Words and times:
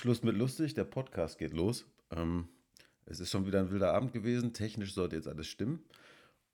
Schluss 0.00 0.22
mit 0.22 0.34
lustig, 0.34 0.72
der 0.72 0.84
Podcast 0.84 1.36
geht 1.36 1.52
los. 1.52 1.84
Ähm, 2.10 2.48
es 3.04 3.20
ist 3.20 3.30
schon 3.30 3.46
wieder 3.46 3.58
ein 3.58 3.70
wilder 3.70 3.92
Abend 3.92 4.14
gewesen. 4.14 4.54
Technisch 4.54 4.94
sollte 4.94 5.14
jetzt 5.14 5.28
alles 5.28 5.46
stimmen. 5.46 5.84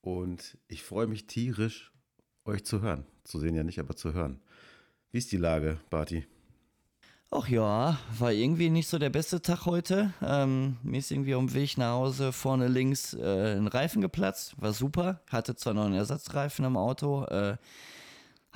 Und 0.00 0.58
ich 0.66 0.82
freue 0.82 1.06
mich 1.06 1.28
tierisch, 1.28 1.92
euch 2.44 2.64
zu 2.64 2.82
hören. 2.82 3.06
Zu 3.22 3.38
sehen 3.38 3.54
ja 3.54 3.62
nicht, 3.62 3.78
aber 3.78 3.94
zu 3.94 4.14
hören. 4.14 4.40
Wie 5.12 5.18
ist 5.18 5.30
die 5.30 5.36
Lage, 5.36 5.78
Barty? 5.90 6.26
Ach 7.30 7.46
ja, 7.46 8.00
war 8.18 8.32
irgendwie 8.32 8.68
nicht 8.68 8.88
so 8.88 8.98
der 8.98 9.10
beste 9.10 9.40
Tag 9.40 9.64
heute. 9.64 10.12
Ähm, 10.22 10.78
mir 10.82 10.98
ist 10.98 11.12
irgendwie 11.12 11.34
um 11.34 11.54
Weg 11.54 11.78
nach 11.78 11.92
Hause 11.92 12.32
vorne 12.32 12.66
links 12.66 13.14
äh, 13.14 13.54
ein 13.54 13.68
Reifen 13.68 14.02
geplatzt. 14.02 14.60
War 14.60 14.72
super. 14.72 15.20
Hatte 15.30 15.54
zwar 15.54 15.72
noch 15.72 15.84
einen 15.84 15.94
Ersatzreifen 15.94 16.64
im 16.64 16.76
Auto. 16.76 17.26
Äh, 17.26 17.58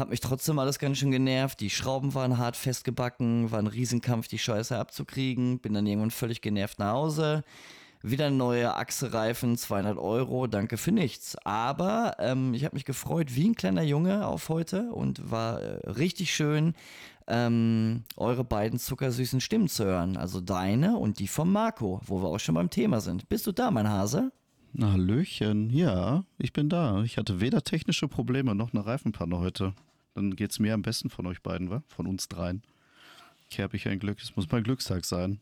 hat 0.00 0.10
mich 0.10 0.20
trotzdem 0.20 0.58
alles 0.58 0.78
ganz 0.78 0.98
schön 0.98 1.10
genervt. 1.10 1.60
Die 1.60 1.70
Schrauben 1.70 2.14
waren 2.14 2.38
hart 2.38 2.56
festgebacken. 2.56 3.50
War 3.52 3.60
ein 3.60 3.66
Riesenkampf, 3.66 4.28
die 4.28 4.38
Scheiße 4.38 4.76
abzukriegen. 4.76 5.60
Bin 5.60 5.74
dann 5.74 5.86
irgendwann 5.86 6.10
völlig 6.10 6.40
genervt 6.40 6.78
nach 6.78 6.92
Hause. 6.92 7.44
Wieder 8.02 8.30
neue 8.30 8.74
Achse-Reifen, 8.74 9.58
200 9.58 9.98
Euro, 9.98 10.46
danke 10.46 10.78
für 10.78 10.90
nichts. 10.90 11.36
Aber 11.44 12.16
ähm, 12.18 12.54
ich 12.54 12.64
habe 12.64 12.74
mich 12.74 12.86
gefreut 12.86 13.36
wie 13.36 13.50
ein 13.50 13.54
kleiner 13.54 13.82
Junge 13.82 14.26
auf 14.26 14.48
heute 14.48 14.90
und 14.90 15.30
war 15.30 15.60
äh, 15.60 15.90
richtig 15.90 16.34
schön, 16.34 16.72
ähm, 17.26 18.04
eure 18.16 18.42
beiden 18.42 18.78
zuckersüßen 18.78 19.42
Stimmen 19.42 19.68
zu 19.68 19.84
hören. 19.84 20.16
Also 20.16 20.40
deine 20.40 20.96
und 20.96 21.18
die 21.18 21.28
von 21.28 21.52
Marco, 21.52 22.00
wo 22.06 22.22
wir 22.22 22.28
auch 22.28 22.40
schon 22.40 22.54
beim 22.54 22.70
Thema 22.70 23.02
sind. 23.02 23.28
Bist 23.28 23.46
du 23.46 23.52
da, 23.52 23.70
mein 23.70 23.90
Hase? 23.90 24.32
Hallöchen, 24.80 25.68
ja, 25.68 26.24
ich 26.38 26.54
bin 26.54 26.70
da. 26.70 27.02
Ich 27.02 27.18
hatte 27.18 27.40
weder 27.40 27.62
technische 27.62 28.08
Probleme 28.08 28.54
noch 28.54 28.72
eine 28.72 28.86
Reifenpanne 28.86 29.38
heute. 29.38 29.74
Dann 30.14 30.36
geht's 30.36 30.58
mir 30.58 30.74
am 30.74 30.82
besten 30.82 31.10
von 31.10 31.26
euch 31.26 31.42
beiden, 31.42 31.70
wa? 31.70 31.82
Von 31.88 32.06
uns 32.06 32.28
dreien. 32.28 32.62
Ich 33.50 33.60
habe 33.60 33.76
ich 33.76 33.88
ein 33.88 33.98
Glück. 33.98 34.18
Es 34.22 34.36
muss 34.36 34.50
mein 34.50 34.62
Glückstag 34.62 35.04
sein. 35.04 35.40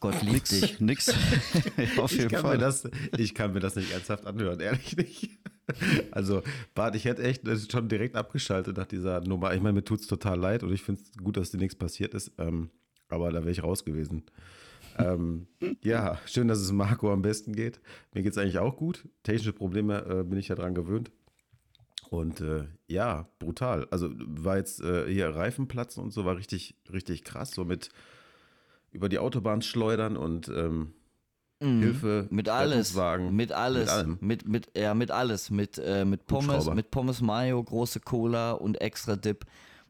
Gott 0.00 0.22
liebt 0.22 0.32
nix, 0.32 0.48
dich. 0.50 0.80
Nix. 0.80 1.06
ja, 1.06 2.02
auf 2.02 2.12
jeden 2.12 2.32
ich 2.32 2.40
Fall. 2.40 2.58
Das, 2.58 2.88
ich 3.16 3.34
kann 3.34 3.52
mir 3.52 3.60
das 3.60 3.74
nicht 3.76 3.92
ernsthaft 3.92 4.26
anhören, 4.26 4.60
ehrlich 4.60 4.96
nicht. 4.96 5.30
Also, 6.12 6.42
Bart, 6.74 6.96
ich 6.96 7.04
hätte 7.04 7.22
echt 7.22 7.42
schon 7.70 7.88
direkt 7.88 8.16
abgeschaltet 8.16 8.76
nach 8.76 8.86
dieser 8.86 9.20
Nummer. 9.20 9.54
Ich 9.54 9.60
meine, 9.60 9.74
mir 9.74 9.84
tut 9.84 10.00
es 10.00 10.06
total 10.06 10.38
leid 10.38 10.62
und 10.62 10.72
ich 10.72 10.82
finde 10.82 11.02
es 11.02 11.22
gut, 11.22 11.36
dass 11.36 11.50
dir 11.50 11.58
nichts 11.58 11.74
passiert 11.74 12.14
ist. 12.14 12.32
Ähm, 12.38 12.70
aber 13.08 13.30
da 13.32 13.40
wäre 13.40 13.50
ich 13.50 13.62
raus 13.62 13.84
gewesen. 13.84 14.22
ähm, 14.98 15.46
ja, 15.82 16.18
schön, 16.26 16.48
dass 16.48 16.58
es 16.58 16.72
Marco 16.72 17.12
am 17.12 17.22
besten 17.22 17.52
geht. 17.52 17.80
Mir 18.14 18.22
geht 18.22 18.32
es 18.32 18.38
eigentlich 18.38 18.58
auch 18.58 18.76
gut. 18.76 19.06
Technische 19.22 19.52
Probleme 19.52 20.04
äh, 20.06 20.22
bin 20.22 20.38
ich 20.38 20.48
ja 20.48 20.54
dran 20.54 20.74
gewöhnt. 20.74 21.10
Und 22.10 22.40
äh, 22.40 22.64
ja, 22.86 23.28
brutal. 23.38 23.86
Also 23.90 24.10
war 24.16 24.56
jetzt 24.56 24.80
äh, 24.80 25.10
hier 25.12 25.34
Reifenplatz 25.34 25.98
und 25.98 26.12
so, 26.12 26.24
war 26.24 26.36
richtig, 26.36 26.74
richtig 26.90 27.22
krass. 27.24 27.50
So 27.50 27.64
mit 27.64 27.90
über 28.90 29.08
die 29.08 29.18
Autobahn 29.18 29.60
schleudern 29.60 30.16
und 30.16 30.48
ähm, 30.48 30.94
mhm. 31.60 31.80
Hilfe, 31.80 32.26
mit 32.30 32.48
alles, 32.48 32.94
mit 32.94 33.52
alles, 33.52 33.80
mit 33.80 33.90
allem. 33.90 34.18
mit 34.20 34.48
mit 34.48 34.70
ja 34.76 34.94
mit 34.94 35.10
alles, 35.10 35.50
mit 35.50 35.78
äh, 35.78 36.06
mit 36.06 36.26
Pommes, 36.26 36.70
mit 36.70 36.90
Pommes 36.90 37.20
Mayo, 37.20 37.62
große 37.62 38.00
Cola 38.00 38.52
und 38.52 38.80
extra 38.80 39.16
Dip. 39.16 39.44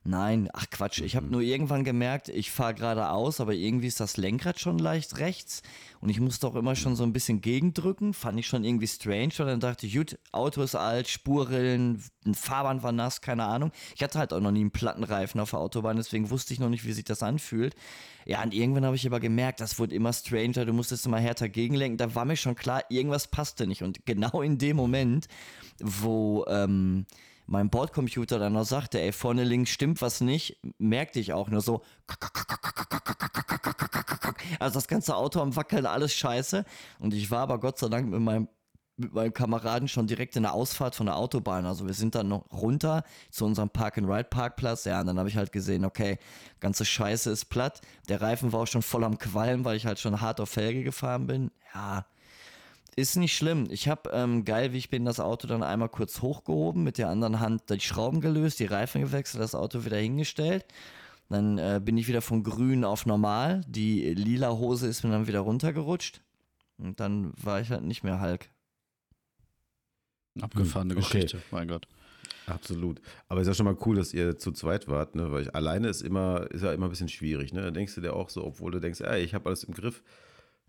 Nein, 0.09 0.49
ach 0.55 0.65
Quatsch, 0.71 1.03
ich 1.03 1.17
habe 1.17 1.27
mhm. 1.27 1.33
nur 1.33 1.41
irgendwann 1.43 1.85
gemerkt, 1.85 2.31
ich 2.31 2.51
fahre 2.51 2.73
geradeaus, 2.73 3.43
aber 3.43 3.53
irgendwie 3.53 3.89
ist 3.89 4.01
das 4.01 4.17
Lenkrad 4.17 4.59
schon 4.59 4.79
leicht 4.79 5.19
rechts 5.19 5.61
und 6.01 6.09
ich 6.09 6.19
musste 6.19 6.47
auch 6.47 6.55
immer 6.55 6.77
schon 6.77 6.97
so 6.97 7.03
ein 7.03 7.13
bisschen 7.13 7.43
gegendrücken, 7.43 8.15
fand 8.15 8.41
ich 8.41 8.47
schon 8.47 8.65
irgendwie 8.65 8.87
strange, 8.87 9.35
weil 9.37 9.45
dann 9.45 9.61
dachte 9.61 9.87
ich, 9.87 9.95
gut, 9.95 10.19
Auto 10.33 10.63
ist 10.63 10.75
alt, 10.75 11.09
Spurrillen, 11.09 12.03
ein 12.25 12.35
Fahrband 12.35 12.83
war 12.83 12.93
nass, 12.93 13.21
keine 13.21 13.45
Ahnung. 13.45 13.71
Ich 13.97 14.03
hatte 14.03 14.19
halt 14.19 14.33
auch 14.33 14.41
noch 14.41 14.51
nie 14.51 14.61
einen 14.61 14.71
Plattenreifen 14.71 15.43
auf 15.43 15.51
der 15.51 15.59
Autobahn, 15.59 15.99
deswegen 15.99 16.31
wusste 16.31 16.55
ich 16.55 16.61
noch 16.61 16.71
nicht, 16.71 16.87
wie 16.87 16.93
sich 16.93 17.05
das 17.05 17.23
anfühlt. 17.23 17.77
Ja, 18.25 18.43
und 18.43 18.55
irgendwann 18.55 18.87
habe 18.87 18.97
ich 18.97 19.07
aber 19.07 19.21
gemerkt, 19.21 19.61
das 19.61 19.79
wurde 19.79 19.95
immer 19.95 20.15
stranger, 20.15 20.65
du 20.65 20.73
musstest 20.73 21.05
immer 21.05 21.19
härter 21.19 21.51
gegenlenken, 21.51 21.99
da 21.99 22.15
war 22.15 22.25
mir 22.25 22.37
schon 22.37 22.57
klar, 22.57 22.83
irgendwas 22.89 23.29
passte 23.29 23.67
nicht 23.67 23.83
und 23.83 24.07
genau 24.07 24.41
in 24.41 24.57
dem 24.57 24.77
Moment, 24.79 25.29
wo 25.81 26.47
ähm, 26.49 27.05
mein 27.49 27.71
Bordcomputer 27.71 28.39
dann 28.39 28.53
noch 28.53 28.65
sagte, 28.65 29.01
ey, 29.01 29.11
vorne 29.11 29.43
links 29.43 29.71
stimmt 29.71 30.03
was 30.03 30.21
nicht, 30.21 30.61
merkte 30.77 31.19
ich 31.19 31.33
auch 31.33 31.49
nur 31.49 31.63
so. 31.63 31.83
Also 34.61 34.75
das 34.75 34.89
ganze 34.89 35.17
Auto 35.17 35.41
am 35.41 35.57
Wackeln, 35.57 35.87
alles 35.87 36.13
scheiße. 36.15 36.65
Und 36.99 37.15
ich 37.15 37.31
war 37.31 37.41
aber 37.41 37.59
Gott 37.59 37.79
sei 37.79 37.89
Dank 37.89 38.09
mit 38.09 38.21
meinem 38.21 38.49
mit 38.99 39.15
meinem 39.15 39.33
Kameraden 39.33 39.87
schon 39.87 40.09
direkt 40.09 40.35
in 40.37 40.43
der 40.43 40.53
Ausfahrt 40.53 40.95
von 40.97 41.07
der 41.07 41.17
Autobahn. 41.17 41.67
Also 41.67 41.87
wir 41.87 41.95
sind 41.95 42.17
dann 42.17 42.29
noch 42.29 42.51
runter 42.51 43.05
zu 43.31 43.45
unserem 43.45 43.71
Park-and-Ride-Parkplatz. 43.71 44.85
Ja, 44.85 45.01
und 45.01 45.07
dann 45.07 45.19
habe 45.19 45.29
ich 45.29 45.37
halt 45.37 45.53
gesehen, 45.53 45.85
okay, 45.85 46.19
ganze 46.59 46.85
Scheiße 46.85 47.31
ist 47.31 47.45
platt. 47.45 47.81
Der 48.09 48.21
Reifen 48.21 48.53
war 48.53 48.61
auch 48.61 48.67
schon 48.67 48.83
voll 48.83 49.05
am 49.05 49.19
Qualm, 49.19 49.65
weil 49.65 49.77
ich 49.77 49.87
halt 49.87 50.01
schon 50.01 50.21
hart 50.21 50.41
auf 50.41 50.51
Felge 50.51 50.83
gefahren 50.83 51.29
bin. 51.29 51.53
Ja, 51.75 52.07
ist 52.99 53.17
nicht 53.17 53.37
schlimm. 53.37 53.69
Ich 53.71 53.89
habe, 53.89 54.11
ähm, 54.13 54.45
geil 54.45 54.73
wie 54.73 54.79
ich 54.79 54.91
bin, 54.91 55.05
das 55.05 55.21
Auto 55.21 55.47
dann 55.47 55.63
einmal 55.63 55.89
kurz 55.89 56.21
hochgehoben, 56.21 56.83
mit 56.83 56.99
der 56.99 57.09
anderen 57.09 57.39
Hand 57.39 57.71
die 57.71 57.79
Schrauben 57.79 58.21
gelöst, 58.21 58.59
die 58.59 58.67
Reifen 58.67 59.01
gewechselt, 59.01 59.41
das 59.41 59.55
Auto 59.55 59.85
wieder 59.85 59.99
hingestellt. 59.99 60.67
Dann 61.29 61.59
äh, 61.59 61.81
bin 61.83 61.97
ich 61.97 62.09
wieder 62.09 62.23
von 62.23 62.43
grün 62.43 62.85
auf 62.85 63.07
normal. 63.07 63.63
Die 63.69 64.15
lila 64.15 64.51
Hose 64.51 64.89
ist 64.89 65.05
mir 65.05 65.11
dann 65.11 65.29
wieder 65.29 65.41
runtergerutscht. 65.41 66.23
Und 66.77 66.99
dann 66.99 67.33
war 67.41 67.61
ich 67.61 67.71
halt 67.71 67.85
nicht 67.85 68.03
mehr 68.03 68.21
Hulk. 68.21 68.49
Abgefahrene 70.41 70.95
hm, 70.95 71.03
okay. 71.03 71.21
Geschichte, 71.21 71.43
mein 71.51 71.69
Gott. 71.69 71.87
Absolut. 72.47 73.01
Aber 73.29 73.41
ist 73.41 73.47
ja 73.47 73.55
schon 73.55 73.67
mal 73.67 73.77
cool, 73.85 73.97
dass 73.97 74.13
ihr 74.13 74.39
zu 74.39 74.53
zweit 74.53 74.89
wart, 74.89 75.15
ne? 75.15 75.31
Weil 75.31 75.43
ich, 75.43 75.55
alleine 75.55 75.89
ist 75.89 76.03
immer, 76.03 76.51
ist 76.51 76.63
ja 76.63 76.73
immer 76.73 76.87
ein 76.87 76.91
bisschen 76.91 77.09
schwierig, 77.09 77.53
ne? 77.53 77.63
Da 77.63 77.71
denkst 77.71 77.95
du 77.95 78.01
dir 78.01 78.15
auch 78.15 78.31
so, 78.31 78.45
obwohl 78.45 78.73
du 78.73 78.81
denkst, 78.81 79.03
ey, 79.03 79.23
ich 79.23 79.35
habe 79.35 79.47
alles 79.47 79.65
im 79.65 79.75
Griff, 79.75 80.03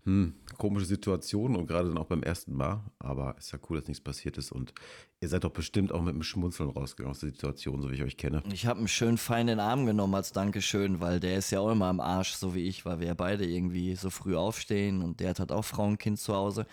hm, 0.04 0.34
komische 0.56 0.86
Situation 0.86 1.56
und 1.56 1.66
gerade 1.66 1.88
dann 1.88 1.98
auch 1.98 2.06
beim 2.06 2.22
ersten 2.22 2.54
Mal. 2.54 2.82
Aber 2.98 3.36
ist 3.38 3.52
ja 3.52 3.58
cool, 3.68 3.78
dass 3.78 3.88
nichts 3.88 4.02
passiert 4.02 4.38
ist. 4.38 4.50
Und 4.50 4.72
ihr 5.20 5.28
seid 5.28 5.44
doch 5.44 5.50
bestimmt 5.50 5.92
auch 5.92 6.00
mit 6.00 6.14
einem 6.14 6.22
Schmunzeln 6.22 6.70
rausgegangen 6.70 7.10
aus 7.10 7.20
der 7.20 7.30
Situation, 7.30 7.82
so 7.82 7.90
wie 7.90 7.94
ich 7.94 8.02
euch 8.02 8.16
kenne. 8.16 8.42
Ich 8.52 8.66
habe 8.66 8.78
einen 8.78 8.88
schön 8.88 9.18
feinen 9.18 9.60
Arm 9.60 9.84
genommen 9.86 10.14
als 10.14 10.32
Dankeschön, 10.32 11.00
weil 11.00 11.20
der 11.20 11.36
ist 11.36 11.50
ja 11.50 11.60
auch 11.60 11.70
immer 11.70 11.86
am 11.86 12.00
Arsch, 12.00 12.32
so 12.32 12.54
wie 12.54 12.66
ich, 12.66 12.86
weil 12.86 13.00
wir 13.00 13.08
ja 13.08 13.14
beide 13.14 13.44
irgendwie 13.44 13.94
so 13.94 14.10
früh 14.10 14.36
aufstehen 14.36 15.02
und 15.02 15.20
der 15.20 15.30
hat 15.30 15.40
halt 15.40 15.52
auch 15.52 15.64
Frau 15.64 15.84
und 15.84 15.98
Kind 15.98 16.18
zu 16.18 16.34
Hause. 16.34 16.66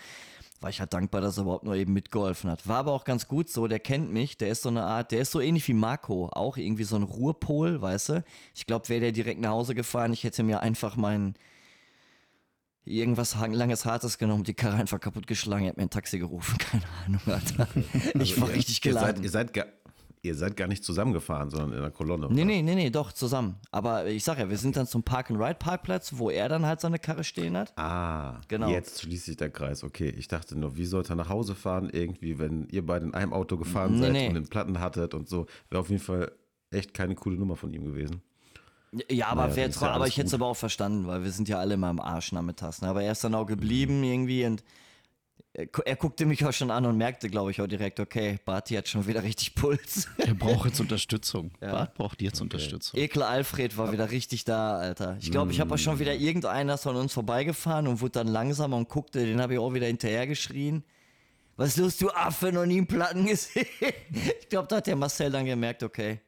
War 0.60 0.72
ich 0.72 0.80
halt 0.80 0.94
dankbar, 0.94 1.22
dass 1.22 1.38
er 1.38 1.44
überhaupt 1.44 1.66
nur 1.66 1.76
eben 1.76 1.94
mitgeholfen 1.94 2.50
hat. 2.50 2.68
War 2.68 2.78
aber 2.78 2.94
auch 2.94 3.04
ganz 3.04 3.28
gut 3.28 3.50
so, 3.50 3.68
der 3.68 3.80
kennt 3.80 4.12
mich, 4.12 4.38
der 4.38 4.50
ist 4.50 4.64
so 4.64 4.70
eine 4.70 4.84
Art, 4.84 5.12
der 5.12 5.20
ist 5.22 5.32
so 5.32 5.40
ähnlich 5.40 5.68
wie 5.68 5.74
Marco, 5.74 6.30
auch 6.32 6.58
irgendwie 6.58 6.84
so 6.84 6.96
ein 6.96 7.04
Ruhepol, 7.04 7.80
weißt 7.80 8.10
du? 8.10 8.24
Ich 8.56 8.66
glaube, 8.66 8.90
wäre 8.90 9.02
der 9.02 9.12
direkt 9.12 9.40
nach 9.40 9.52
Hause 9.52 9.76
gefahren, 9.76 10.14
ich 10.14 10.24
hätte 10.24 10.42
mir 10.42 10.62
einfach 10.62 10.96
meinen 10.96 11.36
irgendwas 12.88 13.36
langes 13.36 13.86
Hartes 13.86 14.18
genommen, 14.18 14.44
die 14.44 14.53
Karre 14.53 14.75
einfach 14.75 15.00
kaputt 15.00 15.28
geschlagen, 15.28 15.66
er 15.66 15.70
hat 15.70 15.78
mir 15.78 15.84
ein 15.84 15.90
Taxi 15.90 16.20
gerufen, 16.20 16.58
keine 16.59 16.84
Ahnung, 17.06 17.22
Alter. 17.25 17.68
Ich 18.16 18.31
also 18.34 18.42
war 18.42 18.50
ihr, 18.50 18.56
richtig 18.56 18.81
geladen. 18.81 19.24
Ihr 19.24 19.30
seid, 19.30 19.56
ihr 19.56 19.64
seid, 19.64 19.74
ihr 20.22 20.36
seid 20.36 20.58
gar 20.58 20.68
nicht 20.68 20.84
zusammengefahren, 20.84 21.50
sondern 21.50 21.74
in 21.74 21.78
einer 21.80 21.92
Kolonne. 21.92 22.28
Nee, 22.30 22.46
nee, 22.46 22.62
nee, 22.62 22.75
nee, 22.75 22.90
doch, 22.90 23.12
zusammen. 23.12 23.56
Aber 23.72 24.08
ich 24.08 24.24
sag 24.24 24.38
ja, 24.40 24.50
wir 24.50 24.58
sind 24.58 24.75
dann 24.75 24.88
zum 24.88 25.03
Park-and-Ride-Parkplatz, 25.03 26.14
wo 26.18 26.30
er 26.30 26.50
dann 26.50 26.66
halt 26.66 26.81
seine 26.81 27.00
Karre 27.00 27.24
stehen 27.24 27.58
hat. 27.58 27.78
Ah, 27.78 28.42
genau. 28.48 28.70
Jetzt 28.70 29.02
schließt 29.02 29.25
sich 29.25 29.38
der 29.38 29.50
Kreis. 29.50 29.84
Okay, 29.84 30.09
ich 30.09 30.28
dachte 30.28 30.58
nur, 30.58 30.78
wie 30.78 30.86
sollte 30.86 31.14
er 31.14 31.16
nach 31.16 31.30
Hause 31.30 31.56
fahren, 31.56 31.90
irgendwie, 31.92 32.40
wenn 32.40 32.68
ihr 32.69 32.86
beide 32.86 33.06
in 33.06 33.14
einem 33.14 33.34
Auto 33.34 33.58
gefahren 33.58 33.94
nee, 33.94 34.00
seid 34.00 34.12
nee. 34.14 34.28
und 34.28 34.36
den 34.36 34.48
Platten 34.48 34.80
hattet 34.80 35.14
und 35.14 35.30
so. 35.30 35.46
Wäre 35.69 35.81
auf 35.81 35.90
jeden 35.90 36.02
Fall 36.02 36.31
echt 36.72 36.94
keine 36.94 37.16
coole 37.16 37.38
Nummer 37.38 37.56
von 37.56 37.72
ihm 37.74 37.86
gewesen. 37.86 38.22
Ja, 39.12 39.28
aber, 39.28 39.48
naja, 39.48 39.68
ja 39.68 39.88
aber 39.90 40.08
ich 40.08 40.18
hätte 40.18 40.28
es 40.28 40.34
aber 40.34 40.48
auch 40.48 40.56
verstanden, 40.56 41.08
weil 41.08 41.24
wir 41.24 41.31
sind 41.31 41.50
ja 41.50 41.59
alle 41.59 41.78
mal 41.78 41.92
im 41.92 42.00
Arsch 42.00 42.31
nachmittags. 42.31 42.81
Ne? 42.81 42.88
Aber 42.88 43.03
er 43.03 43.12
ist 43.12 43.24
dann 43.24 43.36
auch 43.36 43.46
geblieben 43.46 44.04
irgendwie 44.04 44.45
und 44.45 44.63
er, 45.57 45.68
er 45.86 45.95
guckte 45.95 46.25
mich 46.25 46.45
auch 46.45 46.54
schon 46.54 46.72
an 46.72 46.86
und 46.86 46.98
merkte, 46.98 47.30
glaube 47.30 47.51
ich, 47.51 47.62
auch 47.62 47.68
direkt, 47.68 48.00
okay, 48.00 48.39
Barty 48.45 48.75
hat 48.75 48.88
schon 48.88 49.07
wieder 49.07 49.24
richtig 49.24 49.56
Puls. 49.56 50.07
Er 50.18 50.36
braucht 50.36 50.68
jetzt 50.68 50.80
Unterstützung. 50.80 51.51
Ja. 51.62 51.72
Bart 51.72 51.95
braucht 51.95 52.22
jetzt 52.22 52.38
okay. 52.38 52.44
Unterstützung. 52.44 53.00
Ekel 53.00 53.24
Alfred 53.24 53.75
war 53.78 53.92
wieder 53.92 54.12
richtig 54.12 54.45
da, 54.45 54.78
Alter. 54.78 55.18
Ich 55.19 55.31
glaube, 55.31 55.51
ich 55.51 55.60
habe 55.60 55.74
auch 55.74 55.80
schon 55.80 56.00
wieder 56.00 56.13
mm. 56.13 56.22
irgendeiner 56.22 56.78
von 56.78 56.95
uns 56.95 57.13
vorbeigefahren 57.13 57.88
und 57.88 58.01
wurde 58.01 58.12
dann 58.13 58.28
langsamer 58.28 58.78
und 58.78 58.88
guckte, 58.88 59.25
den 59.25 59.42
habe 59.42 59.54
ich 59.54 59.60
auch 59.60 59.74
wieder 59.74 59.88
hinterher 59.88 60.28
geschrien. 60.28 60.84
Was 61.56 61.69
ist 61.69 61.78
los, 61.78 61.98
du 61.98 62.10
Affe, 62.12 62.51
noch 62.51 62.68
nie 62.68 62.78
einen 62.78 62.88
Platten 62.88 63.25
gesehen? 63.25 63.66
ich 64.42 64.50
glaube, 64.50 64.68
da 64.68 64.78
hat 64.78 64.86
der 64.86 64.95
Marcel 64.95 65.31
dann 65.31 65.45
gemerkt, 65.45 65.81
okay, 65.81 66.22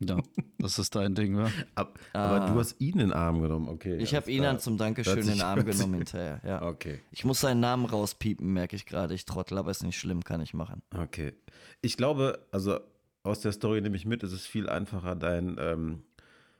ja, 0.00 0.18
das 0.58 0.78
ist 0.78 0.94
dein 0.94 1.14
Ding, 1.14 1.36
wa? 1.36 1.50
Ab, 1.74 1.98
aber 2.12 2.42
ah. 2.42 2.50
du 2.50 2.58
hast 2.58 2.80
ihn 2.80 2.94
in 2.94 2.98
den 2.98 3.12
Arm 3.12 3.40
genommen, 3.40 3.68
okay. 3.68 3.96
Ich 3.98 4.14
habe 4.14 4.30
ihn 4.30 4.42
dann 4.42 4.58
zum 4.58 4.76
Dankeschön 4.76 5.18
in 5.18 5.26
den 5.26 5.40
Arm 5.40 5.64
genommen 5.64 5.94
hinterher, 5.94 6.40
ja. 6.44 6.62
Okay. 6.62 7.00
Ich 7.10 7.24
muss 7.24 7.40
seinen 7.40 7.60
Namen 7.60 7.86
rauspiepen, 7.86 8.52
merke 8.52 8.76
ich 8.76 8.86
gerade. 8.86 9.14
Ich 9.14 9.24
trottel, 9.24 9.58
aber 9.58 9.70
ist 9.70 9.82
nicht 9.82 9.98
schlimm, 9.98 10.24
kann 10.24 10.40
ich 10.40 10.54
machen. 10.54 10.82
Okay. 10.96 11.32
Ich 11.80 11.96
glaube, 11.96 12.46
also 12.50 12.80
aus 13.22 13.40
der 13.40 13.52
Story 13.52 13.80
nehme 13.80 13.96
ich 13.96 14.06
mit, 14.06 14.22
es 14.22 14.32
ist 14.32 14.46
viel 14.46 14.68
einfacher, 14.68 15.14
dein 15.14 15.56
ähm, 15.58 16.02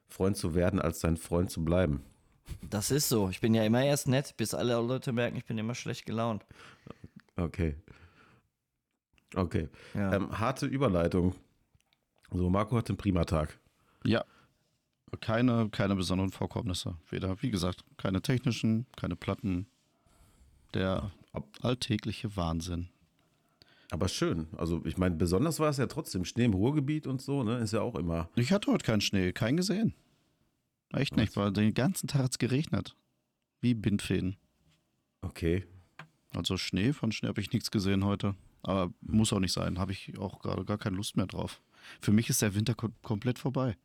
Freund 0.09 0.37
zu 0.37 0.55
werden, 0.55 0.81
als 0.81 1.01
dein 1.01 1.17
Freund 1.17 1.51
zu 1.51 1.65
bleiben. 1.65 2.03
Das 2.69 2.91
ist 2.91 3.09
so. 3.09 3.29
Ich 3.31 3.41
bin 3.41 3.55
ja 3.55 3.65
immer 3.65 3.83
erst 3.85 4.09
nett, 4.09 4.37
bis 4.37 4.55
alle 4.55 4.75
Leute 4.75 5.13
merken, 5.13 5.37
ich 5.37 5.45
bin 5.45 5.59
immer 5.59 5.75
schlecht 5.75 6.07
gelaunt. 6.07 6.45
Okay. 7.37 7.77
Okay. 9.35 9.69
Ja. 9.95 10.13
Ähm, 10.15 10.39
harte 10.39 10.67
Überleitung. 10.67 11.35
So, 12.35 12.51
Marco 12.51 12.77
hat 12.77 12.89
einen 12.89 12.99
prima 12.99 13.25
Tag. 13.25 13.61
Ja. 14.05 14.25
keine, 15.21 15.71
keine 15.71 15.95
besonderen 15.95 16.33
Vorkommnisse. 16.33 16.97
Weder, 17.09 17.41
wie 17.43 17.51
gesagt, 17.51 17.85
keine 17.97 18.21
technischen, 18.23 18.87
keine 18.97 19.15
Platten. 19.15 19.67
Der 20.75 21.13
alltägliche 21.63 22.37
Wahnsinn. 22.37 22.89
Aber 23.93 24.09
schön. 24.09 24.49
Also 24.57 24.85
ich 24.85 24.99
meine, 24.99 25.15
besonders 25.15 25.61
war 25.61 25.69
es 25.69 25.77
ja 25.77 25.87
trotzdem 25.87 26.25
Schnee 26.25 26.47
im 26.47 26.55
Ruhrgebiet 26.55 27.07
und 27.07 27.23
so, 27.23 27.45
ne? 27.45 27.59
Ist 27.59 27.73
ja 27.73 27.81
auch 27.83 27.95
immer. 27.95 28.29
Ich 28.35 28.51
hatte 28.51 28.73
heute 28.73 28.85
keinen 28.85 29.01
Schnee, 29.01 29.33
keinen 29.33 29.57
gesehen. 29.57 29.95
Echt 30.93 31.17
nicht, 31.17 31.37
weil 31.37 31.53
den 31.53 31.75
ganzen 31.75 32.09
Tag 32.09 32.25
hat 32.25 32.33
es 32.33 32.39
geregnet. 32.39 32.97
Wie 33.61 33.75
Bindfäden. 33.75 34.37
Okay. 35.23 35.65
Also 36.35 36.57
Schnee, 36.57 36.93
von 36.93 37.13
Schnee 37.13 37.29
habe 37.29 37.41
ich 37.41 37.53
nichts 37.53 37.71
gesehen 37.71 38.05
heute. 38.05 38.35
Aber 38.63 38.93
muss 39.01 39.33
auch 39.33 39.39
nicht 39.39 39.53
sein. 39.53 39.79
Habe 39.79 39.93
ich 39.93 40.19
auch 40.19 40.41
gerade 40.41 40.65
gar 40.65 40.79
keine 40.79 40.97
Lust 40.97 41.17
mehr 41.17 41.27
drauf. 41.27 41.63
Für 42.01 42.13
mich 42.13 42.29
ist 42.31 42.43
der 42.43 42.55
Winter 42.55 42.75
kom 42.75 42.93
komplett 43.03 43.39
vorbei. 43.39 43.77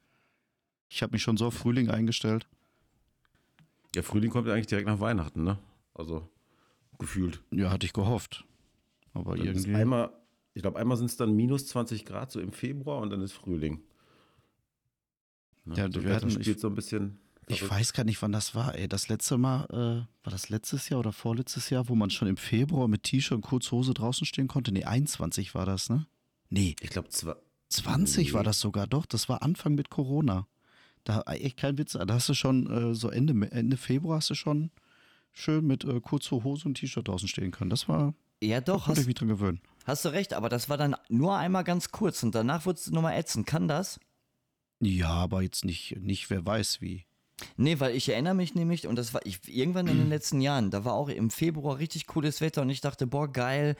Ich 0.90 1.04
habe 1.04 1.13
mich 1.13 1.24
schon 1.24 1.38
so 1.38 1.48
auf 1.48 1.54
Frühling 1.54 1.90
eingestellt. 1.90 2.48
Ja, 3.96 4.01
Frühling 4.01 4.31
kommt 4.31 4.48
ja 4.48 4.54
eigentlich 4.54 4.68
direkt 4.68 4.88
nach 4.88 5.00
Weihnachten, 5.00 5.44
ne? 5.44 5.57
Also 5.94 6.28
gefühlt. 6.98 7.42
Ja, 7.51 7.72
hatte 7.72 7.86
ich 7.86 7.94
gehofft. 7.94 8.46
Aber 9.13 9.36
dann 9.36 9.46
irgendwie. 9.46 9.74
Einmal, 9.74 10.12
ich 10.54 10.62
glaube, 10.62 10.80
einmal 10.80 10.98
sind 10.98 11.07
es 11.07 11.18
dann 11.18 11.36
minus 11.36 11.68
20 11.68 12.06
Grad 12.06 12.31
so 12.31 12.40
im 12.40 12.51
Februar 12.51 13.00
und 13.00 13.10
dann 13.10 13.22
ist 13.22 13.34
Frühling. 13.34 13.81
Ne? 15.66 15.75
Ja, 15.75 15.92
so 15.92 16.04
wir 16.04 16.16
hatten, 16.16 16.30
spielt 16.30 16.48
ich, 16.48 16.60
so 16.60 16.68
ein 16.68 16.75
bisschen. 16.75 17.19
Ich 17.48 17.68
weiß 17.68 17.94
gar 17.94 18.04
nicht, 18.04 18.22
wann 18.22 18.31
das 18.31 18.54
war. 18.54 18.75
Ey, 18.75 18.88
das 18.88 19.07
letzte 19.07 19.40
Mal, 19.40 19.66
äh, 19.72 20.24
war 20.24 20.31
das 20.31 20.50
letztes 20.50 20.90
Jahr 20.90 21.00
oder 21.00 21.12
vorletztes 21.12 21.72
Jahr, 21.72 21.90
wo 21.90 21.96
man 21.96 22.12
schon 22.12 22.28
im 22.28 22.38
Februar 22.38 22.88
mit 22.88 23.04
T-Shirt 23.04 23.38
und 23.38 23.42
Kurzhose 23.42 23.96
draußen 23.96 24.28
stehen 24.28 24.48
konnte? 24.48 24.72
Nee, 24.72 24.84
21 24.84 25.56
war 25.56 25.66
das, 25.66 25.90
ne? 25.90 26.06
Nee. 26.50 26.75
Ich 26.80 26.92
glaube, 26.92 27.10
20 27.69 28.27
nee. 28.27 28.33
war 28.33 28.44
das 28.44 28.60
sogar, 28.60 28.88
doch. 28.88 29.06
Das 29.06 29.30
war 29.30 29.42
Anfang 29.42 29.75
mit 29.75 29.89
Corona. 29.89 30.48
Da, 31.04 31.21
echt 31.21 31.57
kein 31.57 31.77
Witz. 31.77 31.94
Da 31.94 32.06
hast 32.10 32.30
du 32.30 32.33
schon, 32.33 32.92
äh, 32.92 32.95
so 32.95 33.10
Ende, 33.10 33.51
Ende 33.51 33.77
Februar 33.77 34.18
hast 34.18 34.30
du 34.30 34.36
schon 34.36 34.71
schön 35.31 35.66
mit 35.66 35.83
äh, 35.86 36.00
kurzer 36.01 36.44
Hose 36.44 36.68
und 36.68 36.75
T-Shirt 36.75 37.07
draußen 37.07 37.27
stehen 37.27 37.51
können. 37.51 37.69
Das 37.69 37.88
war. 37.88 38.13
Ja, 38.42 38.62
doch. 38.62 38.88
Hast, 38.88 39.00
ich 39.00 39.07
mich 39.07 39.16
dran 39.16 39.30
gewöhnen. 39.30 39.62
Hast 39.86 40.06
du 40.06 40.10
recht, 40.10 40.33
aber 40.33 40.50
das 40.50 40.69
war 40.69 40.77
dann 40.77 40.95
nur 41.10 41.38
einmal 41.38 41.63
ganz 41.63 41.92
kurz 41.92 42.24
und 42.24 42.36
danach 42.36 42.66
wurde 42.66 42.80
es 42.80 42.92
nochmal 42.92 43.18
ätzend. 43.18 43.48
Kann 43.48 43.68
das? 43.68 44.00
Ja, 44.80 45.10
aber 45.10 45.42
jetzt 45.42 45.65
nicht, 45.65 45.98
nicht 46.00 46.30
wer 46.30 46.45
weiß 46.45 46.81
wie. 46.81 47.06
Nee, 47.57 47.80
weil 47.80 47.95
ich 47.95 48.10
erinnere 48.10 48.33
mich 48.33 48.56
nämlich, 48.56 48.88
und 48.88 48.95
das 48.95 49.13
war 49.13 49.25
ich, 49.25 49.39
irgendwann 49.48 49.88
in 49.88 49.98
den 49.98 50.10
letzten 50.10 50.42
Jahren, 50.42 50.72
da 50.72 50.86
war 50.86 50.94
auch 50.94 51.10
im 51.10 51.30
Februar 51.30 51.80
richtig 51.80 52.07
cooles 52.07 52.42
Wetter 52.42 52.62
und 52.62 52.69
ich 52.69 52.81
dachte, 52.81 53.07
boah, 53.07 53.31
geil, 53.31 53.75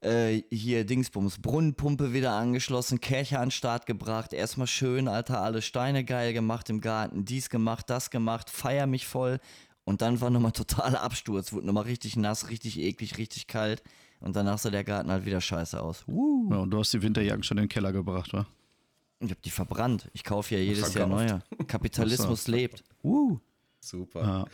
äh, 0.00 0.42
hier 0.50 0.84
Dingsbums, 0.84 1.38
Brunnenpumpe 1.38 2.12
wieder 2.12 2.32
angeschlossen, 2.32 3.00
Kirche 3.00 3.38
an 3.38 3.46
den 3.46 3.50
Start 3.50 3.86
gebracht, 3.86 4.32
erstmal 4.32 4.66
schön, 4.66 5.08
Alter, 5.08 5.42
alle 5.42 5.62
Steine 5.62 6.04
geil 6.04 6.32
gemacht 6.32 6.70
im 6.70 6.80
Garten, 6.80 7.24
dies 7.24 7.50
gemacht, 7.50 7.90
das 7.90 8.10
gemacht, 8.10 8.50
feier 8.50 8.86
mich 8.86 9.06
voll 9.06 9.40
und 9.84 10.02
dann 10.02 10.20
war 10.20 10.30
nochmal 10.30 10.52
totaler 10.52 11.02
Absturz, 11.02 11.52
wurde 11.52 11.66
nochmal 11.66 11.84
richtig 11.84 12.16
nass, 12.16 12.50
richtig 12.50 12.78
eklig, 12.78 13.18
richtig 13.18 13.46
kalt 13.46 13.82
und 14.20 14.36
danach 14.36 14.58
sah 14.58 14.70
der 14.70 14.84
Garten 14.84 15.10
halt 15.10 15.24
wieder 15.26 15.40
scheiße 15.40 15.80
aus. 15.80 16.04
Uh. 16.06 16.50
Ja, 16.50 16.58
und 16.58 16.70
du 16.70 16.78
hast 16.78 16.92
die 16.92 17.02
Winterjacken 17.02 17.42
schon 17.42 17.58
in 17.58 17.64
den 17.64 17.68
Keller 17.68 17.92
gebracht, 17.92 18.32
wa? 18.32 18.46
Ich 19.22 19.30
habe 19.30 19.40
die 19.44 19.50
verbrannt. 19.50 20.08
Ich 20.14 20.24
kaufe 20.24 20.54
ja 20.54 20.60
jedes 20.62 20.94
Jahr 20.94 21.06
neue. 21.06 21.42
Kapitalismus 21.66 22.46
lebt. 22.48 22.82
Uh. 23.02 23.38
Super. 23.82 24.22
Ja. 24.22 24.44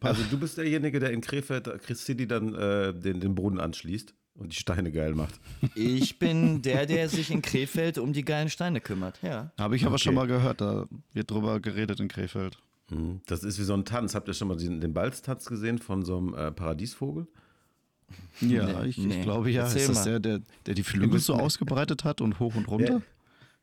Also 0.00 0.22
du 0.30 0.38
bist 0.38 0.56
derjenige, 0.58 1.00
der 1.00 1.10
in 1.10 1.22
Krefeld 1.22 1.66
City 1.96 2.26
dann 2.26 2.54
äh, 2.54 2.94
den, 2.94 3.20
den 3.20 3.34
Brunnen 3.34 3.58
anschließt 3.58 4.14
und 4.38 4.52
die 4.52 4.56
Steine 4.56 4.92
geil 4.92 5.14
macht. 5.14 5.40
Ich 5.74 6.18
bin 6.18 6.62
der, 6.62 6.86
der 6.86 7.08
sich 7.08 7.30
in 7.30 7.42
Krefeld 7.42 7.98
um 7.98 8.12
die 8.12 8.24
geilen 8.24 8.50
Steine 8.50 8.80
kümmert. 8.80 9.18
Ja. 9.22 9.50
Habe 9.58 9.76
ich 9.76 9.84
aber 9.84 9.94
okay. 9.94 10.04
schon 10.04 10.14
mal 10.14 10.26
gehört. 10.26 10.60
Da 10.60 10.86
wird 11.12 11.30
drüber 11.30 11.60
geredet 11.60 12.00
in 12.00 12.08
Krefeld. 12.08 12.58
Hm, 12.90 13.20
das 13.26 13.42
ist 13.42 13.58
wie 13.58 13.64
so 13.64 13.74
ein 13.74 13.84
Tanz. 13.84 14.14
Habt 14.14 14.28
ihr 14.28 14.34
schon 14.34 14.48
mal 14.48 14.56
den, 14.56 14.80
den 14.80 14.92
Balztanz 14.92 15.46
gesehen 15.46 15.78
von 15.78 16.04
so 16.04 16.18
einem 16.18 16.34
äh, 16.34 16.52
Paradiesvogel? 16.52 17.26
Ja, 18.40 18.66
nee, 18.66 18.88
ich, 18.88 18.98
nee. 18.98 19.18
ich, 19.18 19.22
glaube 19.22 19.50
ja. 19.50 19.62
Erzähl 19.62 19.80
ist 19.82 19.88
das 19.88 20.04
der, 20.04 20.20
der, 20.20 20.40
der 20.66 20.74
die 20.74 20.84
Flügel 20.84 21.18
so 21.18 21.34
ausgebreitet 21.34 22.04
hat 22.04 22.20
und 22.20 22.38
hoch 22.38 22.54
und 22.54 22.68
runter? 22.68 22.92
Ja. 22.94 23.02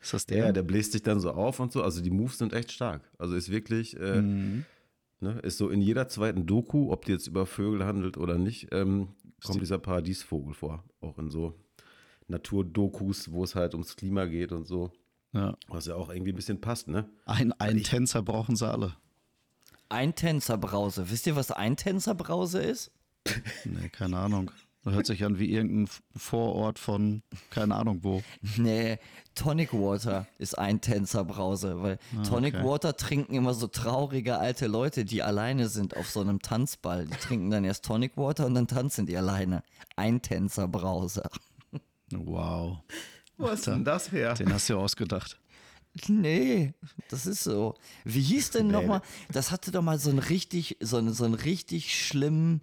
Ist 0.01 0.13
das 0.13 0.25
der? 0.25 0.47
Ja, 0.47 0.51
der 0.51 0.63
bläst 0.63 0.91
sich 0.91 1.01
dann 1.01 1.21
so 1.21 1.31
auf 1.31 1.61
und 1.61 1.71
so. 1.71 1.81
Also 1.81 2.01
die 2.01 2.11
Moves 2.11 2.37
sind 2.37 2.51
echt 2.51 2.73
stark. 2.73 3.01
Also 3.17 3.35
ist 3.35 3.49
wirklich, 3.49 3.97
äh, 3.97 4.21
mhm. 4.21 4.65
Ne, 5.23 5.39
ist 5.39 5.57
so 5.57 5.69
in 5.69 5.81
jeder 5.81 6.07
zweiten 6.07 6.45
Doku, 6.45 6.91
ob 6.91 7.05
die 7.05 7.13
jetzt 7.13 7.27
über 7.27 7.45
Vögel 7.45 7.85
handelt 7.85 8.17
oder 8.17 8.37
nicht, 8.37 8.67
ähm, 8.71 9.09
kommt 9.43 9.61
dieser 9.61 9.79
Paradiesvogel 9.79 10.53
vor. 10.53 10.83
Auch 11.01 11.17
in 11.17 11.29
so 11.29 11.53
Naturdokus, 12.27 13.31
wo 13.31 13.43
es 13.43 13.55
halt 13.55 13.73
ums 13.73 13.95
Klima 13.95 14.25
geht 14.25 14.51
und 14.51 14.67
so. 14.67 14.91
Ja. 15.33 15.57
Was 15.67 15.87
ja 15.87 15.95
auch 15.95 16.09
irgendwie 16.09 16.31
ein 16.31 16.35
bisschen 16.35 16.61
passt, 16.61 16.87
ne? 16.87 17.09
Ein, 17.25 17.53
ein 17.53 17.77
ich, 17.77 17.89
Tänzer 17.89 18.21
brauchen 18.21 18.55
sie 18.55 18.69
alle. 18.69 18.95
Ein 19.89 20.15
Tänzerbrause. 20.15 21.09
Wisst 21.09 21.27
ihr, 21.27 21.35
was 21.35 21.51
ein 21.51 21.75
Tänzerbrause 21.75 22.61
ist? 22.61 22.91
nee, 23.65 23.89
keine 23.89 24.17
Ahnung. 24.17 24.51
Das 24.83 24.93
hört 24.93 25.05
sich 25.05 25.23
an 25.23 25.39
wie 25.39 25.49
irgendein 25.49 25.87
Vorort 26.15 26.77
von 26.77 27.23
keine 27.49 27.75
Ahnung 27.75 27.99
wo. 28.03 28.21
Nee, 28.57 28.99
Tonic 29.33 29.73
Water 29.73 30.27
ist 30.37 30.57
ein 30.57 30.81
Tänzerbrause, 30.81 31.81
weil 31.81 31.99
ah, 32.17 32.23
Tonic 32.23 32.55
okay. 32.55 32.65
Water 32.65 32.97
trinken 32.97 33.33
immer 33.33 33.53
so 33.53 33.67
traurige 33.67 34.37
alte 34.37 34.67
Leute, 34.67 35.05
die 35.05 35.23
alleine 35.23 35.69
sind 35.69 35.95
auf 35.95 36.09
so 36.09 36.19
einem 36.19 36.41
Tanzball. 36.41 37.05
Die 37.05 37.15
trinken 37.15 37.49
dann 37.49 37.63
erst 37.63 37.85
Tonic 37.85 38.17
Water 38.17 38.45
und 38.45 38.55
dann 38.55 38.67
tanzen 38.67 39.05
die 39.05 39.15
alleine. 39.15 39.63
Ein 39.95 40.21
Tänzerbrause. 40.21 41.23
Wow. 42.11 42.79
Wo 43.37 43.47
ist 43.47 43.65
denn 43.65 43.85
das 43.85 44.11
her? 44.11 44.33
Den 44.33 44.53
hast 44.53 44.69
du 44.69 44.77
ausgedacht. 44.77 45.39
Nee, 46.07 46.73
das 47.09 47.25
ist 47.25 47.43
so. 47.43 47.75
Wie 48.03 48.21
hieß 48.21 48.51
denn 48.51 48.67
nochmal? 48.67 49.01
Das 49.31 49.51
hatte 49.51 49.71
doch 49.71 49.81
mal 49.81 49.99
so 49.99 50.09
einen 50.09 50.19
richtig, 50.19 50.77
so 50.79 50.97
einen, 50.97 51.13
so 51.13 51.23
einen 51.23 51.35
richtig 51.35 51.95
schlimmen 51.95 52.61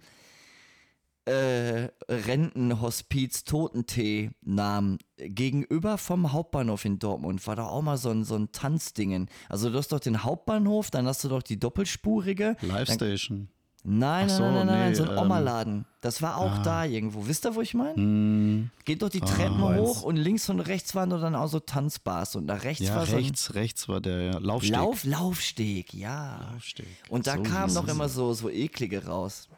äh, 1.31 1.89
Rentenhospiz 2.09 3.43
Totentee-Namen 3.45 4.97
gegenüber 5.17 5.97
vom 5.97 6.31
Hauptbahnhof 6.33 6.85
in 6.85 6.99
Dortmund 6.99 7.45
war 7.47 7.55
da 7.55 7.65
auch 7.67 7.81
mal 7.81 7.97
so 7.97 8.09
ein, 8.09 8.23
so 8.23 8.35
ein 8.35 8.51
Tanzdingen. 8.51 9.29
Also 9.49 9.69
du 9.69 9.77
hast 9.77 9.91
doch 9.91 9.99
den 9.99 10.23
Hauptbahnhof, 10.23 10.91
dann 10.91 11.07
hast 11.07 11.23
du 11.23 11.29
doch 11.29 11.43
die 11.43 11.59
doppelspurige. 11.59 12.57
Live 12.61 12.91
Station. 12.91 13.47
Nein, 13.83 14.29
so, 14.29 14.43
nein, 14.43 14.53
nein, 14.53 14.67
nein, 14.67 14.89
nee, 14.89 14.95
so 14.95 15.03
ein 15.03 15.09
ähm, 15.09 15.17
Oma-Laden. 15.17 15.85
Das 16.01 16.21
war 16.21 16.37
auch 16.37 16.51
ah. 16.51 16.61
da 16.63 16.85
irgendwo. 16.85 17.25
Wisst 17.25 17.47
ihr, 17.47 17.55
wo 17.55 17.61
ich 17.61 17.73
meine? 17.73 17.99
Mm. 17.99 18.69
Geht 18.85 19.01
doch 19.01 19.09
die 19.09 19.21
Treppen 19.21 19.63
ah, 19.63 19.75
hoch 19.75 20.03
und 20.03 20.17
links 20.17 20.49
und 20.49 20.59
rechts 20.59 20.93
waren 20.93 21.09
dann 21.09 21.33
auch 21.33 21.47
so 21.47 21.59
Tanzbars 21.59 22.35
und 22.35 22.45
da 22.45 22.55
rechts 22.55 22.85
ja, 22.85 22.95
war 22.95 23.07
so 23.07 23.15
rechts, 23.15 23.55
rechts 23.55 23.89
war 23.89 23.99
der 23.99 24.39
Laufsteg. 24.39 24.75
Lauf, 24.75 25.03
Laufsteg, 25.03 25.93
ja. 25.95 26.51
Laufsteg. 26.51 26.85
Und 27.09 27.25
da 27.25 27.37
so 27.37 27.43
kamen 27.43 27.73
noch 27.73 27.87
immer 27.87 28.07
so, 28.07 28.33
so 28.33 28.49
eklige 28.49 29.05
raus. 29.05 29.49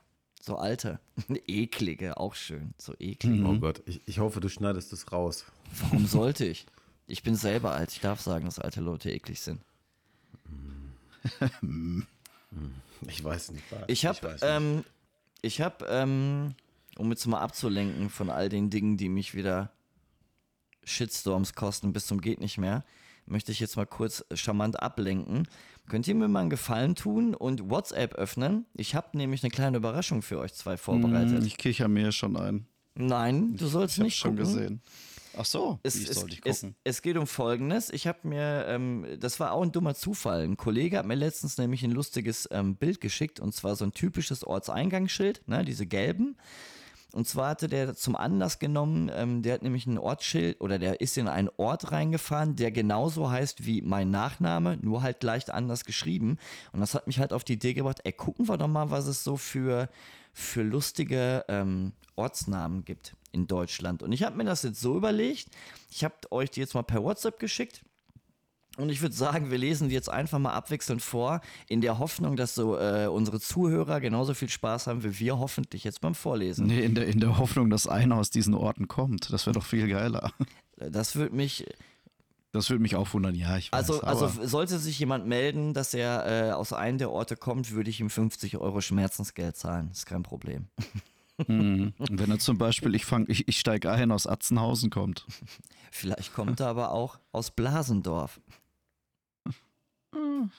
So 0.46 0.58
alte. 0.58 1.00
eklige, 1.48 2.18
auch 2.18 2.36
schön. 2.36 2.74
So 2.78 2.94
eklige. 3.00 3.38
Mhm. 3.38 3.46
Oh 3.46 3.60
Gott, 3.60 3.82
ich, 3.86 4.02
ich 4.06 4.20
hoffe, 4.20 4.42
du 4.42 4.50
schneidest 4.50 4.92
das 4.92 5.10
raus. 5.14 5.46
Warum 5.80 6.06
sollte 6.06 6.46
ich? 6.46 6.66
Ich 7.08 7.24
bin 7.24 7.38
selber 7.38 7.72
alt. 7.72 7.94
Ich 7.94 8.02
darf 8.02 8.20
sagen, 8.20 8.44
dass 8.44 8.60
alte 8.60 8.82
Leute 8.82 9.10
eklig 9.10 9.40
sind. 9.40 9.62
ich 13.08 13.24
weiß 13.24 13.52
nicht. 13.52 13.64
Was. 13.72 13.84
Ich 13.88 14.06
habe, 14.06 14.38
ähm, 14.42 14.84
ich 15.42 15.62
habe, 15.62 15.86
ähm, 15.88 16.56
um 16.98 17.10
jetzt 17.10 17.26
mal 17.26 17.40
abzulenken 17.40 18.10
von 18.10 18.30
all 18.30 18.50
den 18.50 18.70
Dingen, 18.70 18.98
die 18.98 19.08
mich 19.08 19.36
wieder 19.36 19.72
Shitstorms 20.84 21.54
kosten 21.54 21.94
bis 21.94 22.06
zum 22.06 22.20
geht 22.20 22.42
nicht 22.42 22.58
mehr, 22.58 22.84
möchte 23.26 23.54
ich 23.54 23.62
jetzt 23.62 23.78
mal 23.78 23.88
kurz 23.88 24.26
charmant 24.34 24.82
ablenken 24.82 25.48
Könnt 25.90 26.08
ihr 26.08 26.16
mir 26.16 26.28
mal 26.28 26.42
einen 26.42 26.50
Gefallen 26.50 26.96
tun 26.96 27.36
und 27.36 27.70
WhatsApp 27.70 28.16
öffnen? 28.16 28.66
Ich 28.74 28.96
habe 28.96 29.18
nämlich 29.18 29.44
eine 29.44 29.52
kleine 29.52 29.78
Überraschung 29.78 30.22
für 30.22 30.40
euch 30.40 30.54
zwei 30.54 30.78
vorbereitet. 30.78 31.40
Hm, 31.40 31.46
ich 31.46 31.58
kicher 31.58 31.88
mir 31.88 32.12
schon 32.12 32.38
ein. 32.38 32.68
Nein, 32.96 33.56
du 33.58 33.68
sollst 33.68 33.98
ich 33.98 34.04
nicht 34.04 34.18
schon 34.18 34.38
gucken. 34.38 34.54
gesehen. 34.54 34.82
Ach 35.36 35.46
so, 35.46 35.80
es, 35.82 35.96
es, 35.96 36.24
es, 36.46 36.66
es, 36.84 37.02
geht 37.02 37.18
um 37.18 37.26
Folgendes. 37.26 37.90
Ich 37.90 38.06
habe 38.06 38.28
mir, 38.28 38.66
ähm, 38.68 39.08
das 39.20 39.40
war 39.40 39.52
auch 39.52 39.64
ein 39.64 39.72
dummer 39.72 39.96
Zufall. 39.96 40.44
Ein 40.44 40.58
Kollege 40.58 41.00
hat 41.00 41.08
mir 41.08 41.16
letztens 41.16 41.58
nämlich 41.58 41.84
ein 41.84 41.90
lustiges 41.90 42.48
ähm, 42.52 42.76
Bild 42.76 43.02
geschickt 43.02 43.40
und 43.40 43.54
zwar 43.54 43.76
so 43.76 43.84
ein 43.84 43.94
typisches 43.94 44.44
Ortseingangsschild, 44.44 45.48
ne, 45.48 45.66
diese 45.66 45.88
gelben. 45.88 46.38
Und 47.14 47.28
zwar 47.28 47.50
hatte 47.50 47.68
der 47.68 47.96
zum 47.96 48.16
Anlass 48.16 48.58
genommen, 48.58 49.12
ähm, 49.14 49.44
der 49.44 49.54
hat 49.54 49.62
nämlich 49.62 49.86
ein 49.86 50.00
Ortsschild 50.00 50.60
oder 50.60 50.80
der 50.80 51.00
ist 51.00 51.16
in 51.16 51.28
einen 51.28 51.50
Ort 51.58 51.92
reingefahren, 51.92 52.56
der 52.56 52.72
genauso 52.72 53.30
heißt 53.30 53.66
wie 53.68 53.84
mein 53.84 54.10
Nachname, 54.10 54.78
nur 54.82 55.04
halt 55.04 55.22
leicht 55.22 55.52
anders 55.52 55.86
geschrieben. 55.86 56.40
Und 56.72 56.80
das 56.80 56.96
hat 56.96 57.06
mich 57.06 57.20
halt 57.20 57.32
auf 57.32 57.44
die 57.44 57.54
Idee 57.54 57.76
gebracht, 57.76 58.00
ey, 58.04 58.14
gucken 58.14 58.48
wir 58.48 58.58
doch 58.58 58.68
mal, 58.68 58.90
was 58.90 59.06
es 59.06 59.24
so 59.24 59.38
für, 59.38 59.90
für 60.34 60.64
lustige 60.64 61.46
ähm, 61.50 61.94
Ortsnamen 62.16 62.84
gibt 62.84 63.16
in 63.32 63.46
Deutschland. 63.46 64.02
Und 64.02 64.12
ich 64.12 64.24
habe 64.24 64.36
mir 64.36 64.46
das 64.46 64.64
jetzt 64.64 64.82
so 64.82 64.98
überlegt, 64.98 65.50
ich 65.92 66.04
habe 66.04 66.16
euch 66.32 66.50
die 66.50 66.62
jetzt 66.62 66.74
mal 66.74 66.82
per 66.82 67.04
WhatsApp 67.04 67.40
geschickt. 67.40 67.84
Und 68.78 68.90
ich 68.90 69.02
würde 69.02 69.16
sagen, 69.16 69.52
wir 69.52 69.58
lesen 69.58 69.90
die 69.90 69.96
jetzt 69.96 70.10
einfach 70.10 70.40
mal 70.40 70.54
abwechselnd 70.54 71.02
vor, 71.02 71.42
in 71.68 71.82
der 71.82 72.00
Hoffnung, 72.00 72.36
dass 72.36 72.56
so 72.56 72.78
äh, 72.78 73.08
unsere 73.08 73.40
Zuhörer 73.40 74.02
genauso 74.02 74.34
viel 74.34 74.50
Spaß 74.50 74.88
haben 74.88 75.04
wie 75.04 75.20
wir 75.20 75.38
hoffentlich 75.38 75.84
jetzt 75.84 76.02
beim 76.02 76.16
Vorlesen. 76.16 76.68
Nee, 76.68 76.84
in 76.84 76.96
der, 76.96 77.08
in 77.08 77.20
der 77.20 77.38
Hoffnung, 77.38 77.70
dass 77.70 77.88
einer 77.88 78.16
aus 78.16 78.32
diesen 78.32 78.56
Orten 78.56 78.88
kommt. 78.88 79.32
Das 79.32 79.46
wäre 79.46 79.54
doch 79.54 79.66
viel 79.66 79.88
geiler. 79.88 80.34
Das 80.78 81.16
würde 81.16 81.36
mich. 81.36 81.66
Das 82.52 82.70
würde 82.70 82.82
mich 82.82 82.96
auch 82.96 83.14
wundern, 83.14 83.34
ja. 83.34 83.58
Ich 83.58 83.72
weiß, 83.72 83.90
also, 83.90 84.02
also 84.02 84.46
sollte 84.46 84.78
sich 84.78 85.00
jemand 85.00 85.26
melden, 85.26 85.74
dass 85.74 85.94
er 85.96 86.50
äh, 86.50 86.52
aus 86.52 86.72
einem 86.72 87.00
der 87.00 87.10
Orte 87.10 87.36
kommt, 87.36 87.72
würde 87.72 87.90
ich 87.90 88.00
ihm 88.00 88.12
50 88.12 88.58
Euro 88.58 88.80
Schmerzensgeld 88.80 89.56
zahlen. 89.56 89.90
Das 89.90 90.00
ist 90.00 90.06
kein 90.06 90.22
Problem. 90.22 90.68
Und 91.48 91.94
wenn 91.98 92.30
er 92.30 92.38
zum 92.38 92.60
Beispiel, 92.60 92.94
ich, 92.94 93.12
ich, 93.28 93.48
ich 93.48 93.60
steige 93.60 93.90
ein, 93.92 94.12
aus 94.12 94.28
Atzenhausen 94.28 94.92
kommt. 94.92 95.26
Vielleicht 95.92 96.34
kommt 96.34 96.60
er 96.60 96.68
aber 96.68 96.92
auch 96.92 97.20
aus 97.32 97.52
Blasendorf. 97.52 98.40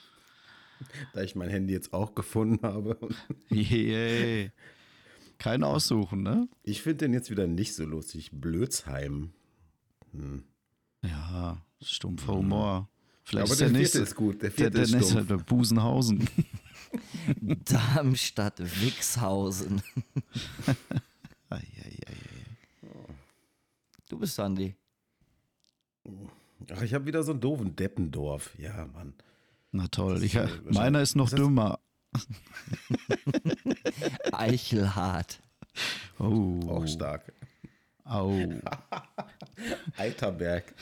Da 1.13 1.21
ich 1.21 1.35
mein 1.35 1.49
Handy 1.49 1.73
jetzt 1.73 1.93
auch 1.93 2.15
gefunden 2.15 2.59
habe. 2.61 2.97
Yay. 3.49 4.51
Kein 5.37 5.63
Aussuchen, 5.63 6.21
ne? 6.21 6.47
Ich 6.63 6.81
finde 6.81 7.05
den 7.05 7.13
jetzt 7.13 7.29
wieder 7.29 7.47
nicht 7.47 7.73
so 7.73 7.85
lustig. 7.85 8.31
Blödsheim. 8.33 9.31
Hm. 10.11 10.43
Ja, 11.01 11.61
stumpfer 11.81 12.33
Humor. 12.33 12.89
Vielleicht 13.23 13.47
aber 13.47 13.57
der, 13.57 13.69
der 13.69 13.79
nächste 13.79 13.99
ist 13.99 14.15
gut. 14.15 14.41
Der 14.41 14.51
vierte 14.51 14.77
der, 14.77 14.85
der 14.85 14.99
ist 14.99 15.09
stumpf. 15.09 15.29
Halt 15.29 15.45
Busenhausen. 15.45 16.29
Darmstadt, 17.65 18.59
Wixhausen. 18.59 19.81
du 24.09 24.19
bist 24.19 24.35
Sandy. 24.35 24.75
Ach, 26.71 26.81
ich 26.81 26.93
habe 26.93 27.05
wieder 27.05 27.23
so 27.23 27.31
einen 27.31 27.41
doofen 27.41 27.75
Deppendorf. 27.75 28.57
Ja, 28.57 28.87
Mann. 28.93 29.13
Na 29.75 29.89
toll. 29.89 30.23
Ich, 30.23 30.39
meiner 30.63 31.01
ist 31.01 31.17
noch 31.17 31.29
dümmer. 31.29 31.79
Eichelhart. 34.31 35.41
Oh. 36.17 36.61
Auch 36.69 36.87
stark. 36.87 37.33
Au. 38.05 38.31
Eiterberg. 39.97 40.73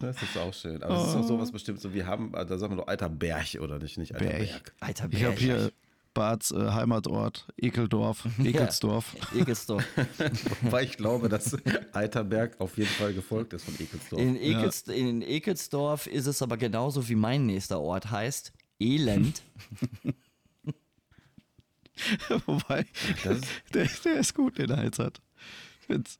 Das 0.00 0.20
ist 0.20 0.36
auch 0.36 0.52
schön. 0.52 0.82
Aber 0.82 0.94
das 0.94 1.06
ist 1.06 1.14
doch 1.14 1.22
sowas 1.22 1.52
bestimmt 1.52 1.80
so, 1.80 1.94
wir 1.94 2.04
haben, 2.04 2.32
da 2.32 2.58
sagen 2.58 2.72
wir 2.72 2.78
doch 2.78 2.88
Eiterberg 2.88 3.60
oder 3.60 3.78
nicht, 3.78 3.96
nicht 3.96 4.12
Eiterberg. 4.12 4.74
Eiterberg. 4.80 5.20
Ich 5.20 5.24
habe 5.24 5.36
hier 5.36 5.72
Barts 6.14 6.52
äh, 6.52 6.70
Heimatort, 6.70 7.46
Ekeldorf, 7.56 8.26
Ekelsdorf. 8.42 9.14
Ja, 9.34 9.40
Ekelsdorf. 9.40 9.84
Weil 10.62 10.84
ich 10.84 10.96
glaube, 10.96 11.28
dass 11.28 11.56
Eiterberg 11.92 12.60
auf 12.60 12.78
jeden 12.78 12.90
Fall 12.90 13.12
gefolgt 13.12 13.52
ist 13.52 13.64
von 13.64 13.74
Ekelsdorf. 13.74 14.22
In, 14.22 14.36
Ekels, 14.36 14.84
ja. 14.86 14.94
in 14.94 15.22
Ekelsdorf 15.22 16.06
ist 16.06 16.26
es 16.26 16.40
aber 16.40 16.56
genauso 16.56 17.08
wie 17.08 17.16
mein 17.16 17.46
nächster 17.46 17.80
Ort 17.80 18.10
heißt, 18.10 18.52
Elend. 18.78 19.42
Wobei, 22.46 22.86
der, 23.72 23.88
der, 24.04 24.18
ist 24.18 24.34
gut, 24.34 24.58
den 24.58 24.70
er 24.70 24.84
jetzt 24.84 24.98
hat. 24.98 25.20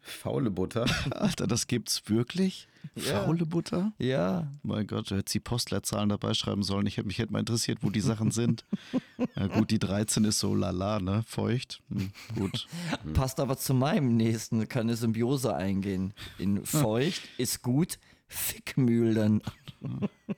Faule 0.03 0.51
Butter. 0.51 0.87
Alter, 1.11 1.47
das 1.47 1.67
gibt's 1.67 2.03
wirklich? 2.09 2.69
Ja. 2.95 3.25
Faule 3.25 3.47
Butter? 3.47 3.93
Ja. 3.99 4.51
Mein 4.63 4.87
Gott, 4.87 5.11
du 5.11 5.17
hättest 5.17 5.35
die 5.35 5.41
Postleitzahlen 5.41 6.09
dabei 6.09 6.35
schreiben 6.35 6.63
sollen. 6.63 6.87
Ich 6.87 6.97
hätte 6.97 7.07
mich 7.07 7.19
hätte 7.19 7.33
mal 7.33 7.41
interessiert, 7.41 7.79
wo 7.83 7.91
die 7.91 8.01
Sachen 8.01 8.31
sind. 8.31 8.65
ja, 9.37 9.47
gut, 9.49 9.71
die 9.71 9.79
13 9.79 10.25
ist 10.25 10.39
so 10.39 10.55
lala, 10.55 11.01
ne? 11.01 11.23
Feucht. 11.27 11.83
Hm, 11.91 12.11
gut. 12.37 12.67
Passt 13.15 13.41
aber 13.41 13.57
zu 13.57 13.75
meinem 13.75 14.17
nächsten, 14.17 14.69
kann 14.69 14.83
eine 14.83 14.97
Symbiose 14.97 15.55
eingehen. 15.55 16.15
In 16.39 16.65
feucht 16.67 17.23
ist 17.39 17.63
gut, 17.63 17.99
Fickmühlen. 18.29 19.43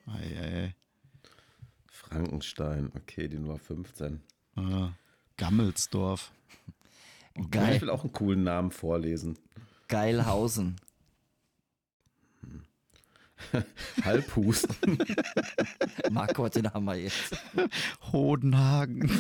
ei, 0.07 0.41
ei, 0.41 0.65
ei. 0.65 0.75
Frankenstein, 1.91 2.93
okay, 2.95 3.29
die 3.29 3.39
Nummer 3.39 3.59
15. 3.59 4.21
Ah, 4.55 4.91
Gammelsdorf. 5.37 6.33
Geil. 7.51 7.77
Ich 7.77 7.83
will 7.83 7.91
auch 7.91 8.05
einen 8.05 8.13
coolen 8.13 8.45
Namen 8.45 8.71
vorlesen. 8.71 9.39
Geilhausen. 9.89 10.77
Halbhusten. 14.05 14.99
Marco, 16.11 16.49
den 16.49 16.73
haben 16.73 16.85
wir 16.85 16.97
jetzt. 16.97 17.37
Hodenhagen. 18.13 19.11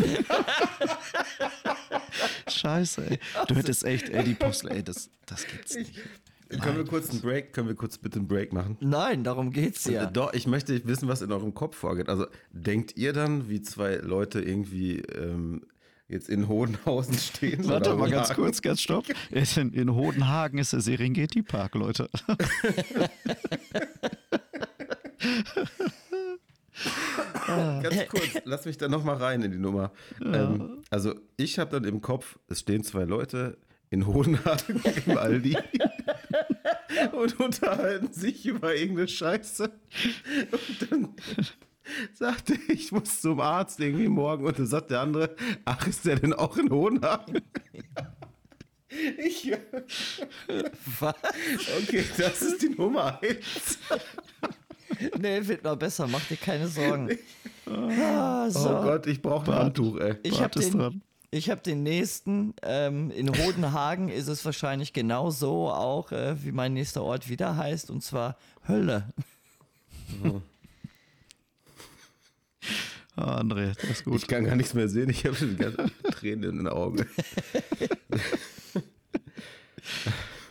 Scheiße, 2.49 3.11
ey. 3.11 3.19
Du 3.49 3.55
hättest 3.55 3.85
echt, 3.85 4.09
ey, 4.09 4.25
die 4.25 4.35
Postel, 4.35 4.73
ey, 4.73 4.83
das, 4.83 5.11
das 5.27 5.47
gibt's 5.47 5.75
nicht. 5.77 5.93
Ich, 6.49 6.61
können 6.61 6.77
wir 6.77 6.85
kurz 6.85 7.11
einen 7.11 7.21
Break, 7.21 7.53
können 7.53 7.67
wir 7.67 7.75
kurz 7.75 7.99
bitte 7.99 8.21
einen 8.21 8.29
Break 8.29 8.53
machen? 8.53 8.77
Nein, 8.81 9.25
darum 9.25 9.51
geht's 9.51 9.85
ja. 9.87 10.07
Doch, 10.07 10.33
ich 10.33 10.47
möchte 10.47 10.87
wissen, 10.87 11.09
was 11.09 11.21
in 11.21 11.33
eurem 11.33 11.55
Kopf 11.55 11.77
vorgeht. 11.77 12.09
Also 12.09 12.27
denkt 12.53 12.97
ihr 12.97 13.13
dann, 13.13 13.49
wie 13.49 13.63
zwei 13.63 13.97
Leute 13.97 14.41
irgendwie 14.41 15.01
ähm, 15.01 15.67
jetzt 16.09 16.29
in 16.29 16.49
Hohenhausen 16.49 17.15
stehen. 17.15 17.67
Warte 17.69 17.95
mal 17.95 18.11
ganz 18.11 18.35
kurz, 18.35 18.63
ganz 18.63 18.81
stopp. 18.81 19.07
In, 19.31 19.73
in 19.73 19.95
Hodenhagen 19.95 20.59
ist 20.59 20.73
der 20.73 20.81
Serengeti-Park, 20.81 21.75
Leute. 21.75 22.09
ganz 27.47 28.09
kurz, 28.09 28.43
lass 28.45 28.65
mich 28.67 28.79
da 28.79 28.89
nochmal 28.89 29.17
rein 29.17 29.43
in 29.43 29.51
die 29.51 29.59
Nummer. 29.59 29.93
Ja. 30.21 30.51
Ähm, 30.51 30.83
also 30.91 31.15
ich 31.37 31.59
habe 31.59 31.71
dann 31.71 31.85
im 31.85 32.01
Kopf, 32.01 32.39
es 32.49 32.61
stehen 32.61 32.85
zwei 32.85 33.05
Leute 33.05 33.59
in 33.91 34.07
Hodenhagen 34.07 34.83
im 35.07 35.19
Aldi 35.19 35.57
und 37.13 37.41
unterhalten 37.41 38.13
sich 38.13 38.47
über 38.47 38.75
irgendeine 38.75 39.09
Scheiße. 39.09 39.71
Und 40.53 40.93
dann 40.93 41.15
sagte, 42.14 42.55
ich 42.69 42.93
muss 42.93 43.21
zum 43.21 43.40
Arzt 43.40 43.81
irgendwie 43.81 44.09
morgen. 44.09 44.45
Und 44.45 44.59
dann 44.59 44.66
sagt 44.66 44.90
der 44.90 45.00
andere, 45.00 45.35
ach, 45.64 45.87
ist 45.87 46.05
der 46.05 46.16
denn 46.16 46.33
auch 46.33 46.57
in 46.57 46.71
Hohenhagen? 46.71 47.43
Ich. 49.19 49.52
Was? 51.00 51.14
Okay, 51.83 52.05
das 52.16 52.43
ist 52.43 52.62
die 52.62 52.71
Nummer 52.71 53.21
1. 53.23 53.78
nee, 55.19 55.47
wird 55.47 55.64
noch 55.64 55.76
besser, 55.76 56.07
mach 56.07 56.25
dir 56.26 56.37
keine 56.37 56.69
Sorgen. 56.69 57.19
Ah, 57.69 58.49
so. 58.49 58.61
Oh 58.61 58.83
Gott, 58.85 59.09
ich 59.09 59.21
brauche 59.21 59.50
ein 59.50 59.59
Handtuch, 59.59 59.99
ey. 59.99 60.14
Ich 60.23 60.40
habe 60.40 60.61
den, 60.61 61.02
hab 61.35 61.64
den 61.64 61.83
nächsten. 61.83 62.55
Ähm, 62.62 63.11
in 63.11 63.28
Hodenhagen 63.28 64.09
ist 64.09 64.28
es 64.28 64.45
wahrscheinlich 64.45 64.93
genauso 64.93 65.73
auch, 65.73 66.12
äh, 66.12 66.37
wie 66.45 66.52
mein 66.52 66.75
nächster 66.75 67.02
Ort 67.02 67.28
wieder 67.28 67.57
heißt, 67.57 67.90
und 67.90 68.05
zwar 68.05 68.37
Hölle. 68.69 69.09
Oh. 73.17 73.23
André, 73.23 73.73
das 73.75 73.91
ist 73.91 74.05
gut. 74.05 74.17
Ich 74.17 74.27
kann 74.27 74.45
gar 74.45 74.57
nichts 74.57 74.75
mehr 74.75 74.89
sehen. 74.89 75.09
Ich 75.09 75.25
habe 75.25 75.35
schon 75.35 75.51
die 75.51 75.57
ganze 75.57 75.91
Tränen 76.11 76.51
in 76.51 76.57
den 76.59 76.69
Augen. 76.69 77.07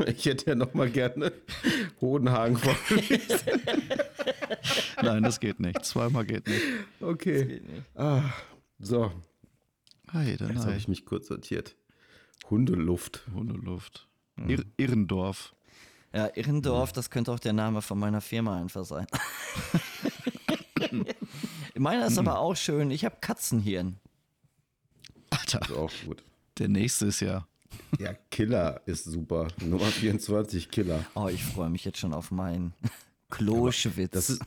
Ich 0.08 0.26
hätte 0.26 0.52
ja 0.52 0.56
noch 0.56 0.74
mal 0.74 0.90
gerne 0.90 1.32
Hodenhagen 2.02 2.58
vorgelesen. 2.58 3.40
Nein, 5.02 5.24
das 5.24 5.40
geht 5.40 5.60
nicht. 5.60 5.86
Zweimal 5.86 6.26
geht 6.26 6.48
nicht. 6.48 6.62
Okay. 7.00 7.46
Geht 7.46 7.70
nicht. 7.70 7.84
Ah, 7.96 8.34
so. 8.80 9.12
Hey, 10.12 10.36
dann 10.38 10.54
Jetzt 10.54 10.66
habe 10.66 10.76
ich 10.76 10.88
mich 10.88 11.06
kurz 11.06 11.28
sortiert. 11.28 11.76
Hundeluft. 12.50 13.26
Hundeluft. 13.34 14.08
Mhm. 14.36 14.50
Ir 14.50 14.66
Irrendorf. 14.78 15.56
Ja, 16.14 16.30
Irrendorf, 16.36 16.94
das 16.94 17.10
könnte 17.10 17.32
auch 17.32 17.40
der 17.40 17.54
Name 17.54 17.82
von 17.82 18.00
meiner 18.00 18.22
Firma 18.22 18.60
einfach 18.60 18.86
sein. 18.86 19.08
Meiner 21.75 22.08
ist 22.08 22.18
aber 22.18 22.39
auch 22.39 22.56
schön. 22.56 22.92
Ich 22.92 23.06
habe 23.06 23.18
Katzenhirn. 23.22 23.98
Alter. 25.30 25.62
Ist 25.62 25.72
auch 25.72 25.92
gut. 26.06 26.24
Der 26.58 26.68
nächste 26.68 27.08
ist 27.08 27.20
ja. 27.20 27.48
Ja, 28.00 28.13
Killer 28.32 28.82
ist 28.86 29.06
super. 29.06 29.48
Nummer 29.62 29.86
24, 29.86 30.70
Killer. 30.72 31.06
Oh, 31.13 31.27
ich 31.27 31.44
freue 31.44 31.70
mich 31.70 31.84
jetzt 31.86 31.98
schon 31.98 32.13
auf 32.13 32.32
meinen 32.32 32.74
Kloschwitz. 33.30 34.12
Das 34.12 34.30
ist, 34.30 34.42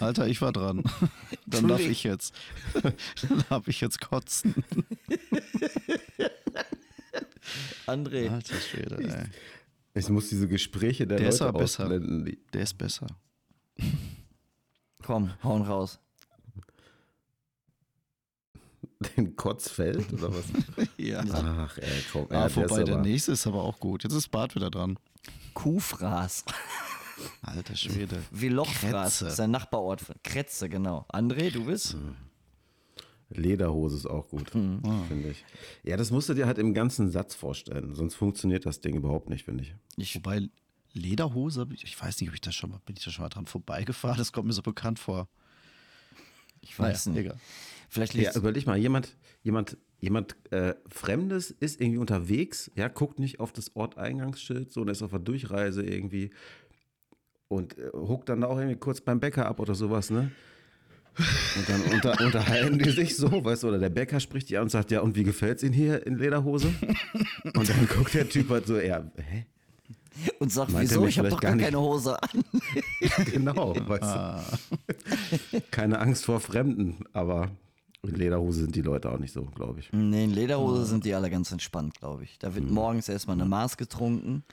Alter, 0.00 0.26
ich 0.26 0.40
war 0.40 0.52
dran. 0.52 0.82
Dann 1.46 1.68
darf 1.68 1.80
ich 1.80 2.04
jetzt. 2.04 2.34
Dann 2.82 3.44
darf 3.48 3.68
ich 3.68 3.80
jetzt 3.80 4.00
kotzen. 4.00 4.54
André. 7.86 8.30
Alter 8.30 8.56
Schwede, 8.56 8.96
ey. 8.98 9.30
Ich 9.94 10.08
muss 10.08 10.28
diese 10.28 10.48
Gespräche 10.48 11.06
der, 11.06 11.18
der 11.18 11.30
Leute 11.30 11.44
ist 11.44 11.52
besser. 11.52 12.00
Der 12.52 12.62
ist 12.62 12.74
besser. 12.76 13.06
Komm, 15.06 15.30
hauen 15.44 15.62
raus. 15.62 16.00
Den 19.16 19.36
Kotzfeld 19.36 20.12
oder 20.12 20.34
was? 20.34 20.46
ja. 20.96 21.22
Ach, 21.30 21.78
ey, 21.78 22.02
komm. 22.12 22.26
Ah, 22.30 22.48
vorbei, 22.48 22.76
der, 22.78 22.96
der 22.96 22.96
nächste 22.98 23.32
ist 23.32 23.46
aber 23.46 23.62
auch 23.62 23.78
gut. 23.78 24.02
Jetzt 24.02 24.14
ist 24.14 24.32
Bart 24.32 24.56
wieder 24.56 24.68
dran. 24.68 24.98
Kuhfraß. 25.54 26.44
Alter 27.42 27.76
Schwede. 27.76 28.20
Wie 28.32 28.48
Lochfraß, 28.48 29.20
sein 29.20 29.52
Nachbarort. 29.52 30.02
Kretze, 30.24 30.68
genau. 30.68 31.06
André, 31.12 31.52
du 31.52 31.66
bist? 31.66 31.92
Hm. 31.92 32.16
Lederhose 33.28 33.96
ist 33.96 34.06
auch 34.06 34.28
gut, 34.28 34.54
mhm. 34.54 34.80
finde 35.08 35.30
ich. 35.30 35.44
Ja, 35.84 35.96
das 35.96 36.10
musst 36.10 36.28
du 36.28 36.34
dir 36.34 36.46
halt 36.46 36.58
im 36.58 36.74
ganzen 36.74 37.10
Satz 37.10 37.34
vorstellen. 37.36 37.94
Sonst 37.94 38.16
funktioniert 38.16 38.66
das 38.66 38.80
Ding 38.80 38.96
überhaupt 38.96 39.30
nicht, 39.30 39.44
finde 39.44 39.62
ich. 39.62 39.74
ich. 39.96 40.16
Wobei 40.16 40.48
Lederhose, 40.96 41.66
ich 41.70 42.00
weiß 42.00 42.20
nicht, 42.20 42.30
ob 42.30 42.34
ich 42.34 42.40
das 42.40 42.54
schon 42.54 42.70
mal, 42.70 42.80
bin 42.84 42.96
ich 42.96 43.04
da 43.04 43.10
schon 43.10 43.22
mal 43.22 43.28
dran 43.28 43.46
vorbeigefahren. 43.46 44.18
Das 44.18 44.32
kommt 44.32 44.46
mir 44.46 44.52
so 44.52 44.62
bekannt 44.62 44.98
vor. 44.98 45.28
Ich 46.60 46.78
weiß 46.78 47.06
naja, 47.06 47.18
nicht. 47.18 47.26
Egal. 47.26 47.40
Vielleicht 47.88 48.14
ja, 48.14 48.34
überleg 48.34 48.66
mal, 48.66 48.76
jemand, 48.76 49.16
jemand, 49.42 49.76
jemand 50.00 50.36
äh, 50.52 50.74
Fremdes 50.88 51.50
ist 51.50 51.80
irgendwie 51.80 51.98
unterwegs, 51.98 52.70
ja, 52.74 52.88
guckt 52.88 53.18
nicht 53.18 53.38
auf 53.38 53.52
das 53.52 53.76
Orteingangsschild, 53.76 54.72
so, 54.72 54.80
und 54.80 54.88
ist 54.88 55.02
auf 55.02 55.10
der 55.10 55.20
Durchreise 55.20 55.82
irgendwie 55.84 56.30
und 57.48 57.78
äh, 57.78 57.90
huckt 57.92 58.28
dann 58.28 58.42
auch 58.42 58.58
irgendwie 58.58 58.76
kurz 58.76 59.00
beim 59.00 59.20
Bäcker 59.20 59.46
ab 59.46 59.60
oder 59.60 59.74
sowas, 59.74 60.10
ne? 60.10 60.32
Und 61.56 61.68
dann 61.68 61.82
unter, 61.92 62.20
unterhalten 62.24 62.78
die 62.78 62.90
sich 62.90 63.16
so, 63.16 63.44
weißt 63.44 63.62
du, 63.62 63.68
oder 63.68 63.78
der 63.78 63.88
Bäcker 63.88 64.20
spricht 64.20 64.50
die 64.50 64.56
an 64.56 64.64
und 64.64 64.70
sagt, 64.70 64.90
ja, 64.90 65.00
und 65.00 65.16
wie 65.16 65.24
gefällt's 65.24 65.62
Ihnen 65.62 65.72
hier 65.72 66.06
in 66.06 66.18
Lederhose? 66.18 66.74
Und 67.54 67.68
dann 67.68 67.88
guckt 67.88 68.14
der 68.14 68.28
Typ 68.28 68.50
halt 68.50 68.66
so, 68.66 68.78
ja, 68.78 69.10
hä? 69.16 69.46
Und 70.38 70.52
sagt, 70.52 70.72
Meint 70.72 70.88
wieso, 70.88 71.06
ich 71.06 71.18
habe 71.18 71.28
doch 71.28 71.40
gar, 71.40 71.52
gar 71.52 71.60
keine 71.60 71.80
Hose 71.80 72.20
an. 72.22 72.44
genau, 73.26 73.74
weißt 73.86 74.02
ah. 74.02 74.44
du. 75.52 75.60
Keine 75.70 75.98
Angst 75.98 76.24
vor 76.24 76.40
Fremden, 76.40 77.04
aber 77.12 77.50
in 78.02 78.14
Lederhose 78.14 78.60
sind 78.60 78.76
die 78.76 78.82
Leute 78.82 79.10
auch 79.10 79.18
nicht 79.18 79.32
so, 79.32 79.42
glaube 79.42 79.80
ich. 79.80 79.92
Nee, 79.92 80.24
in 80.24 80.30
Lederhose 80.30 80.86
sind 80.86 81.04
die 81.04 81.14
alle 81.14 81.30
ganz 81.30 81.52
entspannt, 81.52 81.98
glaube 81.98 82.24
ich. 82.24 82.38
Da 82.38 82.54
wird 82.54 82.66
mhm. 82.66 82.74
morgens 82.74 83.08
erstmal 83.08 83.36
eine 83.36 83.44
Maß 83.44 83.76
getrunken 83.76 84.44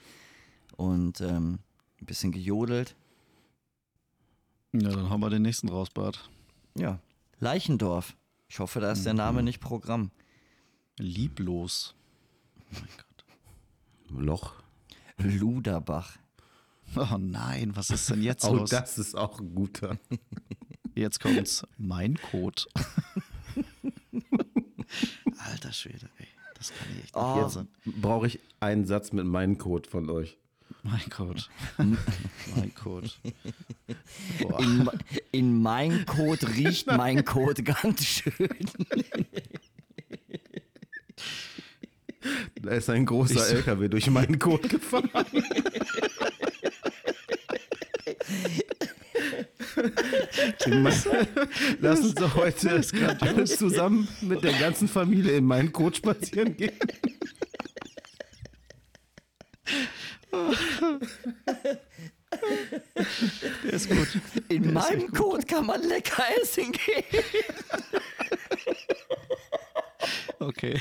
und 0.76 1.20
ähm, 1.20 1.58
ein 2.00 2.06
bisschen 2.06 2.32
gejodelt. 2.32 2.96
Ja, 4.72 4.90
dann 4.90 5.08
haben 5.08 5.20
wir 5.20 5.30
den 5.30 5.42
nächsten 5.42 5.68
raus, 5.68 5.90
Bart. 5.90 6.30
Ja, 6.76 6.98
Leichendorf. 7.38 8.16
Ich 8.48 8.58
hoffe, 8.58 8.80
da 8.80 8.92
ist 8.92 9.00
mhm. 9.00 9.04
der 9.04 9.14
Name 9.14 9.42
nicht 9.42 9.60
Programm. 9.60 10.10
Lieblos. 10.98 11.94
Oh 12.60 12.76
mein 12.80 12.88
Gott. 12.96 13.24
Loch. 14.24 14.63
Luderbach. 15.18 16.18
Oh 16.96 17.16
nein, 17.18 17.74
was 17.74 17.90
ist 17.90 18.10
denn 18.10 18.22
jetzt 18.22 18.44
oh, 18.48 18.54
los? 18.56 18.72
Oh, 18.72 18.76
das 18.76 18.98
ist 18.98 19.16
auch 19.16 19.40
ein 19.40 19.54
guter. 19.54 19.98
Jetzt 20.94 21.20
kommt's. 21.20 21.66
Mein 21.76 22.18
Code. 22.30 22.62
Alter 25.38 25.72
Schwede, 25.72 26.08
ey. 26.18 26.28
Das 26.56 26.72
kann 26.72 26.86
ich 26.92 27.04
echt 27.04 27.14
nicht 27.14 27.16
oh, 27.16 27.48
sein. 27.48 27.68
Brauche 27.84 28.26
ich 28.26 28.40
einen 28.60 28.86
Satz 28.86 29.12
mit 29.12 29.26
meinem 29.26 29.58
Code 29.58 29.88
von 29.88 30.08
euch. 30.08 30.38
Mein 30.82 31.10
Code. 31.10 31.42
mein 31.78 32.74
Code. 32.74 33.10
In, 34.58 34.90
in, 35.32 35.62
mein 35.62 36.06
Code 36.06 36.48
riecht 36.54 36.86
mein 36.86 37.24
Code 37.24 37.62
ganz 37.62 38.04
schön. 38.04 38.48
Da 42.60 42.70
ist 42.72 42.90
ein 42.90 43.06
großer 43.06 43.38
so. 43.40 43.54
LKW 43.56 43.88
durch 43.88 44.08
meinen 44.10 44.38
Code 44.38 44.68
gefahren. 44.68 45.10
Lass 51.80 52.00
uns 52.00 52.14
doch 52.14 52.34
heute 52.36 52.80
zusammen 53.46 54.08
mit 54.20 54.42
der 54.44 54.52
ganzen 54.54 54.88
Familie 54.88 55.36
in 55.36 55.44
meinen 55.44 55.72
Code 55.72 55.96
spazieren 55.96 56.56
gehen. 56.56 56.78
Der 63.62 63.72
ist 63.72 63.88
gut. 63.88 64.08
In 64.48 64.62
Der 64.64 64.72
meinem 64.72 65.12
Code 65.12 65.44
kann 65.46 65.66
man 65.66 65.82
lecker 65.82 66.24
essen 66.40 66.72
gehen. 66.72 67.04
Okay. 70.38 70.80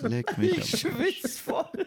Leck 0.02 0.38
mich 0.38 0.58
ich 0.58 0.80
schwitz 0.80 1.38
voll. 1.38 1.86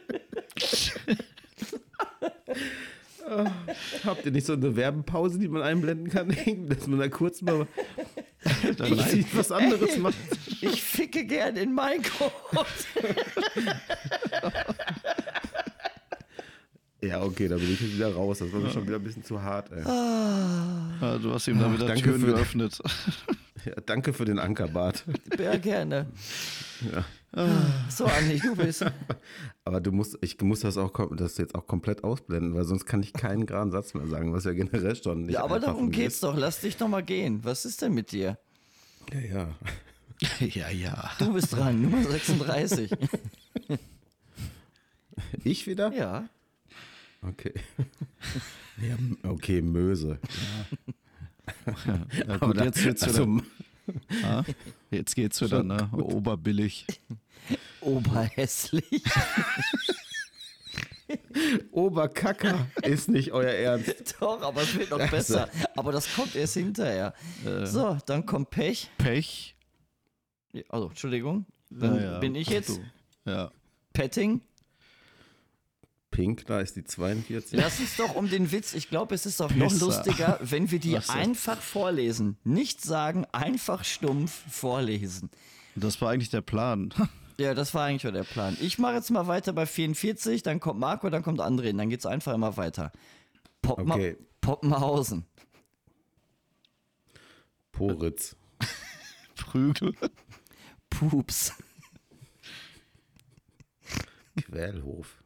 Oh, 3.30 3.46
habt 4.06 4.26
ihr 4.26 4.32
nicht 4.32 4.46
so 4.46 4.54
eine 4.54 4.76
Werbepause, 4.76 5.40
die 5.40 5.48
man 5.48 5.62
einblenden 5.62 6.10
kann, 6.10 6.36
dass 6.70 6.88
man 6.88 7.00
da 7.00 7.08
kurz 7.08 7.42
mal 7.42 7.68
ich, 8.44 9.38
was 9.38 9.52
anderes 9.52 9.98
macht? 9.98 10.16
Ich 10.62 10.84
ficke 10.84 11.26
gern 11.26 11.56
in 11.56 11.74
Minecraft. 11.74 12.32
ja, 17.02 17.22
okay, 17.22 17.48
da 17.48 17.56
bin 17.56 17.72
ich 17.72 17.80
jetzt 17.80 17.96
wieder 17.96 18.14
raus. 18.14 18.40
Das 18.40 18.52
war 18.52 18.60
mir 18.60 18.70
schon 18.70 18.86
wieder 18.86 18.98
ein 18.98 19.04
bisschen 19.04 19.24
zu 19.24 19.42
hart. 19.42 19.72
Ey. 19.72 19.84
Ah, 19.84 21.18
du 21.22 21.32
hast 21.34 21.48
ihm 21.48 21.60
da 21.60 21.72
wieder 21.72 21.88
Danke 21.88 22.04
Türen 22.04 22.22
für, 22.22 22.34
geöffnet. 22.34 22.80
Ja, 23.66 23.74
danke 23.86 24.14
für 24.14 24.26
den 24.26 24.40
Ankerbart. 24.40 25.06
Ja, 25.40 25.58
gerne. 25.58 26.08
Ja. 26.92 27.06
So, 27.90 28.06
Andi, 28.06 28.40
du 28.40 28.56
bist. 28.56 28.86
Aber 29.66 29.82
du 29.82 29.92
musst, 29.92 30.18
ich 30.22 30.40
muss 30.42 30.60
das 30.60 30.78
auch 30.78 30.92
das 31.16 31.38
jetzt 31.38 31.56
auch 31.56 31.66
komplett 31.66 32.04
ausblenden, 32.04 32.54
weil 32.54 32.66
sonst 32.66 32.86
kann 32.86 33.02
ich 33.02 33.14
keinen 33.14 33.46
geraden 33.46 33.72
Satz 33.72 33.94
mehr 33.94 34.06
sagen, 34.08 34.34
was 34.34 34.44
ja 34.44 34.54
generell 34.54 34.96
schon 34.96 35.24
nicht 35.24 35.34
Ja, 35.34 35.44
aber 35.44 35.60
darum 35.60 35.90
geht's 35.90 36.16
ist. 36.16 36.24
doch. 36.24 36.36
Lass 36.38 36.60
dich 36.62 36.78
doch 36.78 36.88
mal 36.88 37.02
gehen. 37.02 37.44
Was 37.44 37.66
ist 37.66 37.82
denn 37.82 37.94
mit 37.94 38.12
dir? 38.12 38.38
Ja, 39.12 39.20
ja. 39.20 39.56
ja, 40.40 40.70
ja. 40.70 41.12
Du 41.18 41.34
bist 41.34 41.54
dran, 41.54 41.82
Nummer 41.82 42.04
36. 42.04 42.92
ich 45.44 45.66
wieder? 45.66 45.92
Ja. 45.94 46.30
Okay. 47.22 47.54
Ja, 48.78 48.98
okay, 49.30 49.62
Möse. 49.62 50.20
Ja. 50.22 50.94
Ja 52.28 52.38
gut, 52.38 52.58
jetzt 52.58 52.84
wird's 52.84 53.04
also, 53.04 53.28
wieder. 53.28 53.44
Ah, 54.24 54.44
jetzt 54.92 55.14
geht's 55.14 55.42
wieder, 55.42 55.62
ne? 55.62 55.90
Oberbillig. 55.92 56.86
Oberhässlich. 57.82 59.04
Oberkacker 61.72 62.68
ist 62.84 63.10
nicht 63.10 63.34
euer 63.34 63.52
Ernst. 63.52 64.16
Doch, 64.20 64.42
aber 64.42 64.62
es 64.62 64.74
wird 64.78 64.90
noch 64.90 65.00
also. 65.00 65.12
besser. 65.12 65.50
Aber 65.76 65.92
das 65.92 66.16
kommt 66.16 66.34
erst 66.36 66.54
hinterher. 66.54 67.14
Äh, 67.46 67.66
so, 67.66 67.98
dann 68.06 68.26
kommt 68.26 68.52
Pech. 68.52 68.90
Pech. 68.98 69.56
Also, 70.70 70.88
Entschuldigung. 70.88 71.46
Dann 71.70 72.02
ja, 72.02 72.20
bin 72.20 72.36
ich 72.36 72.48
jetzt. 72.48 72.80
Ja. 73.26 73.52
Petting. 73.92 74.42
Pink, 76.14 76.46
da 76.46 76.60
ist 76.60 76.76
die 76.76 76.84
42. 76.84 77.60
Lass 77.60 77.80
uns 77.80 77.98
doch 77.98 78.16
um 78.16 78.30
den 78.30 78.52
Witz, 78.52 78.76
ich 78.76 78.88
glaube, 78.88 79.16
es 79.16 79.26
ist 79.26 79.40
doch 79.40 79.50
noch 79.54 79.74
lustiger, 79.80 80.38
wenn 80.42 80.70
wir 80.70 80.78
die 80.78 80.96
einfach 80.96 81.60
vorlesen. 81.60 82.38
Nicht 82.44 82.82
sagen, 82.82 83.26
einfach 83.32 83.84
stumpf 83.84 84.44
vorlesen. 84.48 85.32
Das 85.76 86.00
war 86.02 86.12
eigentlich 86.12 86.30
der 86.30 86.42
Plan. 86.42 86.94
Ja, 87.40 87.56
das 87.56 87.74
war 87.74 87.86
eigentlich 87.86 88.14
der 88.14 88.24
Plan. 88.24 88.56
Ich 88.62 88.78
mache 88.78 88.94
jetzt 88.94 89.10
mal 89.10 89.26
weiter 89.26 89.54
bei 89.54 89.66
44, 89.66 90.44
dann 90.44 90.60
kommt 90.60 90.80
Marco, 90.80 91.10
dann 91.10 91.24
kommt 91.24 91.42
André. 91.42 91.72
Und 91.72 91.80
dann 91.80 91.90
geht 91.90 92.00
es 92.02 92.06
einfach 92.06 92.32
immer 92.32 92.58
weiter. 92.58 92.92
Poppma 93.64 93.96
okay. 93.96 94.18
Poppenhausen. 94.40 95.26
Poritz. 97.72 98.36
Prügel. 99.36 99.96
Pups. 100.92 101.54
Quellhof. 104.40 105.23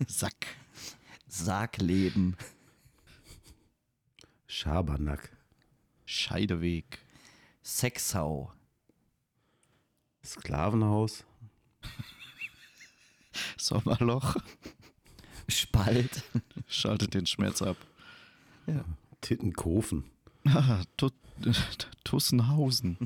Sack. 0.06 0.46
Sargleben. 1.28 2.36
Schabernack. 4.46 5.36
Scheideweg. 6.06 6.98
Sexhau. 7.62 8.52
Sklavenhaus. 10.24 11.24
Sommerloch. 13.56 14.36
Spalt. 15.48 16.24
Schaltet 16.66 17.14
den 17.14 17.26
Schmerz 17.26 17.62
ab. 17.62 17.76
Ja. 18.66 18.84
Tittenkofen. 19.20 20.10
Ah, 20.46 20.82
Tussenhausen. 22.04 22.96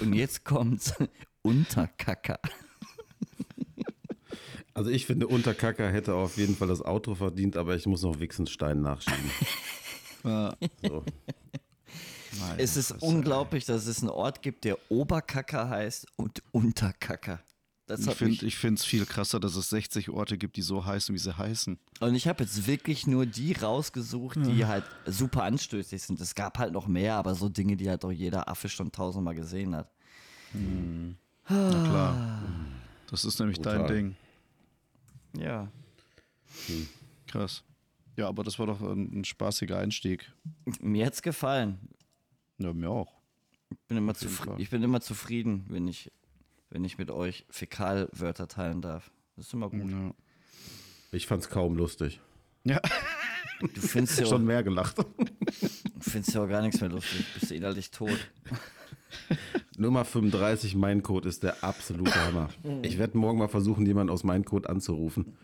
Und 0.00 0.14
jetzt 0.14 0.44
kommt's. 0.44 0.92
Unterkacker. 1.42 2.40
Also 4.80 4.92
ich 4.92 5.04
finde, 5.04 5.28
Unterkacker 5.28 5.92
hätte 5.92 6.14
auf 6.14 6.38
jeden 6.38 6.56
Fall 6.56 6.68
das 6.68 6.80
Auto 6.80 7.14
verdient, 7.14 7.58
aber 7.58 7.76
ich 7.76 7.84
muss 7.84 8.00
noch 8.00 8.18
Wichsenstein 8.18 8.80
nachschieben. 8.80 9.30
ja. 10.24 10.56
so. 10.82 11.04
Nein, 12.40 12.54
es 12.56 12.78
ist 12.78 12.92
unglaublich, 13.02 13.66
dass 13.66 13.84
es 13.84 14.00
einen 14.00 14.08
Ort 14.08 14.40
gibt, 14.40 14.64
der 14.64 14.78
Oberkacker 14.88 15.68
heißt 15.68 16.06
und 16.16 16.42
Unterkacker. 16.52 17.42
Das 17.88 18.06
ich 18.06 18.56
finde 18.56 18.76
es 18.76 18.86
viel 18.86 19.04
krasser, 19.04 19.38
dass 19.38 19.54
es 19.54 19.68
60 19.68 20.08
Orte 20.08 20.38
gibt, 20.38 20.56
die 20.56 20.62
so 20.62 20.86
heißen, 20.86 21.14
wie 21.14 21.18
sie 21.18 21.36
heißen. 21.36 21.78
Und 22.00 22.14
ich 22.14 22.26
habe 22.26 22.42
jetzt 22.42 22.66
wirklich 22.66 23.06
nur 23.06 23.26
die 23.26 23.52
rausgesucht, 23.52 24.38
die 24.46 24.60
ja. 24.60 24.68
halt 24.68 24.84
super 25.04 25.42
anstößig 25.42 26.00
sind. 26.00 26.18
Es 26.22 26.34
gab 26.34 26.56
halt 26.56 26.72
noch 26.72 26.86
mehr, 26.86 27.16
aber 27.16 27.34
so 27.34 27.50
Dinge, 27.50 27.76
die 27.76 27.90
halt 27.90 28.02
auch 28.02 28.12
jeder 28.12 28.48
Affe 28.48 28.70
schon 28.70 28.90
tausendmal 28.90 29.34
gesehen 29.34 29.76
hat. 29.76 29.90
Hm. 30.52 31.16
Na 31.50 31.68
klar. 31.68 32.42
Das 33.10 33.26
ist 33.26 33.38
nämlich 33.40 33.58
Brutal. 33.58 33.78
dein 33.80 33.86
Ding. 33.86 34.16
Ja. 35.36 35.70
Hm. 36.66 36.88
Krass. 37.26 37.62
Ja, 38.16 38.28
aber 38.28 38.42
das 38.42 38.58
war 38.58 38.66
doch 38.66 38.80
ein, 38.80 39.20
ein 39.20 39.24
spaßiger 39.24 39.78
Einstieg. 39.78 40.30
Mir 40.80 41.06
hat's 41.06 41.22
gefallen. 41.22 41.78
Ja, 42.58 42.72
mir 42.72 42.90
auch. 42.90 43.20
Ich 43.70 43.78
bin 43.86 43.96
immer, 43.96 44.14
ich 44.58 44.70
bin 44.70 44.82
immer 44.82 45.00
zufrieden, 45.00 45.64
wenn 45.68 45.86
ich, 45.86 46.10
wenn 46.70 46.84
ich 46.84 46.98
mit 46.98 47.10
euch 47.10 47.46
Fäkalwörter 47.50 48.48
teilen 48.48 48.82
darf. 48.82 49.10
Das 49.36 49.46
ist 49.46 49.54
immer 49.54 49.70
gut. 49.70 49.88
Ja. 49.90 50.12
Ich 51.12 51.26
fand's 51.26 51.48
kaum 51.48 51.76
lustig. 51.76 52.20
Ja. 52.64 52.80
Du 53.60 53.80
findest 53.80 54.18
ja 54.18 54.26
schon 54.26 54.44
mehr 54.44 54.62
gelacht. 54.62 54.98
Du 54.98 56.00
findest 56.00 56.34
ja 56.34 56.42
auch 56.42 56.48
gar 56.48 56.62
nichts 56.62 56.80
mehr 56.80 56.90
lustig. 56.90 57.24
Du 57.34 57.40
bist 57.40 57.52
innerlich 57.52 57.90
tot. 57.90 58.18
Nummer 59.76 60.04
35, 60.04 60.74
mein 60.74 61.02
Code 61.02 61.28
ist 61.28 61.42
der 61.42 61.62
absolute 61.64 62.14
Hammer. 62.14 62.50
Ich 62.82 62.98
werde 62.98 63.16
morgen 63.16 63.38
mal 63.38 63.48
versuchen, 63.48 63.86
jemanden 63.86 64.12
aus 64.12 64.24
meinem 64.24 64.44
Code 64.44 64.68
anzurufen. 64.68 65.36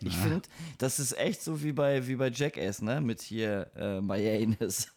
Ich 0.00 0.16
finde, 0.16 0.42
das 0.78 0.98
ist 0.98 1.16
echt 1.18 1.42
so 1.42 1.62
wie 1.62 1.72
bei, 1.72 2.06
wie 2.06 2.16
bei 2.16 2.30
Jackass, 2.30 2.80
ne? 2.80 3.00
Mit 3.00 3.20
hier 3.20 3.70
äh, 3.76 4.00
Mayanis. 4.00 4.88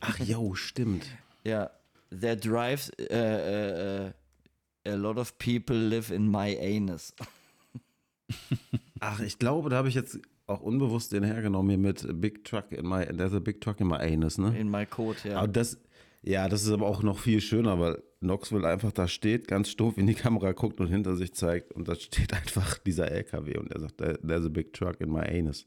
Ach 0.00 0.18
jo, 0.18 0.54
stimmt. 0.54 1.06
Ja. 1.44 1.70
That 2.10 2.44
drives 2.44 2.90
uh, 3.10 3.14
uh, 3.14 4.10
a 4.86 4.94
lot 4.94 5.18
of 5.18 5.38
people 5.38 5.76
live 5.76 6.10
in 6.10 6.30
my 6.30 6.56
anus. 6.58 7.14
Ach, 9.00 9.20
ich 9.20 9.38
glaube, 9.38 9.70
da 9.70 9.76
habe 9.76 9.88
ich 9.88 9.94
jetzt 9.94 10.18
auch 10.46 10.60
unbewusst 10.60 11.12
den 11.12 11.24
hergenommen 11.24 11.68
hier 11.68 11.78
mit 11.78 12.20
Big 12.20 12.44
Truck 12.44 12.72
in 12.72 12.88
my, 12.88 13.04
there's 13.04 13.34
a 13.34 13.38
big 13.38 13.60
truck 13.60 13.80
in 13.80 13.88
my 13.88 13.96
anus, 13.96 14.38
ne? 14.38 14.58
In 14.58 14.70
my 14.70 14.86
coat, 14.86 15.24
ja. 15.24 15.38
Aber 15.38 15.48
das, 15.48 15.78
ja, 16.22 16.48
das 16.48 16.64
ist 16.64 16.70
aber 16.70 16.86
auch 16.86 17.02
noch 17.02 17.18
viel 17.18 17.40
schöner, 17.40 17.78
weil 17.78 18.02
Knoxville 18.20 18.66
einfach 18.66 18.92
da 18.92 19.06
steht, 19.06 19.46
ganz 19.48 19.70
stumpf 19.70 19.98
in 19.98 20.06
die 20.06 20.14
Kamera 20.14 20.52
guckt 20.52 20.80
und 20.80 20.88
hinter 20.88 21.16
sich 21.16 21.34
zeigt 21.34 21.72
und 21.72 21.88
da 21.88 21.94
steht 21.94 22.32
einfach 22.32 22.78
dieser 22.78 23.10
LKW 23.10 23.58
und 23.58 23.70
er 23.70 23.80
sagt, 23.80 23.98
there's 23.98 24.44
a 24.44 24.48
big 24.48 24.72
truck 24.72 25.00
in 25.00 25.10
my 25.10 25.20
anus. 25.20 25.66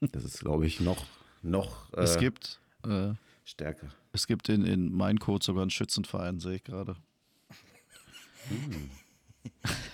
Das 0.00 0.24
ist, 0.24 0.40
glaube 0.40 0.66
ich, 0.66 0.80
noch, 0.80 1.06
noch 1.42 1.92
äh, 1.94 2.02
es 2.02 2.18
gibt, 2.18 2.60
äh, 2.86 3.12
stärker. 3.44 3.88
Es 4.12 4.26
gibt 4.26 4.48
in, 4.48 4.64
in 4.64 4.92
mein 4.92 5.18
Code 5.18 5.44
sogar 5.44 5.62
einen 5.62 5.70
Schützenverein, 5.70 6.40
sehe 6.40 6.56
ich 6.56 6.64
gerade. 6.64 6.96
Hm. 8.48 8.90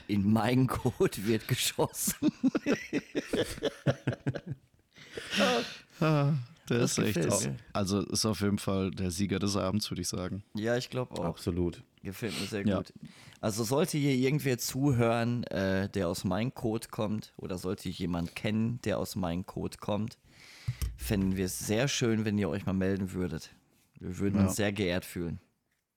In 0.08 0.66
Code 0.66 1.26
wird 1.26 1.46
geschossen. 1.46 2.32
ah, 6.00 6.32
der 6.72 6.80
das 6.80 6.98
ist 6.98 7.16
echt. 7.16 7.28
Auch, 7.28 7.42
also 7.72 8.00
ist 8.00 8.24
auf 8.24 8.40
jeden 8.40 8.58
Fall 8.58 8.90
der 8.90 9.10
Sieger 9.10 9.38
des 9.38 9.56
Abends, 9.56 9.90
würde 9.90 10.02
ich 10.02 10.08
sagen. 10.08 10.42
Ja, 10.54 10.76
ich 10.76 10.90
glaube 10.90 11.14
auch. 11.18 11.24
Absolut. 11.24 11.82
Gefällt 12.02 12.38
mir 12.40 12.46
sehr 12.46 12.66
ja. 12.66 12.78
gut. 12.78 12.92
Also 13.40 13.64
sollte 13.64 13.98
hier 13.98 14.14
irgendwer 14.14 14.58
zuhören, 14.58 15.44
äh, 15.44 15.88
der 15.88 16.08
aus 16.08 16.24
meinem 16.24 16.54
Code 16.54 16.88
kommt, 16.88 17.32
oder 17.36 17.58
sollte 17.58 17.88
ich 17.88 17.98
jemand 17.98 18.34
kennen, 18.34 18.80
der 18.84 18.98
aus 18.98 19.16
meinem 19.16 19.46
Code 19.46 19.78
kommt, 19.78 20.18
fänden 20.96 21.36
wir 21.36 21.46
es 21.46 21.58
sehr 21.58 21.88
schön, 21.88 22.24
wenn 22.24 22.38
ihr 22.38 22.48
euch 22.48 22.66
mal 22.66 22.72
melden 22.72 23.12
würdet. 23.12 23.50
Wir 23.98 24.18
würden 24.18 24.40
ja. 24.40 24.46
uns 24.46 24.56
sehr 24.56 24.72
geehrt 24.72 25.04
fühlen. 25.04 25.40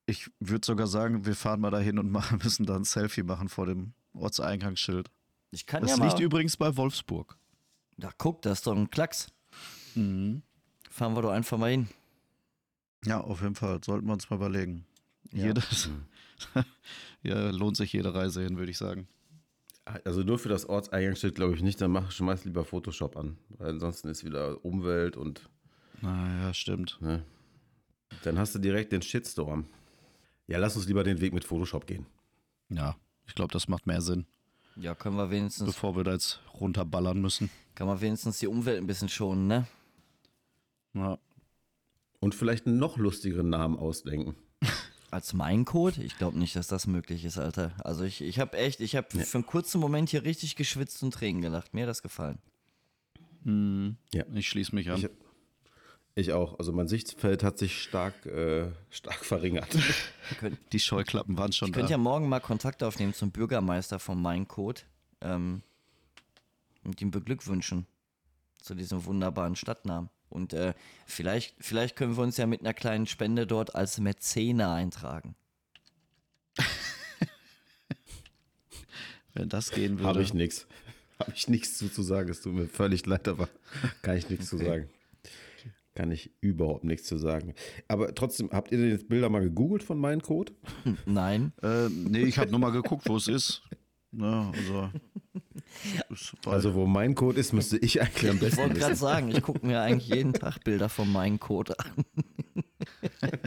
Ich 0.05 0.29
würde 0.39 0.65
sogar 0.65 0.87
sagen, 0.87 1.25
wir 1.25 1.35
fahren 1.35 1.59
mal 1.59 1.71
dahin 1.71 1.97
und 1.97 2.11
machen, 2.11 2.39
müssen 2.43 2.65
da 2.65 2.75
ein 2.75 2.83
Selfie 2.83 3.23
machen 3.23 3.49
vor 3.49 3.65
dem 3.65 3.93
Ortseingangsschild. 4.13 5.09
Ich 5.51 5.65
kann 5.65 5.81
das 5.81 5.91
ja 5.91 5.97
mal. 5.97 6.07
liegt 6.07 6.19
übrigens 6.19 6.57
bei 6.57 6.75
Wolfsburg. 6.75 7.37
Da 7.97 8.11
guck, 8.17 8.41
das 8.41 8.59
ist 8.59 8.67
doch 8.67 8.75
ein 8.75 8.89
Klacks. 8.89 9.27
Mhm. 9.95 10.41
Fahren 10.95 11.13
wir 11.13 11.23
doch 11.23 11.31
einfach 11.31 11.57
mal 11.57 11.71
hin. 11.71 11.89
Ja, 13.03 13.19
auf 13.19 13.41
jeden 13.41 13.55
Fall. 13.55 13.83
Sollten 13.83 14.07
wir 14.07 14.13
uns 14.13 14.29
mal 14.29 14.37
überlegen. 14.37 14.85
Ja. 15.33 15.47
Jedes, 15.47 15.89
ja, 17.21 17.49
lohnt 17.49 17.75
sich 17.75 17.91
jede 17.91 18.13
Reise 18.13 18.41
hin, 18.41 18.57
würde 18.57 18.71
ich 18.71 18.77
sagen. 18.77 19.05
Also 20.05 20.21
nur 20.21 20.39
für 20.39 20.47
das 20.47 20.69
Ortseingangsschild 20.69 21.35
glaube 21.35 21.53
ich 21.53 21.61
nicht, 21.61 21.81
dann 21.81 21.91
mach 21.91 22.11
schmeiß 22.11 22.45
lieber 22.45 22.63
Photoshop 22.63 23.17
an. 23.17 23.37
Weil 23.49 23.71
ansonsten 23.71 24.07
ist 24.07 24.23
wieder 24.23 24.63
Umwelt 24.63 25.17
und. 25.17 25.49
Naja, 26.01 26.53
stimmt. 26.53 26.97
Ne? 27.01 27.25
Dann 28.23 28.39
hast 28.39 28.55
du 28.55 28.59
direkt 28.59 28.93
den 28.93 29.01
Shitstorm. 29.01 29.65
Ja, 30.47 30.59
lass 30.59 30.77
uns 30.77 30.87
lieber 30.87 31.03
den 31.03 31.19
Weg 31.19 31.33
mit 31.33 31.43
Photoshop 31.43 31.87
gehen. 31.87 32.05
Ja, 32.69 32.95
ich 33.27 33.35
glaube, 33.35 33.51
das 33.51 33.67
macht 33.67 33.85
mehr 33.85 33.99
Sinn. 33.99 34.25
Ja, 34.77 34.95
können 34.95 35.17
wir 35.17 35.29
wenigstens. 35.29 35.65
Bevor 35.65 35.97
wir 35.97 36.05
da 36.05 36.13
jetzt 36.13 36.39
runterballern 36.53 37.19
müssen. 37.19 37.49
Kann 37.75 37.87
man 37.87 37.99
wenigstens 37.99 38.39
die 38.39 38.47
Umwelt 38.47 38.77
ein 38.77 38.87
bisschen 38.87 39.09
schonen, 39.09 39.47
ne? 39.47 39.67
Ja. 40.95 41.19
Und 42.19 42.33
vielleicht 42.33 42.65
einen 42.65 42.79
noch 42.79 42.97
lustigeren 42.97 43.49
Namen 43.49 43.77
ausdenken. 43.77 44.35
Als 45.11 45.33
mein 45.33 45.65
Code? 45.65 46.01
Ich 46.01 46.17
glaube 46.17 46.37
nicht, 46.39 46.55
dass 46.55 46.67
das 46.67 46.87
möglich 46.87 47.23
ist, 47.23 47.37
Alter. 47.37 47.73
Also 47.83 48.03
ich, 48.03 48.21
ich 48.21 48.39
habe 48.39 48.57
echt, 48.57 48.79
ich 48.79 48.95
habe 48.95 49.07
ja. 49.13 49.23
für 49.23 49.37
einen 49.37 49.45
kurzen 49.45 49.79
Moment 49.79 50.09
hier 50.09 50.23
richtig 50.23 50.55
geschwitzt 50.55 51.03
und 51.03 51.13
Tränen 51.13 51.41
gelacht. 51.41 51.73
Mir 51.73 51.83
hat 51.83 51.89
das 51.89 52.01
gefallen. 52.01 52.39
Hm. 53.43 53.97
Ja. 54.13 54.23
Ich 54.33 54.49
schließe 54.49 54.73
mich 54.73 54.89
an. 54.89 54.97
Ich, 54.97 55.09
ich 56.15 56.33
auch. 56.33 56.57
Also 56.57 56.71
mein 56.73 56.87
Sichtfeld 56.87 57.43
hat 57.43 57.57
sich 57.57 57.81
stark, 57.81 58.25
äh, 58.25 58.71
stark 58.89 59.23
verringert. 59.23 59.77
Die 60.71 60.79
Scheuklappen 60.79 61.37
waren 61.37 61.51
schon 61.51 61.67
ich 61.67 61.73
da. 61.73 61.77
Ich 61.77 61.81
könnte 61.81 61.91
ja 61.91 61.97
morgen 61.97 62.27
mal 62.27 62.39
Kontakt 62.39 62.83
aufnehmen 62.83 63.13
zum 63.13 63.31
Bürgermeister 63.31 63.99
von 63.99 64.21
Mein 64.21 64.47
Code 64.47 64.81
ähm, 65.21 65.61
und 66.83 66.99
ihm 67.01 67.11
beglückwünschen 67.11 67.85
zu 68.61 68.73
diesem 68.73 69.05
wunderbaren 69.05 69.55
Stadtnamen. 69.55 70.09
Und 70.35 70.53
äh, 70.53 70.73
vielleicht, 71.07 71.55
vielleicht 71.59 71.95
können 71.95 72.17
wir 72.17 72.23
uns 72.23 72.35
ja 72.35 72.45
mit 72.45 72.59
einer 72.59 72.73
kleinen 72.73 73.07
Spende 73.07 73.47
dort 73.47 73.73
als 73.73 73.99
Mäzene 73.99 74.69
eintragen. 74.69 75.35
Wenn 79.33 79.47
das 79.49 79.71
gehen 79.71 79.97
würde. 79.97 80.09
Habe 80.09 80.21
ich 80.21 80.33
nichts. 80.33 80.67
Habe 81.19 81.31
ich 81.33 81.47
nichts 81.47 81.77
zu, 81.77 81.87
zu 81.89 82.03
sagen. 82.03 82.29
Es 82.29 82.41
tut 82.41 82.53
mir 82.53 82.67
völlig 82.67 83.05
leid, 83.05 83.29
aber 83.29 83.47
kann 84.01 84.17
ich 84.17 84.29
nichts 84.29 84.51
okay. 84.53 84.63
zu 84.63 84.69
sagen. 84.69 84.89
Kann 85.95 86.11
ich 86.11 86.31
überhaupt 86.41 86.83
nichts 86.83 87.07
zu 87.07 87.17
sagen. 87.17 87.53
Aber 87.87 88.13
trotzdem, 88.13 88.49
habt 88.51 88.73
ihr 88.73 88.77
denn 88.77 88.89
jetzt 88.89 89.07
Bilder 89.07 89.29
mal 89.29 89.41
gegoogelt 89.41 89.83
von 89.83 89.97
meinem 89.97 90.21
Code? 90.21 90.51
Nein. 91.05 91.53
Äh, 91.63 91.87
nee, 91.87 92.23
ich 92.23 92.37
habe 92.37 92.51
nur 92.51 92.59
mal 92.59 92.71
geguckt, 92.71 93.07
wo 93.07 93.15
es 93.15 93.29
ist. 93.29 93.61
Ja, 94.17 94.51
also, 94.51 94.89
also, 96.49 96.73
wo 96.73 96.85
mein 96.85 97.15
Code 97.15 97.39
ist, 97.39 97.53
müsste 97.53 97.77
ich 97.77 98.01
eigentlich 98.01 98.29
am 98.29 98.39
besten 98.39 98.59
Ich 98.59 98.65
wollte 98.65 98.79
gerade 98.79 98.95
sagen, 98.95 99.29
ich 99.29 99.41
gucke 99.41 99.65
mir 99.65 99.81
eigentlich 99.81 100.09
jeden 100.09 100.33
Tag 100.39 100.63
Bilder 100.63 100.89
von 100.89 101.11
meinem 101.11 101.39
Code 101.39 101.75
an. 101.79 102.05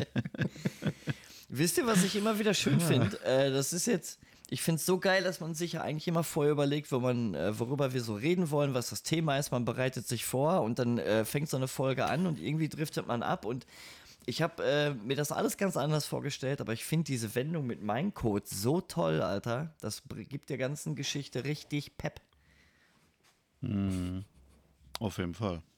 Wisst 1.49 1.79
ihr, 1.79 1.87
was 1.87 2.05
ich 2.05 2.15
immer 2.17 2.39
wieder 2.39 2.53
schön 2.55 2.81
finde? 2.81 3.19
Äh, 3.25 3.51
das 3.51 3.73
ist 3.73 3.87
jetzt, 3.87 4.19
ich 4.51 4.61
finde 4.61 4.81
es 4.81 4.87
so 4.87 4.99
geil, 4.99 5.23
dass 5.23 5.41
man 5.41 5.55
sich 5.55 5.73
ja 5.73 5.81
eigentlich 5.81 6.07
immer 6.07 6.23
vorher 6.23 6.53
überlegt, 6.53 6.93
wo 6.93 7.01
man, 7.01 7.35
äh, 7.35 7.59
worüber 7.59 7.95
wir 7.95 8.03
so 8.03 8.15
reden 8.15 8.51
wollen, 8.51 8.75
was 8.75 8.91
das 8.91 9.03
Thema 9.03 9.39
ist. 9.39 9.51
Man 9.51 9.65
bereitet 9.65 10.07
sich 10.07 10.27
vor 10.27 10.61
und 10.61 10.79
dann 10.79 10.99
äh, 10.99 11.25
fängt 11.25 11.49
so 11.49 11.57
eine 11.57 11.69
Folge 11.69 12.05
an 12.07 12.27
und 12.27 12.39
irgendwie 12.39 12.69
driftet 12.69 13.07
man 13.07 13.23
ab. 13.23 13.47
Und 13.47 13.67
ich 14.29 14.43
habe 14.43 14.63
äh, 14.63 14.95
mir 14.95 15.17
das 15.17 15.33
alles 15.33 15.57
ganz 15.57 15.77
anders 15.79 16.05
vorgestellt, 16.05 16.61
aber 16.61 16.75
ich 16.75 16.85
finde 16.85 17.05
diese 17.05 17.35
Wendung 17.35 17.67
mit 17.67 17.83
meinem 17.83 18.13
Code 18.13 18.45
so 18.47 18.83
toll, 18.83 19.23
Alter. 19.23 19.75
Das 19.81 20.03
gibt 20.29 20.51
der 20.51 20.59
ganzen 20.59 20.95
Geschichte 20.95 21.45
richtig 21.45 21.97
Pep. 21.97 22.21
Mhm. 23.63 24.25
Auf 25.01 25.19
jeden 25.19 25.35
Fall. 25.35 25.63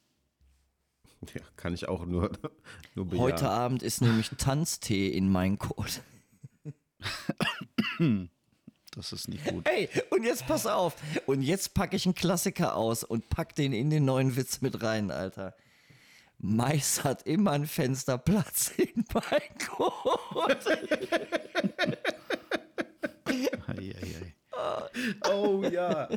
Ja, 1.35 1.43
kann 1.57 1.75
ich 1.75 1.87
auch 1.87 2.07
nur, 2.07 2.33
nur 2.95 3.05
bejahen. 3.05 3.21
Heute 3.23 3.51
Abend 3.51 3.83
ist 3.83 4.01
nämlich 4.01 4.31
Tanztee 4.39 5.09
in 5.09 5.31
mein 5.31 5.59
Code. 5.59 5.91
Das 8.93 9.13
ist 9.13 9.29
nicht 9.29 9.45
gut. 9.45 9.69
Hey, 9.69 9.89
und 10.11 10.25
jetzt 10.25 10.49
pass 10.49 10.67
auf. 10.67 10.97
Und 11.27 11.43
jetzt 11.43 11.75
packe 11.75 11.95
ich 11.95 12.07
einen 12.07 12.17
Klassiker 12.17 12.75
aus 12.75 13.05
und 13.05 13.29
pack 13.29 13.55
den 13.55 13.73
in 13.73 13.89
den 13.89 14.05
neuen 14.05 14.35
Witz 14.35 14.63
mit 14.63 14.83
rein, 14.83 15.13
Alter. 15.13 15.55
Mais 16.43 17.05
hat 17.05 17.27
immer 17.27 17.51
ein 17.53 17.67
Fensterplatz 17.67 18.73
in 18.79 19.05
Balkon. 19.05 19.93
oh 25.31 25.63
ja. 25.65 26.09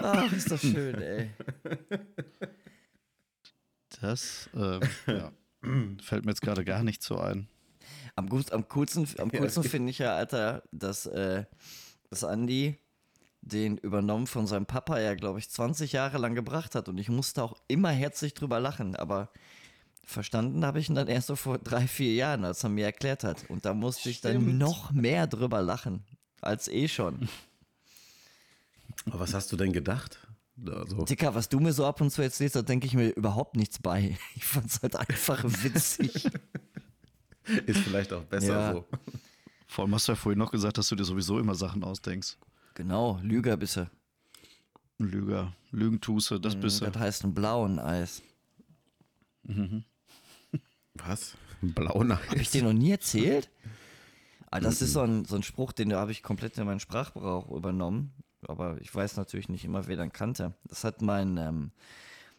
Ach, 0.00 0.32
ist 0.32 0.50
das 0.50 0.60
schön, 0.60 1.02
ey. 1.02 1.30
Das 4.00 4.48
ähm, 4.54 4.80
ja. 5.06 5.32
fällt 6.00 6.24
mir 6.24 6.30
jetzt 6.30 6.42
gerade 6.42 6.64
gar 6.64 6.84
nicht 6.84 7.02
so 7.02 7.18
ein. 7.18 7.48
Am, 8.14 8.28
am 8.50 8.68
coolsten, 8.68 9.08
am 9.18 9.30
coolsten 9.32 9.64
finde 9.64 9.90
ich 9.90 9.98
ja, 9.98 10.14
Alter, 10.14 10.62
dass, 10.70 11.06
äh, 11.06 11.44
dass 12.10 12.22
Andi 12.24 12.78
den 13.40 13.78
übernommen 13.78 14.26
von 14.26 14.46
seinem 14.46 14.66
Papa 14.66 15.00
ja, 15.00 15.14
glaube 15.14 15.38
ich, 15.38 15.48
20 15.48 15.92
Jahre 15.92 16.18
lang 16.18 16.34
gebracht 16.34 16.74
hat. 16.74 16.88
Und 16.88 16.98
ich 16.98 17.08
musste 17.08 17.42
auch 17.42 17.56
immer 17.68 17.90
herzlich 17.90 18.34
drüber 18.34 18.60
lachen. 18.60 18.96
Aber 18.96 19.30
verstanden 20.04 20.64
habe 20.64 20.80
ich 20.80 20.88
ihn 20.88 20.94
dann 20.94 21.08
erst 21.08 21.28
so 21.28 21.36
vor 21.36 21.58
drei, 21.58 21.86
vier 21.86 22.14
Jahren, 22.14 22.44
als 22.44 22.64
er 22.64 22.70
mir 22.70 22.84
erklärt 22.84 23.24
hat. 23.24 23.48
Und 23.48 23.64
da 23.64 23.74
musste 23.74 24.10
ich 24.10 24.20
dann 24.20 24.58
noch 24.58 24.90
mehr 24.92 25.26
drüber 25.26 25.62
lachen, 25.62 26.04
als 26.40 26.68
eh 26.68 26.88
schon. 26.88 27.28
Aber 29.06 29.20
was 29.20 29.34
hast 29.34 29.52
du 29.52 29.56
denn 29.56 29.72
gedacht? 29.72 30.18
Also. 30.66 31.04
Dicker, 31.04 31.34
was 31.34 31.48
du 31.48 31.60
mir 31.60 31.72
so 31.72 31.86
ab 31.86 32.00
und 32.00 32.10
zu 32.10 32.22
erzählst, 32.22 32.56
da 32.56 32.62
denke 32.62 32.86
ich 32.86 32.94
mir 32.94 33.10
überhaupt 33.10 33.56
nichts 33.56 33.78
bei. 33.78 34.16
Ich 34.34 34.44
fand 34.44 34.66
es 34.66 34.82
halt 34.82 34.96
einfach 34.96 35.44
witzig. 35.44 36.28
Ist 37.66 37.80
vielleicht 37.80 38.12
auch 38.12 38.24
besser 38.24 38.58
ja. 38.58 38.72
so. 38.72 38.84
Vor 39.66 39.84
allem 39.84 39.94
hast 39.94 40.08
du 40.08 40.12
ja 40.12 40.16
vorhin 40.16 40.38
noch 40.38 40.50
gesagt, 40.50 40.78
dass 40.78 40.88
du 40.88 40.96
dir 40.96 41.04
sowieso 41.04 41.38
immer 41.38 41.54
Sachen 41.54 41.84
ausdenkst. 41.84 42.36
Genau, 42.78 43.18
Lüger 43.24 43.56
bisse. 43.56 43.90
Lüger, 44.98 45.52
Lügentuße, 45.72 46.38
das 46.38 46.54
mhm, 46.54 46.60
bisse. 46.60 46.84
Das 46.84 46.96
heißt 46.96 47.24
ein 47.24 47.34
blauen 47.34 47.80
Eis. 47.80 48.22
Mhm. 49.42 49.82
Was? 50.94 51.36
Ein 51.60 51.74
blauen 51.74 52.12
Eis? 52.12 52.28
Habe 52.28 52.40
ich 52.40 52.50
dir 52.50 52.62
noch 52.62 52.72
nie 52.72 52.92
erzählt? 52.92 53.50
Ah, 54.52 54.60
das 54.60 54.80
mhm. 54.80 54.86
ist 54.86 54.92
so 54.92 55.00
ein, 55.00 55.24
so 55.24 55.34
ein 55.34 55.42
Spruch, 55.42 55.72
den 55.72 55.92
habe 55.92 56.12
ich 56.12 56.22
komplett 56.22 56.56
in 56.56 56.66
meinen 56.66 56.78
Sprachgebrauch 56.78 57.50
übernommen. 57.50 58.12
Aber 58.46 58.80
ich 58.80 58.94
weiß 58.94 59.16
natürlich 59.16 59.48
nicht 59.48 59.64
immer, 59.64 59.88
wer 59.88 59.96
dann 59.96 60.12
kannte. 60.12 60.54
Das 60.62 60.84
hat 60.84 61.02
mein 61.02 61.36
ähm, 61.36 61.72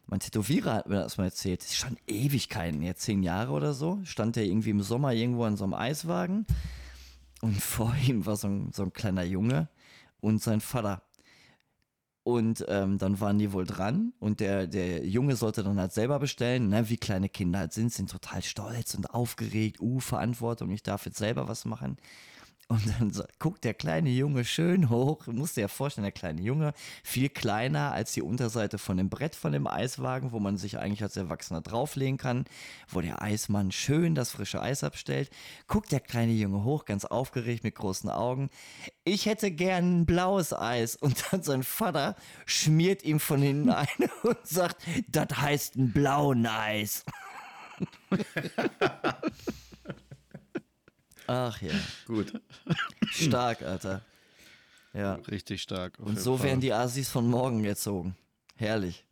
mein 0.08 0.21
Tätowierer 0.21 0.73
hat 0.73 0.88
mir 0.88 1.02
das 1.02 1.17
mal 1.17 1.25
erzählt. 1.25 1.60
Das 1.60 1.67
ist 1.67 1.75
schon 1.75 1.97
Ewigkeiten, 2.08 2.82
jetzt 2.82 3.02
zehn 3.02 3.23
Jahre 3.23 3.52
oder 3.52 3.73
so. 3.73 3.99
Stand 4.06 4.38
er 4.38 4.43
irgendwie 4.43 4.69
im 4.69 4.82
Sommer 4.84 5.12
irgendwo 5.12 5.43
an 5.43 5.58
so 5.58 5.65
einem 5.65 5.73
Eiswagen. 5.73 6.45
Und 7.41 7.58
vor 7.62 7.93
ihm 8.08 8.25
war 8.25 8.38
so 8.38 8.47
ein, 8.47 8.71
so 8.71 8.84
ein 8.84 8.93
kleiner 8.93 9.23
Junge. 9.23 9.67
Und 10.21 10.41
sein 10.41 10.62
Vater. 10.62 11.01
Und 12.23 12.63
ähm, 12.67 12.97
dann 12.99 13.19
waren 13.21 13.39
die 13.39 13.53
wohl 13.53 13.65
dran 13.65 14.13
und 14.19 14.39
der, 14.39 14.67
der 14.67 15.05
Junge 15.05 15.36
sollte 15.36 15.63
dann 15.63 15.79
halt 15.79 15.93
selber 15.93 16.19
bestellen, 16.19 16.69
ne, 16.69 16.89
wie 16.89 16.97
kleine 16.97 17.29
Kinder 17.29 17.60
halt 17.60 17.73
sind, 17.73 17.91
sind 17.91 18.12
total 18.12 18.43
stolz 18.43 18.93
und 18.93 19.10
aufgeregt, 19.13 19.79
uh, 19.79 19.99
Verantwortung, 19.99 20.69
ich 20.69 20.84
darf 20.84 21.05
jetzt 21.05 21.17
selber 21.17 21.47
was 21.47 21.65
machen. 21.65 21.97
Und 22.71 22.86
dann 22.99 23.12
so, 23.12 23.23
guckt 23.39 23.63
der 23.63 23.73
kleine 23.73 24.12
Junge 24.12 24.45
schön 24.45 24.91
hoch, 24.91 25.25
musst 25.25 25.58
dir 25.58 25.62
ja 25.62 25.67
vorstellen, 25.67 26.03
der 26.03 26.12
kleine 26.12 26.39
Junge, 26.39 26.75
viel 27.03 27.27
kleiner 27.27 27.93
als 27.93 28.13
die 28.13 28.21
Unterseite 28.21 28.77
von 28.77 28.95
dem 28.95 29.10
Brett 29.10 29.34
von 29.34 29.51
dem 29.51 29.65
Eiswagen, 29.65 30.32
wo 30.34 30.39
man 30.39 30.55
sich 30.55 30.77
eigentlich 30.77 31.01
als 31.01 31.17
Erwachsener 31.17 31.62
drauflegen 31.62 32.19
kann, 32.19 32.45
wo 32.88 33.01
der 33.01 33.23
Eismann 33.23 33.71
schön 33.71 34.13
das 34.13 34.29
frische 34.29 34.62
Eis 34.62 34.84
abstellt. 34.84 35.32
Guckt 35.67 35.91
der 35.91 35.99
kleine 35.99 36.34
Junge 36.34 36.63
hoch, 36.63 36.86
ganz 36.86 37.05
aufgeregt 37.05 37.63
mit 37.63 37.73
großen 37.73 38.08
Augen. 38.08 38.51
Ich 39.03 39.25
hätte 39.25 39.49
gern 39.49 40.01
ein 40.01 40.05
blaues 40.05 40.53
Eis. 40.53 40.95
Und 40.95 41.25
dann 41.32 41.41
sein 41.41 41.63
Vater 41.63 42.15
schmiert 42.45 43.03
ihm 43.03 43.19
von 43.19 43.41
hinten 43.41 43.69
ein 43.71 43.88
und 44.21 44.38
sagt, 44.43 44.84
das 45.08 45.41
heißt 45.41 45.75
ein 45.75 45.91
blauen 45.91 46.45
Eis. 46.45 47.03
Ach 51.30 51.62
ja. 51.62 51.74
Gut. 52.08 52.42
Stark, 53.12 53.62
Alter. 53.62 54.02
Ja. 54.94 55.13
Richtig 55.30 55.62
stark. 55.62 56.00
Und 56.00 56.20
so 56.20 56.38
Fall. 56.38 56.48
werden 56.48 56.62
die 56.62 56.74
Asis 56.74 57.08
von 57.08 57.28
morgen 57.30 57.63
erzogen. 57.65 58.15
Herrlich. 58.56 59.06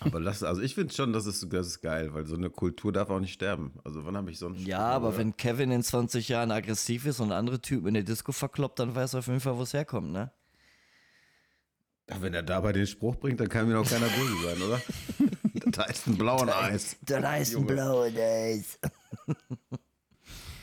Aber 0.00 0.20
lass, 0.20 0.42
also 0.42 0.62
ich 0.62 0.74
finde 0.74 0.94
schon, 0.94 1.12
das 1.12 1.26
ist, 1.26 1.46
das 1.52 1.66
ist 1.66 1.82
geil, 1.82 2.14
weil 2.14 2.24
so 2.24 2.34
eine 2.34 2.48
Kultur 2.48 2.92
darf 2.92 3.10
auch 3.10 3.20
nicht 3.20 3.34
sterben. 3.34 3.74
Also 3.84 4.06
wann 4.06 4.16
habe 4.16 4.30
ich 4.30 4.38
sonst. 4.38 4.66
Ja, 4.66 4.78
aber 4.78 5.08
oder? 5.08 5.18
wenn 5.18 5.36
Kevin 5.36 5.70
in 5.70 5.82
20 5.82 6.30
Jahren 6.30 6.50
aggressiv 6.50 7.04
ist 7.04 7.20
und 7.20 7.30
andere 7.30 7.60
Typen 7.60 7.88
in 7.88 7.94
der 7.94 8.02
Disco 8.02 8.32
verkloppt, 8.32 8.78
dann 8.78 8.94
weiß 8.94 9.14
er 9.14 9.18
auf 9.18 9.26
jeden 9.26 9.40
Fall, 9.40 9.58
wo 9.58 9.62
es 9.62 9.74
herkommt, 9.74 10.12
ne? 10.12 10.32
Ja, 12.08 12.22
wenn 12.22 12.32
er 12.32 12.42
dabei 12.42 12.72
den 12.72 12.86
Spruch 12.86 13.16
bringt, 13.16 13.38
dann 13.38 13.50
kann 13.50 13.68
mir 13.68 13.78
auch 13.78 13.88
keiner 13.88 14.08
böse 14.08 14.42
sein, 14.44 14.62
oder? 14.62 14.80
das 15.70 15.86
heißt 15.86 16.06
ein 16.06 16.16
blaues 16.16 16.48
Eis. 16.48 16.96
Das 17.02 17.22
heißt 17.22 17.56
ein 17.56 17.66
blaues 17.66 18.16
Eis. 18.16 18.78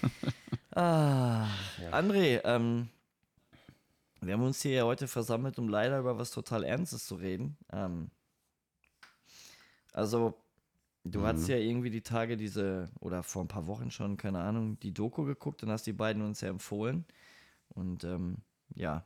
ah, 0.76 1.48
ja. 1.82 1.92
André, 1.92 2.42
ähm, 2.44 2.90
wir 4.22 4.34
haben 4.34 4.44
uns 4.44 4.62
hier 4.62 4.72
ja 4.72 4.84
heute 4.84 5.08
versammelt, 5.08 5.58
um 5.58 5.68
leider 5.68 6.00
über 6.00 6.18
was 6.18 6.32
total 6.32 6.64
Ernstes 6.64 7.06
zu 7.06 7.16
reden. 7.16 7.58
Ähm, 7.72 8.12
also, 9.94 10.42
du 11.04 11.20
mhm. 11.20 11.26
hast 11.26 11.48
ja 11.48 11.58
irgendwie 11.58 11.90
die 11.90 12.04
Tage 12.04 12.38
diese, 12.38 12.90
oder 13.00 13.24
vor 13.24 13.44
ein 13.44 13.48
paar 13.48 13.68
Wochen 13.68 13.92
schon, 13.92 14.18
keine 14.18 14.40
Ahnung, 14.40 14.80
die 14.80 14.94
Doku 14.94 15.24
geguckt 15.24 15.64
und 15.64 15.72
hast 15.72 15.88
die 15.88 15.94
beiden 15.94 16.22
uns 16.22 16.42
ja 16.42 16.50
empfohlen. 16.50 17.06
Und 17.70 18.04
ähm, 18.04 18.38
ja, 18.76 19.06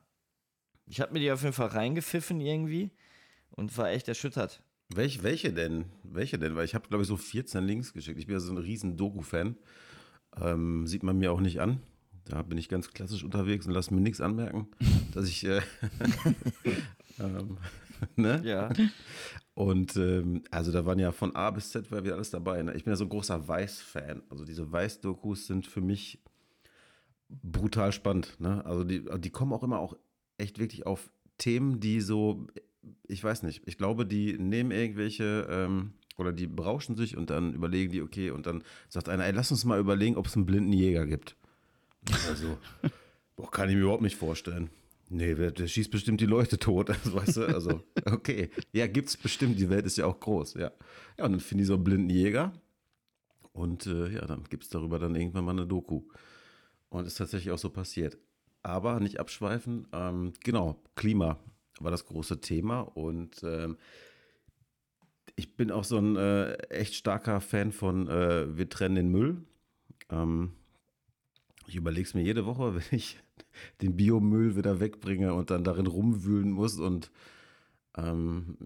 ich 0.85 1.01
habe 1.01 1.13
mir 1.13 1.19
die 1.19 1.31
auf 1.31 1.41
jeden 1.41 1.53
Fall 1.53 1.67
reingepfiffen 1.67 2.41
irgendwie 2.41 2.91
und 3.51 3.75
war 3.77 3.89
echt 3.89 4.07
erschüttert. 4.07 4.61
Welch, 4.89 5.23
welche 5.23 5.51
denn? 5.51 5.85
Welche 6.03 6.37
denn? 6.37 6.55
Weil 6.55 6.65
ich 6.65 6.75
habe, 6.75 6.87
glaube 6.87 7.01
ich, 7.01 7.07
so 7.07 7.17
14 7.17 7.63
Links 7.63 7.93
geschickt. 7.93 8.19
Ich 8.19 8.27
bin 8.27 8.35
ja 8.35 8.39
so 8.39 8.53
ein 8.53 8.57
riesen 8.57 8.97
Doku-Fan. 8.97 9.57
Ähm, 10.41 10.87
sieht 10.87 11.03
man 11.03 11.17
mir 11.17 11.31
auch 11.31 11.41
nicht 11.41 11.61
an. 11.61 11.79
Da 12.25 12.41
bin 12.41 12.57
ich 12.57 12.69
ganz 12.69 12.91
klassisch 12.91 13.23
unterwegs 13.23 13.67
und 13.67 13.73
lasse 13.73 13.93
mir 13.93 14.01
nichts 14.01 14.21
anmerken, 14.21 14.67
dass 15.13 15.27
ich. 15.27 15.45
Äh, 15.45 15.61
ähm, 17.19 17.57
ne? 18.15 18.41
Ja. 18.43 18.69
Und 19.53 19.95
ähm, 19.95 20.43
also 20.51 20.71
da 20.71 20.85
waren 20.85 20.99
ja 20.99 21.11
von 21.11 21.35
A 21.35 21.49
bis 21.51 21.71
Z 21.71 21.91
war 21.91 22.03
wieder 22.03 22.15
alles 22.15 22.29
dabei. 22.29 22.61
Ne? 22.61 22.73
Ich 22.75 22.83
bin 22.83 22.91
ja 22.91 22.97
so 22.97 23.05
ein 23.05 23.09
großer 23.09 23.47
Weiß-Fan. 23.47 24.23
Also 24.29 24.45
diese 24.45 24.71
Weiß-Dokus 24.71 25.47
sind 25.47 25.65
für 25.67 25.81
mich 25.81 26.21
brutal 27.29 27.91
spannend. 27.91 28.35
Ne? 28.39 28.65
Also 28.65 28.83
die, 28.83 29.05
die 29.19 29.29
kommen 29.29 29.53
auch 29.53 29.63
immer 29.63 29.79
auch 29.79 29.95
echt 30.37 30.59
wirklich 30.59 30.85
auf 30.85 31.09
Themen, 31.37 31.79
die 31.79 32.01
so, 32.01 32.47
ich 33.07 33.23
weiß 33.23 33.43
nicht, 33.43 33.63
ich 33.65 33.77
glaube, 33.77 34.05
die 34.05 34.37
nehmen 34.37 34.71
irgendwelche 34.71 35.47
ähm, 35.49 35.93
oder 36.17 36.31
die 36.31 36.47
berauschen 36.47 36.95
sich 36.95 37.17
und 37.17 37.29
dann 37.29 37.53
überlegen 37.53 37.91
die, 37.91 38.01
okay, 38.01 38.31
und 38.31 38.45
dann 38.45 38.63
sagt 38.89 39.09
einer, 39.09 39.25
ey, 39.25 39.31
lass 39.31 39.51
uns 39.51 39.65
mal 39.65 39.79
überlegen, 39.79 40.17
ob 40.17 40.27
es 40.27 40.35
einen 40.35 40.45
blinden 40.45 40.73
Jäger 40.73 41.05
gibt. 41.05 41.35
Also, 42.27 42.57
boah, 43.35 43.51
kann 43.51 43.69
ich 43.69 43.75
mir 43.75 43.83
überhaupt 43.83 44.03
nicht 44.03 44.15
vorstellen. 44.15 44.69
Nee, 45.09 45.35
der, 45.35 45.51
der 45.51 45.67
schießt 45.67 45.91
bestimmt 45.91 46.21
die 46.21 46.25
Leute 46.25 46.57
tot, 46.57 46.89
also, 47.03 47.13
weißt 47.13 47.37
du, 47.37 47.45
also, 47.45 47.81
okay. 48.05 48.49
Ja, 48.71 48.87
gibt's 48.87 49.17
bestimmt, 49.17 49.59
die 49.59 49.69
Welt 49.69 49.85
ist 49.85 49.97
ja 49.97 50.05
auch 50.05 50.19
groß, 50.19 50.55
ja. 50.55 50.71
Ja, 51.17 51.25
und 51.25 51.31
dann 51.31 51.39
finden 51.39 51.59
die 51.59 51.65
so 51.65 51.75
einen 51.75 51.83
blinden 51.83 52.09
Jäger 52.09 52.53
und 53.55 53.87
äh, 53.87 54.09
ja, 54.09 54.25
dann 54.25 54.43
gibt 54.43 54.63
es 54.63 54.69
darüber 54.69 54.99
dann 54.99 55.15
irgendwann 55.15 55.45
mal 55.45 55.51
eine 55.51 55.65
Doku. 55.65 56.03
Und 56.89 57.07
ist 57.07 57.15
tatsächlich 57.15 57.51
auch 57.51 57.57
so 57.57 57.69
passiert. 57.69 58.17
Aber 58.63 58.99
nicht 58.99 59.19
abschweifen, 59.19 59.87
ähm, 59.91 60.33
genau, 60.43 60.81
Klima 60.95 61.39
war 61.79 61.91
das 61.91 62.05
große 62.05 62.41
Thema 62.41 62.81
und 62.81 63.43
ähm, 63.43 63.77
ich 65.35 65.55
bin 65.55 65.71
auch 65.71 65.83
so 65.83 65.97
ein 65.97 66.15
äh, 66.15 66.53
echt 66.69 66.95
starker 66.95 67.41
Fan 67.41 67.71
von 67.71 68.07
äh, 68.07 68.57
Wir 68.57 68.69
trennen 68.69 68.95
den 68.95 69.09
Müll. 69.09 69.43
Ähm, 70.09 70.53
ich 71.67 71.75
überlege 71.75 72.07
es 72.07 72.13
mir 72.13 72.23
jede 72.23 72.45
Woche, 72.45 72.75
wenn 72.91 72.97
ich 72.97 73.17
den 73.81 73.95
Biomüll 73.95 74.55
wieder 74.55 74.79
wegbringe 74.79 75.33
und 75.33 75.49
dann 75.49 75.63
darin 75.63 75.87
rumwühlen 75.87 76.51
muss. 76.51 76.79
Und 76.79 77.11
ähm, 77.97 78.57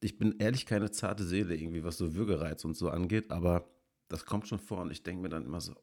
ich 0.00 0.18
bin 0.18 0.36
ehrlich 0.38 0.66
keine 0.66 0.90
zarte 0.90 1.24
Seele, 1.24 1.56
irgendwie, 1.56 1.84
was 1.84 1.98
so 1.98 2.14
Würgereiz 2.14 2.64
und 2.64 2.76
so 2.76 2.90
angeht, 2.90 3.30
aber 3.30 3.68
das 4.08 4.24
kommt 4.24 4.48
schon 4.48 4.58
vor 4.58 4.80
und 4.80 4.90
ich 4.90 5.02
denke 5.02 5.22
mir 5.22 5.28
dann 5.28 5.44
immer 5.44 5.60
so, 5.60 5.74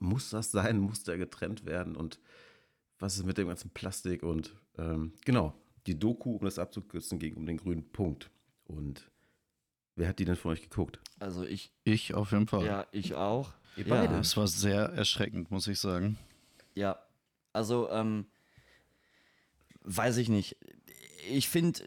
muss 0.00 0.30
das 0.30 0.50
sein? 0.50 0.78
Muss 0.78 1.04
der 1.04 1.18
getrennt 1.18 1.64
werden? 1.64 1.96
Und 1.96 2.18
was 2.98 3.16
ist 3.16 3.26
mit 3.26 3.38
dem 3.38 3.48
ganzen 3.48 3.70
Plastik? 3.70 4.22
Und 4.22 4.56
ähm, 4.78 5.12
genau, 5.24 5.54
die 5.86 5.98
Doku, 5.98 6.36
um 6.36 6.44
das 6.44 6.58
abzukürzen, 6.58 7.18
ging 7.18 7.36
um 7.36 7.46
den 7.46 7.56
grünen 7.56 7.90
Punkt. 7.92 8.30
Und 8.64 9.11
Wer 10.02 10.08
hat 10.08 10.18
die 10.18 10.24
denn 10.24 10.34
von 10.34 10.50
euch 10.50 10.62
geguckt? 10.62 10.98
Also 11.20 11.44
ich. 11.44 11.70
Ich 11.84 12.12
auf 12.12 12.32
jeden 12.32 12.48
Fall. 12.48 12.66
Ja, 12.66 12.88
ich 12.90 13.14
auch. 13.14 13.52
Ihr 13.76 13.86
ja. 13.86 13.94
beide? 13.94 14.18
Es 14.18 14.36
war 14.36 14.48
sehr 14.48 14.86
erschreckend, 14.86 15.52
muss 15.52 15.68
ich 15.68 15.78
sagen. 15.78 16.18
Ja, 16.74 16.98
also, 17.52 17.88
ähm, 17.88 18.26
weiß 19.82 20.16
ich 20.16 20.28
nicht. 20.28 20.56
Ich 21.30 21.48
finde, 21.48 21.84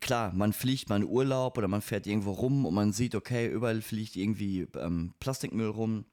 klar, 0.00 0.32
man 0.32 0.52
fliegt 0.52 0.88
mal 0.88 0.96
in 0.96 1.04
Urlaub 1.04 1.56
oder 1.56 1.68
man 1.68 1.82
fährt 1.82 2.08
irgendwo 2.08 2.32
rum 2.32 2.66
und 2.66 2.74
man 2.74 2.92
sieht, 2.92 3.14
okay, 3.14 3.46
überall 3.46 3.80
fliegt 3.80 4.16
irgendwie 4.16 4.66
ähm, 4.76 5.14
Plastikmüll 5.20 5.68
rum. 5.68 6.04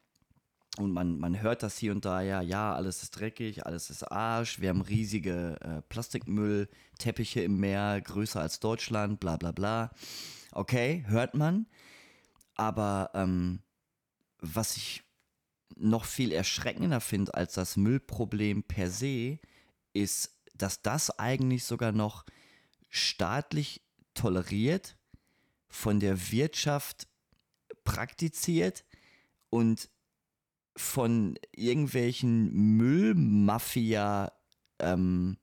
Und 0.77 0.91
man, 0.91 1.19
man 1.19 1.41
hört 1.41 1.63
das 1.63 1.77
hier 1.77 1.91
und 1.91 2.05
da, 2.05 2.21
ja, 2.21 2.41
ja, 2.41 2.73
alles 2.73 3.03
ist 3.03 3.12
dreckig, 3.12 3.65
alles 3.65 3.89
ist 3.89 4.03
Arsch, 4.03 4.62
wir 4.62 4.69
haben 4.69 4.82
riesige 4.82 5.60
äh, 5.62 5.82
Plastikmüllteppiche 5.89 7.41
im 7.41 7.60
Meer, 7.60 7.99
größer 8.01 8.39
als 8.39 8.60
Deutschland, 8.60 9.19
bla 9.19 9.36
bla 9.38 9.51
bla. 9.51 9.91
Okay, 10.51 11.03
hört 11.08 11.36
man. 11.36 11.65
Aber 12.55 13.12
ähm, 13.13 13.62
was 14.39 14.77
ich 14.77 15.03
noch 15.75 16.05
viel 16.05 16.32
erschreckender 16.32 17.01
finde 17.01 17.34
als 17.34 17.53
das 17.53 17.77
Müllproblem 17.77 18.63
per 18.63 18.89
se, 18.89 19.39
ist, 19.93 20.36
dass 20.53 20.82
das 20.82 21.17
eigentlich 21.19 21.63
sogar 21.63 21.91
noch 21.91 22.25
staatlich 22.89 23.82
toleriert, 24.13 24.97
von 25.67 25.99
der 25.99 26.32
Wirtschaft 26.32 27.08
praktiziert 27.84 28.84
und 29.49 29.89
von 30.79 31.37
irgendwelchen 31.55 32.77
Müllmafia 32.77 34.31
ähm, 34.79 35.37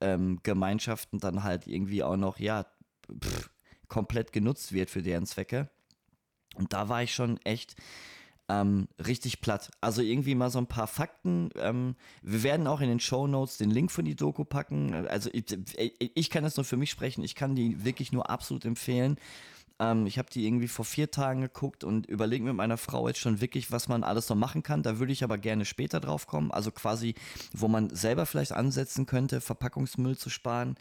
ähm, 0.00 0.38
Gemeinschaften 0.42 1.18
dann 1.18 1.42
halt 1.42 1.66
irgendwie 1.66 2.02
auch 2.02 2.16
noch, 2.16 2.38
ja, 2.38 2.66
pff, 3.10 3.50
komplett 3.88 4.32
genutzt 4.32 4.72
wird 4.72 4.88
für 4.90 5.02
deren 5.02 5.26
Zwecke. 5.26 5.68
Und 6.54 6.72
da 6.72 6.88
war 6.88 7.02
ich 7.02 7.14
schon 7.14 7.38
echt 7.38 7.76
ähm, 8.48 8.86
richtig 9.04 9.40
platt. 9.40 9.70
Also 9.80 10.00
irgendwie 10.00 10.36
mal 10.36 10.50
so 10.50 10.58
ein 10.58 10.68
paar 10.68 10.86
Fakten. 10.86 11.50
Ähm, 11.56 11.96
wir 12.22 12.44
werden 12.44 12.68
auch 12.68 12.80
in 12.80 12.88
den 12.88 13.00
Show 13.00 13.26
Notes 13.26 13.58
den 13.58 13.70
Link 13.70 13.90
von 13.90 14.04
die 14.04 14.14
Doku 14.14 14.44
packen. 14.44 14.94
Also 15.08 15.28
ich, 15.32 15.44
ich 15.98 16.30
kann 16.30 16.44
das 16.44 16.56
nur 16.56 16.64
für 16.64 16.76
mich 16.76 16.90
sprechen. 16.90 17.24
Ich 17.24 17.34
kann 17.34 17.56
die 17.56 17.84
wirklich 17.84 18.12
nur 18.12 18.30
absolut 18.30 18.64
empfehlen. 18.64 19.18
Ähm, 19.78 20.06
ich 20.06 20.18
habe 20.18 20.30
die 20.30 20.46
irgendwie 20.46 20.68
vor 20.68 20.84
vier 20.84 21.10
Tagen 21.10 21.42
geguckt 21.42 21.84
und 21.84 22.06
überlege 22.06 22.44
mit 22.44 22.54
meiner 22.54 22.76
Frau 22.76 23.08
jetzt 23.08 23.20
schon 23.20 23.40
wirklich, 23.40 23.70
was 23.70 23.88
man 23.88 24.04
alles 24.04 24.28
noch 24.28 24.36
machen 24.36 24.62
kann. 24.62 24.82
Da 24.82 24.98
würde 24.98 25.12
ich 25.12 25.24
aber 25.24 25.38
gerne 25.38 25.64
später 25.64 26.00
drauf 26.00 26.26
kommen. 26.26 26.50
Also 26.50 26.70
quasi, 26.70 27.14
wo 27.52 27.68
man 27.68 27.90
selber 27.90 28.26
vielleicht 28.26 28.52
ansetzen 28.52 29.06
könnte, 29.06 29.40
Verpackungsmüll 29.40 30.16
zu 30.16 30.30
sparen. 30.30 30.76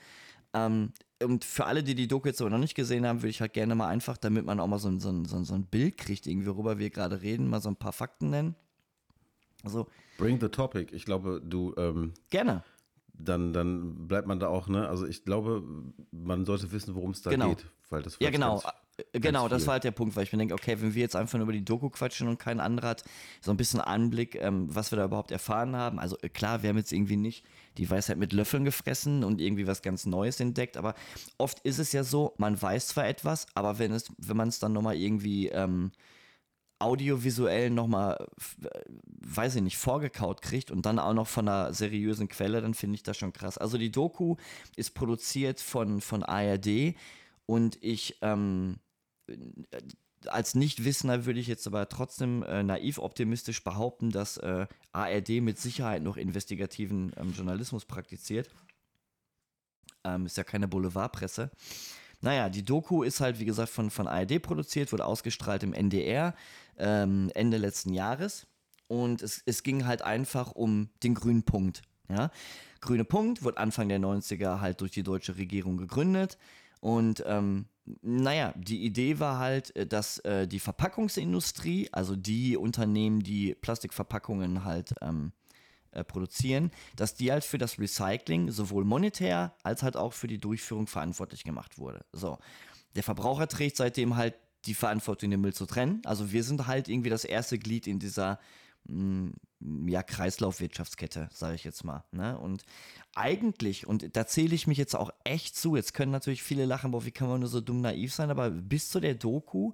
Ähm, 0.54 0.94
und 1.24 1.46
für 1.46 1.66
alle, 1.66 1.84
die 1.84 1.96
die 1.96 2.08
Doku 2.08 2.28
jetzt 2.28 2.42
aber 2.42 2.50
noch 2.50 2.58
nicht 2.58 2.76
gesehen 2.76 3.06
haben, 3.06 3.22
würde 3.22 3.30
ich 3.30 3.42
halt 3.42 3.54
gerne 3.54 3.76
mal 3.76 3.88
einfach, 3.88 4.18
damit 4.18 4.46
man 4.46 4.60
auch 4.60 4.68
mal 4.68 4.80
so 4.80 4.90
ein, 4.90 5.00
so 5.00 5.10
ein, 5.10 5.26
so 5.26 5.54
ein 5.54 5.66
Bild 5.66 5.98
kriegt, 5.98 6.28
irgendwie, 6.28 6.48
worüber 6.48 6.78
wir 6.78 6.90
gerade 6.90 7.22
reden, 7.22 7.50
mal 7.50 7.62
so 7.62 7.70
ein 7.70 7.76
paar 7.76 7.94
Fakten 7.94 8.30
nennen. 8.30 8.56
Also, 9.64 9.88
Bring 10.18 10.40
the 10.40 10.50
topic. 10.50 10.94
Ich 10.94 11.06
glaube, 11.06 11.42
du. 11.44 11.74
Ähm, 11.78 12.14
gerne. 12.30 12.64
Dann, 13.18 13.54
dann 13.54 14.08
bleibt 14.08 14.28
man 14.28 14.40
da 14.40 14.50
auch, 14.50 14.68
ne? 14.68 14.90
Also 14.90 15.06
ich 15.08 15.24
glaube, 15.24 15.64
man 16.12 16.46
sollte 16.46 16.72
wissen, 16.74 16.96
worum 16.96 17.12
es 17.12 17.22
da 17.22 17.30
genau. 17.30 17.50
geht. 17.50 17.66
Weil 17.90 18.02
das 18.02 18.18
ja, 18.20 18.30
genau. 18.30 18.62
Äh, 18.98 19.20
genau, 19.20 19.48
das 19.48 19.68
war 19.68 19.74
halt 19.74 19.84
der 19.84 19.92
Punkt, 19.92 20.16
weil 20.16 20.24
ich 20.24 20.32
mir 20.32 20.40
denke, 20.40 20.54
okay, 20.54 20.80
wenn 20.80 20.94
wir 20.94 21.02
jetzt 21.02 21.16
einfach 21.16 21.38
nur 21.38 21.44
über 21.44 21.54
die 21.54 21.66
Doku 21.66 21.90
quatschen 21.90 22.28
und 22.28 22.40
kein 22.40 22.60
anderer 22.60 22.90
hat 22.90 23.04
so 23.42 23.52
ein 23.52 23.58
bisschen 23.58 23.82
Anblick, 23.82 24.36
ähm, 24.36 24.68
was 24.74 24.92
wir 24.92 24.98
da 24.98 25.06
überhaupt 25.06 25.32
erfahren 25.32 25.76
haben. 25.76 26.00
Also 26.00 26.18
äh, 26.22 26.30
klar, 26.30 26.64
wir 26.64 26.70
haben 26.70 26.78
jetzt 26.78 26.92
irgendwie 26.92 27.18
nicht 27.18 27.46
die 27.78 27.90
Weisheit 27.90 28.18
mit 28.18 28.34
Löffeln 28.34 28.66
gefressen 28.66 29.24
und 29.24 29.42
irgendwie 29.42 29.68
was 29.68 29.82
ganz 29.82 30.06
Neues 30.06 30.40
entdeckt, 30.40 30.78
aber 30.78 30.96
oft 31.38 31.60
ist 31.62 31.80
es 31.80 31.92
ja 31.92 32.04
so, 32.04 32.34
man 32.38 32.62
weiß 32.62 32.88
zwar 32.88 33.08
etwas, 33.08 33.48
aber 33.54 33.80
wenn 33.80 33.92
es, 33.92 34.12
wenn 34.18 34.38
man 34.38 34.48
es 34.48 34.60
dann 34.60 34.74
nochmal 34.74 34.96
irgendwie 34.96 35.50
ähm, 35.50 35.92
audiovisuell 36.80 37.70
nochmal, 37.70 38.28
weiß 39.06 39.56
ich 39.56 39.62
nicht, 39.62 39.78
vorgekaut 39.78 40.42
kriegt 40.42 40.72
und 40.72 40.86
dann 40.86 41.00
auch 41.00 41.14
noch 41.14 41.28
von 41.28 41.48
einer 41.48 41.74
seriösen 41.74 42.28
Quelle, 42.28 42.62
dann 42.62 42.74
finde 42.74 42.96
ich 42.96 43.04
das 43.04 43.18
schon 43.18 43.34
krass. 43.34 43.58
Also 43.58 43.78
die 43.78 43.92
Doku 43.92 44.36
ist 44.76 44.94
produziert 44.94 45.60
von, 45.62 46.02
von 46.02 46.24
ARD 46.24 46.96
und 47.46 47.78
ich, 47.82 48.18
ähm, 48.22 48.78
als 50.28 50.56
Nichtwissender 50.56 51.26
würde 51.26 51.40
ich 51.40 51.48
jetzt 51.48 51.68
aber 51.68 51.88
trotzdem 51.90 52.44
äh, 52.44 52.64
naiv 52.64 53.00
optimistisch 53.00 53.64
behaupten, 53.64 54.12
dass 54.12 54.38
äh, 54.38 54.68
ARD 54.92 55.42
mit 55.42 55.60
Sicherheit 55.60 56.04
noch 56.04 56.18
investigativen 56.18 57.12
ähm, 57.18 57.34
Journalismus 57.34 57.86
praktiziert. 57.86 58.50
Ähm, 60.04 60.26
ist 60.26 60.38
ja 60.38 60.44
keine 60.44 60.68
Boulevardpresse. 60.68 61.52
Naja, 62.22 62.50
die 62.50 62.64
Doku 62.64 63.04
ist 63.04 63.20
halt, 63.20 63.40
wie 63.40 63.46
gesagt, 63.46 63.70
von, 63.70 63.90
von 63.90 64.08
ARD 64.08 64.42
produziert, 64.42 64.92
wurde 64.92 65.06
ausgestrahlt 65.06 65.64
im 65.64 65.74
NDR 65.74 66.34
ähm, 66.78 67.30
Ende 67.36 67.58
letzten 67.58 67.94
Jahres. 67.94 68.48
Und 68.88 69.22
es, 69.22 69.42
es 69.46 69.64
ging 69.64 69.86
halt 69.86 70.02
einfach 70.02 70.52
um 70.52 70.90
den 71.04 71.16
grünen 71.16 71.44
Punkt. 71.44 71.82
Ja? 72.10 72.32
Grüne 72.82 73.04
Punkt 73.04 73.44
wurde 73.44 73.58
Anfang 73.58 73.90
der 73.90 74.00
90er 74.00 74.60
halt 74.62 74.82
durch 74.82 74.92
die 74.92 75.04
deutsche 75.04 75.38
Regierung 75.38 75.78
gegründet. 75.78 76.38
Und 76.82 77.24
ähm, 77.26 77.66
naja, 78.02 78.54
die 78.58 78.84
Idee 78.84 79.19
war 79.19 79.39
halt, 79.39 79.76
äh, 79.76 79.86
dass 79.86 80.19
äh, 80.19 80.48
die 80.48 80.60
Verpackungsindustrie, 80.60 81.89
also 81.91 82.15
die 82.15 82.58
Unternehmen, 82.58 83.21
die 83.21 83.56
Plastikverpackungen 83.56 84.63
halt 84.63 84.95
ähm, 85.02 85.32
äh, 85.91 86.04
produzieren, 86.04 86.71
dass 86.95 87.15
die 87.15 87.32
halt 87.32 87.43
für 87.43 87.58
das 87.58 87.80
Recycling 87.80 88.52
sowohl 88.52 88.84
monetär 88.84 89.56
als 89.63 89.84
halt 89.84 89.95
auch 89.95 90.13
für 90.13 90.28
die 90.28 90.39
Durchführung 90.39 90.88
verantwortlich 90.88 91.43
gemacht 91.43 91.78
wurde. 91.78 92.06
So. 92.12 92.38
Der 92.95 93.04
Verbraucher 93.04 93.48
trägt 93.48 93.78
seitdem 93.78 94.15
halt 94.15 94.36
die 94.65 94.74
Verantwortung, 94.74 95.30
den 95.30 95.41
Müll 95.41 95.54
zu 95.54 95.65
trennen. 95.65 96.02
Also 96.06 96.32
wir 96.32 96.43
sind 96.43 96.67
halt 96.67 96.88
irgendwie 96.88 97.10
das 97.10 97.24
erste 97.24 97.60
Glied 97.60 97.88
in 97.88 98.00
dieser 98.00 98.39
mm, 98.86 99.30
ja, 99.88 100.02
Kreislaufwirtschaftskette, 100.02 101.30
sage 101.32 101.56
ich 101.56 101.63
jetzt 101.63 101.84
mal. 101.84 102.04
Ne? 102.12 102.38
Und 102.38 102.63
eigentlich, 103.15 103.88
und 103.88 104.15
da 104.15 104.28
zähle 104.28 104.56
ich 104.56 104.67
mich 104.67 104.78
jetzt 104.78 104.95
auch 104.95 105.10
echt 105.23 105.56
zu, 105.56 105.75
jetzt 105.75 105.93
können 105.93 106.12
natürlich 106.12 106.43
viele 106.43 106.65
lachen, 106.65 106.91
boah, 106.91 107.06
wie 107.06 107.12
kann 107.12 107.28
man 107.28 107.39
nur 107.39 107.49
so 107.49 107.62
dumm 107.62 107.82
naiv 107.82 108.13
sein, 108.13 108.30
aber 108.30 108.49
bis 108.49 108.89
zu 108.89 108.99
der 108.99 109.15
Doku 109.15 109.73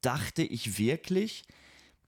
dachte 0.00 0.42
ich 0.42 0.78
wirklich, 0.78 1.44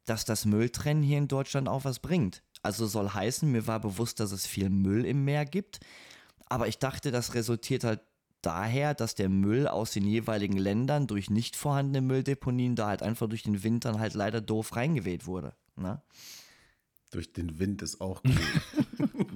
dass 0.05 0.25
das 0.25 0.45
Mülltrennen 0.45 1.03
hier 1.03 1.19
in 1.19 1.29
Deutschland 1.29 1.69
auch 1.69 1.85
was 1.85 1.99
bringt. 1.99 2.43
Also 2.63 2.87
soll 2.87 3.11
heißen, 3.11 3.51
mir 3.51 3.67
war 3.67 3.81
bewusst, 3.81 4.21
dass 4.21 4.33
es 4.33 4.47
viel 4.47 4.71
Müll 4.71 5.05
im 5.05 5.25
Meer 5.25 5.45
gibt, 5.45 5.81
aber 6.49 6.69
ich 6.69 6.79
dachte, 6.79 7.11
das 7.11 7.35
resultiert 7.35 7.85
halt 7.85 8.01
daher, 8.43 8.95
dass 8.95 9.15
der 9.15 9.29
Müll 9.29 9.67
aus 9.67 9.93
den 9.93 10.07
jeweiligen 10.07 10.57
Ländern 10.57 11.07
durch 11.07 11.31
nicht 11.31 11.57
vorhandene 11.57 12.01
Mülldeponien 12.01 12.77
da 12.77 12.87
halt 12.89 13.03
einfach 13.03 13.29
durch 13.29 13.43
den 13.43 13.65
Wind 13.65 13.85
halt 13.85 14.15
leider 14.15 14.41
doof 14.41 14.77
reingeweht 14.77 15.27
wurde. 15.27 15.55
Ne? 15.77 16.01
Durch 17.13 17.33
den 17.33 17.59
Wind 17.59 17.83
ist 17.83 18.01
auch 18.01 18.23
gut. 18.23 18.33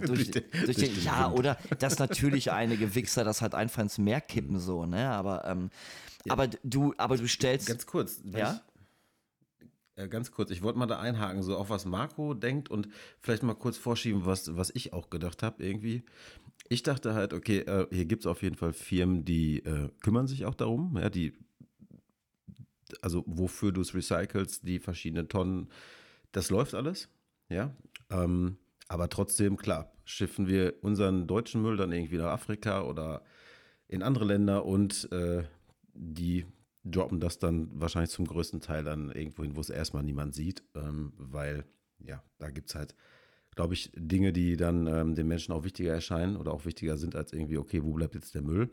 durch, 0.01 0.31
durch, 0.31 0.31
durch, 0.31 0.77
den, 0.77 0.95
den 0.95 1.03
ja, 1.03 1.29
Wind. 1.29 1.39
oder 1.39 1.59
dass 1.79 1.99
natürlich 1.99 2.51
einige 2.51 2.95
Wichser 2.95 3.25
das 3.25 3.43
halt 3.43 3.55
einfach 3.55 3.83
ins 3.83 3.99
Meer 3.99 4.21
kippen, 4.21 4.59
so, 4.59 4.87
ne? 4.87 5.11
Aber, 5.11 5.45
ähm, 5.45 5.71
ja. 6.25 6.33
aber 6.33 6.49
du, 6.49 6.95
aber 6.99 7.17
du 7.17 7.29
stellst. 7.29 7.67
Ganz 7.67 7.87
kurz, 7.87 8.21
ja? 8.25 8.55
Ich, 8.55 8.71
äh, 10.01 10.09
ganz 10.09 10.33
kurz, 10.33 10.51
ich 10.51 10.63
wollte 10.63 10.79
mal 10.79 10.87
da 10.87 10.99
einhaken, 10.99 11.43
so 11.43 11.57
auch 11.57 11.69
was 11.69 11.85
Marco 11.85 12.35
denkt 12.35 12.71
und 12.71 12.89
vielleicht 13.21 13.43
mal 13.43 13.55
kurz 13.55 13.77
vorschieben, 13.77 14.27
was, 14.27 14.57
was 14.57 14.71
ich 14.71 14.93
auch 14.93 15.11
gedacht 15.11 15.43
habe, 15.43 15.65
irgendwie. 15.65 16.05
Ich 16.69 16.83
dachte 16.83 17.15
halt, 17.15 17.33
okay, 17.33 17.61
äh, 17.61 17.87
hier 17.91 18.05
gibt 18.05 18.23
es 18.23 18.27
auf 18.27 18.43
jeden 18.43 18.57
Fall 18.57 18.73
Firmen, 18.73 19.25
die 19.25 19.59
äh, 19.65 19.89
kümmern 20.03 20.27
sich 20.27 20.45
auch 20.45 20.55
darum, 20.55 20.97
ja, 20.97 21.11
die, 21.11 21.35
also 23.03 23.25
wofür 23.27 23.73
du 23.73 23.81
es 23.81 23.95
recycelst, 23.95 24.67
die 24.67 24.79
verschiedenen 24.79 25.29
Tonnen, 25.29 25.69
das 26.33 26.51
läuft 26.51 26.75
alles, 26.75 27.09
ja. 27.51 27.75
Ähm, 28.11 28.57
aber 28.89 29.09
trotzdem, 29.09 29.57
klar, 29.57 29.93
schiffen 30.05 30.49
wir 30.49 30.75
unseren 30.83 31.27
deutschen 31.27 31.63
Müll 31.63 31.77
dann 31.77 31.93
irgendwie 31.93 32.17
nach 32.17 32.33
Afrika 32.33 32.83
oder 32.83 33.23
in 33.87 34.03
andere 34.03 34.25
Länder 34.25 34.65
und 34.65 35.11
äh, 35.13 35.45
die 35.93 36.47
droppen 36.85 37.21
das 37.21 37.39
dann 37.39 37.69
wahrscheinlich 37.79 38.11
zum 38.11 38.27
größten 38.27 38.61
Teil 38.61 38.85
dann 38.85 39.11
irgendwo 39.11 39.43
hin, 39.43 39.55
wo 39.55 39.61
es 39.61 39.71
erstmal 39.71 40.03
niemand 40.03 40.35
sieht, 40.35 40.63
ähm, 40.75 41.13
weil 41.17 41.65
ja, 41.99 42.23
da 42.39 42.51
gibt 42.51 42.71
es 42.71 42.75
halt 42.75 42.95
glaube 43.55 43.75
ich, 43.75 43.91
Dinge, 43.95 44.33
die 44.33 44.57
dann 44.57 44.87
ähm, 44.87 45.15
den 45.15 45.29
Menschen 45.29 45.53
auch 45.53 45.65
wichtiger 45.65 45.93
erscheinen 45.93 46.37
oder 46.37 46.53
auch 46.53 46.65
wichtiger 46.65 46.97
sind 46.97 47.17
als 47.17 47.33
irgendwie, 47.33 47.59
okay, 47.59 47.83
wo 47.83 47.93
bleibt 47.93 48.15
jetzt 48.15 48.35
der 48.35 48.43
Müll? 48.43 48.71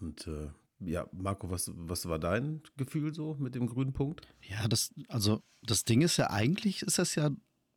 Und 0.00 0.26
äh, 0.26 0.48
ja, 0.80 1.08
Marco, 1.12 1.50
was, 1.50 1.70
was 1.74 2.08
war 2.08 2.18
dein 2.18 2.62
Gefühl 2.76 3.14
so 3.14 3.34
mit 3.34 3.54
dem 3.54 3.66
grünen 3.66 3.92
Punkt? 3.92 4.26
Ja, 4.42 4.66
das, 4.66 4.94
also 5.08 5.42
das 5.62 5.84
Ding 5.84 6.00
ist 6.00 6.16
ja 6.16 6.30
eigentlich, 6.30 6.82
ist 6.82 6.98
das 6.98 7.14
ja 7.14 7.30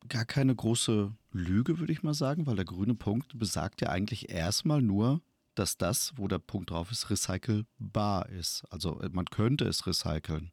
gar 0.09 0.25
keine 0.25 0.55
große 0.55 1.11
Lüge, 1.31 1.79
würde 1.79 1.93
ich 1.93 2.03
mal 2.03 2.13
sagen, 2.13 2.45
weil 2.45 2.55
der 2.55 2.65
grüne 2.65 2.95
Punkt 2.95 3.37
besagt 3.37 3.81
ja 3.81 3.89
eigentlich 3.89 4.29
erstmal 4.29 4.81
nur, 4.81 5.21
dass 5.55 5.77
das, 5.77 6.13
wo 6.15 6.27
der 6.27 6.39
Punkt 6.39 6.71
drauf 6.71 6.91
ist, 6.91 7.09
recycelbar 7.09 8.29
ist. 8.29 8.63
Also 8.69 8.99
äh, 9.01 9.09
man 9.09 9.25
könnte 9.25 9.65
es 9.65 9.85
recyceln. 9.85 10.51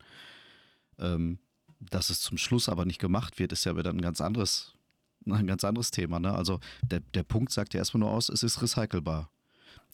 Ähm, 0.98 1.38
dass 1.78 2.10
es 2.10 2.20
zum 2.20 2.36
Schluss 2.36 2.68
aber 2.68 2.84
nicht 2.84 2.98
gemacht 2.98 3.38
wird, 3.38 3.52
ist 3.52 3.64
ja 3.64 3.76
wieder 3.76 3.90
ein 3.90 4.02
ganz 4.02 4.20
anderes 4.20 4.74
ein 5.26 5.46
ganz 5.46 5.64
anderes 5.64 5.90
Thema. 5.90 6.18
Ne? 6.18 6.32
Also 6.32 6.60
der, 6.90 7.00
der 7.00 7.22
Punkt 7.22 7.52
sagt 7.52 7.74
ja 7.74 7.78
erstmal 7.78 8.00
nur 8.00 8.10
aus, 8.10 8.28
es 8.28 8.42
ist 8.42 8.62
recycelbar. 8.62 9.30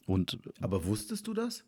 Und, 0.05 0.39
Aber 0.61 0.85
wusstest 0.85 1.27
du 1.27 1.33
das? 1.33 1.63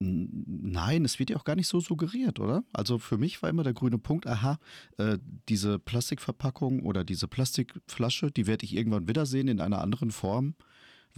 Nein, 0.00 1.04
es 1.04 1.18
wird 1.18 1.30
ja 1.30 1.36
auch 1.36 1.44
gar 1.44 1.56
nicht 1.56 1.66
so 1.66 1.80
suggeriert, 1.80 2.38
oder? 2.38 2.62
Also 2.72 2.98
für 2.98 3.18
mich 3.18 3.42
war 3.42 3.50
immer 3.50 3.64
der 3.64 3.74
grüne 3.74 3.98
Punkt, 3.98 4.26
aha, 4.26 4.58
äh, 4.96 5.18
diese 5.48 5.78
Plastikverpackung 5.78 6.82
oder 6.84 7.04
diese 7.04 7.26
Plastikflasche, 7.26 8.30
die 8.30 8.46
werde 8.46 8.64
ich 8.64 8.76
irgendwann 8.76 9.08
wiedersehen 9.08 9.48
in 9.48 9.60
einer 9.60 9.80
anderen 9.80 10.12
Form 10.12 10.54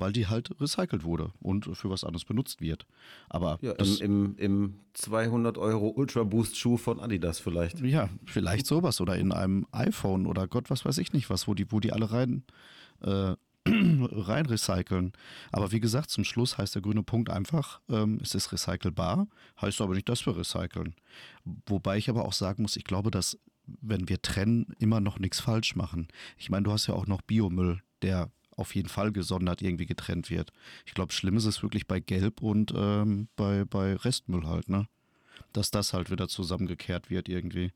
weil 0.01 0.13
die 0.13 0.27
halt 0.27 0.51
recycelt 0.61 1.05
wurde 1.05 1.33
und 1.41 1.77
für 1.77 1.91
was 1.91 2.05
anderes 2.05 2.25
benutzt 2.25 2.61
wird. 2.61 2.87
Aber 3.29 3.59
ja, 3.61 3.73
im, 3.73 3.97
im, 4.01 4.37
im 4.39 4.75
200 4.95 5.59
Euro 5.59 5.89
Ultra 5.89 6.25
Boost 6.25 6.57
Schuh 6.57 6.77
von 6.77 7.01
Adidas 7.01 7.39
vielleicht. 7.39 7.81
Ja, 7.81 8.09
vielleicht 8.25 8.67
sowas 8.67 9.01
oder 9.01 9.17
in 9.17 9.33
einem 9.33 9.67
iPhone 9.73 10.27
oder 10.27 10.49
Gott, 10.49 10.71
was 10.71 10.85
weiß 10.85 10.99
ich 10.99 11.13
nicht 11.13 11.31
was, 11.31 11.47
wo 11.47 11.55
die, 11.55 11.71
wo 11.71 11.81
die 11.81 11.93
alle 11.93 12.11
rein, 12.11 12.43
äh, 13.03 13.35
rein 14.13 14.47
recyceln. 14.47 15.13
Aber 15.53 15.73
wie 15.73 15.81
gesagt, 15.81 16.11
zum 16.11 16.25
Schluss 16.25 16.59
heißt 16.59 16.75
der 16.75 16.83
grüne 16.83 17.03
Punkt 17.03 17.31
einfach, 17.31 17.81
ähm, 17.89 18.19
es 18.23 18.35
ist 18.35 18.53
recycelbar, 18.53 19.29
heißt 19.61 19.81
aber 19.81 19.95
nicht, 19.95 20.09
dass 20.09 20.27
wir 20.27 20.37
recyceln. 20.37 20.95
Wobei 21.67 21.99
ich 21.99 22.09
aber 22.11 22.25
auch 22.25 22.33
sagen 22.33 22.63
muss, 22.63 22.77
ich 22.77 22.85
glaube, 22.85 23.11
dass 23.11 23.39
wenn 23.81 24.09
wir 24.09 24.21
trennen, 24.21 24.75
immer 24.79 25.01
noch 25.01 25.19
nichts 25.19 25.41
falsch 25.41 25.77
machen. 25.77 26.09
Ich 26.37 26.51
meine, 26.51 26.65
du 26.65 26.73
hast 26.73 26.87
ja 26.87 26.95
auch 26.95 27.07
noch 27.07 27.23
Biomüll, 27.23 27.81
der 28.03 28.31
auf 28.57 28.75
jeden 28.75 28.89
Fall 28.89 29.13
gesondert 29.13 29.63
irgendwie 29.63 29.87
getrennt 29.87 30.31
wird. 30.31 30.53
Ich 30.85 30.95
glaube, 30.95 31.13
schlimm 31.13 31.37
ist 31.37 31.47
es 31.47 31.63
wirklich 31.63 31.87
bei 31.87 32.01
Gelb 32.01 32.43
und 32.43 32.73
ähm, 32.77 33.29
bei, 33.37 33.65
bei 33.65 33.95
Restmüll 33.97 34.47
halt, 34.47 34.69
ne? 34.69 34.87
Dass 35.53 35.71
das 35.71 35.95
halt 35.95 36.11
wieder 36.11 36.29
zusammengekehrt 36.29 37.11
wird 37.11 37.29
irgendwie. 37.29 37.73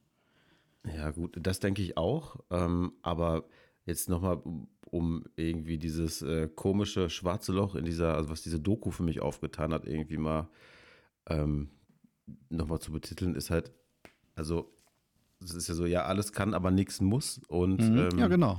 Ja, 0.85 1.11
gut, 1.11 1.37
das 1.41 1.61
denke 1.61 1.83
ich 1.83 1.97
auch. 1.97 2.37
Ähm, 2.51 2.93
aber 3.03 3.45
jetzt 3.85 4.09
nochmal, 4.09 4.43
um 4.91 5.25
irgendwie 5.37 5.79
dieses 5.79 6.23
äh, 6.23 6.49
komische 6.49 7.11
schwarze 7.11 7.53
Loch 7.53 7.75
in 7.75 7.85
dieser, 7.85 8.15
also 8.15 8.31
was 8.31 8.43
diese 8.43 8.61
Doku 8.61 8.91
für 8.91 9.03
mich 9.03 9.21
aufgetan 9.21 9.73
hat, 9.73 9.87
irgendwie 9.87 10.19
mal 10.19 10.49
ähm, 11.27 11.71
nochmal 12.49 12.81
zu 12.81 12.93
betiteln, 12.93 13.35
ist 13.35 13.51
halt, 13.51 13.73
also 14.35 14.73
es 15.43 15.55
ist 15.55 15.69
ja 15.69 15.75
so, 15.75 15.85
ja, 15.85 16.05
alles 16.05 16.33
kann, 16.33 16.55
aber 16.55 16.71
nichts 16.71 17.01
muss. 17.01 17.41
Und 17.49 17.81
mhm, 17.81 17.99
ähm, 17.99 18.19
ja, 18.19 18.29
genau 18.29 18.59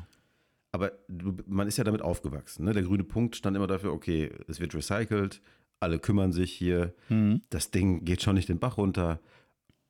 aber 0.76 0.92
du, 1.08 1.38
man 1.48 1.70
ist 1.70 1.78
ja 1.78 1.86
damit 1.86 2.02
aufgewachsen. 2.02 2.66
Ne? 2.66 2.74
Der 2.74 2.84
grüne 2.84 3.06
Punkt 3.06 3.38
stand 3.38 3.56
immer 3.56 3.66
dafür, 3.66 3.94
okay, 3.94 4.30
es 4.50 4.60
wird 4.60 4.76
recycelt, 4.76 5.42
alle 5.80 6.00
kümmern 6.00 6.34
sich 6.34 6.52
hier, 6.52 6.94
mhm. 7.08 7.42
das 7.50 7.72
Ding 7.72 8.04
geht 8.04 8.22
schon 8.22 8.36
nicht 8.36 8.50
den 8.50 8.60
Bach 8.60 8.78
runter. 8.78 9.22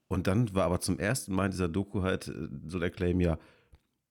Und 0.07 0.27
dann 0.27 0.53
war 0.53 0.65
aber 0.65 0.79
zum 0.81 0.99
ersten 0.99 1.33
Mal 1.33 1.45
in 1.45 1.51
dieser 1.51 1.67
Doku 1.67 2.03
halt 2.03 2.27
äh, 2.27 2.49
so 2.67 2.77
der 2.77 2.91
Claim, 2.91 3.19
ja, 3.19 3.39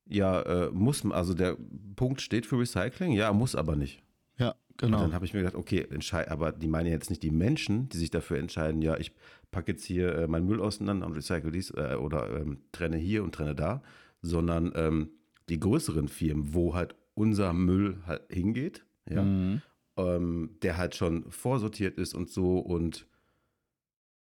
ja, 0.07 0.41
äh, 0.43 0.71
muss, 0.71 1.05
also 1.11 1.35
der 1.35 1.57
Punkt 1.97 2.21
steht 2.21 2.47
für 2.47 2.59
Recycling, 2.59 3.13
ja, 3.13 3.33
muss 3.33 3.55
aber 3.55 3.77
nicht. 3.77 4.03
Ja, 4.39 4.55
genau. 4.77 4.99
Und 4.99 5.03
dann 5.05 5.15
habe 5.15 5.25
ich 5.25 5.33
mir 5.33 5.41
gedacht, 5.41 5.55
okay, 5.55 5.87
aber 6.29 6.53
die 6.53 6.69
meinen 6.69 6.91
jetzt 6.91 7.11
nicht 7.11 7.23
die 7.23 7.31
Menschen, 7.31 7.89
die 7.89 7.99
sich 7.99 8.11
dafür 8.11 8.39
entscheiden, 8.39 8.83
ja, 8.83 8.97
ich 8.97 9.13
packe 9.51 9.73
jetzt 9.73 9.85
hier 9.85 10.15
äh, 10.15 10.27
meinen 10.27 10.47
Müll 10.47 10.61
auseinander 10.61 11.07
und 11.07 11.15
recycle 11.15 11.51
dies 11.51 11.71
äh, 11.71 11.97
oder 11.99 12.41
ähm, 12.41 12.59
trenne 12.73 12.97
hier 12.97 13.23
und 13.25 13.35
trenne 13.35 13.55
da, 13.55 13.83
sondern 14.21 14.73
ähm, 14.75 15.11
die 15.49 15.61
größeren 15.61 16.09
Firmen, 16.09 16.55
wo 16.55 16.75
halt 16.75 16.95
unser 17.15 17.53
Müll 17.53 17.99
halt 18.07 18.23
hingeht, 18.31 18.85
ja, 19.09 19.23
mhm. 19.23 19.63
ähm, 19.97 20.57
der 20.63 20.77
halt 20.77 20.95
schon 20.95 21.31
vorsortiert 21.31 21.97
ist 21.97 22.15
und 22.15 22.31
so 22.31 22.59
und 22.59 23.07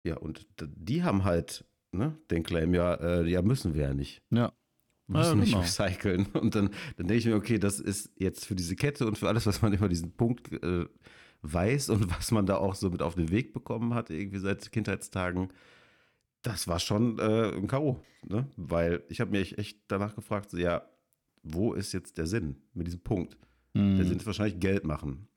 Ja, 0.04 0.18
und 0.18 0.46
die 0.60 1.04
haben 1.04 1.24
halt 1.24 1.66
ne, 1.92 2.16
den 2.30 2.44
Claim, 2.44 2.74
ja, 2.76 2.94
äh, 2.94 3.28
ja, 3.28 3.42
müssen 3.42 3.74
wir 3.74 3.84
ja 3.84 3.94
nicht. 3.94 4.22
Ja. 4.30 4.54
Müssen 5.08 5.42
genau. 5.42 5.60
nicht 5.60 5.80
recyceln. 5.80 6.26
Und 6.34 6.56
dann, 6.56 6.70
dann 6.98 7.08
denke 7.08 7.16
ich 7.16 7.26
mir, 7.26 7.36
okay, 7.36 7.60
das 7.60 7.80
ist 7.80 8.12
jetzt 8.18 8.46
für 8.46 8.56
diese 8.56 8.76
Kette 8.76 9.06
und 9.06 9.18
für 9.18 9.28
alles, 9.28 9.46
was 9.46 9.62
man 9.62 9.72
über 9.74 9.88
diesen 9.88 10.12
Punkt 10.14 10.52
äh, 10.52 10.86
weiß 11.42 11.90
und 11.90 12.10
was 12.18 12.32
man 12.32 12.46
da 12.46 12.58
auch 12.58 12.76
so 12.76 12.90
mit 12.90 13.02
auf 13.02 13.16
den 13.16 13.30
Weg 13.30 13.54
bekommen 13.54 13.94
hat, 13.94 14.10
irgendwie 14.10 14.40
seit 14.40 14.72
Kindheitstagen, 14.72 15.50
das 16.42 16.68
war 16.68 16.80
schon 16.80 17.20
äh, 17.20 17.52
ein 17.56 17.68
K.O. 17.68 18.00
Ne? 18.28 18.48
Weil 18.56 19.04
ich 19.10 19.22
habe 19.22 19.32
mich 19.32 19.58
echt 19.58 19.80
danach 19.88 20.16
gefragt, 20.16 20.50
so, 20.52 20.58
ja, 20.58 20.84
wo 21.44 21.74
ist 21.74 21.94
jetzt 21.94 22.18
der 22.18 22.28
Sinn 22.28 22.58
mit 22.74 22.88
diesem 22.88 23.02
Punkt? 23.02 23.38
Mhm. 23.74 23.98
Der 23.98 24.06
Sinn 24.06 24.18
ist 24.18 24.26
wahrscheinlich 24.26 24.60
Geld 24.60 24.86
machen. 24.86 25.28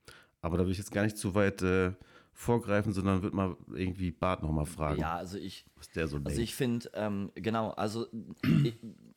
Aber 0.40 0.56
da 0.56 0.64
will 0.64 0.72
ich 0.72 0.78
jetzt 0.78 0.92
gar 0.92 1.02
nicht 1.02 1.16
zu 1.16 1.34
weit 1.34 1.62
äh, 1.62 1.92
vorgreifen, 2.32 2.92
sondern 2.92 3.22
würde 3.22 3.36
mal 3.36 3.56
irgendwie 3.74 4.12
Bart 4.12 4.42
nochmal 4.42 4.66
fragen. 4.66 5.00
Ja, 5.00 5.16
also 5.16 5.36
ich, 5.38 5.66
was 5.76 5.90
der 5.90 6.06
so 6.06 6.16
also 6.16 6.28
denkt. 6.28 6.42
ich 6.42 6.54
finde, 6.54 6.90
ähm, 6.94 7.32
genau, 7.34 7.70
also 7.70 8.06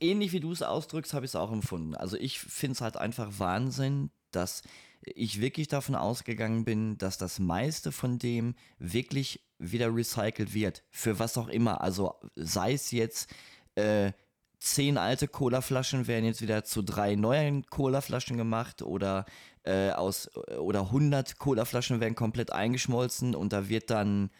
ähnlich 0.00 0.32
wie 0.32 0.40
du 0.40 0.52
es 0.52 0.62
ausdrückst, 0.62 1.14
habe 1.14 1.24
ich 1.24 1.30
es 1.30 1.36
auch 1.36 1.52
empfunden. 1.52 1.94
Also 1.94 2.16
ich 2.16 2.40
finde 2.40 2.72
es 2.72 2.80
halt 2.80 2.96
einfach 2.96 3.38
Wahnsinn, 3.38 4.10
dass 4.30 4.62
ich 5.02 5.40
wirklich 5.40 5.68
davon 5.68 5.94
ausgegangen 5.94 6.64
bin, 6.64 6.98
dass 6.98 7.18
das 7.18 7.38
meiste 7.38 7.92
von 7.92 8.18
dem 8.18 8.54
wirklich 8.78 9.44
wieder 9.58 9.94
recycelt 9.94 10.52
wird. 10.54 10.82
Für 10.90 11.18
was 11.18 11.38
auch 11.38 11.48
immer. 11.48 11.80
Also 11.80 12.14
sei 12.34 12.72
es 12.72 12.90
jetzt 12.90 13.30
äh, 13.74 14.12
zehn 14.58 14.98
alte 14.98 15.28
Colaflaschen 15.28 16.06
werden 16.06 16.24
jetzt 16.24 16.42
wieder 16.42 16.64
zu 16.64 16.82
drei 16.82 17.14
neuen 17.14 17.66
Colaflaschen 17.66 18.36
gemacht 18.36 18.82
oder 18.82 19.26
äh, 19.64 19.90
aus 19.90 20.34
oder 20.36 20.80
100 20.82 21.38
Colaflaschen 21.38 22.00
werden 22.00 22.14
komplett 22.14 22.52
eingeschmolzen 22.52 23.34
und 23.34 23.52
da 23.52 23.68
wird 23.68 23.90
dann 23.90 24.30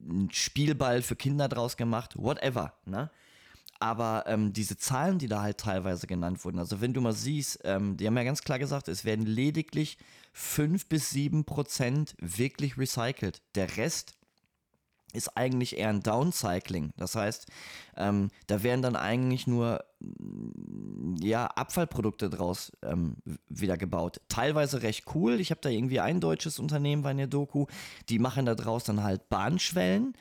ein 0.00 0.30
Spielball 0.32 1.02
für 1.02 1.16
Kinder 1.16 1.48
draus 1.48 1.76
gemacht, 1.76 2.14
whatever, 2.16 2.74
ne? 2.86 3.10
Aber 3.80 4.24
ähm, 4.26 4.52
diese 4.52 4.76
Zahlen, 4.76 5.18
die 5.18 5.28
da 5.28 5.42
halt 5.42 5.58
teilweise 5.58 6.06
genannt 6.06 6.44
wurden, 6.44 6.58
also 6.58 6.80
wenn 6.80 6.94
du 6.94 7.00
mal 7.00 7.12
siehst, 7.12 7.60
ähm, 7.64 7.96
die 7.96 8.06
haben 8.06 8.16
ja 8.16 8.24
ganz 8.24 8.42
klar 8.42 8.58
gesagt, 8.58 8.88
es 8.88 9.04
werden 9.04 9.24
lediglich 9.24 9.98
5 10.32 10.86
bis 10.88 11.10
7 11.10 11.44
Prozent 11.44 12.14
wirklich 12.20 12.76
recycelt. 12.76 13.40
Der 13.54 13.76
Rest 13.76 14.18
ist 15.12 15.36
eigentlich 15.36 15.78
eher 15.78 15.88
ein 15.88 16.02
Downcycling. 16.02 16.92
Das 16.96 17.14
heißt, 17.14 17.46
ähm, 17.96 18.30
da 18.46 18.62
werden 18.62 18.82
dann 18.82 18.96
eigentlich 18.96 19.46
nur 19.46 19.84
ja, 21.20 21.46
Abfallprodukte 21.46 22.30
draus 22.30 22.72
ähm, 22.82 23.16
wieder 23.48 23.76
gebaut. 23.76 24.20
Teilweise 24.28 24.82
recht 24.82 25.04
cool. 25.14 25.40
Ich 25.40 25.50
habe 25.50 25.60
da 25.60 25.70
irgendwie 25.70 26.00
ein 26.00 26.20
deutsches 26.20 26.58
Unternehmen 26.58 27.02
bei 27.02 27.14
der 27.14 27.26
Doku, 27.26 27.66
die 28.08 28.18
machen 28.18 28.46
da 28.46 28.54
draus 28.54 28.84
dann 28.84 29.02
halt 29.02 29.28
Bahnschwellen 29.28 30.14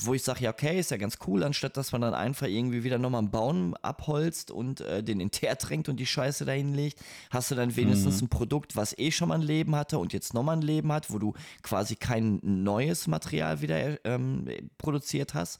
wo 0.00 0.14
ich 0.14 0.22
sage, 0.22 0.44
ja, 0.44 0.50
okay, 0.50 0.78
ist 0.78 0.90
ja 0.90 0.96
ganz 0.96 1.18
cool, 1.26 1.42
anstatt 1.42 1.76
dass 1.76 1.92
man 1.92 2.00
dann 2.00 2.14
einfach 2.14 2.46
irgendwie 2.46 2.84
wieder 2.84 2.98
nochmal 2.98 3.20
einen 3.20 3.30
Baum 3.30 3.74
abholzt 3.82 4.50
und 4.50 4.80
äh, 4.80 5.02
den 5.02 5.20
in 5.20 5.30
Teer 5.30 5.58
tränkt 5.58 5.88
und 5.88 5.96
die 5.96 6.06
Scheiße 6.06 6.44
dahin 6.44 6.74
legt, 6.74 7.00
hast 7.30 7.50
du 7.50 7.54
dann 7.54 7.76
wenigstens 7.76 8.20
mhm. 8.20 8.26
ein 8.26 8.28
Produkt, 8.30 8.76
was 8.76 8.96
eh 8.98 9.10
schon 9.10 9.28
mal 9.28 9.36
ein 9.36 9.42
Leben 9.42 9.76
hatte 9.76 9.98
und 9.98 10.12
jetzt 10.12 10.34
nochmal 10.34 10.56
ein 10.56 10.62
Leben 10.62 10.92
hat, 10.92 11.10
wo 11.10 11.18
du 11.18 11.34
quasi 11.62 11.96
kein 11.96 12.40
neues 12.42 13.06
Material 13.06 13.60
wieder 13.60 14.04
ähm, 14.04 14.46
produziert 14.78 15.34
hast. 15.34 15.58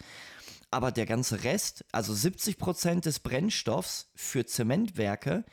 Aber 0.70 0.90
der 0.90 1.04
ganze 1.04 1.44
Rest, 1.44 1.84
also 1.92 2.14
70 2.14 2.56
Prozent 2.56 3.04
des 3.04 3.20
Brennstoffs 3.20 4.10
für 4.14 4.46
Zementwerke, 4.46 5.44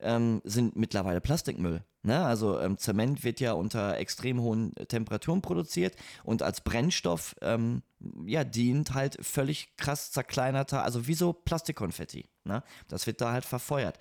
ähm, 0.00 0.42
sind 0.44 0.76
mittlerweile 0.76 1.20
Plastikmüll. 1.20 1.82
Ne? 2.02 2.24
Also 2.24 2.60
ähm, 2.60 2.78
Zement 2.78 3.24
wird 3.24 3.40
ja 3.40 3.52
unter 3.52 3.96
extrem 3.98 4.40
hohen 4.40 4.74
Temperaturen 4.88 5.42
produziert 5.42 5.96
und 6.22 6.42
als 6.42 6.60
Brennstoff 6.60 7.34
ähm, 7.40 7.82
ja, 8.26 8.44
dient 8.44 8.94
halt 8.94 9.18
völlig 9.24 9.76
krass 9.76 10.12
zerkleinerter, 10.12 10.82
also 10.82 11.06
wie 11.06 11.14
so 11.14 11.32
Plastikkonfetti. 11.32 12.28
Ne? 12.44 12.62
Das 12.88 13.06
wird 13.06 13.20
da 13.20 13.32
halt 13.32 13.44
verfeuert. 13.44 13.98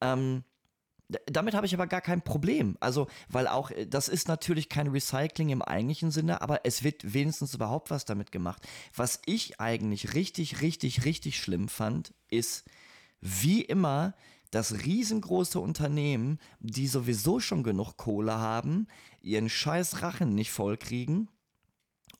Ähm, 0.00 0.44
damit 1.26 1.54
habe 1.54 1.66
ich 1.66 1.74
aber 1.74 1.86
gar 1.86 2.00
kein 2.00 2.22
Problem. 2.22 2.76
Also, 2.80 3.08
weil 3.28 3.46
auch, 3.46 3.70
äh, 3.70 3.86
das 3.86 4.08
ist 4.08 4.28
natürlich 4.28 4.68
kein 4.68 4.88
Recycling 4.88 5.50
im 5.50 5.62
eigentlichen 5.62 6.10
Sinne, 6.10 6.40
aber 6.40 6.64
es 6.64 6.82
wird 6.82 7.14
wenigstens 7.14 7.54
überhaupt 7.54 7.90
was 7.90 8.04
damit 8.04 8.32
gemacht. 8.32 8.66
Was 8.94 9.20
ich 9.26 9.60
eigentlich 9.60 10.14
richtig, 10.14 10.60
richtig, 10.62 11.04
richtig 11.04 11.38
schlimm 11.38 11.68
fand, 11.68 12.14
ist, 12.30 12.64
wie 13.20 13.62
immer, 13.62 14.14
dass 14.50 14.84
riesengroße 14.84 15.58
Unternehmen, 15.58 16.38
die 16.60 16.86
sowieso 16.86 17.40
schon 17.40 17.62
genug 17.62 17.96
Kohle 17.96 18.38
haben, 18.38 18.86
ihren 19.20 19.48
scheiß 19.48 20.02
Rachen 20.02 20.34
nicht 20.34 20.52
vollkriegen 20.52 21.28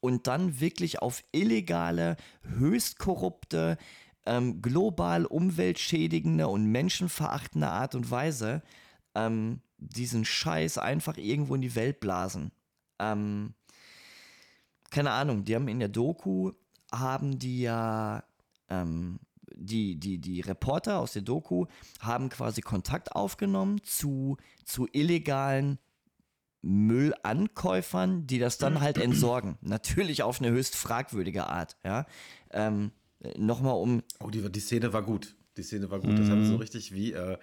und 0.04 0.26
dann 0.26 0.60
wirklich 0.60 1.00
auf 1.00 1.24
illegale, 1.32 2.18
höchst 2.42 2.98
korrupte, 2.98 3.78
ähm, 4.26 4.60
global 4.60 5.24
umweltschädigende 5.24 6.46
und 6.46 6.66
menschenverachtende 6.66 7.68
Art 7.68 7.94
und 7.94 8.10
Weise 8.10 8.62
ähm, 9.14 9.62
diesen 9.78 10.26
Scheiß 10.26 10.76
einfach 10.76 11.16
irgendwo 11.16 11.54
in 11.54 11.62
die 11.62 11.74
Welt 11.74 12.00
blasen. 12.00 12.52
Ähm, 12.98 13.54
keine 14.90 15.12
Ahnung, 15.12 15.46
die 15.46 15.54
haben 15.54 15.68
in 15.68 15.78
der 15.78 15.88
Doku, 15.88 16.52
haben 16.92 17.38
die 17.38 17.62
ja 17.62 18.24
ähm, 18.68 19.20
die, 19.56 19.96
die, 19.98 20.18
die 20.18 20.42
Reporter 20.42 20.98
aus 20.98 21.14
der 21.14 21.22
Doku 21.22 21.64
haben 22.00 22.28
quasi 22.28 22.60
Kontakt 22.60 23.12
aufgenommen 23.12 23.82
zu, 23.82 24.36
zu 24.66 24.86
illegalen 24.92 25.78
Müllankäufern, 26.64 28.26
die 28.26 28.38
das 28.38 28.58
dann 28.58 28.80
halt 28.80 28.98
entsorgen. 29.02 29.58
Natürlich 29.60 30.22
auf 30.22 30.40
eine 30.40 30.50
höchst 30.50 30.76
fragwürdige 30.76 31.46
Art, 31.46 31.76
ja. 31.84 32.06
Ähm, 32.50 32.90
Nochmal 33.36 33.74
um. 33.74 34.02
Oh, 34.20 34.30
die, 34.30 34.50
die 34.50 34.60
Szene 34.60 34.92
war 34.92 35.02
gut. 35.02 35.34
Die 35.56 35.62
Szene 35.62 35.90
war 35.90 36.00
gut. 36.00 36.10
Mhm. 36.10 36.16
Das 36.16 36.28
haben 36.28 36.46
so 36.46 36.56
richtig 36.56 36.92
wie, 36.92 37.12
äh, 37.12 37.38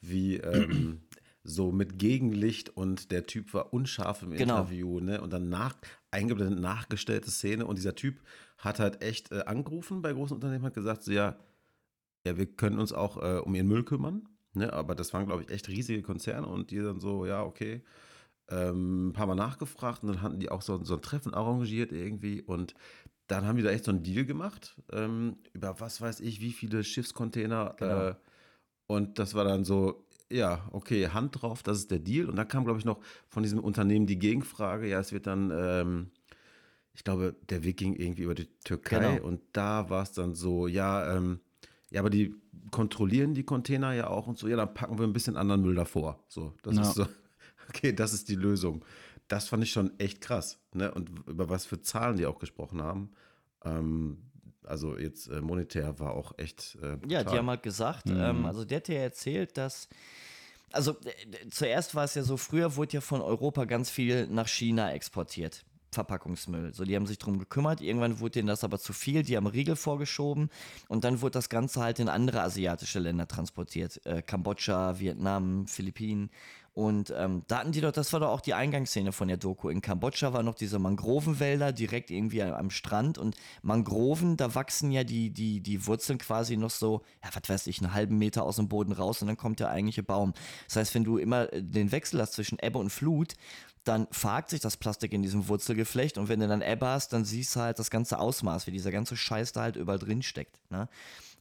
wie 0.00 0.36
ähm, 0.36 1.00
so 1.42 1.72
mit 1.72 1.98
Gegenlicht 1.98 2.70
und 2.70 3.10
der 3.10 3.26
Typ 3.26 3.52
war 3.54 3.72
unscharf 3.72 4.22
im 4.22 4.30
genau. 4.30 4.58
Interview, 4.60 5.00
ne? 5.00 5.20
Und 5.20 5.32
dann 5.32 5.48
nach, 5.48 5.74
eingeblendet 6.10 6.60
nachgestellte 6.60 7.30
Szene 7.30 7.66
und 7.66 7.76
dieser 7.76 7.94
Typ 7.94 8.20
hat 8.58 8.78
halt 8.78 9.02
echt 9.02 9.32
äh, 9.32 9.42
angerufen 9.46 10.02
bei 10.02 10.12
großen 10.12 10.34
Unternehmen, 10.34 10.64
hat 10.64 10.74
gesagt, 10.74 11.02
so, 11.02 11.12
ja, 11.12 11.36
ja, 12.26 12.36
wir 12.38 12.46
können 12.46 12.78
uns 12.78 12.92
auch 12.92 13.16
äh, 13.22 13.38
um 13.38 13.54
ihren 13.54 13.68
Müll 13.68 13.84
kümmern. 13.84 14.28
Ne? 14.54 14.72
Aber 14.72 14.94
das 14.94 15.12
waren, 15.12 15.26
glaube 15.26 15.42
ich, 15.42 15.50
echt 15.50 15.68
riesige 15.68 16.02
Konzerne 16.02 16.46
und 16.46 16.70
die 16.70 16.78
dann 16.78 17.00
so, 17.00 17.26
ja, 17.26 17.42
okay. 17.42 17.82
Ähm, 18.48 19.08
ein 19.08 19.12
paar 19.14 19.26
Mal 19.26 19.34
nachgefragt 19.34 20.02
und 20.02 20.08
dann 20.08 20.22
hatten 20.22 20.38
die 20.38 20.50
auch 20.50 20.60
so, 20.60 20.82
so 20.84 20.94
ein 20.94 21.02
Treffen 21.02 21.32
arrangiert 21.32 21.92
irgendwie 21.92 22.42
und 22.42 22.74
dann 23.26 23.46
haben 23.46 23.56
die 23.56 23.62
da 23.62 23.70
echt 23.70 23.84
so 23.84 23.90
einen 23.90 24.02
Deal 24.02 24.26
gemacht 24.26 24.76
ähm, 24.92 25.36
über 25.52 25.80
was 25.80 26.00
weiß 26.00 26.20
ich, 26.20 26.40
wie 26.40 26.52
viele 26.52 26.84
Schiffscontainer. 26.84 27.74
Genau. 27.78 28.08
Äh, 28.08 28.14
und 28.86 29.18
das 29.18 29.34
war 29.34 29.44
dann 29.44 29.64
so, 29.64 30.06
ja, 30.30 30.68
okay, 30.72 31.08
Hand 31.08 31.40
drauf, 31.40 31.62
das 31.62 31.78
ist 31.78 31.90
der 31.90 32.00
Deal. 32.00 32.28
Und 32.28 32.36
dann 32.36 32.48
kam, 32.48 32.64
glaube 32.64 32.78
ich, 32.78 32.84
noch 32.84 33.00
von 33.28 33.42
diesem 33.42 33.60
Unternehmen 33.60 34.06
die 34.06 34.18
Gegenfrage, 34.18 34.88
ja, 34.88 35.00
es 35.00 35.12
wird 35.12 35.26
dann, 35.26 35.50
ähm, 35.54 36.10
ich 36.92 37.02
glaube, 37.02 37.34
der 37.48 37.64
Weg 37.64 37.78
ging 37.78 37.94
irgendwie 37.94 38.24
über 38.24 38.34
die 38.34 38.48
Türkei 38.64 39.16
genau. 39.16 39.26
und 39.26 39.40
da 39.52 39.88
war 39.88 40.02
es 40.02 40.12
dann 40.12 40.34
so, 40.34 40.66
ja, 40.66 41.16
ähm, 41.16 41.40
ja, 41.90 42.00
aber 42.00 42.10
die 42.10 42.34
kontrollieren 42.70 43.34
die 43.34 43.44
Container 43.44 43.92
ja 43.92 44.08
auch 44.08 44.26
und 44.26 44.36
so. 44.36 44.48
Ja, 44.48 44.56
dann 44.56 44.74
packen 44.74 44.98
wir 44.98 45.06
ein 45.06 45.12
bisschen 45.12 45.36
anderen 45.36 45.62
Müll 45.62 45.76
davor. 45.76 46.24
So, 46.28 46.54
das 46.62 46.76
ja. 46.76 46.82
ist 46.82 46.94
so. 46.94 47.06
Okay, 47.68 47.92
das 47.92 48.12
ist 48.12 48.28
die 48.28 48.34
Lösung. 48.34 48.84
Das 49.28 49.48
fand 49.48 49.62
ich 49.62 49.72
schon 49.72 49.98
echt 49.98 50.20
krass. 50.20 50.58
Ne? 50.72 50.92
Und 50.92 51.10
über 51.26 51.48
was 51.48 51.64
für 51.64 51.80
Zahlen 51.80 52.16
die 52.16 52.26
auch 52.26 52.38
gesprochen 52.38 52.82
haben. 52.82 53.12
Ähm, 53.64 54.18
also 54.64 54.96
jetzt 54.98 55.28
äh, 55.28 55.40
monetär 55.40 55.98
war 55.98 56.14
auch 56.14 56.32
echt. 56.38 56.78
Äh, 56.82 56.98
ja, 57.08 57.24
die 57.24 57.36
haben 57.36 57.48
halt 57.48 57.62
gesagt, 57.62 58.06
mhm. 58.06 58.20
ähm, 58.20 58.46
also 58.46 58.64
der 58.64 58.78
hat 58.78 58.88
ja 58.88 58.96
erzählt, 58.96 59.56
dass. 59.56 59.88
Also 60.72 60.92
äh, 61.04 61.48
zuerst 61.50 61.94
war 61.94 62.04
es 62.04 62.14
ja 62.14 62.22
so, 62.22 62.36
früher 62.36 62.76
wurde 62.76 62.94
ja 62.94 63.00
von 63.00 63.20
Europa 63.20 63.64
ganz 63.64 63.90
viel 63.90 64.26
nach 64.26 64.48
China 64.48 64.92
exportiert. 64.92 65.64
Verpackungsmüll. 65.94 66.74
So, 66.74 66.84
die 66.84 66.94
haben 66.94 67.06
sich 67.06 67.18
darum 67.18 67.38
gekümmert. 67.38 67.80
Irgendwann 67.80 68.20
wurde 68.20 68.32
denen 68.32 68.48
das 68.48 68.64
aber 68.64 68.78
zu 68.78 68.92
viel. 68.92 69.22
Die 69.22 69.36
haben 69.36 69.46
Riegel 69.46 69.76
vorgeschoben 69.76 70.50
und 70.88 71.04
dann 71.04 71.22
wurde 71.22 71.32
das 71.32 71.48
Ganze 71.48 71.80
halt 71.80 71.98
in 71.98 72.08
andere 72.08 72.42
asiatische 72.42 72.98
Länder 72.98 73.26
transportiert. 73.26 74.04
Äh, 74.04 74.22
Kambodscha, 74.22 74.98
Vietnam, 74.98 75.66
Philippinen. 75.66 76.30
Und 76.74 77.14
ähm, 77.16 77.44
da 77.46 77.60
hatten 77.60 77.70
die 77.70 77.80
doch, 77.80 77.92
das 77.92 78.12
war 78.12 78.18
doch 78.18 78.30
auch 78.30 78.40
die 78.40 78.52
Eingangsszene 78.52 79.12
von 79.12 79.28
der 79.28 79.36
Doku. 79.36 79.68
In 79.68 79.80
Kambodscha 79.80 80.32
waren 80.32 80.44
noch 80.44 80.56
diese 80.56 80.80
Mangrovenwälder 80.80 81.72
direkt 81.72 82.10
irgendwie 82.10 82.42
am 82.42 82.70
Strand 82.70 83.16
und 83.16 83.36
Mangroven, 83.62 84.36
da 84.36 84.56
wachsen 84.56 84.90
ja 84.90 85.04
die, 85.04 85.30
die, 85.30 85.60
die 85.60 85.86
Wurzeln 85.86 86.18
quasi 86.18 86.56
noch 86.56 86.70
so, 86.70 87.02
ja, 87.22 87.30
was 87.32 87.48
weiß 87.48 87.66
ich, 87.68 87.80
einen 87.80 87.94
halben 87.94 88.18
Meter 88.18 88.42
aus 88.42 88.56
dem 88.56 88.68
Boden 88.68 88.90
raus 88.90 89.22
und 89.22 89.28
dann 89.28 89.36
kommt 89.36 89.60
der 89.60 89.70
eigentliche 89.70 90.02
Baum. 90.02 90.34
Das 90.66 90.74
heißt, 90.74 90.94
wenn 90.96 91.04
du 91.04 91.16
immer 91.16 91.52
äh, 91.52 91.62
den 91.62 91.92
Wechsel 91.92 92.20
hast 92.20 92.32
zwischen 92.32 92.58
Ebbe 92.58 92.80
und 92.80 92.90
Flut, 92.90 93.34
dann 93.84 94.08
verhakt 94.10 94.50
sich 94.50 94.60
das 94.60 94.76
Plastik 94.76 95.12
in 95.12 95.22
diesem 95.22 95.48
Wurzelgeflecht 95.48 96.18
und 96.18 96.28
wenn 96.28 96.40
du 96.40 96.48
dann 96.48 96.62
Ebbe 96.62 96.86
hast, 96.86 97.12
dann 97.12 97.24
siehst 97.24 97.54
du 97.54 97.60
halt 97.60 97.78
das 97.78 97.90
ganze 97.90 98.18
Ausmaß, 98.18 98.66
wie 98.66 98.72
dieser 98.72 98.90
ganze 98.90 99.16
Scheiß 99.16 99.52
da 99.52 99.62
halt 99.62 99.76
überall 99.76 99.98
drin 99.98 100.22
steckt. 100.22 100.58
Ne? 100.70 100.88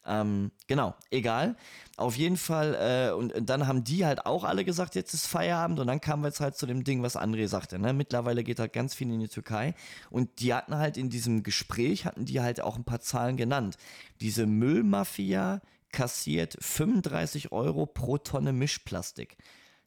Ähm, 0.05 0.51
genau, 0.67 0.95
egal. 1.11 1.55
Auf 1.95 2.17
jeden 2.17 2.35
Fall, 2.35 2.75
äh, 2.75 3.13
und, 3.13 3.33
und, 3.33 3.49
dann 3.49 3.67
haben 3.67 3.83
die 3.83 4.05
halt 4.05 4.25
auch 4.25 4.43
alle 4.43 4.65
gesagt, 4.65 4.95
jetzt 4.95 5.13
ist 5.13 5.27
Feierabend 5.27 5.79
und 5.79 5.87
dann 5.87 6.01
kamen 6.01 6.23
wir 6.23 6.27
jetzt 6.27 6.41
halt 6.41 6.57
zu 6.57 6.65
dem 6.65 6.83
Ding, 6.83 7.01
was 7.03 7.15
André 7.15 7.47
sagte. 7.47 7.79
Ne? 7.79 7.93
Mittlerweile 7.93 8.43
geht 8.43 8.59
halt 8.59 8.73
ganz 8.73 8.93
viel 8.93 9.11
in 9.11 9.19
die 9.19 9.29
Türkei 9.29 9.75
und 10.09 10.41
die 10.41 10.53
hatten 10.53 10.75
halt 10.75 10.97
in 10.97 11.09
diesem 11.09 11.43
Gespräch, 11.43 12.05
hatten 12.05 12.25
die 12.25 12.41
halt 12.41 12.59
auch 12.59 12.75
ein 12.75 12.83
paar 12.83 12.99
Zahlen 12.99 13.37
genannt. 13.37 13.77
Diese 14.19 14.45
Müllmafia 14.45 15.61
kassiert 15.91 16.57
35 16.59 17.51
Euro 17.53 17.85
pro 17.85 18.17
Tonne 18.17 18.51
Mischplastik. 18.51 19.37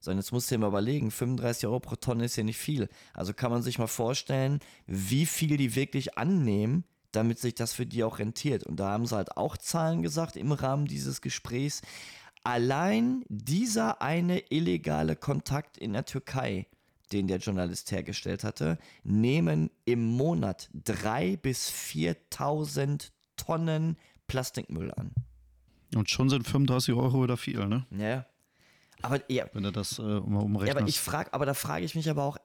So, 0.07 0.13
und 0.13 0.19
jetzt 0.19 0.31
musst 0.31 0.49
du 0.49 0.55
dir 0.55 0.61
mal 0.61 0.69
überlegen, 0.69 1.11
35 1.11 1.67
Euro 1.67 1.81
pro 1.81 1.97
Tonne 1.97 2.27
ist 2.27 2.37
ja 2.37 2.45
nicht 2.45 2.59
viel. 2.59 2.89
Also 3.13 3.35
kann 3.35 3.51
man 3.51 3.63
sich 3.63 3.81
mal 3.81 3.89
vorstellen, 3.89 4.61
wie 4.87 5.27
viel 5.27 5.57
die 5.57 5.75
wirklich 5.75 6.17
annehmen, 6.17 6.85
damit 7.11 7.41
sich 7.41 7.57
das 7.57 7.73
für 7.73 7.87
die 7.87 8.05
auch 8.05 8.21
rentiert. 8.21 8.63
Und 8.63 8.79
da 8.79 8.91
haben 8.91 9.05
sie 9.05 9.17
halt 9.17 9.37
auch 9.37 9.57
Zahlen 9.57 10.05
gesagt 10.05 10.37
im 10.37 10.53
Rahmen 10.53 10.87
dieses 10.87 11.23
Gesprächs. 11.23 11.83
Allein 12.45 13.25
dieser 13.29 14.01
eine 14.01 14.39
illegale 14.49 15.17
Kontakt 15.17 15.77
in 15.77 15.93
der 15.93 16.05
Türkei, 16.05 16.69
den 17.11 17.27
der 17.27 17.39
Journalist 17.39 17.91
hergestellt 17.91 18.45
hatte, 18.45 18.79
nehmen 19.03 19.71
im 19.87 20.05
Monat 20.05 20.71
3.000 20.85 21.37
bis 21.39 21.69
4.000 21.69 23.11
Tonnen 23.37 23.97
Plastikmüll 24.29 24.93
an. 24.93 25.11
Und 25.97 26.11
schon 26.11 26.29
sind 26.29 26.47
35 26.47 26.95
Euro 26.95 27.25
wieder 27.25 27.37
viel, 27.37 27.67
ne? 27.67 27.87
Ja. 27.91 28.25
Aber 29.03 29.21
ja. 29.31 29.47
Wenn 29.53 29.63
du 29.63 29.73
das 29.73 29.99
äh, 29.99 30.03
umrechnest. 30.03 30.67
Ja, 30.67 30.77
aber 30.77 30.89
ich 30.89 31.01
frage, 31.01 31.33
aber 31.33 31.47
da 31.47 31.55
frage 31.55 31.85
ich 31.85 31.95
mich 31.95 32.09
aber 32.09 32.25
auch, 32.25 32.39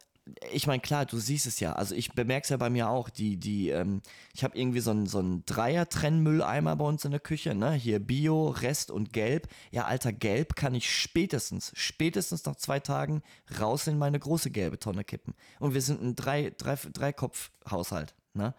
ich 0.51 0.67
meine, 0.67 0.81
klar, 0.81 1.05
du 1.05 1.17
siehst 1.17 1.47
es 1.47 1.59
ja. 1.59 1.73
Also 1.73 1.95
ich 1.95 2.13
bemerke 2.13 2.43
es 2.43 2.49
ja 2.49 2.57
bei 2.57 2.69
mir 2.69 2.89
auch. 2.89 3.09
Die, 3.09 3.37
die, 3.37 3.69
ähm, 3.69 4.01
ich 4.33 4.43
habe 4.43 4.57
irgendwie 4.57 4.79
so 4.79 4.91
einen 4.91 5.07
so 5.07 5.41
Dreier-Trennmülleimer 5.45 6.75
bei 6.75 6.85
uns 6.85 7.05
in 7.05 7.11
der 7.11 7.19
Küche, 7.19 7.55
ne? 7.55 7.73
Hier 7.73 7.99
Bio, 7.99 8.49
Rest 8.49 8.91
und 8.91 9.13
Gelb. 9.13 9.47
Ja, 9.71 9.85
alter, 9.85 10.13
Gelb 10.13 10.55
kann 10.55 10.75
ich 10.75 10.93
spätestens, 10.93 11.71
spätestens 11.75 12.45
nach 12.45 12.55
zwei 12.55 12.79
Tagen 12.79 13.23
raus 13.59 13.87
in 13.87 13.97
meine 13.97 14.19
große 14.19 14.51
gelbe 14.51 14.79
Tonne 14.79 15.03
kippen. 15.03 15.33
Und 15.59 15.73
wir 15.73 15.81
sind 15.81 16.01
ein 16.01 16.15
drei, 16.15 16.53
drei, 16.55 16.75
Dreikopf-Haushalt, 16.75 18.13
ne? 18.33 18.53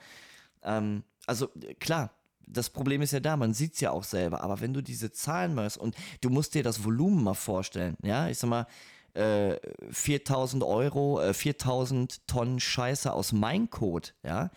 Ähm, 0.65 1.05
also 1.27 1.49
klar, 1.79 2.11
das 2.47 2.71
Problem 2.71 3.03
ist 3.03 3.13
ja 3.13 3.21
da, 3.21 3.37
man 3.37 3.55
sieht 3.55 3.75
es 3.75 3.81
ja 3.81 3.91
auch 3.91 4.05
selber, 4.05 4.43
aber 4.43 4.61
wenn 4.61 4.75
du 4.75 4.83
diese 4.83 5.13
Zahlen 5.13 5.55
machst 5.55 5.79
und 5.79 5.95
du 6.21 6.31
musst 6.31 6.55
dir 6.55 6.63
das 6.63 6.85
Volumen 6.85 7.23
mal 7.23 7.35
vorstellen, 7.35 7.97
ja, 8.03 8.29
ich 8.29 8.39
sag 8.39 8.51
mal, 8.51 8.67
4000 9.15 10.63
äh, 10.63 10.67
Euro, 10.67 11.21
äh, 11.21 11.35
4000 11.35 12.27
Tonnen 12.27 12.61
Scheiße 12.61 13.13
aus 13.13 13.33
Minecode, 13.33 14.15
ja. 14.23 14.51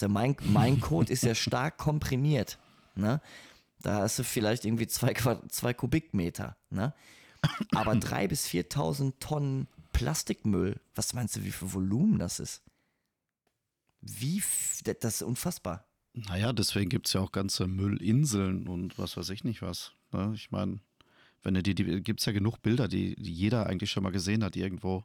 Der 0.00 0.08
mein, 0.08 0.36
Minecode 0.42 1.08
ist 1.08 1.22
ja 1.22 1.34
stark 1.36 1.78
komprimiert, 1.78 2.58
ne? 2.94 3.20
Da 3.80 4.00
hast 4.00 4.18
du 4.18 4.24
vielleicht 4.24 4.64
irgendwie 4.64 4.88
zwei, 4.88 5.14
zwei 5.48 5.72
Kubikmeter, 5.72 6.56
ne? 6.68 6.92
Aber 7.72 7.92
3.000 7.92 8.28
bis 8.28 8.46
4.000 8.48 9.12
Tonnen 9.20 9.68
Plastikmüll, 9.92 10.80
was 10.94 11.14
meinst 11.14 11.36
du, 11.36 11.44
wie 11.44 11.52
viel 11.52 11.72
Volumen 11.72 12.18
das 12.18 12.40
ist? 12.40 12.62
Wie, 14.00 14.42
das 14.84 15.14
ist 15.16 15.22
unfassbar. 15.22 15.87
Naja, 16.26 16.52
deswegen 16.52 16.88
gibt 16.88 17.06
es 17.06 17.12
ja 17.12 17.20
auch 17.20 17.30
ganze 17.30 17.68
Müllinseln 17.68 18.66
und 18.66 18.98
was 18.98 19.16
weiß 19.16 19.30
ich 19.30 19.44
nicht 19.44 19.62
was. 19.62 19.92
Ne? 20.12 20.32
Ich 20.34 20.50
meine, 20.50 20.80
wenn 21.42 21.54
du 21.54 21.62
die, 21.62 21.74
die 21.74 22.02
gibt 22.02 22.20
es 22.20 22.26
ja 22.26 22.32
genug 22.32 22.60
Bilder, 22.60 22.88
die, 22.88 23.14
die, 23.14 23.32
jeder 23.32 23.66
eigentlich 23.66 23.90
schon 23.90 24.02
mal 24.02 24.10
gesehen 24.10 24.42
hat 24.42 24.56
irgendwo, 24.56 25.04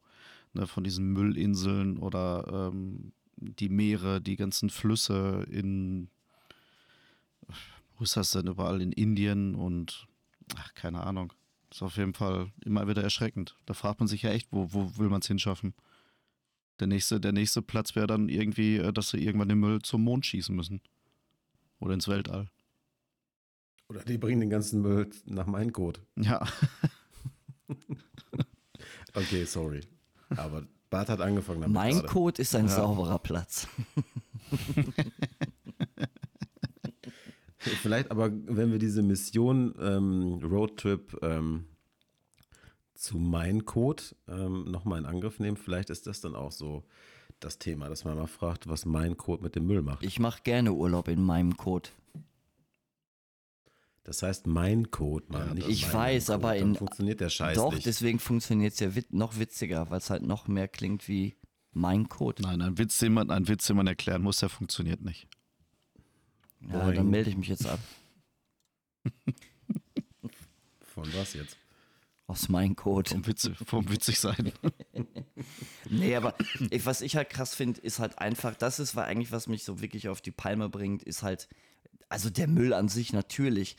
ne, 0.53 0.66
von 0.66 0.84
diesen 0.84 1.14
Müllinseln 1.14 1.97
oder 1.97 2.72
ähm, 2.72 3.11
die 3.36 3.70
Meere, 3.70 4.22
die 4.22 4.36
ganzen 4.36 4.70
Flüsse 4.70 5.45
in, 5.51 6.09
wo 7.97 8.03
ist 8.03 8.18
das 8.18 8.32
denn 8.32 8.47
überall, 8.47 8.82
in 8.82 8.91
Indien 8.91 9.55
und, 9.55 10.07
ach, 10.55 10.74
keine 10.74 11.03
Ahnung. 11.03 11.34
Ist 11.70 11.82
auf 11.82 11.97
jeden 11.97 12.14
Fall 12.14 12.51
immer 12.66 12.88
wieder 12.88 13.03
erschreckend. 13.03 13.55
Da 13.66 13.74
fragt 13.74 13.99
man 13.99 14.07
sich 14.07 14.24
ja 14.24 14.32
echt, 14.32 14.47
wo, 14.51 14.74
wo 14.74 14.97
will 14.97 15.09
man 15.09 15.22
es 15.22 15.28
hinschaffen? 15.28 15.74
Der 16.80 16.88
nächste, 16.88 17.20
der 17.20 17.32
nächste 17.32 17.61
Platz 17.61 17.95
wäre 17.95 18.07
dann 18.07 18.30
irgendwie, 18.30 18.78
äh, 18.78 18.91
dass 18.91 19.09
sie 19.09 19.24
irgendwann 19.24 19.49
den 19.49 19.59
Müll 19.59 19.82
zum 19.82 20.03
Mond 20.03 20.26
schießen 20.26 20.55
müssen. 20.55 20.82
Oder 21.84 21.96
ins 21.96 22.08
Weltall. 22.08 22.48
Oder 23.90 24.06
die 24.06 24.18
bringen 24.18 24.40
den 24.40 24.50
ganzen 24.50 24.82
Müll 24.82 25.10
nach 25.26 25.48
meinem 25.48 25.74
Code. 25.74 26.00
Ja. 26.16 26.48
okay, 29.14 29.44
sorry. 29.44 29.82
Aber 30.30 30.66
Bart 30.90 31.10
hat 31.10 31.20
angefangen 31.20 31.60
damit. 31.60 31.76
Mein 31.76 31.96
gerade. 31.96 32.08
Code 32.08 32.42
ist 32.42 32.56
ein 32.56 32.68
ja. 32.68 32.72
sauberer 32.72 33.20
Platz. 33.20 33.68
Vielleicht 37.58 38.12
aber, 38.12 38.32
wenn 38.32 38.72
wir 38.72 38.80
diese 38.80 39.02
Mission 39.02 39.76
ähm, 39.78 40.40
Roadtrip 40.42 41.18
ähm, 41.22 41.66
zu 42.94 43.18
Mein 43.18 43.66
Code 43.66 44.04
ähm, 44.30 44.72
nochmal 44.72 45.00
in 45.00 45.06
Angriff 45.06 45.40
nehmen, 45.40 45.58
vielleicht 45.58 45.90
ist 45.90 46.08
das 46.08 46.22
dann 46.22 46.36
auch 46.36 46.54
so 46.54 46.86
das 47.44 47.60
Thema, 47.60 47.89
dass 47.89 48.06
man 48.06 48.16
mal 48.18 48.28
fragt, 48.28 48.68
was 48.68 48.86
Mein 48.86 49.18
Code 49.18 49.44
mit 49.44 49.56
dem 49.56 49.66
Müll 49.68 49.82
macht. 49.82 50.04
Ich 50.04 50.20
mache 50.20 50.41
gerne 50.44 50.74
Urlaub 50.74 51.08
in 51.08 51.22
meinem 51.24 51.58
Code. 51.58 51.89
Das 54.04 54.22
heißt 54.22 54.48
mein 54.48 54.91
Code, 54.91 55.26
Mann. 55.30 55.58
Ja, 55.58 55.68
ich 55.68 55.91
weiß, 55.91 56.26
Code. 56.26 56.36
aber 56.36 56.56
in. 56.58 56.76
Funktioniert 56.76 57.22
der 57.22 57.30
Scheiß 57.30 57.56
Doch, 57.56 57.74
nicht. 57.74 57.86
deswegen 57.86 58.20
funktioniert 58.20 58.74
es 58.74 58.80
ja 58.80 58.96
wit 58.96 59.14
noch 59.14 59.39
witziger, 59.39 59.89
weil 59.89 60.00
es 60.00 60.10
halt 60.10 60.24
noch 60.24 60.48
mehr 60.48 60.68
klingt 60.68 61.08
wie 61.08 61.36
mein 61.72 62.10
Code. 62.10 62.44
Nein, 62.44 62.62
ein 62.62 62.78
Witz, 62.78 62.98
den 62.98 63.14
man, 63.14 63.30
ein 63.32 63.48
Witz, 63.48 63.68
den 63.68 63.78
man 63.78 63.88
erklären 63.88 64.22
muss, 64.22 64.39
der 64.39 64.50
funktioniert 64.50 65.02
nicht. 65.02 65.28
Ja, 66.62 66.80
Boing. 66.80 66.96
dann 66.96 67.10
melde 67.10 67.30
ich 67.30 67.38
mich 67.38 67.48
jetzt 67.48 67.66
ab. 67.66 67.80
Von 70.82 71.14
was 71.14 71.34
jetzt? 71.34 71.58
Aus 72.28 72.47
meinem 72.49 72.76
Code. 72.76 73.09
Vom, 73.09 73.28
Witz, 73.28 73.49
vom 73.65 73.89
witzig 73.89 74.19
sein. 74.19 74.53
nee, 75.89 76.15
aber 76.15 76.36
ich, 76.71 76.86
was 76.86 77.01
ich 77.01 77.15
halt 77.15 77.30
krass 77.30 77.53
finde, 77.53 77.82
ist 77.82 77.99
halt 77.99 78.17
einfach, 78.19 78.55
das 78.55 78.80
ist 78.80 78.95
war 78.95 79.05
eigentlich, 79.05 79.32
was 79.32 79.47
mich 79.47 79.63
so 79.63 79.82
wirklich 79.82 80.07
auf 80.07 80.21
die 80.21 80.32
Palme 80.32 80.69
bringt, 80.69 81.03
ist 81.03 81.21
halt 81.21 81.49
also 82.09 82.30
der 82.30 82.47
Müll 82.47 82.74
an 82.74 82.88
sich 82.88 83.11
natürlich. 83.11 83.76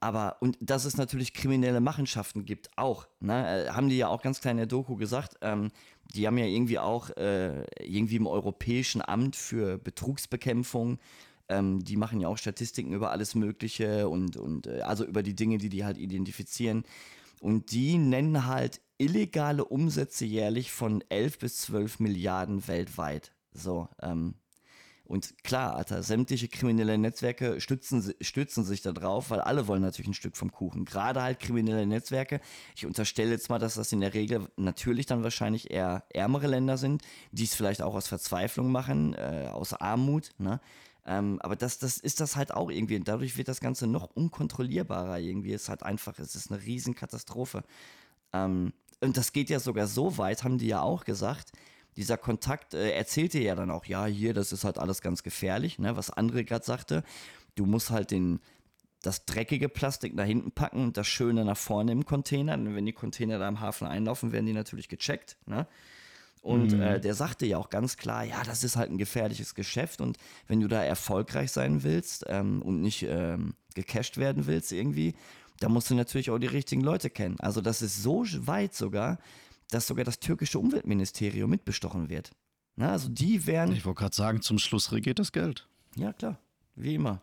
Aber, 0.00 0.36
und 0.40 0.58
dass 0.60 0.84
es 0.84 0.96
natürlich 0.96 1.32
kriminelle 1.32 1.80
Machenschaften 1.80 2.44
gibt, 2.44 2.68
auch. 2.76 3.06
Ne? 3.20 3.68
Haben 3.70 3.88
die 3.88 3.96
ja 3.96 4.08
auch 4.08 4.22
ganz 4.22 4.40
klein 4.40 4.52
in 4.52 4.58
der 4.58 4.66
Doku 4.66 4.96
gesagt. 4.96 5.36
Ähm, 5.40 5.70
die 6.14 6.26
haben 6.26 6.36
ja 6.36 6.46
irgendwie 6.46 6.78
auch 6.78 7.10
äh, 7.16 7.64
irgendwie 7.80 8.16
im 8.16 8.26
Europäischen 8.26 9.00
Amt 9.00 9.36
für 9.36 9.78
Betrugsbekämpfung, 9.78 10.98
ähm, 11.48 11.84
die 11.84 11.96
machen 11.96 12.20
ja 12.20 12.28
auch 12.28 12.38
Statistiken 12.38 12.92
über 12.92 13.10
alles 13.10 13.34
Mögliche 13.34 14.08
und, 14.08 14.36
und 14.36 14.66
äh, 14.66 14.80
also 14.80 15.04
über 15.04 15.22
die 15.22 15.34
Dinge, 15.34 15.58
die 15.58 15.68
die 15.68 15.84
halt 15.84 15.98
identifizieren. 15.98 16.84
Und 17.44 17.72
die 17.72 17.98
nennen 17.98 18.46
halt 18.46 18.80
illegale 18.96 19.66
Umsätze 19.66 20.24
jährlich 20.24 20.72
von 20.72 21.04
11 21.10 21.38
bis 21.40 21.58
12 21.58 22.00
Milliarden 22.00 22.66
weltweit. 22.68 23.34
So, 23.52 23.86
ähm, 24.00 24.36
und 25.04 25.44
klar, 25.44 25.76
Alter, 25.76 26.02
sämtliche 26.02 26.48
kriminelle 26.48 26.96
Netzwerke 26.96 27.60
stützen, 27.60 28.14
stützen 28.22 28.64
sich 28.64 28.80
da 28.80 28.92
drauf, 28.92 29.28
weil 29.28 29.42
alle 29.42 29.66
wollen 29.66 29.82
natürlich 29.82 30.08
ein 30.08 30.14
Stück 30.14 30.38
vom 30.38 30.52
Kuchen. 30.52 30.86
Gerade 30.86 31.20
halt 31.20 31.38
kriminelle 31.38 31.86
Netzwerke. 31.86 32.40
Ich 32.74 32.86
unterstelle 32.86 33.32
jetzt 33.32 33.50
mal, 33.50 33.58
dass 33.58 33.74
das 33.74 33.92
in 33.92 34.00
der 34.00 34.14
Regel 34.14 34.48
natürlich 34.56 35.04
dann 35.04 35.22
wahrscheinlich 35.22 35.70
eher 35.70 36.06
ärmere 36.14 36.46
Länder 36.46 36.78
sind, 36.78 37.02
die 37.30 37.44
es 37.44 37.54
vielleicht 37.54 37.82
auch 37.82 37.94
aus 37.94 38.08
Verzweiflung 38.08 38.72
machen, 38.72 39.12
äh, 39.12 39.50
aus 39.52 39.74
Armut, 39.74 40.30
ne? 40.38 40.62
Ähm, 41.06 41.38
aber 41.42 41.56
das, 41.56 41.78
das 41.78 41.98
ist 41.98 42.20
das 42.20 42.36
halt 42.36 42.52
auch 42.52 42.70
irgendwie. 42.70 42.96
Und 42.96 43.08
dadurch 43.08 43.36
wird 43.36 43.48
das 43.48 43.60
Ganze 43.60 43.86
noch 43.86 44.10
unkontrollierbarer 44.14 45.18
irgendwie. 45.18 45.52
Es 45.52 45.62
ist 45.62 45.68
halt 45.68 45.82
einfach, 45.82 46.18
es 46.18 46.34
ist 46.34 46.50
eine 46.50 46.62
Riesenkatastrophe. 46.62 47.62
Ähm, 48.32 48.72
und 49.00 49.16
das 49.16 49.32
geht 49.32 49.50
ja 49.50 49.60
sogar 49.60 49.86
so 49.86 50.16
weit, 50.18 50.44
haben 50.44 50.58
die 50.58 50.68
ja 50.68 50.80
auch 50.80 51.04
gesagt, 51.04 51.52
dieser 51.96 52.16
Kontakt 52.16 52.74
äh, 52.74 52.92
erzählte 52.92 53.38
ja 53.38 53.54
dann 53.54 53.70
auch, 53.70 53.84
ja, 53.84 54.06
hier, 54.06 54.34
das 54.34 54.52
ist 54.52 54.64
halt 54.64 54.78
alles 54.78 55.00
ganz 55.00 55.22
gefährlich, 55.22 55.78
ne, 55.78 55.96
was 55.96 56.12
André 56.12 56.44
gerade 56.44 56.64
sagte. 56.64 57.04
Du 57.54 57.66
musst 57.66 57.90
halt 57.90 58.10
den, 58.10 58.40
das 59.02 59.26
dreckige 59.26 59.68
Plastik 59.68 60.14
nach 60.14 60.24
hinten 60.24 60.52
packen 60.52 60.82
und 60.82 60.96
das 60.96 61.06
Schöne 61.06 61.44
nach 61.44 61.56
vorne 61.56 61.92
im 61.92 62.04
Container. 62.04 62.54
Und 62.54 62.74
wenn 62.74 62.86
die 62.86 62.92
Container 62.92 63.38
da 63.38 63.48
im 63.48 63.60
Hafen 63.60 63.86
einlaufen, 63.86 64.32
werden 64.32 64.46
die 64.46 64.52
natürlich 64.52 64.88
gecheckt. 64.88 65.36
Ne? 65.46 65.66
Und 66.44 66.72
mhm. 66.72 66.82
äh, 66.82 67.00
der 67.00 67.14
sagte 67.14 67.46
ja 67.46 67.56
auch 67.56 67.70
ganz 67.70 67.96
klar, 67.96 68.22
ja, 68.22 68.42
das 68.44 68.64
ist 68.64 68.76
halt 68.76 68.90
ein 68.90 68.98
gefährliches 68.98 69.54
Geschäft 69.54 70.02
und 70.02 70.18
wenn 70.46 70.60
du 70.60 70.68
da 70.68 70.84
erfolgreich 70.84 71.50
sein 71.50 71.84
willst 71.84 72.26
ähm, 72.28 72.60
und 72.60 72.82
nicht 72.82 73.02
ähm, 73.08 73.54
gecasht 73.74 74.18
werden 74.18 74.46
willst 74.46 74.70
irgendwie, 74.70 75.14
da 75.60 75.70
musst 75.70 75.88
du 75.88 75.94
natürlich 75.94 76.30
auch 76.30 76.38
die 76.38 76.46
richtigen 76.46 76.82
Leute 76.82 77.08
kennen. 77.08 77.40
Also 77.40 77.62
das 77.62 77.80
ist 77.80 78.02
so 78.02 78.26
weit 78.46 78.74
sogar, 78.74 79.16
dass 79.70 79.86
sogar 79.86 80.04
das 80.04 80.20
türkische 80.20 80.58
Umweltministerium 80.58 81.48
mitbestochen 81.48 82.10
wird. 82.10 82.30
Na, 82.76 82.92
also 82.92 83.08
die 83.08 83.46
wären. 83.46 83.72
Ich 83.72 83.86
wollte 83.86 84.00
gerade 84.00 84.14
sagen, 84.14 84.42
zum 84.42 84.58
Schluss 84.58 84.92
regiert 84.92 85.18
das 85.18 85.32
Geld. 85.32 85.66
Ja, 85.96 86.12
klar. 86.12 86.38
Wie 86.76 86.94
immer. 86.94 87.22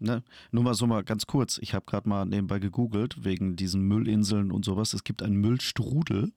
Ne? 0.00 0.24
Nur 0.50 0.64
mal 0.64 0.74
so 0.74 0.88
mal 0.88 1.04
ganz 1.04 1.26
kurz. 1.28 1.58
Ich 1.62 1.72
habe 1.72 1.86
gerade 1.86 2.08
mal 2.08 2.24
nebenbei 2.24 2.58
gegoogelt, 2.58 3.24
wegen 3.24 3.54
diesen 3.54 3.82
Müllinseln 3.82 4.50
und 4.50 4.64
sowas. 4.64 4.92
Es 4.92 5.04
gibt 5.04 5.22
einen 5.22 5.36
Müllstrudel. 5.36 6.32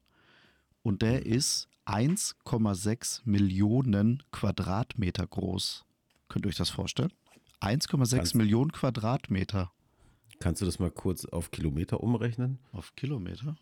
und 0.84 1.01
der 1.01 1.25
ist 1.25 1.69
1,6 1.86 3.21
Millionen 3.25 4.23
Quadratmeter 4.32 5.25
groß. 5.27 5.86
Könnt 6.27 6.45
ihr 6.45 6.49
euch 6.49 6.55
das 6.55 6.69
vorstellen? 6.69 7.11
1,6 7.61 8.38
Millionen 8.38 8.71
Quadratmeter. 8.71 9.71
Kannst 10.39 10.61
du 10.61 10.65
das 10.65 10.80
mal 10.80 10.91
kurz 10.91 11.25
auf 11.25 11.51
Kilometer 11.51 12.01
umrechnen? 12.01 12.59
Auf 12.71 12.95
Kilometer? 12.95 13.57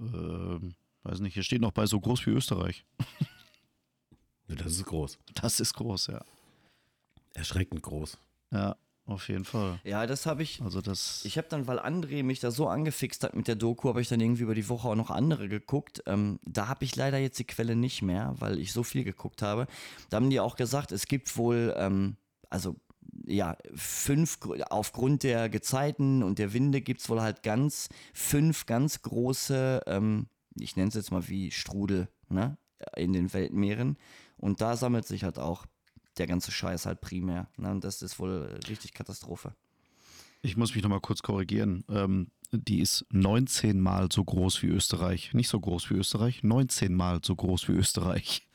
Ähm, 0.00 0.74
weiß 1.02 1.20
nicht, 1.20 1.34
hier 1.34 1.42
steht 1.42 1.60
noch 1.60 1.72
bei 1.72 1.86
so 1.86 2.00
groß 2.00 2.26
wie 2.26 2.30
Österreich. 2.30 2.84
Das 4.56 4.72
ist 4.72 4.84
groß. 4.84 5.16
Das 5.34 5.60
ist 5.60 5.74
groß, 5.74 6.08
ja. 6.08 6.24
Erschreckend 7.34 7.82
groß. 7.82 8.18
Ja, 8.50 8.76
auf 9.10 9.28
jeden 9.28 9.44
Fall. 9.44 9.80
Ja, 9.84 10.06
das 10.06 10.26
habe 10.26 10.42
ich. 10.42 10.60
Also 10.62 10.80
das. 10.80 11.24
Ich 11.24 11.36
habe 11.36 11.48
dann, 11.48 11.66
weil 11.66 11.78
André 11.78 12.22
mich 12.22 12.40
da 12.40 12.50
so 12.50 12.68
angefixt 12.68 13.24
hat 13.24 13.34
mit 13.34 13.48
der 13.48 13.56
Doku, 13.56 13.88
habe 13.88 14.00
ich 14.00 14.08
dann 14.08 14.20
irgendwie 14.20 14.42
über 14.42 14.54
die 14.54 14.68
Woche 14.68 14.88
auch 14.88 14.94
noch 14.94 15.10
andere 15.10 15.48
geguckt. 15.48 16.02
Ähm, 16.06 16.38
da 16.44 16.68
habe 16.68 16.84
ich 16.84 16.96
leider 16.96 17.18
jetzt 17.18 17.38
die 17.38 17.44
Quelle 17.44 17.76
nicht 17.76 18.02
mehr, 18.02 18.34
weil 18.38 18.58
ich 18.58 18.72
so 18.72 18.82
viel 18.82 19.04
geguckt 19.04 19.42
habe. 19.42 19.66
Da 20.08 20.16
haben 20.16 20.30
die 20.30 20.40
auch 20.40 20.56
gesagt, 20.56 20.92
es 20.92 21.06
gibt 21.06 21.36
wohl, 21.36 21.74
ähm, 21.76 22.16
also 22.48 22.76
ja, 23.26 23.56
fünf, 23.74 24.38
aufgrund 24.70 25.22
der 25.22 25.48
Gezeiten 25.48 26.22
und 26.22 26.38
der 26.38 26.52
Winde 26.52 26.80
gibt 26.80 27.00
es 27.00 27.08
wohl 27.08 27.20
halt 27.20 27.42
ganz, 27.42 27.88
fünf 28.12 28.66
ganz 28.66 29.02
große, 29.02 29.82
ähm, 29.86 30.26
ich 30.58 30.76
nenne 30.76 30.88
es 30.88 30.94
jetzt 30.94 31.10
mal 31.10 31.28
wie 31.28 31.50
Strudel, 31.50 32.08
ne, 32.28 32.56
in 32.96 33.12
den 33.12 33.32
Weltmeeren. 33.32 33.96
Und 34.36 34.60
da 34.60 34.76
sammelt 34.76 35.06
sich 35.06 35.24
halt 35.24 35.38
auch 35.38 35.66
der 36.20 36.26
ganze 36.26 36.52
Scheiß 36.52 36.86
halt 36.86 37.00
primär. 37.00 37.48
Ne? 37.56 37.70
Und 37.70 37.82
das 37.82 38.02
ist 38.02 38.18
wohl 38.18 38.60
richtig 38.68 38.92
Katastrophe. 38.92 39.54
Ich 40.42 40.56
muss 40.56 40.74
mich 40.74 40.82
nochmal 40.82 41.00
kurz 41.00 41.22
korrigieren. 41.22 41.84
Ähm, 41.88 42.30
die 42.52 42.80
ist 42.80 43.06
19 43.10 43.80
Mal 43.80 44.08
so 44.12 44.24
groß 44.24 44.62
wie 44.62 44.68
Österreich. 44.68 45.34
Nicht 45.34 45.48
so 45.48 45.58
groß 45.58 45.90
wie 45.90 45.94
Österreich, 45.94 46.42
19 46.42 46.94
Mal 46.94 47.20
so 47.24 47.34
groß 47.34 47.68
wie 47.68 47.72
Österreich. 47.72 48.46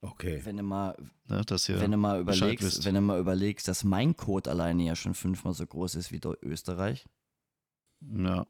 Okay. 0.00 0.40
Wenn 0.44 0.56
du 0.56 0.62
mal, 0.62 0.96
ja, 1.28 1.42
dass 1.42 1.68
ihr 1.68 1.80
wenn 1.80 1.92
du 1.92 1.96
mal 1.96 2.20
überlegst, 2.20 2.84
wenn 2.84 2.94
du 2.94 3.00
mal 3.00 3.20
überlegst, 3.20 3.68
dass 3.68 3.84
mein 3.84 4.16
Code 4.16 4.50
alleine 4.50 4.84
ja 4.84 4.96
schon 4.96 5.14
fünfmal 5.14 5.54
so 5.54 5.66
groß 5.66 5.94
ist 5.96 6.12
wie 6.12 6.20
Österreich. 6.42 7.04
Ja. 8.00 8.46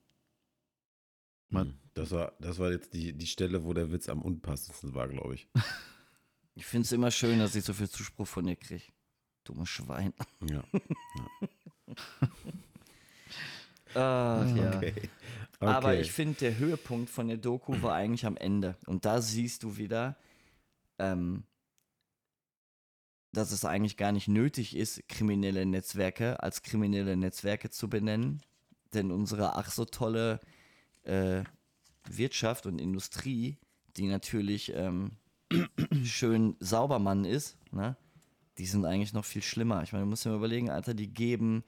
Man, 1.51 1.79
das 1.93 2.11
war, 2.11 2.33
das 2.41 2.59
war 2.59 2.71
jetzt 2.71 2.95
die, 2.95 3.13
die 3.13 3.27
Stelle, 3.27 3.65
wo 3.65 3.75
der 3.75 3.93
Witz 3.93 4.09
am 4.09 4.23
unpassendsten 4.23 4.95
war, 4.95 5.09
glaube 5.09 5.35
ich. 5.35 5.49
Ich 6.55 6.67
finde 6.67 6.85
es 6.85 6.93
immer 6.93 7.11
schön, 7.11 7.39
dass 7.39 7.55
ich 7.55 7.65
so 7.65 7.73
viel 7.73 7.89
Zuspruch 7.89 8.27
von 8.27 8.47
dir 8.47 8.57
kriege. 8.57 8.85
Dummes 9.45 9.69
Schwein. 9.69 10.13
Ja. 10.49 10.63
ja. 13.95 14.43
Ach, 14.43 14.57
ja. 14.57 14.77
Okay. 14.77 14.95
Okay. 15.63 15.75
Aber 15.75 15.95
ich 15.95 16.11
finde, 16.11 16.39
der 16.41 16.59
Höhepunkt 16.59 17.09
von 17.09 17.29
der 17.29 17.37
Doku 17.37 17.73
war 17.83 17.95
eigentlich 17.95 18.27
am 18.27 18.37
Ende. 18.37 18.77
Und 18.87 19.05
da 19.05 19.21
siehst 19.23 19.63
du 19.63 19.77
wieder, 19.77 20.17
ähm, 20.99 21.45
dass 23.33 23.53
es 23.53 23.65
eigentlich 23.65 23.97
gar 23.97 24.13
nicht 24.13 24.29
nötig 24.29 24.77
ist, 24.77 25.09
kriminelle 25.09 25.65
Netzwerke 25.65 26.43
als 26.43 26.63
kriminelle 26.63 27.17
Netzwerke 27.17 27.71
zu 27.71 27.89
benennen. 27.89 28.43
Denn 28.93 29.11
unsere 29.11 29.57
ach 29.57 29.71
so 29.71 29.85
tolle 29.85 30.41
äh, 31.05 31.45
Wirtschaft 32.09 32.67
und 32.67 32.81
Industrie, 32.81 33.57
die 33.97 34.07
natürlich 34.07 34.75
ähm, 34.75 35.13
schön 36.05 36.57
Saubermann 36.61 37.25
ist, 37.25 37.57
ne? 37.71 37.97
die 38.59 38.67
sind 38.67 38.85
eigentlich 38.85 39.13
noch 39.13 39.25
viel 39.25 39.43
schlimmer. 39.43 39.83
Ich 39.83 39.93
meine, 39.93 40.05
du 40.05 40.11
musst 40.11 40.25
dir 40.25 40.31
mal 40.31 40.37
überlegen, 40.37 40.71
Alter, 40.71 40.95
die 40.95 41.13
geben, 41.13 41.65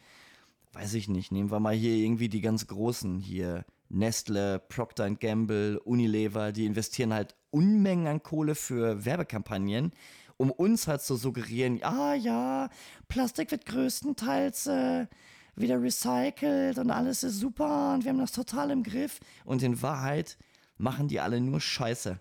weiß 0.72 0.94
ich 0.94 1.08
nicht, 1.08 1.32
nehmen 1.32 1.50
wir 1.50 1.60
mal 1.60 1.74
hier 1.74 1.94
irgendwie 1.94 2.28
die 2.28 2.40
ganz 2.40 2.66
Großen 2.66 3.18
hier, 3.18 3.64
Nestle, 3.88 4.58
Procter 4.58 5.10
Gamble, 5.10 5.78
Unilever, 5.84 6.52
die 6.52 6.66
investieren 6.66 7.12
halt 7.12 7.36
Unmengen 7.50 8.06
an 8.06 8.22
Kohle 8.22 8.54
für 8.54 9.04
Werbekampagnen, 9.04 9.92
um 10.36 10.50
uns 10.50 10.88
halt 10.88 11.02
zu 11.02 11.16
suggerieren, 11.16 11.80
ah 11.82 12.14
ja, 12.14 12.68
Plastik 13.08 13.52
wird 13.52 13.66
größtenteils 13.66 14.66
äh, 14.66 15.06
wieder 15.54 15.80
recycelt 15.80 16.78
und 16.78 16.90
alles 16.90 17.22
ist 17.22 17.38
super 17.38 17.94
und 17.94 18.04
wir 18.04 18.10
haben 18.10 18.18
das 18.18 18.32
total 18.32 18.70
im 18.70 18.82
Griff. 18.82 19.20
Und 19.44 19.62
in 19.62 19.80
Wahrheit 19.80 20.36
machen 20.76 21.08
die 21.08 21.20
alle 21.20 21.40
nur 21.40 21.60
Scheiße. 21.60 22.18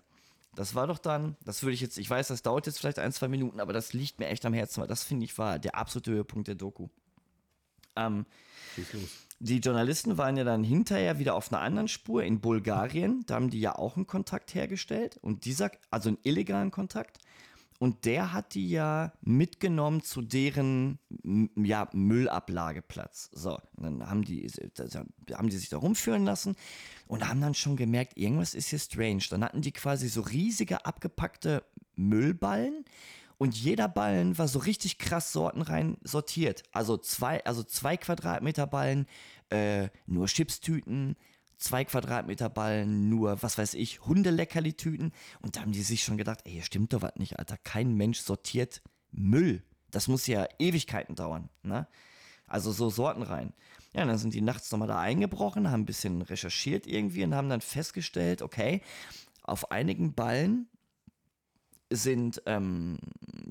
Das 0.56 0.74
war 0.74 0.86
doch 0.86 0.98
dann, 0.98 1.36
das 1.44 1.62
würde 1.62 1.74
ich 1.74 1.80
jetzt, 1.80 1.98
ich 1.98 2.08
weiß, 2.08 2.28
das 2.28 2.42
dauert 2.42 2.66
jetzt 2.66 2.78
vielleicht 2.78 2.98
ein, 2.98 3.12
zwei 3.12 3.28
Minuten, 3.28 3.60
aber 3.60 3.72
das 3.72 3.92
liegt 3.92 4.18
mir 4.18 4.28
echt 4.28 4.44
am 4.46 4.54
Herzen, 4.54 4.80
weil 4.80 4.88
das 4.88 5.02
finde 5.02 5.24
ich 5.24 5.36
war 5.38 5.58
der 5.58 5.74
absolute 5.74 6.12
Höhepunkt 6.12 6.48
der 6.48 6.54
Doku. 6.54 6.88
Ähm, 7.96 8.26
die 9.40 9.58
Journalisten 9.58 10.16
waren 10.16 10.36
ja 10.36 10.44
dann 10.44 10.64
hinterher 10.64 11.18
wieder 11.18 11.34
auf 11.34 11.52
einer 11.52 11.60
anderen 11.60 11.88
Spur 11.88 12.22
in 12.22 12.40
Bulgarien. 12.40 13.24
Da 13.26 13.34
haben 13.34 13.50
die 13.50 13.60
ja 13.60 13.76
auch 13.76 13.96
einen 13.96 14.06
Kontakt 14.06 14.54
hergestellt 14.54 15.18
und 15.20 15.44
dieser, 15.44 15.70
also 15.90 16.08
einen 16.08 16.18
illegalen 16.22 16.70
Kontakt. 16.70 17.18
Und 17.84 18.06
der 18.06 18.32
hat 18.32 18.54
die 18.54 18.70
ja 18.70 19.12
mitgenommen 19.20 20.00
zu 20.00 20.22
deren 20.22 20.98
ja, 21.54 21.86
Müllablageplatz. 21.92 23.28
So, 23.34 23.58
dann 23.76 24.08
haben 24.08 24.24
die, 24.24 24.50
haben 25.34 25.50
die 25.50 25.56
sich 25.58 25.68
da 25.68 25.76
rumführen 25.76 26.24
lassen 26.24 26.56
und 27.08 27.28
haben 27.28 27.42
dann 27.42 27.52
schon 27.52 27.76
gemerkt, 27.76 28.16
irgendwas 28.16 28.54
ist 28.54 28.68
hier 28.68 28.78
strange. 28.78 29.24
Dann 29.28 29.44
hatten 29.44 29.60
die 29.60 29.72
quasi 29.72 30.08
so 30.08 30.22
riesige 30.22 30.86
abgepackte 30.86 31.62
Müllballen 31.94 32.86
und 33.36 33.54
jeder 33.54 33.88
Ballen 33.88 34.38
war 34.38 34.48
so 34.48 34.60
richtig 34.60 34.96
krass 34.96 35.34
sortenrein 35.34 35.98
sortiert. 36.04 36.62
Also 36.72 36.96
zwei, 36.96 37.44
also 37.44 37.62
zwei 37.62 37.98
Quadratmeter 37.98 38.66
Ballen, 38.66 39.06
äh, 39.50 39.90
nur 40.06 40.28
Chipstüten, 40.28 41.16
zwei 41.56 41.84
Quadratmeter 41.84 42.48
Ballen, 42.48 43.08
nur, 43.08 43.42
was 43.42 43.58
weiß 43.58 43.74
ich, 43.74 44.04
Hundeleckerli-Tüten. 44.04 45.12
Und 45.42 45.56
da 45.56 45.60
haben 45.60 45.72
die 45.72 45.82
sich 45.82 46.02
schon 46.02 46.16
gedacht, 46.16 46.40
ey, 46.44 46.52
hier 46.52 46.62
stimmt 46.62 46.92
doch 46.92 47.02
was 47.02 47.16
nicht, 47.16 47.38
Alter. 47.38 47.56
Kein 47.58 47.94
Mensch 47.94 48.20
sortiert 48.20 48.82
Müll. 49.10 49.62
Das 49.90 50.08
muss 50.08 50.26
ja 50.26 50.46
Ewigkeiten 50.58 51.14
dauern, 51.14 51.48
ne? 51.62 51.86
Also 52.46 52.72
so 52.72 52.90
Sorten 52.90 53.22
rein. 53.22 53.52
Ja, 53.94 54.04
dann 54.04 54.18
sind 54.18 54.34
die 54.34 54.40
nachts 54.40 54.70
nochmal 54.70 54.88
da 54.88 54.98
eingebrochen, 54.98 55.70
haben 55.70 55.82
ein 55.82 55.86
bisschen 55.86 56.22
recherchiert 56.22 56.86
irgendwie 56.86 57.24
und 57.24 57.34
haben 57.34 57.48
dann 57.48 57.60
festgestellt, 57.60 58.42
okay, 58.42 58.82
auf 59.44 59.70
einigen 59.70 60.14
Ballen 60.14 60.68
sind 61.90 62.42
ähm, 62.46 62.98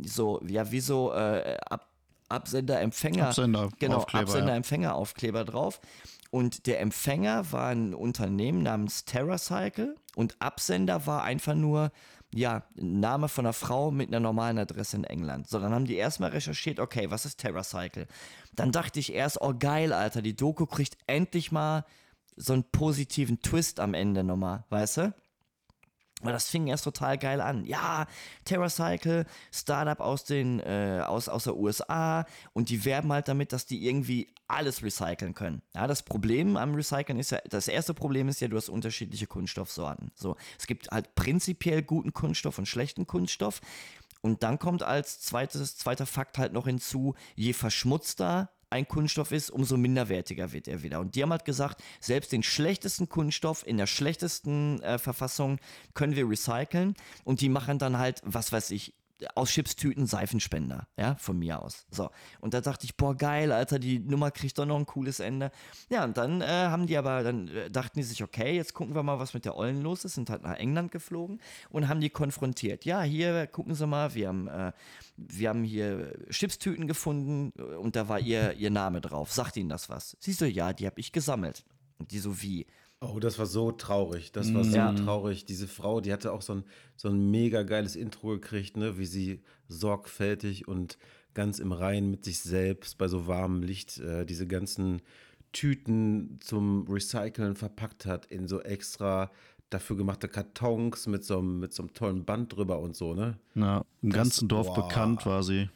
so, 0.03 0.41
ja, 0.45 0.71
wie 0.71 0.81
so 0.81 1.13
äh, 1.13 1.57
Ab 1.69 1.89
Absender, 2.29 2.81
Empfänger. 2.81 3.27
Absender, 3.27 3.69
genau, 3.79 3.97
Aufkleber, 3.97 4.23
Absender, 4.23 4.55
Empfänger 4.55 4.95
Aufkleber 4.95 5.45
drauf. 5.45 5.79
Und 6.33 6.65
der 6.65 6.79
Empfänger 6.79 7.51
war 7.51 7.67
ein 7.67 7.93
Unternehmen 7.93 8.63
namens 8.63 9.05
TerraCycle 9.05 9.93
und 10.15 10.41
Absender 10.41 11.05
war 11.05 11.21
einfach 11.21 11.53
nur, 11.53 11.91
ja, 12.33 12.63
Name 12.73 13.27
von 13.27 13.45
einer 13.45 13.53
Frau 13.53 13.91
mit 13.91 14.07
einer 14.07 14.19
normalen 14.19 14.57
Adresse 14.57 14.97
in 14.97 15.03
England. 15.03 15.47
So, 15.47 15.59
dann 15.59 15.75
haben 15.75 15.85
die 15.85 15.95
erstmal 15.95 16.31
recherchiert, 16.31 16.79
okay, 16.79 17.11
was 17.11 17.25
ist 17.25 17.37
TerraCycle? 17.37 18.07
Dann 18.55 18.71
dachte 18.71 18.99
ich 18.99 19.13
erst, 19.13 19.41
oh 19.41 19.53
geil, 19.53 19.93
Alter, 19.93 20.23
die 20.23 20.35
Doku 20.35 20.65
kriegt 20.65 20.97
endlich 21.05 21.51
mal 21.51 21.85
so 22.35 22.53
einen 22.53 22.63
positiven 22.63 23.39
Twist 23.43 23.79
am 23.79 23.93
Ende 23.93 24.23
nochmal, 24.23 24.63
weißt 24.69 24.97
du? 24.97 25.13
Aber 26.23 26.31
das 26.31 26.49
fing 26.49 26.67
erst 26.67 26.85
total 26.85 27.17
geil 27.17 27.41
an. 27.41 27.65
Ja, 27.65 28.07
TerraCycle, 28.45 29.25
Startup 29.51 29.99
aus 29.99 30.23
den 30.23 30.59
äh, 30.61 31.03
aus, 31.05 31.27
aus 31.27 31.43
der 31.43 31.57
USA 31.57 32.25
und 32.53 32.69
die 32.69 32.85
werben 32.85 33.11
halt 33.11 33.27
damit, 33.27 33.51
dass 33.53 33.65
die 33.65 33.85
irgendwie 33.85 34.33
alles 34.47 34.83
recyceln 34.83 35.33
können. 35.33 35.61
Ja, 35.75 35.87
das 35.87 36.03
Problem 36.03 36.57
am 36.57 36.75
Recyceln 36.75 37.19
ist 37.19 37.31
ja, 37.31 37.39
das 37.49 37.67
erste 37.67 37.93
Problem 37.93 38.29
ist 38.29 38.39
ja, 38.39 38.47
du 38.47 38.55
hast 38.55 38.69
unterschiedliche 38.69 39.27
Kunststoffsorten. 39.27 40.11
So, 40.15 40.37
es 40.57 40.67
gibt 40.67 40.89
halt 40.91 41.13
prinzipiell 41.15 41.81
guten 41.81 42.13
Kunststoff 42.13 42.57
und 42.57 42.67
schlechten 42.67 43.05
Kunststoff. 43.05 43.61
Und 44.21 44.41
dann 44.43 44.57
kommt 44.57 44.83
als 44.83 45.19
zweites, 45.19 45.75
zweiter 45.77 46.05
Fakt 46.05 46.37
halt 46.37 46.53
noch 46.53 46.65
hinzu, 46.65 47.15
je 47.35 47.51
verschmutzter 47.51 48.49
ein 48.73 48.87
Kunststoff 48.87 49.31
ist, 49.31 49.51
umso 49.51 49.77
minderwertiger 49.77 50.51
wird 50.51 50.67
er 50.67 50.81
wieder. 50.81 50.99
Und 50.99 51.15
die 51.15 51.21
haben 51.21 51.31
halt 51.31 51.45
gesagt, 51.45 51.81
selbst 51.99 52.31
den 52.31 52.43
schlechtesten 52.43 53.07
Kunststoff 53.07 53.65
in 53.65 53.77
der 53.77 53.87
schlechtesten 53.87 54.81
äh, 54.81 54.97
Verfassung 54.97 55.59
können 55.93 56.15
wir 56.15 56.27
recyceln. 56.27 56.95
Und 57.23 57.41
die 57.41 57.49
machen 57.49 57.77
dann 57.77 57.99
halt, 57.99 58.19
was 58.25 58.51
weiß 58.51 58.71
ich, 58.71 58.93
aus 59.35 59.49
Chipstüten 59.49 60.05
Seifenspender, 60.05 60.87
ja, 60.97 61.15
von 61.15 61.37
mir 61.37 61.61
aus. 61.61 61.85
So. 61.91 62.09
Und 62.39 62.53
da 62.53 62.61
dachte 62.61 62.85
ich, 62.85 62.95
boah, 62.95 63.15
geil, 63.15 63.51
Alter, 63.51 63.79
die 63.79 63.99
Nummer 63.99 64.31
kriegt 64.31 64.57
doch 64.57 64.65
noch 64.65 64.77
ein 64.77 64.85
cooles 64.85 65.19
Ende. 65.19 65.51
Ja, 65.89 66.03
und 66.03 66.17
dann 66.17 66.41
äh, 66.41 66.45
haben 66.45 66.87
die 66.87 66.97
aber, 66.97 67.23
dann 67.23 67.47
äh, 67.47 67.69
dachten 67.69 67.99
die 67.99 68.03
sich, 68.03 68.23
okay, 68.23 68.55
jetzt 68.55 68.73
gucken 68.73 68.95
wir 68.95 69.03
mal, 69.03 69.19
was 69.19 69.33
mit 69.33 69.45
der 69.45 69.55
Ollen 69.55 69.81
los 69.81 70.05
ist, 70.05 70.15
sind 70.15 70.29
halt 70.29 70.43
nach 70.43 70.55
England 70.55 70.91
geflogen 70.91 71.39
und 71.69 71.87
haben 71.87 72.01
die 72.01 72.09
konfrontiert. 72.09 72.85
Ja, 72.85 73.01
hier, 73.01 73.47
gucken 73.47 73.75
Sie 73.75 73.87
mal, 73.87 74.13
wir 74.13 74.27
haben, 74.27 74.47
äh, 74.47 74.71
wir 75.17 75.49
haben 75.49 75.63
hier 75.63 76.13
Chipstüten 76.29 76.87
gefunden 76.87 77.53
äh, 77.57 77.75
und 77.75 77.95
da 77.95 78.07
war 78.07 78.19
ihr, 78.19 78.53
ihr 78.53 78.71
Name 78.71 79.01
drauf. 79.01 79.31
Sagt 79.31 79.57
Ihnen 79.57 79.69
das 79.69 79.89
was? 79.89 80.17
Siehst 80.19 80.41
du, 80.41 80.45
ja, 80.45 80.73
die 80.73 80.85
habe 80.85 80.99
ich 80.99 81.11
gesammelt. 81.11 81.63
Und 81.99 82.11
die 82.11 82.19
so, 82.19 82.41
wie? 82.41 82.65
Oh, 83.03 83.19
das 83.19 83.37
war 83.37 83.45
so 83.45 83.71
traurig. 83.71 84.31
Das 84.31 84.53
war 84.53 84.63
so 84.63 84.75
ja. 84.75 84.93
traurig. 84.93 85.45
Diese 85.45 85.67
Frau, 85.67 86.01
die 86.01 86.13
hatte 86.13 86.31
auch 86.31 86.41
so 86.41 86.53
ein, 86.53 86.63
so 86.95 87.09
ein 87.09 87.31
mega 87.31 87.63
geiles 87.63 87.95
Intro 87.95 88.29
gekriegt, 88.29 88.77
ne? 88.77 88.97
wie 88.97 89.05
sie 89.05 89.41
sorgfältig 89.67 90.67
und 90.67 90.97
ganz 91.33 91.59
im 91.59 91.71
Reinen 91.71 92.11
mit 92.11 92.23
sich 92.23 92.39
selbst 92.39 92.97
bei 92.97 93.07
so 93.07 93.27
warmem 93.27 93.63
Licht 93.63 93.99
äh, 93.99 94.25
diese 94.25 94.47
ganzen 94.47 95.01
Tüten 95.51 96.39
zum 96.41 96.87
Recyceln 96.87 97.55
verpackt 97.55 98.05
hat 98.05 98.25
in 98.27 98.47
so 98.47 98.61
extra 98.61 99.31
dafür 99.69 99.97
gemachte 99.97 100.27
Kartons 100.27 101.07
mit 101.07 101.23
so 101.23 101.39
einem, 101.39 101.59
mit 101.59 101.73
so 101.73 101.83
einem 101.83 101.93
tollen 101.93 102.25
Band 102.25 102.55
drüber 102.55 102.79
und 102.79 102.95
so, 102.95 103.13
ne? 103.13 103.37
Na, 103.53 103.83
im 104.01 104.09
das, 104.09 104.17
ganzen 104.17 104.47
Dorf 104.47 104.67
boah. 104.67 104.87
bekannt 104.87 105.25
war 105.25 105.43
sie. 105.43 105.69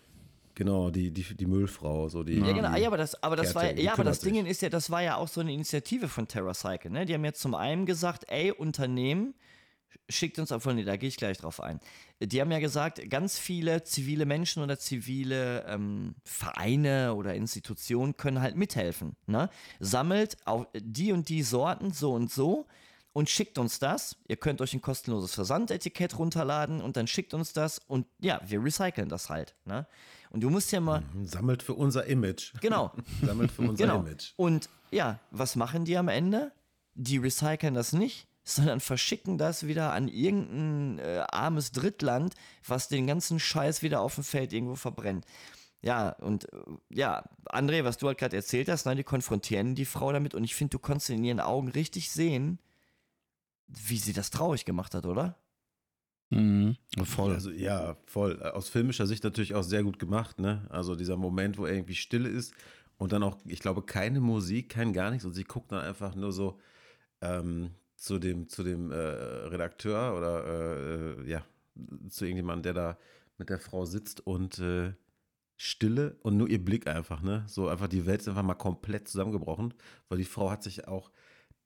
Genau, 0.58 0.90
die, 0.90 1.12
die, 1.12 1.22
die 1.36 1.46
Müllfrau, 1.46 2.10
so 2.10 2.24
die. 2.24 2.40
Ja, 2.40 2.52
genau, 2.52 2.74
die 2.74 2.82
ja, 2.82 2.88
aber 2.88 2.98
das, 2.98 3.22
aber 3.22 3.36
das 3.36 3.54
war 3.54 3.72
ja, 3.78 3.94
aber 3.94 4.04
das 4.04 4.22
Ding 4.22 4.44
ist 4.44 4.64
ja, 4.64 4.70
das 4.70 4.90
war 4.90 5.04
ja 5.04 5.18
auch 5.18 5.28
so 5.28 5.40
eine 5.40 5.54
Initiative 5.54 6.08
von 6.08 6.28
TerraCycle, 6.28 6.90
ne? 6.90 7.06
Die 7.06 7.14
haben 7.14 7.24
jetzt 7.24 7.42
zum 7.42 7.54
einen 7.54 7.86
gesagt, 7.86 8.26
ey, 8.28 8.52
Unternehmen, 8.52 9.36
schickt 10.10 10.40
uns, 10.40 10.52
obwohl, 10.52 10.74
nee, 10.74 10.84
da 10.84 10.98
gehe 10.98 11.10
ich 11.10 11.18
gleich 11.18 11.38
drauf 11.38 11.62
ein. 11.62 11.80
Die 12.20 12.42
haben 12.42 12.52
ja 12.52 12.58
gesagt, 12.58 13.08
ganz 13.08 13.38
viele 13.38 13.84
zivile 13.84 14.26
Menschen 14.26 14.64
oder 14.64 14.80
zivile 14.80 15.64
ähm, 15.68 16.16
Vereine 16.24 17.14
oder 17.14 17.36
Institutionen 17.36 18.18
können 18.18 18.42
halt 18.42 18.56
mithelfen. 18.56 19.16
Ne? 19.28 19.52
Sammelt 19.80 20.38
auch 20.46 20.66
die 20.74 21.12
und 21.12 21.30
die 21.30 21.44
Sorten 21.44 21.92
so 21.92 22.14
und 22.14 22.32
so 22.32 22.66
und 23.14 23.30
schickt 23.30 23.60
uns 23.60 23.78
das. 23.78 24.18
Ihr 24.28 24.38
könnt 24.38 24.60
euch 24.62 24.74
ein 24.74 24.82
kostenloses 24.82 25.36
Versandetikett 25.36 26.18
runterladen 26.18 26.82
und 26.82 26.98
dann 26.98 27.06
schickt 27.06 27.36
uns 27.36 27.54
das 27.54 27.78
und 27.78 28.08
ja, 28.20 28.42
wir 28.44 28.64
recyceln 28.64 29.10
das 29.10 29.30
halt. 29.30 29.54
Ne? 29.66 29.86
Und 30.30 30.42
du 30.42 30.50
musst 30.50 30.72
ja 30.72 30.80
mal. 30.80 31.02
Mhm, 31.14 31.26
sammelt 31.26 31.64
für 31.64 31.74
unser 31.74 32.06
Image. 32.06 32.54
Genau. 32.62 32.92
Sammelt 33.22 33.52
für 33.52 33.64
unser 33.64 33.86
genau. 33.86 34.00
Image. 34.00 34.34
Und 34.36 34.70
ja, 34.92 35.20
was 35.32 35.56
machen 35.56 35.86
die 35.86 35.98
am 35.98 36.08
Ende? 36.08 36.52
Die 36.94 37.18
recyceln 37.18 37.74
das 37.74 37.94
nicht, 37.94 38.28
sondern 38.44 38.80
verschicken 38.80 39.38
das 39.38 39.68
wieder 39.68 39.94
an 39.94 40.08
irgendein 40.08 41.00
äh, 41.00 41.24
armes 41.32 41.72
Drittland, 41.72 42.34
was 42.66 42.88
den 42.88 43.08
ganzen 43.08 43.40
Scheiß 43.40 43.82
wieder 43.82 44.02
auf 44.02 44.16
dem 44.16 44.24
Feld 44.24 44.54
irgendwo 44.54 44.76
verbrennt. 44.76 45.26
Ja, 45.82 46.10
und 46.10 46.52
äh, 46.52 46.58
ja, 46.90 47.24
André, 47.46 47.84
was 47.84 47.98
du 47.98 48.08
halt 48.08 48.18
gerade 48.18 48.36
erzählt 48.36 48.70
hast, 48.70 48.86
nein, 48.86 48.98
die 48.98 49.04
konfrontieren 49.04 49.76
die 49.76 49.86
Frau 49.86 50.12
damit 50.12 50.34
und 50.34 50.44
ich 50.44 50.56
finde, 50.56 50.72
du 50.72 50.80
konntest 50.80 51.10
in 51.10 51.24
ihren 51.24 51.40
Augen 51.40 51.70
richtig 51.70 52.12
sehen, 52.12 52.60
wie 53.68 53.98
sie 53.98 54.14
das 54.14 54.32
traurig 54.32 54.66
gemacht 54.66 54.96
hat, 54.96 55.06
oder? 55.06 55.38
Mhm, 56.30 56.76
voll. 57.04 57.34
Also 57.34 57.52
ja, 57.52 57.96
voll. 58.06 58.42
Aus 58.42 58.70
filmischer 58.70 59.08
Sicht 59.08 59.24
natürlich 59.24 59.56
auch 59.56 59.64
sehr 59.64 59.84
gut 59.84 59.98
gemacht, 59.98 60.40
ne? 60.40 60.66
Also 60.70 60.96
dieser 60.96 61.16
Moment, 61.16 61.58
wo 61.58 61.66
irgendwie 61.66 61.96
Stille 61.96 62.28
ist 62.28 62.54
und 62.98 63.14
dann 63.14 63.24
auch, 63.24 63.38
ich 63.46 63.60
glaube, 63.60 63.82
keine 63.84 64.20
Musik, 64.20 64.70
kein 64.70 64.92
gar 64.92 65.10
nichts 65.12 65.26
und 65.26 65.34
sie 65.34 65.46
guckt 65.46 65.72
dann 65.72 65.82
einfach 65.82 66.16
nur 66.16 66.34
so 66.34 66.60
ähm, 67.22 67.72
zu 67.96 68.20
dem, 68.20 68.50
zu 68.50 68.64
dem 68.64 68.92
äh, 68.92 68.96
Redakteur 68.96 70.18
oder 70.18 70.46
äh, 70.46 71.22
äh, 71.22 71.30
ja, 71.30 71.46
zu 72.10 72.26
irgendjemandem, 72.26 72.64
der 72.64 72.74
da 72.74 72.98
mit 73.38 73.50
der 73.50 73.60
Frau 73.60 73.86
sitzt 73.86 74.26
und 74.26 74.60
äh, 74.60 74.94
Stille 75.56 76.18
und 76.22 76.38
nur 76.38 76.50
ihr 76.50 76.64
Blick 76.64 76.88
einfach, 76.88 77.22
ne? 77.22 77.46
So 77.48 77.70
einfach 77.70 77.88
die 77.88 78.06
Welt 78.06 78.22
ist 78.22 78.28
einfach 78.28 78.44
mal 78.44 78.54
komplett 78.56 79.08
zusammengebrochen, 79.08 79.74
weil 80.10 80.18
die 80.18 80.26
Frau 80.26 80.52
hat 80.52 80.62
sich 80.64 80.88
auch 80.88 81.10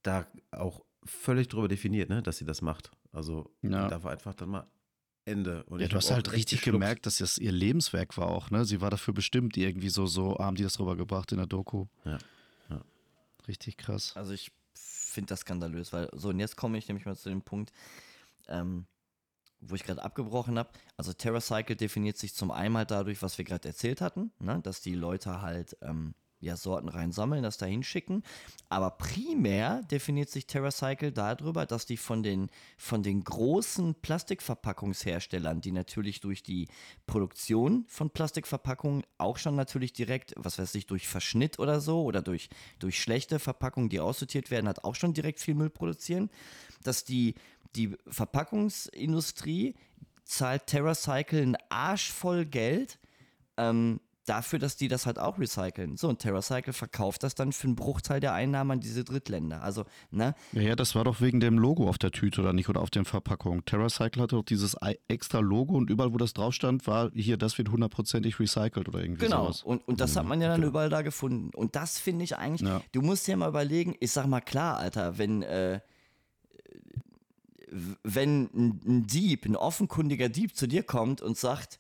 da 0.04 0.28
auch 0.52 0.86
völlig 1.04 1.48
drüber 1.48 1.68
definiert, 1.68 2.10
ne, 2.10 2.22
dass 2.22 2.38
sie 2.38 2.46
das 2.46 2.62
macht. 2.62 2.92
Also 3.12 3.52
ja. 3.62 3.88
da 3.88 4.04
war 4.04 4.12
einfach 4.12 4.34
dann 4.34 4.50
mal 4.50 4.68
Ende. 5.26 5.64
Und 5.66 5.82
ja, 5.82 5.88
du 5.88 5.98
hast 5.98 6.12
halt 6.12 6.32
richtig 6.32 6.62
gemerkt, 6.62 7.06
dass 7.06 7.18
das 7.18 7.38
ihr 7.38 7.52
Lebenswerk 7.52 8.18
war 8.18 8.28
auch, 8.28 8.50
ne? 8.50 8.66
Sie 8.66 8.82
war 8.82 8.90
dafür 8.90 9.14
bestimmt, 9.14 9.56
irgendwie 9.56 9.90
so, 9.90 10.08
so 10.08 10.38
haben 10.40 10.56
die 10.56 10.64
das 10.64 10.80
rübergebracht 10.80 11.32
in 11.32 11.38
der 11.38 11.48
Doku. 11.48 11.86
Ja. 12.06 12.18
ja. 12.70 12.82
Richtig 13.48 13.78
krass. 13.78 14.14
Also 14.16 14.34
ich 14.34 14.52
finde 14.74 15.30
das 15.30 15.42
skandalös, 15.42 15.94
weil 15.94 16.10
so 16.14 16.30
und 16.30 16.40
jetzt 16.40 16.56
komme 16.56 16.78
ich 16.78 16.88
nämlich 16.88 17.06
mal 17.06 17.16
zu 17.16 17.30
dem 17.30 17.42
Punkt, 17.42 17.72
ähm, 18.48 18.86
wo 19.60 19.76
ich 19.76 19.84
gerade 19.84 20.04
abgebrochen 20.04 20.58
habe. 20.58 20.70
Also 20.98 21.14
TerraCycle 21.14 21.76
definiert 21.76 22.18
sich 22.18 22.34
zum 22.34 22.50
einen 22.50 22.76
halt 22.78 22.90
dadurch, 22.90 23.22
was 23.22 23.38
wir 23.38 23.46
gerade 23.46 23.68
erzählt 23.68 24.02
hatten, 24.02 24.32
ne? 24.40 24.60
dass 24.64 24.82
die 24.82 24.96
Leute 24.96 25.42
halt 25.42 25.78
ähm, 25.82 26.16
ja, 26.42 26.58
Sorten 26.58 26.90
reinsammeln, 26.90 27.44
das 27.44 27.58
da 27.58 27.66
hinschicken. 27.66 28.24
Aber 28.70 28.92
primär 28.92 29.84
definiert 29.84 30.30
sich 30.30 30.48
TerraCycle 30.48 31.12
darüber, 31.12 31.66
dass 31.66 31.86
die 31.86 31.98
von 31.98 32.24
den, 32.24 32.50
von 32.78 33.04
den 33.04 33.24
großen 33.24 33.96
Plastikverpackungsherstellern, 33.96 35.62
die 35.62 35.72
natürlich 35.72 36.20
durch 36.20 36.44
die 36.44 36.68
Produktion 37.06 37.86
von 37.88 38.10
Plastikverpackungen 38.10 39.04
auch 39.18 39.38
schon 39.38 39.56
natürlich 39.56 39.94
direkt, 39.94 40.34
was 40.36 40.58
weiß 40.58 40.76
ich, 40.76 40.88
durch 40.88 41.08
Verschnitt 41.08 41.60
oder 41.60 41.80
so 41.80 42.04
oder 42.04 42.22
durch, 42.22 42.50
durch 42.80 43.00
schlechte 43.02 43.40
Verpackungen, 43.40 43.90
die 43.90 44.00
aussortiert 44.00 44.52
werden, 44.52 44.68
hat 44.68 44.84
auch 44.84 44.96
schon 44.96 45.14
direkt 45.14 45.40
viel 45.40 45.56
Müll 45.56 45.70
produzieren, 45.70 46.30
dass 46.84 47.04
die, 47.04 47.36
die 47.76 47.96
Verpackungsindustrie 48.08 49.76
zahlt 50.24 50.68
TerraCycle 50.68 51.42
einen 51.42 51.58
Arsch 51.70 52.12
voll 52.12 52.46
Geld, 52.46 52.98
ähm, 53.58 54.00
dafür, 54.26 54.60
dass 54.60 54.78
die 54.78 54.88
das 54.88 55.06
halt 55.06 55.20
auch 55.20 55.40
recyceln. 55.40 55.98
So, 55.98 56.08
und 56.10 56.20
TerraCycle 56.20 56.74
verkauft 56.74 57.24
das 57.24 57.36
dann 57.36 57.52
für 57.52 57.68
einen 57.68 57.76
Bruchteil 57.76 58.20
der 58.20 58.34
Einnahmen 58.34 58.72
an 58.72 58.80
diese 58.80 59.04
Drittländer. 59.04 59.64
Also, 59.64 59.86
ne? 60.12 60.36
Ja, 60.52 60.62
ja, 60.62 60.76
das 60.76 60.96
war 60.96 61.04
doch 61.04 61.22
wegen 61.22 61.40
dem 61.40 61.58
Logo 61.58 61.90
auf 61.90 61.98
der 61.98 62.12
Tüte 62.12 62.42
oder 62.42 62.54
nicht 62.54 62.70
oder 62.70 62.82
auf 62.82 62.90
den 62.90 63.06
Verpackungen. 63.06 63.66
TerraCycle 63.66 64.22
hatte 64.22 64.36
doch 64.36 64.46
dieses 64.46 64.76
extra 65.08 65.40
Logo 65.40 65.76
und 65.76 65.90
überall, 65.90 66.14
wo 66.14 66.18
das 66.18 66.34
drauf 66.34 66.54
stand, 66.54 66.86
war 66.88 67.12
hier, 67.14 67.38
das 67.38 67.58
wird 67.58 67.70
hundertprozentig 67.70 68.40
recycelt 68.40 68.88
oder 68.88 69.02
irgendwie 69.02 69.26
genau. 69.26 69.44
sowas. 69.44 69.62
Genau, 69.64 69.74
und, 69.74 69.88
und 69.88 70.02
das 70.02 70.16
hat 70.16 70.26
man 70.26 70.42
ja 70.42 70.50
dann 70.50 70.64
überall 70.64 70.90
da 70.90 71.02
gefunden. 71.02 71.52
Und 71.56 71.76
das 71.76 71.98
finde 71.98 72.24
ich 72.24 72.38
eigentlich, 72.38 72.68
ja. 72.68 72.82
du 72.92 73.02
musst 73.02 73.28
dir 73.28 73.38
mal 73.38 73.50
überlegen, 73.50 73.96
ich 74.00 74.12
sag 74.12 74.28
mal 74.28 74.42
klar, 74.42 74.78
Alter, 74.78 75.18
wenn, 75.18 75.42
äh, 75.42 75.80
wenn 78.04 78.50
ein 78.54 79.08
Dieb, 79.08 79.46
ein 79.46 79.56
offenkundiger 79.56 80.30
Dieb 80.30 80.56
zu 80.56 80.68
dir 80.68 80.84
kommt 80.84 81.22
und 81.22 81.38
sagt, 81.38 81.80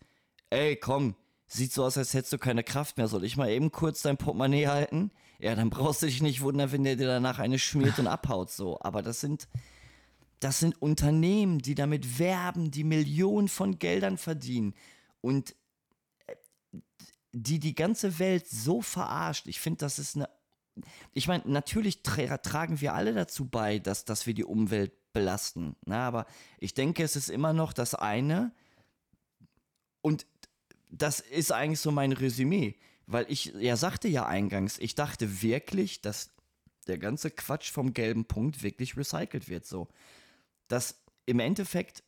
ey, 0.49 0.75
komm, 0.75 1.15
sieht 1.51 1.73
so 1.73 1.83
aus, 1.83 1.97
als 1.97 2.13
hättest 2.13 2.33
du 2.33 2.37
keine 2.37 2.63
Kraft 2.63 2.97
mehr. 2.97 3.07
Soll 3.07 3.25
ich 3.25 3.37
mal 3.37 3.49
eben 3.49 3.71
kurz 3.71 4.01
dein 4.01 4.17
Portemonnaie 4.17 4.67
halten? 4.67 5.11
Ja, 5.39 5.55
dann 5.55 5.69
brauchst 5.69 6.01
du 6.01 6.05
dich 6.05 6.21
nicht 6.21 6.41
wundern, 6.41 6.71
wenn 6.71 6.83
der 6.83 6.95
dir 6.95 7.07
danach 7.07 7.39
eine 7.39 7.59
schmiert 7.59 7.99
und 7.99 8.07
abhaut 8.07 8.51
so. 8.51 8.79
Aber 8.81 9.01
das 9.01 9.19
sind, 9.19 9.47
das 10.39 10.59
sind 10.59 10.81
Unternehmen, 10.81 11.59
die 11.59 11.75
damit 11.75 12.19
werben, 12.19 12.71
die 12.71 12.83
Millionen 12.83 13.47
von 13.47 13.79
Geldern 13.79 14.17
verdienen 14.17 14.73
und 15.19 15.55
äh, 16.27 16.35
die 17.33 17.59
die 17.59 17.75
ganze 17.75 18.19
Welt 18.19 18.47
so 18.47 18.81
verarscht. 18.81 19.47
Ich 19.47 19.59
finde, 19.59 19.79
das 19.79 19.99
ist 19.99 20.15
eine. 20.15 20.29
Ich 21.13 21.27
meine, 21.27 21.43
natürlich 21.45 22.01
tra 22.01 22.37
tragen 22.37 22.79
wir 22.79 22.93
alle 22.93 23.13
dazu 23.13 23.45
bei, 23.45 23.77
dass, 23.77 24.05
dass 24.05 24.25
wir 24.25 24.33
die 24.33 24.45
Umwelt 24.45 24.93
belasten. 25.11 25.75
Na, 25.85 26.07
aber 26.07 26.27
ich 26.59 26.73
denke, 26.73 27.03
es 27.03 27.17
ist 27.17 27.29
immer 27.29 27.51
noch 27.51 27.73
das 27.73 27.93
eine. 27.93 28.53
Und 30.01 30.25
das 30.91 31.19
ist 31.19 31.51
eigentlich 31.51 31.79
so 31.79 31.91
mein 31.91 32.11
Resümee, 32.11 32.75
weil 33.07 33.25
ich 33.29 33.53
ja 33.59 33.75
sagte 33.75 34.07
ja 34.07 34.25
eingangs, 34.25 34.77
ich 34.77 34.95
dachte 34.95 35.41
wirklich, 35.41 36.01
dass 36.01 36.31
der 36.87 36.97
ganze 36.97 37.31
Quatsch 37.31 37.71
vom 37.71 37.93
gelben 37.93 38.25
Punkt 38.25 38.63
wirklich 38.63 38.97
recycelt 38.97 39.49
wird 39.49 39.65
so. 39.65 39.87
Dass 40.67 41.01
im 41.25 41.39
Endeffekt 41.39 42.03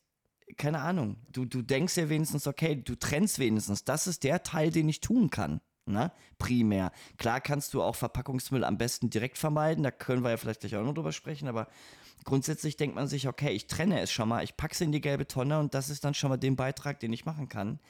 keine 0.56 0.80
Ahnung, 0.80 1.16
du, 1.32 1.44
du 1.44 1.62
denkst 1.62 1.96
ja 1.96 2.08
wenigstens, 2.08 2.46
okay, 2.46 2.76
du 2.76 2.96
trennst 2.96 3.38
wenigstens, 3.38 3.84
das 3.84 4.06
ist 4.06 4.24
der 4.24 4.42
Teil, 4.42 4.70
den 4.70 4.88
ich 4.88 5.00
tun 5.00 5.30
kann. 5.30 5.60
Ne? 5.86 6.12
Primär. 6.38 6.92
Klar 7.18 7.40
kannst 7.40 7.74
du 7.74 7.82
auch 7.82 7.96
Verpackungsmüll 7.96 8.64
am 8.64 8.78
besten 8.78 9.10
direkt 9.10 9.36
vermeiden, 9.36 9.84
da 9.84 9.90
können 9.90 10.22
wir 10.22 10.30
ja 10.30 10.36
vielleicht 10.36 10.60
gleich 10.60 10.76
auch 10.76 10.84
noch 10.84 10.94
drüber 10.94 11.12
sprechen, 11.12 11.48
aber 11.48 11.68
grundsätzlich 12.24 12.76
denkt 12.76 12.94
man 12.94 13.06
sich, 13.06 13.28
okay, 13.28 13.52
ich 13.52 13.66
trenne 13.66 14.00
es 14.00 14.10
schon 14.10 14.28
mal, 14.28 14.42
ich 14.44 14.56
packe 14.56 14.74
es 14.74 14.80
in 14.80 14.92
die 14.92 15.00
gelbe 15.00 15.26
Tonne 15.26 15.58
und 15.58 15.74
das 15.74 15.90
ist 15.90 16.04
dann 16.04 16.14
schon 16.14 16.30
mal 16.30 16.36
den 16.36 16.56
Beitrag, 16.56 17.00
den 17.00 17.12
ich 17.12 17.26
machen 17.26 17.48
kann. 17.48 17.80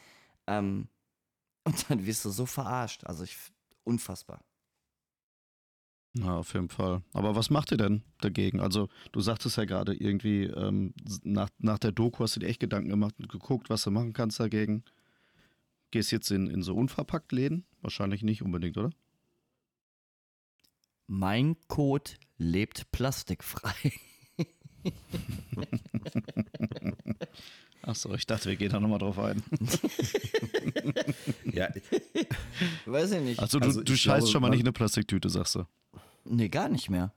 Ähm, 0.47 0.89
und 1.65 1.91
dann 1.91 2.07
wirst 2.07 2.25
du 2.25 2.31
so 2.31 2.47
verarscht. 2.47 3.05
Also 3.05 3.25
ich, 3.25 3.37
unfassbar. 3.85 4.45
Ja, 6.17 6.37
auf 6.37 6.55
jeden 6.55 6.69
Fall. 6.69 7.03
Aber 7.13 7.35
was 7.35 7.51
macht 7.51 7.73
ihr 7.73 7.77
denn 7.77 8.03
dagegen? 8.21 8.61
Also, 8.61 8.89
du 9.11 9.21
sagtest 9.21 9.57
ja 9.57 9.65
gerade 9.65 9.95
irgendwie, 9.95 10.45
ähm, 10.45 10.95
nach, 11.25 11.51
nach 11.59 11.79
der 11.79 11.91
Doku 11.91 12.23
hast 12.23 12.37
du 12.37 12.41
dir 12.41 12.47
echt 12.47 12.61
Gedanken 12.61 12.89
gemacht 12.89 13.17
und 13.19 13.29
geguckt, 13.29 13.69
was 13.69 13.83
du 13.83 13.91
machen 13.91 14.13
kannst 14.13 14.39
dagegen. 14.39 14.85
Gehst 15.91 16.13
jetzt 16.13 16.31
in, 16.31 16.49
in 16.49 16.63
so 16.63 16.77
unverpackt 16.77 17.33
Läden? 17.33 17.67
Wahrscheinlich 17.81 18.23
nicht 18.23 18.43
unbedingt, 18.43 18.77
oder? 18.77 18.91
Mein 21.09 21.57
Code 21.67 22.13
lebt 22.39 22.93
plastikfrei. 22.93 23.93
Achso, 27.87 28.15
ich 28.15 28.27
dachte, 28.27 28.49
wir 28.49 28.57
gehen 28.57 28.71
da 28.71 28.81
nochmal 28.81 28.99
drauf 28.99 29.19
ein. 29.19 29.43
ja. 31.45 31.69
Weiß 32.87 33.13
ich 33.13 33.21
nicht. 33.21 33.41
Also, 33.41 33.59
du, 33.59 33.67
also, 33.67 33.83
du 33.83 33.95
scheißt 33.95 34.21
glaube, 34.21 34.33
schon 34.33 34.43
mal 34.43 34.49
nicht 34.49 34.61
in 34.61 34.67
eine 34.67 34.73
Plastiktüte, 34.73 35.29
sagst 35.29 35.57
du? 35.57 35.67
Nee, 36.25 36.49
gar 36.49 36.71
nicht 36.71 36.89
mehr. 36.89 37.13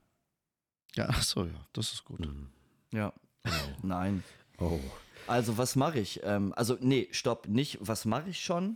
Ja, 0.95 1.07
achso, 1.07 1.45
ja, 1.45 1.67
das 1.71 1.93
ist 1.93 2.03
gut. 2.03 2.19
Mhm. 2.19 2.49
Ja. 2.91 3.13
Oh. 3.45 3.49
Nein. 3.81 4.23
Oh. 4.59 4.79
Also, 5.25 5.57
was 5.57 5.77
mache 5.77 5.99
ich? 5.99 6.19
Ähm, 6.23 6.53
also, 6.55 6.77
nee, 6.81 7.07
stopp, 7.11 7.47
nicht, 7.47 7.77
was 7.79 8.03
mache 8.03 8.29
ich 8.29 8.41
schon? 8.41 8.75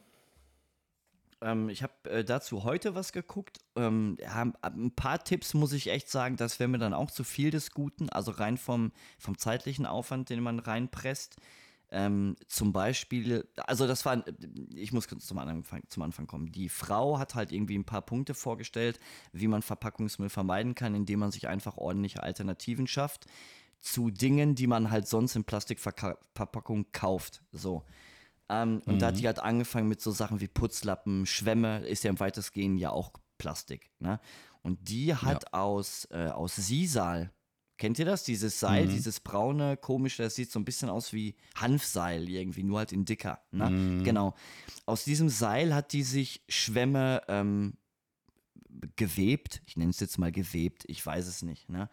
Ähm, 1.41 1.67
ich 1.67 1.83
habe 1.83 2.09
äh, 2.09 2.23
dazu 2.23 2.63
heute 2.63 2.95
was 2.95 3.11
geguckt. 3.11 3.59
Ähm, 3.75 4.17
ja, 4.21 4.49
ein 4.61 4.91
paar 4.95 5.23
Tipps 5.23 5.53
muss 5.53 5.73
ich 5.73 5.89
echt 5.89 6.09
sagen, 6.09 6.37
das 6.37 6.59
wäre 6.59 6.69
mir 6.69 6.77
dann 6.77 6.93
auch 6.93 7.11
zu 7.11 7.25
viel 7.25 7.51
des 7.51 7.71
Guten. 7.71 8.09
Also 8.09 8.31
rein 8.31 8.57
vom, 8.57 8.93
vom 9.19 9.37
zeitlichen 9.37 9.85
Aufwand, 9.85 10.29
den 10.29 10.41
man 10.41 10.59
reinpresst. 10.59 11.35
Ähm, 11.93 12.37
zum 12.47 12.71
Beispiel, 12.71 13.45
also 13.57 13.85
das 13.85 14.05
war, 14.05 14.23
ich 14.73 14.93
muss 14.93 15.09
kurz 15.09 15.25
zum 15.25 15.37
Anfang, 15.37 15.83
zum 15.89 16.03
Anfang 16.03 16.25
kommen. 16.25 16.51
Die 16.51 16.69
Frau 16.69 17.19
hat 17.19 17.35
halt 17.35 17.51
irgendwie 17.51 17.77
ein 17.77 17.83
paar 17.83 18.01
Punkte 18.01 18.33
vorgestellt, 18.33 18.99
wie 19.33 19.47
man 19.47 19.61
Verpackungsmüll 19.61 20.29
vermeiden 20.29 20.73
kann, 20.73 20.95
indem 20.95 21.19
man 21.19 21.31
sich 21.31 21.49
einfach 21.49 21.77
ordentliche 21.77 22.23
Alternativen 22.23 22.87
schafft 22.87 23.25
zu 23.81 24.09
Dingen, 24.11 24.55
die 24.55 24.67
man 24.67 24.91
halt 24.91 25.07
sonst 25.07 25.35
in 25.35 25.43
Plastikverpackung 25.43 26.91
kauft. 26.93 27.43
So. 27.51 27.83
Ähm, 28.47 28.81
und 28.85 28.95
mhm. 28.95 28.99
da 28.99 29.07
hat 29.07 29.19
die 29.19 29.25
halt 29.25 29.39
angefangen 29.39 29.89
mit 29.89 30.01
so 30.01 30.11
Sachen 30.11 30.39
wie 30.39 30.47
Putzlappen, 30.47 31.25
Schwämme, 31.25 31.79
ist 31.85 32.03
ja 32.03 32.09
im 32.09 32.19
weitestgehend 32.19 32.79
ja 32.79 32.91
auch 32.91 33.11
Plastik. 33.37 33.89
Ne? 33.99 34.19
Und 34.61 34.89
die 34.89 35.15
hat 35.15 35.43
ja. 35.43 35.59
aus, 35.59 36.07
äh, 36.11 36.27
aus 36.27 36.55
Sisal, 36.55 37.31
kennt 37.81 37.97
ihr 37.97 38.05
das? 38.05 38.23
Dieses 38.23 38.59
Seil, 38.59 38.85
mhm. 38.85 38.91
dieses 38.91 39.19
braune, 39.19 39.75
komische, 39.75 40.21
das 40.21 40.35
sieht 40.35 40.51
so 40.51 40.59
ein 40.59 40.65
bisschen 40.65 40.87
aus 40.87 41.13
wie 41.13 41.33
Hanfseil 41.55 42.29
irgendwie, 42.29 42.61
nur 42.61 42.77
halt 42.77 42.91
in 42.91 43.05
dicker. 43.05 43.41
Ne? 43.51 43.71
Mhm. 43.71 44.03
Genau. 44.03 44.35
Aus 44.85 45.03
diesem 45.03 45.29
Seil 45.29 45.73
hat 45.73 45.91
die 45.91 46.03
sich 46.03 46.43
Schwämme 46.47 47.23
ähm, 47.27 47.73
gewebt. 48.97 49.63
Ich 49.65 49.77
nenne 49.77 49.89
es 49.89 49.99
jetzt 49.99 50.19
mal 50.19 50.31
gewebt, 50.31 50.83
ich 50.85 51.03
weiß 51.03 51.25
es 51.25 51.41
nicht. 51.41 51.69
Ne? 51.69 51.89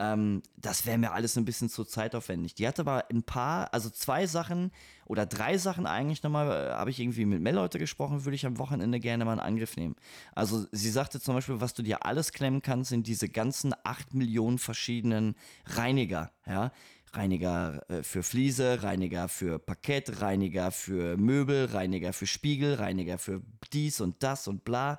Ähm, 0.00 0.42
das 0.56 0.86
wäre 0.86 0.98
mir 0.98 1.12
alles 1.12 1.36
ein 1.36 1.44
bisschen 1.44 1.68
zu 1.68 1.84
zeitaufwendig. 1.84 2.54
Die 2.54 2.68
hat 2.68 2.78
aber 2.78 3.04
ein 3.10 3.24
paar, 3.24 3.72
also 3.74 3.90
zwei 3.90 4.26
Sachen 4.26 4.70
oder 5.06 5.26
drei 5.26 5.58
Sachen 5.58 5.86
eigentlich 5.86 6.22
nochmal, 6.22 6.68
äh, 6.68 6.70
habe 6.72 6.90
ich 6.90 7.00
irgendwie 7.00 7.24
mit 7.24 7.42
mehr 7.42 7.52
Leute 7.52 7.78
gesprochen, 7.78 8.24
würde 8.24 8.36
ich 8.36 8.46
am 8.46 8.58
Wochenende 8.58 9.00
gerne 9.00 9.24
mal 9.24 9.32
in 9.32 9.40
Angriff 9.40 9.76
nehmen. 9.76 9.96
Also 10.34 10.66
sie 10.70 10.90
sagte 10.90 11.20
zum 11.20 11.34
Beispiel, 11.34 11.60
was 11.60 11.74
du 11.74 11.82
dir 11.82 12.04
alles 12.04 12.32
klemmen 12.32 12.62
kannst, 12.62 12.90
sind 12.90 13.08
diese 13.08 13.28
ganzen 13.28 13.74
acht 13.82 14.14
Millionen 14.14 14.58
verschiedenen 14.58 15.34
Reiniger, 15.66 16.30
ja. 16.46 16.72
Reiniger 17.14 17.88
äh, 17.88 18.02
für 18.02 18.22
Fliese, 18.22 18.82
Reiniger 18.82 19.28
für 19.28 19.58
Parkett, 19.58 20.20
Reiniger 20.20 20.70
für 20.70 21.16
Möbel, 21.16 21.64
Reiniger 21.64 22.12
für 22.12 22.26
Spiegel, 22.26 22.74
Reiniger 22.74 23.18
für 23.18 23.40
dies 23.72 24.00
und 24.00 24.22
das 24.22 24.46
und 24.46 24.64
bla 24.64 24.98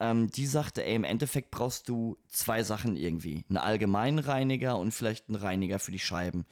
ähm, 0.00 0.30
die 0.30 0.46
sagte, 0.46 0.84
ey, 0.84 0.94
im 0.94 1.04
Endeffekt 1.04 1.50
brauchst 1.50 1.88
du 1.88 2.16
zwei 2.28 2.62
Sachen 2.62 2.96
irgendwie. 2.96 3.44
Einen 3.48 3.58
allgemeinen 3.58 4.18
Reiniger 4.18 4.78
und 4.78 4.92
vielleicht 4.92 5.28
einen 5.28 5.36
Reiniger 5.36 5.78
für 5.78 5.92
die 5.92 5.98
Scheiben. 5.98 6.46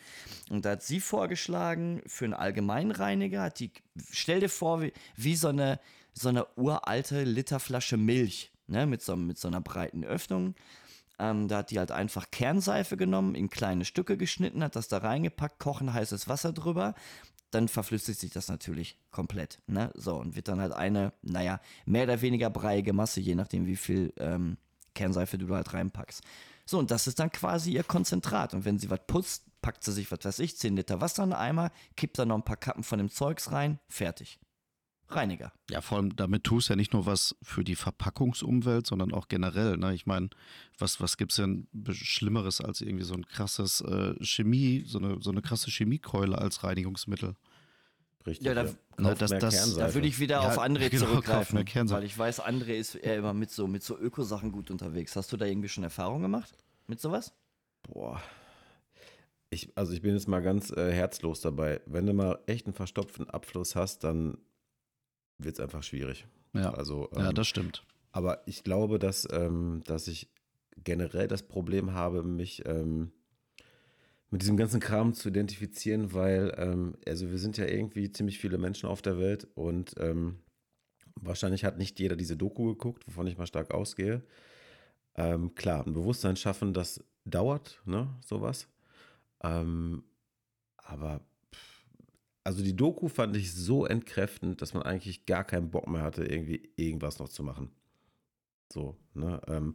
Und 0.51 0.67
da 0.67 0.73
hat 0.73 0.83
sie 0.83 1.01
vorgeschlagen, 1.01 2.03
für 2.07 2.27
einen 2.27 2.35
allgemeinen 2.35 2.91
Reiniger 2.91 3.43
hat 3.43 3.59
die, 3.59 3.73
stell 4.11 4.41
dir 4.41 4.51
vor, 4.51 4.83
wie, 4.83 4.93
wie 5.17 5.35
so, 5.35 5.49
eine, 5.49 5.81
so 6.13 6.29
eine 6.29 6.47
uralte 6.57 7.25
Literflasche 7.25 7.97
Milch, 7.97 8.53
ne, 8.67 8.87
mit 8.87 9.01
so, 9.03 9.17
mit 9.17 9.39
so 9.39 9.49
einer 9.49 9.63
breiten 9.63 10.05
Öffnung. 10.05 10.55
Ähm, 11.19 11.49
da 11.49 11.59
hat 11.59 11.71
die 11.71 11.79
halt 11.79 11.91
einfach 11.91 12.31
Kernseife 12.31 12.99
genommen, 12.99 13.35
in 13.35 13.49
kleine 13.49 13.87
Stücke 13.87 14.19
geschnitten, 14.19 14.63
hat 14.63 14.77
das 14.77 14.89
da 14.89 14.99
reingepackt, 14.99 15.59
kochen 15.59 15.93
heißes 15.93 16.29
Wasser 16.29 16.53
drüber 16.53 16.95
dann 17.51 17.69
verflüssigt 17.69 18.21
sich 18.21 18.31
das 18.31 18.49
natürlich 18.49 18.99
komplett. 19.11 19.61
Ne? 19.67 19.91
So, 19.95 20.17
und 20.17 20.37
wird 20.37 20.49
dann 20.49 20.61
halt 20.61 20.73
eine, 20.73 21.13
naja, 21.23 21.61
mehr 21.87 22.05
oder 22.05 22.21
weniger 22.21 22.51
breiige 22.51 22.93
Masse, 22.93 23.21
je 23.21 23.35
nachdem, 23.35 23.67
wie 23.67 23.77
viel 23.77 24.13
ähm, 24.19 24.59
Kernseife 24.95 25.39
du 25.39 25.55
halt 25.55 25.73
reinpackst. 25.73 26.23
So, 26.67 26.79
und 26.79 26.91
das 26.91 27.07
ist 27.07 27.19
dann 27.19 27.33
quasi 27.33 27.73
ihr 27.73 27.85
Konzentrat. 27.85 28.53
Und 28.53 28.65
wenn 28.65 28.79
sie 28.79 28.91
was 28.91 29.01
putzt, 29.07 29.45
packt 29.63 29.83
sie 29.83 29.93
sich, 29.93 30.11
was 30.11 30.25
weiß 30.25 30.39
ich, 30.41 30.57
10 30.57 30.77
Liter 30.77 31.01
Wasser 31.01 31.25
in 31.25 31.31
den 31.31 31.39
Eimer, 31.39 31.71
kippt 31.97 32.19
dann 32.19 32.29
noch 32.29 32.37
ein 32.37 32.45
paar 32.45 32.57
Kappen 32.57 32.85
von 32.85 32.99
dem 32.99 33.11
Zeugs 33.11 33.51
rein, 33.53 33.79
fertig. 33.89 34.39
Reiniger. 35.11 35.53
Ja, 35.71 35.81
vor 35.81 35.99
allem 35.99 36.15
damit 36.17 36.45
tust 36.45 36.69
du 36.69 36.73
ja 36.73 36.77
nicht 36.77 36.93
nur 36.93 37.07
was 37.07 37.35
für 37.43 37.65
die 37.65 37.77
Verpackungsumwelt, 37.77 38.87
sondern 38.87 39.13
auch 39.13 39.29
generell. 39.29 39.77
Ne? 39.77 39.95
Ich 39.95 40.07
meine, 40.07 40.29
was, 40.79 41.01
was 41.01 41.17
gibt 41.17 41.33
es 41.33 41.37
denn 41.37 41.67
Schlimmeres 41.91 42.61
als 42.61 42.81
irgendwie 42.81 43.05
so 43.05 43.15
ein 43.15 43.27
krasses 43.27 43.81
äh, 43.81 44.15
Chemie, 44.23 44.85
so 44.87 44.99
eine, 44.99 45.19
so 45.21 45.31
eine 45.31 45.41
krasse 45.41 45.71
Chemiekeule 45.71 46.37
als 46.37 46.63
Reinigungsmittel? 46.63 47.37
Richtig. 48.27 48.47
Ja, 48.47 48.55
da, 48.55 48.65
ja. 48.65 48.73
Ne, 48.99 49.15
das, 49.15 49.31
das, 49.31 49.75
da 49.77 49.95
würde 49.95 50.07
ich 50.07 50.19
wieder 50.19 50.43
ja, 50.43 50.49
auf 50.49 50.59
André 50.59 50.91
genau, 50.91 51.07
zurückgreifen, 51.07 51.65
weil 51.91 52.05
ich 52.05 52.19
weiß, 52.19 52.43
André 52.43 52.75
ist 52.75 52.95
eher 52.95 53.17
immer 53.17 53.33
mit 53.33 53.51
so, 53.51 53.67
mit 53.67 53.83
so 53.83 53.97
Ökosachen 53.99 54.53
gut 54.53 54.71
unterwegs. 54.71 55.17
Hast 55.17 55.33
du 55.33 55.37
da 55.37 55.47
irgendwie 55.47 55.69
schon 55.69 55.85
Erfahrung 55.85 56.21
gemacht 56.21 56.53
mit 56.87 57.01
sowas? 57.01 57.33
Boah. 57.83 58.21
Ich, 59.51 59.73
also 59.77 59.95
ich 59.95 60.03
bin 60.03 60.13
jetzt 60.13 60.29
mal 60.29 60.43
ganz 60.43 60.71
äh, 60.71 60.93
herzlos 60.93 61.41
dabei. 61.41 61.81
Wenn 61.87 62.05
du 62.05 62.13
mal 62.13 62.39
echt 62.47 62.67
einen 62.67 62.75
verstopften 62.75 63.31
Abfluss 63.31 63.75
hast, 63.77 64.05
dann 64.05 64.37
wird 65.39 65.55
es 65.55 65.61
einfach 65.61 65.82
schwierig. 65.82 66.26
Ja, 66.55 66.72
also, 66.74 67.09
ähm, 67.14 67.22
ja, 67.24 67.32
das 67.32 67.47
stimmt. 67.47 67.84
Aber 68.12 68.43
ich 68.47 68.64
glaube, 68.64 68.99
dass, 68.99 69.28
ähm, 69.30 69.82
dass 69.86 70.09
ich 70.09 70.28
generell 70.84 71.28
das 71.28 71.43
Problem 71.43 71.93
habe, 71.93 72.22
mich 72.22 72.64
ähm, 72.66 73.12
mit 74.30 74.43
diesem 74.43 74.57
ganzen 74.57 74.80
Kram 74.80 75.14
zu 75.14 75.28
identifizieren, 75.28 76.12
weil, 76.12 76.55
ähm, 76.57 76.97
also 77.07 77.30
wir 77.30 77.39
sind 77.39 77.57
ja 77.57 77.66
irgendwie 77.66 78.11
ziemlich 78.11 78.39
viele 78.39 78.59
Menschen 78.59 78.89
auf 78.89 79.03
der 79.03 79.18
Welt 79.18 79.47
und 79.55 79.95
ähm, 79.99 80.41
wahrscheinlich 81.14 81.64
hat 81.64 81.78
nicht 81.78 81.99
jeder 81.99 82.16
diese 82.16 82.36
Doku 82.36 82.66
geguckt, 82.66 83.07
wovon 83.07 83.26
ich 83.26 83.39
mal 83.39 83.47
stark 83.47 83.72
ausgehe. 83.72 84.22
Ähm, 85.14 85.55
klar, 85.55 85.86
ein 85.86 85.95
Bewusstsein 85.95 86.36
schaffen, 86.36 86.74
das 86.74 87.05
dauert, 87.24 87.80
ne, 87.84 88.14
sowas. 88.24 88.68
aber 89.41 91.20
also 92.45 92.62
die 92.62 92.76
Doku 92.76 93.09
fand 93.09 93.36
ich 93.36 93.53
so 93.53 93.84
entkräftend, 93.84 94.62
dass 94.62 94.74
man 94.74 94.82
eigentlich 94.82 95.26
gar 95.26 95.45
keinen 95.45 95.70
Bock 95.70 95.89
mehr 95.89 96.03
hatte, 96.03 96.24
irgendwie 96.24 96.70
irgendwas 96.76 97.18
noch 97.18 97.28
zu 97.28 97.43
machen. 97.43 97.70
So, 98.72 98.97
ne? 99.14 99.41
Ähm, 99.47 99.74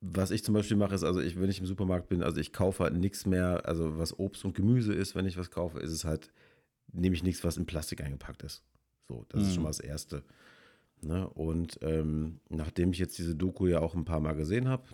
was 0.00 0.30
ich 0.30 0.44
zum 0.44 0.54
Beispiel 0.54 0.76
mache, 0.76 0.94
ist, 0.94 1.04
also 1.04 1.20
ich, 1.20 1.40
wenn 1.40 1.48
ich 1.48 1.60
im 1.60 1.66
Supermarkt 1.66 2.08
bin, 2.08 2.22
also 2.22 2.38
ich 2.38 2.52
kaufe 2.52 2.84
halt 2.84 2.94
nichts 2.94 3.24
mehr, 3.24 3.66
also 3.66 3.96
was 3.98 4.18
Obst 4.18 4.44
und 4.44 4.54
Gemüse 4.54 4.92
ist, 4.92 5.14
wenn 5.14 5.24
ich 5.24 5.38
was 5.38 5.50
kaufe, 5.50 5.78
ist 5.78 5.92
es 5.92 6.04
halt, 6.04 6.30
nehme 6.92 7.14
ich 7.14 7.22
nichts, 7.22 7.42
was 7.42 7.56
in 7.56 7.64
Plastik 7.64 8.02
eingepackt 8.02 8.42
ist. 8.42 8.62
So, 9.08 9.24
das 9.30 9.40
mhm. 9.40 9.46
ist 9.46 9.54
schon 9.54 9.62
mal 9.62 9.70
das 9.70 9.80
Erste. 9.80 10.22
Ne? 11.00 11.28
Und 11.30 11.78
ähm, 11.82 12.40
nachdem 12.50 12.92
ich 12.92 12.98
jetzt 12.98 13.18
diese 13.18 13.34
Doku 13.34 13.66
ja 13.66 13.80
auch 13.80 13.94
ein 13.94 14.04
paar 14.04 14.20
Mal 14.20 14.34
gesehen 14.34 14.68
habe, 14.68 14.84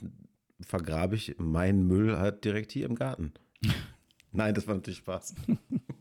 vergrabe 0.61 1.17
ich 1.17 1.37
meinen 1.39 1.87
Müll 1.87 2.19
halt 2.19 2.45
direkt 2.45 2.73
hier 2.73 2.87
im 2.87 2.95
Garten. 2.95 3.33
Nein, 4.33 4.55
das 4.55 4.67
war 4.69 4.75
natürlich 4.75 4.99
Spaß. 4.99 5.35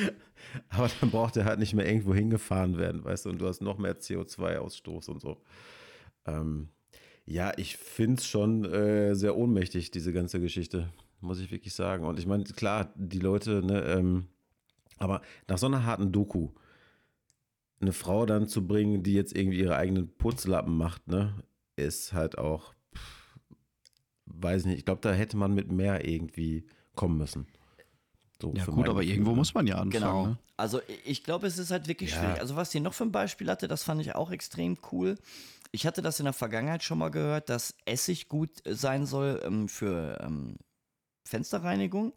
Aber 0.68 0.90
dann 1.00 1.10
braucht 1.10 1.36
er 1.36 1.44
halt 1.44 1.58
nicht 1.58 1.74
mehr 1.74 1.86
irgendwo 1.86 2.14
hingefahren 2.14 2.78
werden, 2.78 3.04
weißt 3.04 3.26
du, 3.26 3.30
und 3.30 3.38
du 3.38 3.46
hast 3.46 3.60
noch 3.60 3.78
mehr 3.78 3.98
CO2-Ausstoß 3.98 5.10
und 5.10 5.20
so. 5.20 5.42
Ähm, 6.26 6.68
ja, 7.24 7.52
ich 7.56 7.76
finde 7.76 8.20
es 8.20 8.26
schon 8.26 8.64
äh, 8.64 9.14
sehr 9.14 9.36
ohnmächtig, 9.36 9.90
diese 9.90 10.12
ganze 10.12 10.40
Geschichte, 10.40 10.92
muss 11.20 11.40
ich 11.40 11.50
wirklich 11.50 11.74
sagen. 11.74 12.04
Und 12.04 12.18
ich 12.18 12.26
meine, 12.26 12.44
klar, 12.44 12.92
die 12.96 13.20
Leute, 13.20 13.62
ne, 13.64 13.82
ähm, 13.84 14.26
aber 14.98 15.22
nach 15.48 15.58
so 15.58 15.66
einer 15.66 15.84
harten 15.84 16.12
Doku, 16.12 16.50
eine 17.80 17.92
Frau 17.92 18.26
dann 18.26 18.46
zu 18.46 18.66
bringen, 18.66 19.02
die 19.02 19.14
jetzt 19.14 19.36
irgendwie 19.36 19.58
ihre 19.58 19.76
eigenen 19.76 20.08
Putzlappen 20.16 20.76
macht, 20.76 21.08
ne, 21.08 21.34
ist 21.76 22.12
halt 22.12 22.38
auch, 22.38 22.74
pff, 22.94 23.38
weiß 24.26 24.66
nicht, 24.66 24.78
ich 24.78 24.84
glaube, 24.84 25.00
da 25.00 25.12
hätte 25.12 25.36
man 25.36 25.54
mit 25.54 25.70
mehr 25.70 26.06
irgendwie 26.08 26.66
kommen 26.94 27.18
müssen. 27.18 27.46
So 28.42 28.52
ja 28.56 28.64
gut, 28.64 28.88
aber 28.88 29.04
irgendwo 29.04 29.36
muss 29.36 29.54
man 29.54 29.68
ja 29.68 29.76
anfangen. 29.76 29.90
Genau. 29.90 30.26
Ne? 30.26 30.38
Also 30.56 30.80
ich 31.04 31.22
glaube, 31.22 31.46
es 31.46 31.58
ist 31.58 31.70
halt 31.70 31.86
wirklich 31.86 32.10
ja. 32.10 32.18
schwierig. 32.18 32.40
Also 32.40 32.56
was 32.56 32.70
die 32.70 32.80
noch 32.80 32.92
für 32.92 33.04
ein 33.04 33.12
Beispiel 33.12 33.48
hatte, 33.48 33.68
das 33.68 33.84
fand 33.84 34.00
ich 34.00 34.16
auch 34.16 34.32
extrem 34.32 34.76
cool. 34.90 35.16
Ich 35.70 35.86
hatte 35.86 36.02
das 36.02 36.18
in 36.18 36.24
der 36.24 36.32
Vergangenheit 36.32 36.82
schon 36.82 36.98
mal 36.98 37.12
gehört, 37.12 37.48
dass 37.48 37.76
Essig 37.84 38.28
gut 38.28 38.50
sein 38.66 39.06
soll 39.06 39.40
ähm, 39.44 39.68
für 39.68 40.20
ähm, 40.20 40.56
Fensterreinigung. 41.24 42.14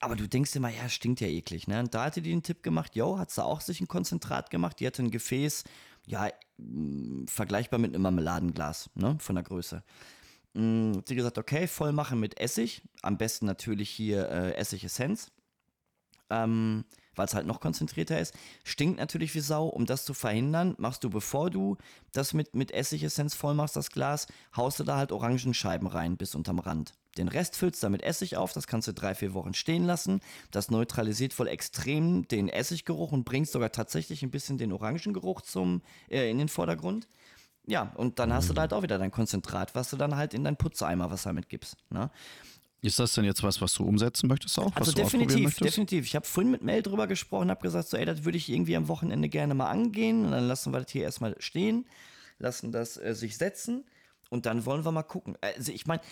Aber 0.00 0.16
du 0.16 0.28
denkst 0.28 0.56
immer, 0.56 0.68
ja, 0.68 0.88
stinkt 0.88 1.20
ja 1.20 1.28
eklig, 1.28 1.68
ne? 1.68 1.78
Und 1.78 1.94
da 1.94 2.06
hatte 2.06 2.22
die 2.22 2.30
den 2.30 2.42
Tipp 2.42 2.64
gemacht, 2.64 2.96
yo, 2.96 3.18
hat 3.18 3.30
sie 3.30 3.44
auch 3.44 3.60
sich 3.60 3.80
ein 3.80 3.86
Konzentrat 3.86 4.50
gemacht. 4.50 4.80
Die 4.80 4.86
hatte 4.88 5.04
ein 5.04 5.12
Gefäß, 5.12 5.62
ja, 6.06 6.28
mh, 6.56 7.26
vergleichbar 7.28 7.78
mit 7.78 7.94
einem 7.94 8.02
Marmeladenglas, 8.02 8.90
ne? 8.96 9.16
Von 9.20 9.36
der 9.36 9.44
Größe. 9.44 9.84
Mh, 10.54 10.96
hat 10.96 11.08
sie 11.08 11.14
gesagt, 11.14 11.38
okay, 11.38 11.68
voll 11.68 11.92
machen 11.92 12.18
mit 12.18 12.40
Essig. 12.40 12.82
Am 13.02 13.16
besten 13.16 13.46
natürlich 13.46 13.90
hier 13.90 14.28
äh, 14.28 14.54
Essigessenz 14.56 15.30
ähm, 16.32 16.84
weil 17.14 17.26
es 17.26 17.34
halt 17.34 17.46
noch 17.46 17.60
konzentrierter 17.60 18.18
ist. 18.18 18.34
Stinkt 18.64 18.98
natürlich 18.98 19.34
wie 19.34 19.40
Sau. 19.40 19.66
Um 19.66 19.86
das 19.86 20.04
zu 20.04 20.14
verhindern, 20.14 20.74
machst 20.78 21.04
du, 21.04 21.10
bevor 21.10 21.50
du 21.50 21.76
das 22.12 22.32
mit, 22.32 22.54
mit 22.54 22.70
Essigessenz 22.70 23.34
voll 23.34 23.54
machst, 23.54 23.76
das 23.76 23.90
Glas, 23.90 24.26
haust 24.56 24.80
du 24.80 24.84
da 24.84 24.96
halt 24.96 25.12
Orangenscheiben 25.12 25.86
rein 25.86 26.16
bis 26.16 26.34
unterm 26.34 26.58
Rand. 26.58 26.94
Den 27.18 27.28
Rest 27.28 27.56
füllst 27.56 27.82
du 27.82 27.90
mit 27.90 28.02
Essig 28.02 28.38
auf, 28.38 28.54
das 28.54 28.66
kannst 28.66 28.88
du 28.88 28.94
drei, 28.94 29.14
vier 29.14 29.34
Wochen 29.34 29.52
stehen 29.52 29.84
lassen. 29.84 30.20
Das 30.50 30.70
neutralisiert 30.70 31.34
voll 31.34 31.48
extrem 31.48 32.26
den 32.26 32.48
Essiggeruch 32.48 33.12
und 33.12 33.24
bringt 33.24 33.48
sogar 33.48 33.70
tatsächlich 33.70 34.22
ein 34.22 34.30
bisschen 34.30 34.56
den 34.56 34.72
Orangengeruch 34.72 35.42
zum, 35.42 35.82
äh, 36.08 36.30
in 36.30 36.38
den 36.38 36.48
Vordergrund. 36.48 37.08
Ja, 37.66 37.92
und 37.96 38.18
dann 38.18 38.32
hast 38.32 38.48
du 38.48 38.54
da 38.54 38.62
halt 38.62 38.72
auch 38.72 38.82
wieder 38.82 38.98
dein 38.98 39.12
Konzentrat, 39.12 39.74
was 39.74 39.90
du 39.90 39.96
dann 39.96 40.16
halt 40.16 40.34
in 40.34 40.42
dein 40.42 40.56
Putzeimer 40.56 41.10
Wasser 41.10 41.32
mitgibst. 41.32 41.76
Ne? 41.90 42.10
Ist 42.82 42.98
das 42.98 43.12
denn 43.12 43.24
jetzt 43.24 43.44
was, 43.44 43.60
was 43.60 43.74
du 43.74 43.84
umsetzen 43.84 44.26
möchtest 44.26 44.58
auch? 44.58 44.74
Also 44.74 44.90
definitiv, 44.90 45.56
definitiv. 45.56 46.04
Ich 46.04 46.16
habe 46.16 46.26
vorhin 46.26 46.50
mit 46.50 46.62
Mel 46.62 46.82
drüber 46.82 47.06
gesprochen, 47.06 47.48
habe 47.48 47.62
gesagt, 47.62 47.88
so, 47.88 47.96
ey, 47.96 48.04
das 48.04 48.24
würde 48.24 48.36
ich 48.36 48.48
irgendwie 48.48 48.74
am 48.74 48.88
Wochenende 48.88 49.28
gerne 49.28 49.54
mal 49.54 49.70
angehen. 49.70 50.24
Und 50.24 50.32
dann 50.32 50.48
lassen 50.48 50.72
wir 50.72 50.80
das 50.80 50.90
hier 50.90 51.04
erstmal 51.04 51.36
stehen, 51.38 51.86
lassen 52.40 52.72
das 52.72 52.96
äh, 52.96 53.14
sich 53.14 53.36
setzen. 53.38 53.84
Und 54.30 54.46
dann 54.46 54.66
wollen 54.66 54.84
wir 54.84 54.90
mal 54.90 55.04
gucken. 55.04 55.36
Also 55.40 55.70
ich 55.70 55.86
meine, 55.86 56.02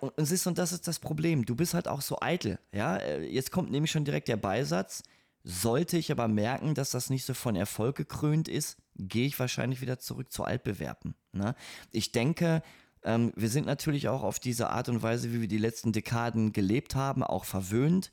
und, 0.00 0.12
und 0.16 0.58
das 0.58 0.72
ist 0.72 0.88
das 0.88 0.98
Problem. 0.98 1.44
Du 1.44 1.54
bist 1.54 1.74
halt 1.74 1.88
auch 1.88 2.00
so 2.00 2.18
eitel. 2.20 2.58
Ja, 2.72 2.96
äh, 2.96 3.26
jetzt 3.26 3.50
kommt 3.50 3.70
nämlich 3.70 3.90
schon 3.90 4.06
direkt 4.06 4.28
der 4.28 4.38
Beisatz. 4.38 5.02
Sollte 5.44 5.98
ich 5.98 6.10
aber 6.10 6.26
merken, 6.26 6.74
dass 6.74 6.90
das 6.90 7.10
nicht 7.10 7.26
so 7.26 7.34
von 7.34 7.54
Erfolg 7.54 7.96
gekrönt 7.96 8.48
ist, 8.48 8.78
gehe 8.96 9.26
ich 9.26 9.38
wahrscheinlich 9.38 9.82
wieder 9.82 9.98
zurück 9.98 10.32
zu 10.32 10.44
Altbewerben. 10.44 11.14
Ne? 11.32 11.54
Ich 11.90 12.12
denke, 12.12 12.62
ähm, 13.04 13.32
wir 13.36 13.48
sind 13.48 13.66
natürlich 13.66 14.08
auch 14.08 14.22
auf 14.22 14.38
diese 14.38 14.70
Art 14.70 14.88
und 14.88 15.02
Weise, 15.02 15.32
wie 15.32 15.40
wir 15.40 15.48
die 15.48 15.58
letzten 15.58 15.92
Dekaden 15.92 16.52
gelebt 16.52 16.94
haben, 16.94 17.22
auch 17.22 17.44
verwöhnt. 17.44 18.10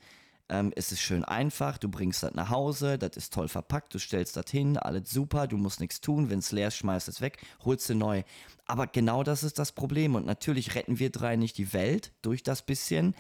Ähm, 0.47 0.71
es 0.75 0.91
ist 0.91 1.01
schön 1.01 1.23
einfach, 1.23 1.79
du 1.79 1.89
bringst 1.89 2.21
das 2.21 2.35
nach 2.35 2.51
Hause, 2.51 2.99
das 2.99 3.17
ist 3.17 3.33
toll 3.33 3.47
verpackt, 3.47 3.95
du 3.95 3.99
stellst 3.99 4.37
das 4.37 4.51
hin, 4.51 4.77
alles 4.77 5.09
super, 5.09 5.47
du 5.47 5.57
musst 5.57 5.79
nichts 5.79 6.01
tun, 6.01 6.29
wenn 6.29 6.39
es 6.39 6.51
leer 6.51 6.67
ist, 6.67 6.77
schmeißt 6.77 7.07
es 7.07 7.19
weg, 7.19 7.39
holst 7.63 7.89
du 7.89 7.95
neu. 7.95 8.21
Aber 8.67 8.85
genau 8.85 9.23
das 9.23 9.43
ist 9.43 9.57
das 9.57 9.71
Problem 9.71 10.13
und 10.13 10.25
natürlich 10.25 10.75
retten 10.75 10.99
wir 10.99 11.09
drei 11.09 11.35
nicht 11.35 11.57
die 11.57 11.73
Welt 11.73 12.11
durch 12.21 12.43
das 12.43 12.61
bisschen. 12.61 13.15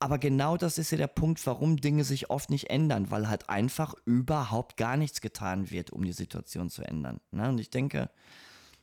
Aber 0.00 0.18
genau 0.18 0.58
das 0.58 0.76
ist 0.76 0.90
ja 0.90 0.98
der 0.98 1.06
Punkt, 1.06 1.46
warum 1.46 1.78
Dinge 1.78 2.04
sich 2.04 2.28
oft 2.28 2.50
nicht 2.50 2.68
ändern, 2.68 3.10
weil 3.10 3.28
halt 3.28 3.48
einfach 3.48 3.94
überhaupt 4.04 4.76
gar 4.76 4.98
nichts 4.98 5.22
getan 5.22 5.70
wird, 5.70 5.92
um 5.92 6.04
die 6.04 6.12
Situation 6.12 6.68
zu 6.68 6.82
ändern. 6.82 7.20
Ne? 7.30 7.48
Und 7.48 7.58
ich 7.58 7.70
denke, 7.70 8.10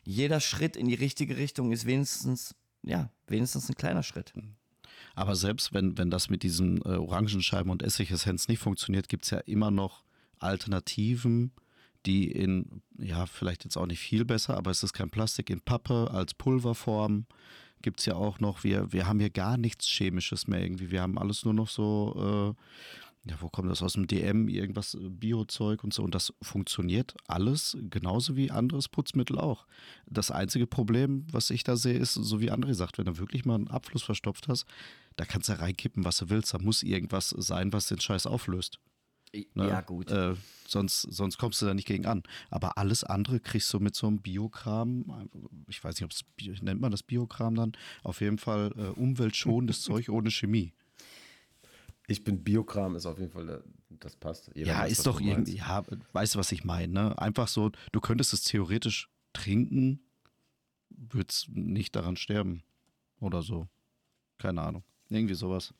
jeder 0.03 0.39
Schritt 0.39 0.75
in 0.75 0.87
die 0.87 0.95
richtige 0.95 1.37
Richtung 1.37 1.71
ist 1.71 1.85
wenigstens, 1.85 2.55
ja, 2.83 3.11
wenigstens 3.27 3.69
ein 3.69 3.75
kleiner 3.75 4.03
Schritt. 4.03 4.33
Aber 5.15 5.35
selbst 5.35 5.73
wenn, 5.73 5.97
wenn 5.97 6.09
das 6.09 6.29
mit 6.29 6.43
diesen 6.43 6.77
äh, 6.81 6.95
Orangenscheiben 6.95 7.71
und 7.71 7.83
Essigessenz 7.83 8.47
nicht 8.47 8.59
funktioniert, 8.59 9.09
gibt 9.09 9.25
es 9.25 9.31
ja 9.31 9.39
immer 9.39 9.71
noch 9.71 10.03
Alternativen, 10.39 11.51
die 12.05 12.31
in, 12.31 12.81
ja, 12.97 13.25
vielleicht 13.25 13.63
jetzt 13.63 13.77
auch 13.77 13.85
nicht 13.85 13.99
viel 13.99 14.25
besser, 14.25 14.57
aber 14.57 14.71
es 14.71 14.83
ist 14.83 14.93
kein 14.93 15.11
Plastik, 15.11 15.49
in 15.49 15.61
Pappe 15.61 16.09
als 16.11 16.33
Pulverform 16.33 17.25
gibt 17.81 17.99
es 17.99 18.05
ja 18.05 18.15
auch 18.15 18.39
noch. 18.39 18.63
Wir, 18.63 18.91
wir 18.91 19.07
haben 19.07 19.19
hier 19.19 19.29
gar 19.29 19.57
nichts 19.57 19.87
Chemisches 19.87 20.47
mehr 20.47 20.61
irgendwie. 20.61 20.91
Wir 20.91 21.01
haben 21.01 21.17
alles 21.17 21.45
nur 21.45 21.53
noch 21.53 21.67
so, 21.67 22.55
äh, 22.55 22.61
ja, 23.23 23.35
wo 23.39 23.49
kommt 23.49 23.69
das 23.69 23.83
aus 23.83 23.93
dem 23.93 24.07
DM, 24.07 24.47
irgendwas 24.47 24.95
äh, 24.95 25.09
Biozeug 25.09 25.83
und 25.83 25.93
so. 25.93 26.03
Und 26.03 26.15
das 26.15 26.33
funktioniert 26.41 27.15
alles 27.27 27.77
genauso 27.89 28.35
wie 28.35 28.49
anderes 28.49 28.89
Putzmittel 28.89 29.37
auch. 29.37 29.67
Das 30.07 30.31
einzige 30.31 30.65
Problem, 30.65 31.27
was 31.31 31.51
ich 31.51 31.63
da 31.63 31.75
sehe, 31.75 31.97
ist, 31.97 32.13
so 32.15 32.41
wie 32.41 32.51
André 32.51 32.73
sagt, 32.73 32.97
wenn 32.97 33.05
du 33.05 33.19
wirklich 33.19 33.45
mal 33.45 33.55
einen 33.55 33.67
Abfluss 33.67 34.03
verstopft 34.03 34.47
hast, 34.47 34.65
da 35.17 35.25
kannst 35.25 35.49
du 35.49 35.59
reinkippen, 35.59 36.03
was 36.03 36.17
du 36.17 36.29
willst. 36.29 36.53
Da 36.53 36.57
muss 36.57 36.81
irgendwas 36.81 37.29
sein, 37.29 37.71
was 37.73 37.87
den 37.87 37.99
Scheiß 37.99 38.25
auflöst. 38.25 38.79
Ne? 39.33 39.67
Ja, 39.67 39.81
gut. 39.81 40.09
Äh, 40.09 40.35
sonst, 40.67 41.01
sonst 41.03 41.37
kommst 41.37 41.61
du 41.61 41.67
da 41.67 41.73
nicht 41.73 41.87
gegen 41.87 42.05
an. 42.05 42.23
Aber 42.49 42.77
alles 42.77 43.03
andere 43.03 43.39
kriegst 43.39 43.71
du 43.71 43.79
mit 43.79 43.95
so 43.95 44.07
einem 44.07 44.19
Biokram, 44.19 45.29
ich 45.67 45.83
weiß 45.83 45.95
nicht, 45.95 46.03
ob 46.03 46.11
es 46.11 46.61
nennt 46.61 46.81
man 46.81 46.91
das 46.91 47.03
Biokram 47.03 47.55
dann, 47.55 47.73
auf 48.03 48.21
jeden 48.21 48.39
Fall 48.39 48.73
äh, 48.75 48.99
umweltschonendes 48.99 49.81
Zeug 49.83 50.09
ohne 50.09 50.31
Chemie. 50.31 50.73
Ich 52.07 52.23
bin 52.23 52.43
Biokram, 52.43 52.95
ist 52.95 53.05
auf 53.05 53.19
jeden 53.19 53.31
Fall, 53.31 53.63
das 53.89 54.15
passt. 54.15 54.51
Jeder 54.53 54.71
ja, 54.73 54.79
weiß, 54.79 54.91
ist 54.91 55.07
doch 55.07 55.21
irgendwie, 55.21 55.57
ja, 55.57 55.83
weißt 56.13 56.35
du, 56.35 56.39
was 56.39 56.51
ich 56.51 56.63
meine, 56.63 56.91
ne? 56.91 57.17
Einfach 57.17 57.47
so, 57.47 57.71
du 57.91 58.01
könntest 58.01 58.33
es 58.33 58.43
theoretisch 58.43 59.09
trinken, 59.33 60.01
würdest 60.89 61.49
nicht 61.49 61.95
daran 61.95 62.17
sterben. 62.17 62.63
Oder 63.19 63.43
so. 63.43 63.67
Keine 64.39 64.61
Ahnung. 64.61 64.83
Irgendwie 65.09 65.35
sowas. 65.35 65.73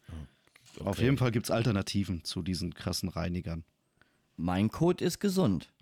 Okay. 0.75 0.87
Auf 0.87 0.99
jeden 0.99 1.17
Fall 1.17 1.31
gibt 1.31 1.47
es 1.47 1.51
Alternativen 1.51 2.23
zu 2.23 2.41
diesen 2.41 2.73
krassen 2.73 3.09
Reinigern. 3.09 3.65
Mein 4.37 4.69
Code 4.69 5.03
ist 5.03 5.19
gesund. 5.19 5.73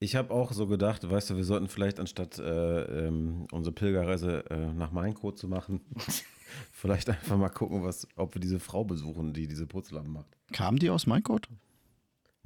Ich 0.00 0.16
habe 0.16 0.32
auch 0.32 0.52
so 0.52 0.66
gedacht, 0.66 1.08
weißt 1.08 1.30
du, 1.30 1.36
wir 1.36 1.44
sollten 1.44 1.68
vielleicht 1.68 2.00
anstatt 2.00 2.38
äh, 2.38 3.06
ähm, 3.06 3.46
unsere 3.52 3.72
Pilgerreise 3.72 4.44
äh, 4.50 4.72
nach 4.72 4.90
Main 4.90 5.14
Code 5.14 5.36
zu 5.36 5.48
machen, 5.48 5.80
vielleicht 6.72 7.08
einfach 7.10 7.36
mal 7.36 7.48
gucken, 7.48 7.82
was, 7.82 8.06
ob 8.16 8.34
wir 8.34 8.40
diese 8.40 8.60
Frau 8.60 8.84
besuchen, 8.84 9.32
die 9.32 9.46
diese 9.46 9.66
Putzlappen 9.66 10.12
macht. 10.12 10.36
Kam 10.52 10.78
die 10.78 10.90
aus 10.90 11.06
Main 11.06 11.22
Code? 11.22 11.48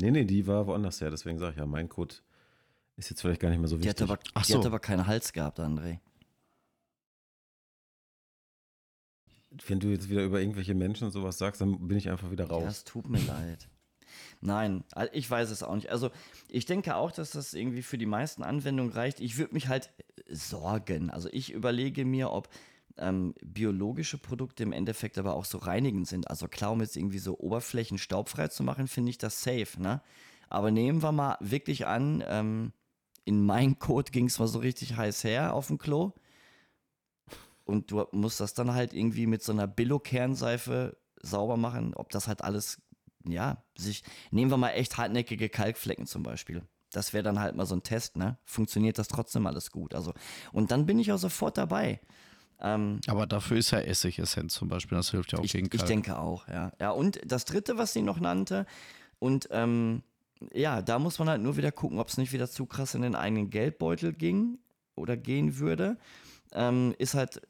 Nee, 0.01 0.11
nee, 0.11 0.25
die 0.25 0.47
war 0.47 0.67
woanders 0.67 1.01
her, 1.01 1.11
deswegen 1.11 1.39
sage 1.39 1.53
ich 1.53 1.59
ja, 1.59 1.67
Main 1.67 1.89
Code 1.89 2.15
ist 2.97 3.11
jetzt 3.11 3.21
vielleicht 3.21 3.41
gar 3.41 3.51
nicht 3.51 3.59
mehr 3.59 3.69
so 3.69 3.79
wichtig. 3.79 3.97
Die 3.97 4.03
hat 4.03 4.11
aber, 4.11 4.21
Ach 4.35 4.45
die 4.45 4.53
so. 4.53 4.59
hat 4.59 4.67
aber 4.67 4.81
keinen 4.81 5.07
Hals 5.07 5.33
gehabt, 5.33 5.61
André. 5.61 6.01
Wenn 9.67 9.81
du 9.81 9.89
jetzt 9.89 10.09
wieder 10.09 10.25
über 10.25 10.41
irgendwelche 10.41 10.75
Menschen 10.75 11.05
und 11.05 11.13
sowas 11.13 11.39
sagst, 11.39 11.61
dann 11.61 11.89
bin 11.89 11.97
ich 11.97 12.11
einfach 12.11 12.31
wieder 12.31 12.47
raus. 12.47 12.65
Das 12.65 12.85
tut 12.85 13.09
mir 13.09 13.21
leid. 13.21 13.69
Nein, 14.41 14.85
ich 15.13 15.31
weiß 15.31 15.51
es 15.51 15.63
auch 15.63 15.75
nicht. 15.75 15.91
Also 15.91 16.11
ich 16.49 16.67
denke 16.67 16.97
auch, 16.97 17.11
dass 17.13 17.31
das 17.31 17.55
irgendwie 17.55 17.83
für 17.83 17.99
die 17.99 18.07
meisten 18.07 18.43
Anwendungen 18.43 18.93
reicht. 18.93 19.21
Ich 19.21 19.37
würde 19.39 19.55
mich 19.55 19.69
halt 19.69 19.91
sorgen. 20.29 21.11
Also 21.11 21.29
ich 21.33 21.53
überlege 21.53 22.05
mir, 22.05 22.31
ob 22.31 22.49
ähm, 22.99 23.35
biologische 23.43 24.19
Produkte 24.19 24.63
im 24.63 24.73
Endeffekt 24.73 25.19
aber 25.19 25.35
auch 25.35 25.45
so 25.45 25.59
reinigend 25.59 26.09
sind. 26.09 26.29
Also 26.31 26.49
klar, 26.49 26.73
um 26.73 26.81
jetzt 26.81 26.97
irgendwie 26.97 27.19
so 27.19 27.39
Oberflächen 27.39 27.99
staubfrei 27.99 28.49
zu 28.49 28.63
machen, 28.63 28.89
finde 28.89 29.11
ich 29.11 29.19
das 29.19 29.43
safe. 29.43 29.81
Ne? 29.81 30.03
Aber 30.49 30.71
nehmen 30.71 31.03
wir 31.03 31.13
mal 31.13 31.37
wirklich 31.41 31.87
an, 31.87 32.25
ähm, 32.27 32.73
in 33.25 33.45
meinem 33.45 33.79
Code 33.79 34.11
ging 34.11 34.27
es 34.27 34.39
mal 34.39 34.49
so 34.49 34.59
richtig 34.59 34.97
heiß 34.97 35.25
her 35.25 35.55
auf 35.55 35.67
dem 35.67 35.79
Klo. 35.79 36.13
Und 37.65 37.91
du 37.91 38.07
musst 38.13 38.41
das 38.41 38.55
dann 38.55 38.73
halt 38.73 38.95
irgendwie 38.95 39.27
mit 39.27 39.43
so 39.43 39.53
einer 39.53 39.67
Billo-Kernseife 39.67 40.97
sauber 41.21 41.59
machen, 41.59 41.93
ob 41.95 42.11
das 42.11 42.27
halt 42.27 42.43
alles 42.43 42.81
ja, 43.27 43.63
sich, 43.77 44.05
nehmen 44.31 44.51
wir 44.51 44.57
mal 44.57 44.71
echt 44.71 44.97
hartnäckige 44.97 45.49
Kalkflecken 45.49 46.07
zum 46.07 46.23
Beispiel. 46.23 46.63
Das 46.91 47.13
wäre 47.13 47.23
dann 47.23 47.41
halt 47.41 47.55
mal 47.55 47.67
so 47.67 47.75
ein 47.75 47.83
Test, 47.83 48.17
ne? 48.17 48.39
Funktioniert 48.45 48.99
das 48.99 49.09
trotzdem 49.09 49.47
alles 49.47 49.71
gut? 49.71 49.95
Also, 49.95 50.15
und 50.53 50.71
dann 50.71 50.87
bin 50.87 50.99
ich 50.99 51.13
auch 51.13 51.19
sofort 51.19 51.59
dabei. 51.59 52.01
Ähm, 52.61 53.01
Aber 53.07 53.27
dafür 53.27 53.57
ist 53.59 53.71
ja 53.71 53.79
Essigessenz 53.79 54.55
zum 54.55 54.69
Beispiel, 54.69 54.97
das 54.97 55.11
hilft 55.11 55.33
ja 55.33 55.39
auch 55.39 55.45
ich, 55.45 55.53
gegen 55.53 55.71
Kalk. 55.71 55.83
Ich 55.83 55.87
denke 55.87 56.19
auch, 56.19 56.49
ja. 56.49 56.73
Ja, 56.81 56.91
und 56.91 57.21
das 57.25 57.45
dritte, 57.45 57.79
was 57.79 57.93
sie 57.93 58.03
noch 58.03 58.19
nannte, 58.19 58.67
und 59.19 59.49
ähm, 59.51 60.03
ja, 60.53 60.83
da 60.83 60.99
muss 60.99 61.19
man 61.19 61.29
halt 61.29 61.43
nur 61.43 61.57
wieder 61.57 61.73
gucken, 61.73 61.99
ob 61.99 62.09
es 62.09 62.17
nicht 62.17 62.33
wieder 62.33 62.49
zu 62.49 62.67
krass 62.67 62.95
in 62.95 63.03
den 63.03 63.15
eigenen 63.15 63.51
Geldbeutel 63.51 64.13
ging 64.13 64.59
oder 64.95 65.17
gehen 65.17 65.59
würde. 65.59 65.99
Ähm, 66.53 66.95
ist 66.99 67.15
halt, 67.15 67.43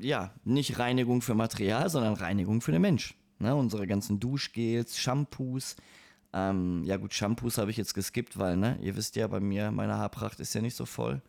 ja, 0.00 0.34
nicht 0.44 0.78
Reinigung 0.78 1.22
für 1.22 1.34
Material, 1.34 1.88
sondern 1.88 2.14
Reinigung 2.14 2.60
für 2.60 2.72
den 2.72 2.82
Mensch. 2.82 3.14
Ne, 3.38 3.54
unsere 3.54 3.86
ganzen 3.86 4.20
Duschgels, 4.20 4.98
Shampoos. 4.98 5.76
Ähm, 6.32 6.82
ja 6.84 6.96
gut, 6.96 7.14
Shampoos 7.14 7.58
habe 7.58 7.70
ich 7.70 7.76
jetzt 7.76 7.94
geskippt, 7.94 8.38
weil, 8.38 8.56
ne, 8.56 8.78
ihr 8.80 8.96
wisst 8.96 9.16
ja, 9.16 9.26
bei 9.26 9.40
mir, 9.40 9.70
meine 9.70 9.96
Haarpracht 9.96 10.40
ist 10.40 10.54
ja 10.54 10.60
nicht 10.60 10.76
so 10.76 10.86
voll. 10.86 11.22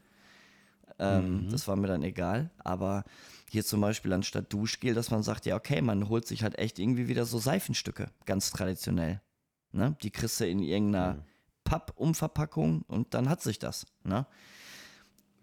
Ähm, 1.00 1.46
mhm. 1.46 1.50
Das 1.50 1.68
war 1.68 1.76
mir 1.76 1.88
dann 1.88 2.04
egal. 2.04 2.52
Aber 2.58 3.04
hier 3.50 3.64
zum 3.64 3.82
Beispiel 3.82 4.14
anstatt 4.14 4.52
Duschgel, 4.52 4.94
dass 4.94 5.12
man 5.12 5.24
sagt, 5.24 5.46
ja, 5.46 5.56
okay, 5.56 5.82
man 5.82 6.10
holt 6.10 6.28
sich 6.28 6.44
halt 6.44 6.58
echt 6.58 6.80
irgendwie 6.80 7.08
wieder 7.08 7.26
so 7.26 7.40
Seifenstücke, 7.40 8.08
ganz 8.26 8.52
traditionell. 8.52 9.22
Ne? 9.72 9.96
Die 10.02 10.12
kriegst 10.12 10.40
du 10.40 10.48
in 10.48 10.60
irgendeiner 10.60 11.16
mhm. 11.16 11.22
Pappumverpackung 11.64 12.84
und 12.88 13.14
dann 13.14 13.30
hat 13.30 13.42
sich 13.42 13.60
das. 13.60 13.86
Ne? 14.04 14.26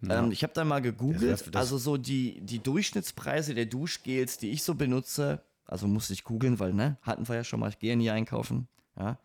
Ja. 0.02 0.18
Ähm, 0.18 0.32
ich 0.32 0.42
habe 0.42 0.52
da 0.52 0.64
mal 0.64 0.80
gegoogelt, 0.80 1.32
das 1.32 1.44
das 1.44 1.54
also 1.54 1.78
so 1.78 1.96
die, 1.96 2.40
die 2.40 2.58
Durchschnittspreise 2.58 3.54
der 3.54 3.66
Duschgels, 3.66 4.38
die 4.38 4.50
ich 4.50 4.62
so 4.62 4.74
benutze, 4.74 5.42
also 5.64 5.86
musste 5.86 6.12
ich 6.12 6.24
googeln, 6.24 6.58
weil, 6.58 6.72
ne, 6.72 6.98
hatten 7.02 7.28
wir 7.28 7.36
ja 7.36 7.44
schon 7.44 7.60
mal, 7.60 7.68
ich 7.68 7.78
gehe 7.78 7.96
nie 7.96 8.10
einkaufen. 8.10 8.68
Ja. 8.98 9.18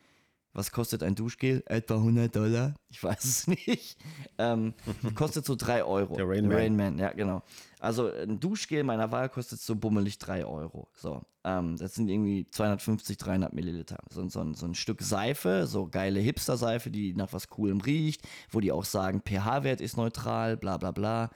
Was 0.58 0.72
kostet 0.72 1.04
ein 1.04 1.14
Duschgel? 1.14 1.62
Etwa 1.68 1.98
100 1.98 2.36
Dollar? 2.36 2.74
Ich 2.90 3.04
weiß 3.04 3.24
es 3.24 3.48
nicht. 3.68 3.96
Ähm, 4.40 4.74
kostet 5.14 5.46
so 5.46 5.56
3 5.56 5.84
Euro. 5.84 6.16
Der 6.16 6.28
Rain, 6.28 6.52
Rain 6.52 6.76
Man. 6.76 6.98
ja, 6.98 7.12
genau. 7.12 7.44
Also 7.80 8.12
ein 8.12 8.40
Duschgel 8.40 8.84
meiner 8.84 9.12
Wahl 9.12 9.30
kostet 9.30 9.60
so 9.60 9.76
bummelig 9.76 10.18
3 10.18 10.48
Euro. 10.48 10.88
So, 10.96 11.22
ähm, 11.44 11.78
das 11.78 11.94
sind 11.94 12.10
irgendwie 12.10 12.50
250, 12.50 13.20
300 13.20 13.54
Milliliter. 13.54 13.98
So, 14.10 14.28
so, 14.30 14.52
so 14.54 14.66
ein 14.66 14.74
Stück 14.74 15.04
Seife, 15.04 15.68
so 15.68 15.88
geile 15.88 16.20
Hipster-Seife, 16.22 16.90
die 16.90 17.14
nach 17.14 17.34
was 17.34 17.50
Coolem 17.50 17.80
riecht, 17.80 18.28
wo 18.50 18.60
die 18.60 18.72
auch 18.72 18.86
sagen, 18.86 19.22
pH-Wert 19.24 19.80
ist 19.80 19.96
neutral, 19.96 20.58
bla 20.58 20.78
bla 20.78 20.90
bla. 20.90 21.30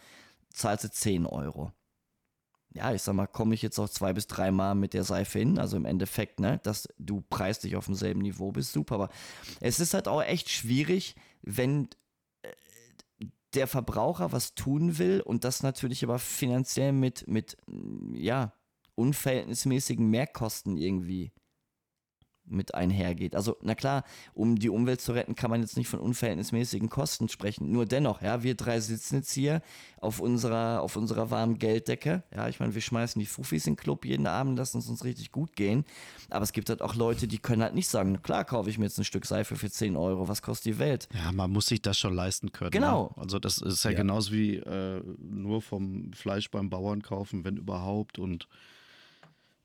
Zahlst 0.49 0.83
du 0.85 0.89
10 0.89 1.27
Euro 1.27 1.71
ja, 2.73 2.93
ich 2.93 3.01
sag 3.01 3.15
mal, 3.15 3.27
komme 3.27 3.53
ich 3.53 3.61
jetzt 3.61 3.79
auch 3.79 3.89
zwei 3.89 4.13
bis 4.13 4.27
dreimal 4.27 4.75
mit 4.75 4.93
der 4.93 5.03
Seife 5.03 5.39
hin. 5.39 5.59
Also 5.59 5.77
im 5.77 5.85
Endeffekt, 5.85 6.39
ne, 6.39 6.59
dass 6.63 6.87
du 6.97 7.21
preislich 7.21 7.75
auf 7.75 7.85
demselben 7.85 8.21
Niveau 8.21 8.51
bist, 8.51 8.71
super. 8.71 8.95
Aber 8.95 9.09
es 9.59 9.79
ist 9.79 9.93
halt 9.93 10.07
auch 10.07 10.23
echt 10.23 10.49
schwierig, 10.49 11.15
wenn 11.41 11.89
äh, 12.43 13.25
der 13.53 13.67
Verbraucher 13.67 14.31
was 14.31 14.55
tun 14.55 14.97
will 14.97 15.21
und 15.21 15.43
das 15.43 15.63
natürlich 15.63 16.03
aber 16.03 16.19
finanziell 16.19 16.93
mit, 16.93 17.27
mit 17.27 17.57
ja, 18.13 18.53
unverhältnismäßigen 18.95 20.07
Mehrkosten 20.07 20.77
irgendwie 20.77 21.33
mit 22.51 22.75
einhergeht. 22.75 23.35
Also, 23.35 23.57
na 23.61 23.75
klar, 23.75 24.03
um 24.33 24.57
die 24.57 24.69
Umwelt 24.69 25.01
zu 25.01 25.13
retten, 25.13 25.35
kann 25.35 25.49
man 25.49 25.61
jetzt 25.61 25.77
nicht 25.77 25.87
von 25.87 25.99
unverhältnismäßigen 25.99 26.89
Kosten 26.89 27.29
sprechen. 27.29 27.71
Nur 27.71 27.85
dennoch, 27.85 28.21
ja, 28.21 28.43
wir 28.43 28.55
drei 28.55 28.79
sitzen 28.79 29.17
jetzt 29.17 29.31
hier 29.31 29.61
auf 29.99 30.19
unserer, 30.19 30.81
auf 30.81 30.95
unserer 30.95 31.31
warmen 31.31 31.57
Gelddecke. 31.57 32.23
Ja, 32.35 32.47
ich 32.47 32.59
meine, 32.59 32.73
wir 32.73 32.81
schmeißen 32.81 33.19
die 33.19 33.25
Fufis 33.25 33.67
in 33.67 33.73
den 33.73 33.77
Club 33.77 34.05
jeden 34.05 34.27
Abend, 34.27 34.57
lassen 34.57 34.79
es 34.79 34.89
uns 34.89 35.03
richtig 35.03 35.31
gut 35.31 35.55
gehen. 35.55 35.85
Aber 36.29 36.43
es 36.43 36.53
gibt 36.53 36.69
halt 36.69 36.81
auch 36.81 36.95
Leute, 36.95 37.27
die 37.27 37.37
können 37.37 37.61
halt 37.61 37.75
nicht 37.75 37.87
sagen, 37.87 38.13
na 38.13 38.17
klar, 38.19 38.45
kaufe 38.45 38.69
ich 38.69 38.77
mir 38.77 38.85
jetzt 38.85 38.97
ein 38.97 39.03
Stück 39.03 39.25
Seife 39.25 39.55
für 39.55 39.69
10 39.69 39.95
Euro, 39.95 40.27
was 40.27 40.41
kostet 40.41 40.73
die 40.73 40.79
Welt? 40.79 41.07
Ja, 41.13 41.31
man 41.31 41.51
muss 41.51 41.67
sich 41.67 41.81
das 41.81 41.97
schon 41.97 42.13
leisten 42.13 42.51
können. 42.51 42.71
Genau. 42.71 43.13
Ne? 43.15 43.21
Also 43.21 43.39
das 43.39 43.57
ist 43.57 43.83
ja, 43.83 43.91
ja. 43.91 43.97
genauso 43.97 44.31
wie 44.31 44.55
äh, 44.55 45.01
nur 45.19 45.61
vom 45.61 46.11
Fleisch 46.13 46.49
beim 46.51 46.69
Bauern 46.69 47.01
kaufen, 47.01 47.43
wenn 47.43 47.57
überhaupt 47.57 48.19
und 48.19 48.47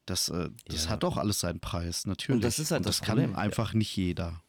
das, 0.07 0.29
äh, 0.29 0.51
das 0.67 0.85
ja. 0.85 0.91
hat 0.91 1.03
doch 1.03 1.17
alles 1.17 1.41
seinen 1.41 1.61
Preis, 1.61 2.07
natürlich. 2.07 2.37
Und 2.37 2.45
das 2.45 2.59
ist 2.59 2.71
halt 2.71 2.81
Und 2.81 2.87
das, 2.87 2.99
das 2.99 3.07
kann 3.07 3.35
einfach 3.35 3.75
nicht 3.75 3.95
jeder. 3.97 4.43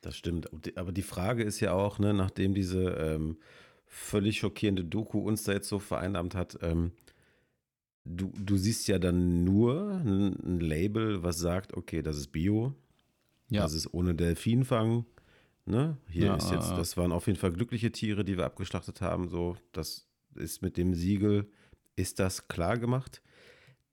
Das 0.00 0.16
stimmt. 0.16 0.48
Aber 0.76 0.92
die 0.92 1.02
Frage 1.02 1.42
ist 1.42 1.60
ja 1.60 1.72
auch, 1.72 1.98
ne, 1.98 2.14
nachdem 2.14 2.54
diese 2.54 2.82
ähm, 2.90 3.38
völlig 3.86 4.38
schockierende 4.38 4.84
Doku 4.84 5.20
uns 5.20 5.44
da 5.44 5.52
jetzt 5.52 5.68
so 5.68 5.78
vereinnahmt 5.78 6.34
hat, 6.34 6.58
ähm, 6.62 6.92
du, 8.04 8.32
du 8.36 8.56
siehst 8.56 8.88
ja 8.88 8.98
dann 8.98 9.44
nur 9.44 10.00
ein, 10.04 10.34
ein, 10.44 10.60
Label, 10.60 11.22
was 11.22 11.38
sagt, 11.38 11.74
okay, 11.74 12.02
das 12.02 12.16
ist 12.16 12.28
Bio, 12.28 12.74
ja. 13.48 13.62
das 13.62 13.74
ist 13.74 13.92
ohne 13.92 14.14
Delfinfang. 14.14 15.06
Ne? 15.66 15.96
Hier 16.08 16.26
ja, 16.26 16.36
ist 16.36 16.50
jetzt, 16.50 16.70
das 16.70 16.96
waren 16.96 17.12
auf 17.12 17.28
jeden 17.28 17.38
Fall 17.38 17.52
glückliche 17.52 17.92
Tiere, 17.92 18.24
die 18.24 18.36
wir 18.36 18.44
abgeschlachtet 18.44 19.00
haben. 19.00 19.28
So, 19.28 19.56
das 19.70 20.08
ist 20.34 20.62
mit 20.62 20.76
dem 20.76 20.94
Siegel, 20.94 21.48
ist 21.94 22.18
das 22.18 22.48
klar 22.48 22.78
gemacht. 22.78 23.22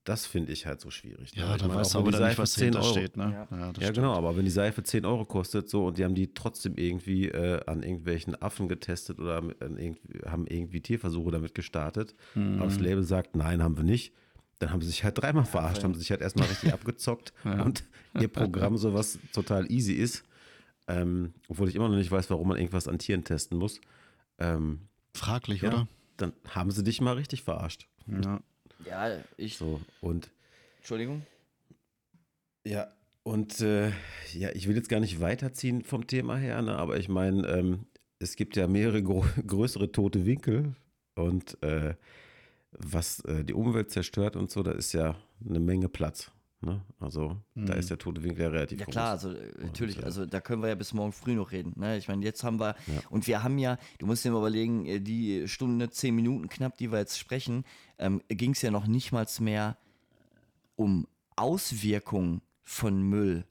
Das 0.05 0.25
finde 0.25 0.53
ich 0.53 0.65
halt 0.65 0.81
so 0.81 0.89
schwierig. 0.89 1.35
Ne? 1.35 1.41
Ja, 1.41 1.57
dann 1.57 1.73
weißt 1.73 1.93
du 1.93 1.99
aber 1.99 2.11
dann 2.11 2.27
nicht, 2.27 2.37
was 2.37 2.53
10 2.53 2.75
Euro, 2.75 2.85
steht. 2.85 3.17
Ne? 3.17 3.47
Ja, 3.51 3.57
ja, 3.57 3.73
ja 3.79 3.91
genau, 3.91 4.13
aber 4.13 4.35
wenn 4.37 4.45
die 4.45 4.51
Seife 4.51 4.81
10 4.81 5.05
Euro 5.05 5.25
kostet 5.25 5.69
so 5.69 5.85
und 5.87 5.97
die 5.97 6.05
haben 6.05 6.15
die 6.15 6.33
trotzdem 6.33 6.75
irgendwie 6.77 7.27
äh, 7.27 7.59
an 7.65 7.83
irgendwelchen 7.83 8.41
Affen 8.41 8.69
getestet 8.69 9.19
oder 9.19 9.43
irgendwie, 9.59 10.19
haben 10.25 10.47
irgendwie 10.47 10.81
Tierversuche 10.81 11.31
damit 11.31 11.53
gestartet, 11.53 12.15
mhm. 12.33 12.55
aber 12.57 12.65
das 12.65 12.79
Label 12.79 13.03
sagt, 13.03 13.35
nein, 13.35 13.61
haben 13.61 13.77
wir 13.77 13.83
nicht, 13.83 14.13
dann 14.59 14.71
haben 14.71 14.81
sie 14.81 14.87
sich 14.87 15.03
halt 15.03 15.17
dreimal 15.21 15.45
verarscht, 15.45 15.83
haben 15.83 15.93
sie 15.93 15.99
sich 15.99 16.11
halt 16.11 16.21
erstmal 16.21 16.47
richtig 16.47 16.73
abgezockt 16.73 17.33
und 17.43 17.83
ihr 18.19 18.29
Programm 18.29 18.77
sowas 18.77 19.19
total 19.33 19.69
easy 19.71 19.93
ist, 19.93 20.23
ähm, 20.87 21.33
obwohl 21.49 21.69
ich 21.69 21.75
immer 21.75 21.89
noch 21.89 21.97
nicht 21.97 22.11
weiß, 22.11 22.29
warum 22.29 22.47
man 22.47 22.57
irgendwas 22.57 22.87
an 22.87 22.99
Tieren 22.99 23.23
testen 23.23 23.57
muss. 23.57 23.79
Ähm, 24.39 24.87
Fraglich, 25.13 25.63
oder? 25.63 25.87
Dann 26.17 26.33
haben 26.47 26.71
sie 26.71 26.83
dich 26.83 26.99
mal 27.01 27.13
richtig 27.13 27.43
verarscht. 27.43 27.87
Ja. 28.07 28.41
Ja, 28.85 29.17
ich. 29.37 29.57
So, 29.57 29.81
und. 30.01 30.29
Entschuldigung. 30.77 31.25
Ja, 32.65 32.91
und 33.23 33.61
äh, 33.61 33.91
ja, 34.33 34.49
ich 34.53 34.67
will 34.67 34.75
jetzt 34.75 34.89
gar 34.89 34.99
nicht 34.99 35.21
weiterziehen 35.21 35.83
vom 35.83 36.07
Thema 36.07 36.37
her, 36.37 36.61
ne, 36.61 36.77
aber 36.77 36.97
ich 36.97 37.09
meine, 37.09 37.47
ähm, 37.47 37.85
es 38.19 38.35
gibt 38.35 38.55
ja 38.55 38.67
mehrere 38.67 39.03
größere 39.47 39.91
tote 39.91 40.25
Winkel 40.25 40.75
und 41.15 41.61
äh, 41.61 41.95
was 42.71 43.19
äh, 43.25 43.43
die 43.43 43.53
Umwelt 43.53 43.91
zerstört 43.91 44.35
und 44.35 44.51
so, 44.51 44.63
da 44.63 44.71
ist 44.71 44.93
ja 44.93 45.15
eine 45.47 45.59
Menge 45.59 45.89
Platz. 45.89 46.31
Ne? 46.61 46.81
Also 46.99 47.37
mhm. 47.55 47.67
da 47.67 47.73
ist 47.73 47.89
der 47.89 47.97
tote 47.97 48.21
Winkel 48.21 48.43
ja 48.43 48.49
relativ 48.49 48.79
Ja 48.79 48.85
groß. 48.85 48.91
klar, 48.91 49.11
also 49.11 49.31
äh, 49.31 49.51
natürlich, 49.61 49.97
und, 49.97 50.03
äh, 50.03 50.05
also 50.05 50.25
da 50.25 50.41
können 50.41 50.61
wir 50.61 50.67
ja 50.67 50.75
bis 50.75 50.93
morgen 50.93 51.13
früh 51.13 51.33
noch 51.33 51.51
reden. 51.51 51.73
Ne? 51.77 51.97
Ich 51.97 52.09
meine, 52.09 52.23
jetzt 52.25 52.43
haben 52.43 52.59
wir, 52.59 52.75
ja. 52.87 53.01
und 53.09 53.27
wir 53.27 53.43
haben 53.43 53.57
ja, 53.57 53.77
du 53.99 54.05
musst 54.05 54.25
dir 54.25 54.31
mal 54.31 54.39
überlegen, 54.39 54.85
äh, 54.85 54.99
die 54.99 55.47
Stunde, 55.47 55.89
zehn 55.89 56.15
Minuten 56.15 56.49
knapp, 56.49 56.77
die 56.77 56.91
wir 56.91 56.99
jetzt 56.99 57.17
sprechen, 57.17 57.63
ähm, 57.97 58.21
ging 58.27 58.51
es 58.51 58.61
ja 58.61 58.71
noch 58.71 58.87
nicht 58.87 59.13
mal 59.13 59.25
mehr 59.39 59.77
um 60.75 61.07
Auswirkungen 61.37 62.41
von 62.63 63.01
Müll. 63.01 63.45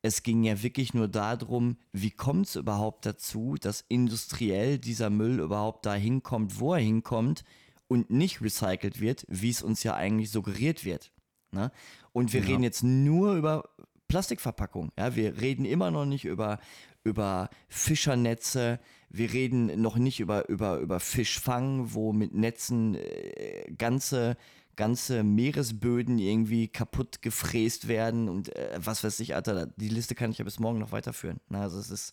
Es 0.00 0.22
ging 0.22 0.42
ja 0.44 0.62
wirklich 0.62 0.94
nur 0.94 1.08
darum, 1.08 1.76
wie 1.92 2.10
kommt 2.10 2.46
es 2.46 2.56
überhaupt 2.56 3.04
dazu, 3.04 3.56
dass 3.60 3.84
industriell 3.88 4.78
dieser 4.78 5.10
Müll 5.10 5.40
überhaupt 5.40 5.86
da 5.86 5.94
hinkommt, 5.94 6.60
wo 6.60 6.74
er 6.74 6.80
hinkommt 6.80 7.44
und 7.88 8.10
nicht 8.10 8.40
recycelt 8.42 9.00
wird, 9.00 9.24
wie 9.28 9.50
es 9.50 9.62
uns 9.62 9.82
ja 9.82 9.94
eigentlich 9.94 10.30
suggeriert 10.30 10.84
wird. 10.84 11.10
Ne? 11.54 11.70
Und 12.12 12.32
wir 12.32 12.40
ja. 12.40 12.46
reden 12.46 12.62
jetzt 12.62 12.82
nur 12.82 13.34
über 13.34 13.64
Plastikverpackung. 14.08 14.92
Ja, 14.98 15.16
wir 15.16 15.40
reden 15.40 15.64
immer 15.64 15.90
noch 15.90 16.04
nicht 16.04 16.24
über, 16.24 16.58
über 17.02 17.48
Fischernetze. 17.68 18.78
Wir 19.08 19.32
reden 19.32 19.80
noch 19.80 19.96
nicht 19.96 20.20
über, 20.20 20.48
über, 20.48 20.78
über 20.78 21.00
Fischfang, 21.00 21.94
wo 21.94 22.12
mit 22.12 22.34
Netzen 22.34 22.96
äh, 22.96 23.72
ganze, 23.78 24.36
ganze 24.76 25.22
Meeresböden 25.22 26.18
irgendwie 26.18 26.68
kaputt 26.68 27.22
gefräst 27.22 27.88
werden 27.88 28.28
und 28.28 28.54
äh, 28.54 28.78
was 28.78 29.02
weiß 29.02 29.20
ich, 29.20 29.34
Alter. 29.34 29.66
Die 29.66 29.88
Liste 29.88 30.14
kann 30.14 30.30
ich 30.30 30.38
ja 30.38 30.44
bis 30.44 30.58
morgen 30.58 30.78
noch 30.78 30.92
weiterführen. 30.92 31.40
Na, 31.48 31.62
also 31.62 31.78
es 31.78 31.90
ist. 31.90 32.12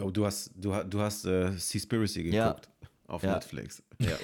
Oh, 0.00 0.10
du 0.10 0.24
hast, 0.24 0.52
du, 0.54 0.72
du 0.84 1.00
hast 1.00 1.24
äh, 1.24 1.52
Seaspiracy 1.52 2.22
geguckt. 2.22 2.34
Ja 2.34 2.88
auf 3.08 3.22
ja. 3.22 3.34
Netflix. 3.34 3.82
Ja. 3.98 4.16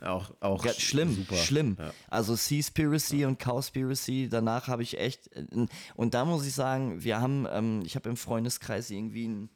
auch 0.08 0.32
auch 0.40 0.64
ja, 0.64 0.72
schlimm, 0.72 1.14
super. 1.14 1.36
schlimm. 1.36 1.76
Ja. 1.78 1.92
Also 2.08 2.36
Seaspiracy 2.36 3.24
und 3.24 3.38
Cowspiracy, 3.38 4.28
danach 4.30 4.68
habe 4.68 4.82
ich 4.82 4.98
echt 4.98 5.30
und 5.96 6.14
da 6.14 6.24
muss 6.24 6.46
ich 6.46 6.54
sagen, 6.54 7.02
wir 7.02 7.20
haben 7.20 7.46
ähm, 7.50 7.82
ich 7.84 7.96
habe 7.96 8.08
im 8.08 8.16
Freundeskreis 8.16 8.90
irgendwie 8.90 9.26
ein 9.26 9.50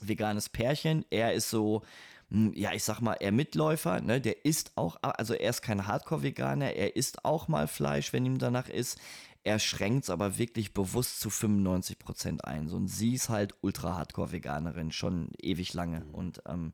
veganes 0.00 0.48
Pärchen, 0.48 1.06
er 1.10 1.32
ist 1.32 1.48
so 1.48 1.82
hm, 2.30 2.52
ja, 2.54 2.72
ich 2.72 2.84
sag 2.84 3.00
mal, 3.00 3.14
er 3.14 3.32
Mitläufer, 3.32 4.00
ne, 4.00 4.20
der 4.20 4.44
isst 4.44 4.72
auch, 4.76 4.98
also 5.02 5.34
er 5.34 5.50
ist 5.50 5.62
kein 5.62 5.86
Hardcore-Veganer, 5.86 6.74
er 6.74 6.96
isst 6.96 7.24
auch 7.24 7.48
mal 7.48 7.66
Fleisch, 7.66 8.12
wenn 8.12 8.24
ihm 8.24 8.38
danach 8.38 8.68
ist. 8.68 8.98
Er 9.42 9.58
schränkt 9.58 10.04
es 10.04 10.10
aber 10.10 10.38
wirklich 10.38 10.74
bewusst 10.74 11.20
zu 11.20 11.30
95% 11.30 12.42
ein. 12.42 12.68
So, 12.68 12.76
und 12.76 12.88
sie 12.88 13.14
ist 13.14 13.30
halt 13.30 13.54
ultra-Hardcore-Veganerin, 13.62 14.92
schon 14.92 15.30
ewig 15.40 15.72
lange. 15.72 16.00
Mhm. 16.00 16.14
Und 16.14 16.42
ähm, 16.46 16.72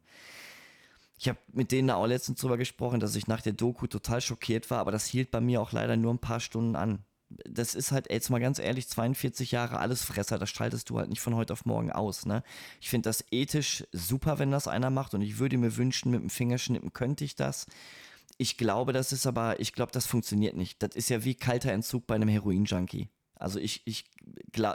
ich 1.18 1.28
habe 1.28 1.38
mit 1.52 1.72
denen 1.72 1.90
auch 1.90 2.06
letztens 2.06 2.40
drüber 2.40 2.58
gesprochen, 2.58 3.00
dass 3.00 3.16
ich 3.16 3.26
nach 3.26 3.40
der 3.40 3.54
Doku 3.54 3.86
total 3.86 4.20
schockiert 4.20 4.70
war, 4.70 4.78
aber 4.78 4.92
das 4.92 5.06
hielt 5.06 5.30
bei 5.30 5.40
mir 5.40 5.60
auch 5.62 5.72
leider 5.72 5.96
nur 5.96 6.12
ein 6.12 6.18
paar 6.18 6.40
Stunden 6.40 6.76
an. 6.76 7.04
Das 7.28 7.74
ist 7.74 7.90
halt, 7.90 8.10
jetzt 8.10 8.30
mal 8.30 8.38
ganz 8.38 8.58
ehrlich, 8.58 8.88
42 8.88 9.50
Jahre 9.50 9.78
Allesfresser, 9.78 10.38
das 10.38 10.50
schaltest 10.50 10.90
du 10.90 10.98
halt 10.98 11.08
nicht 11.08 11.20
von 11.20 11.34
heute 11.34 11.54
auf 11.54 11.64
morgen 11.64 11.90
aus. 11.90 12.24
Ne? 12.24 12.44
Ich 12.80 12.90
finde 12.90 13.08
das 13.08 13.24
ethisch 13.32 13.84
super, 13.92 14.38
wenn 14.38 14.52
das 14.52 14.68
einer 14.68 14.90
macht 14.90 15.14
und 15.14 15.22
ich 15.22 15.38
würde 15.38 15.58
mir 15.58 15.76
wünschen, 15.76 16.12
mit 16.12 16.20
dem 16.20 16.30
Fingerschnippen 16.30 16.92
könnte 16.92 17.24
ich 17.24 17.34
das. 17.34 17.66
Ich 18.38 18.58
glaube, 18.58 18.92
das 18.92 19.12
ist 19.12 19.26
aber, 19.26 19.58
ich 19.60 19.72
glaube, 19.72 19.92
das 19.92 20.06
funktioniert 20.06 20.56
nicht. 20.56 20.82
Das 20.82 20.94
ist 20.94 21.08
ja 21.08 21.24
wie 21.24 21.34
kalter 21.34 21.72
Entzug 21.72 22.06
bei 22.06 22.14
einem 22.14 22.28
Heroin-Junkie. 22.28 23.08
Also 23.38 23.58
ich, 23.58 23.82
ich 23.84 24.04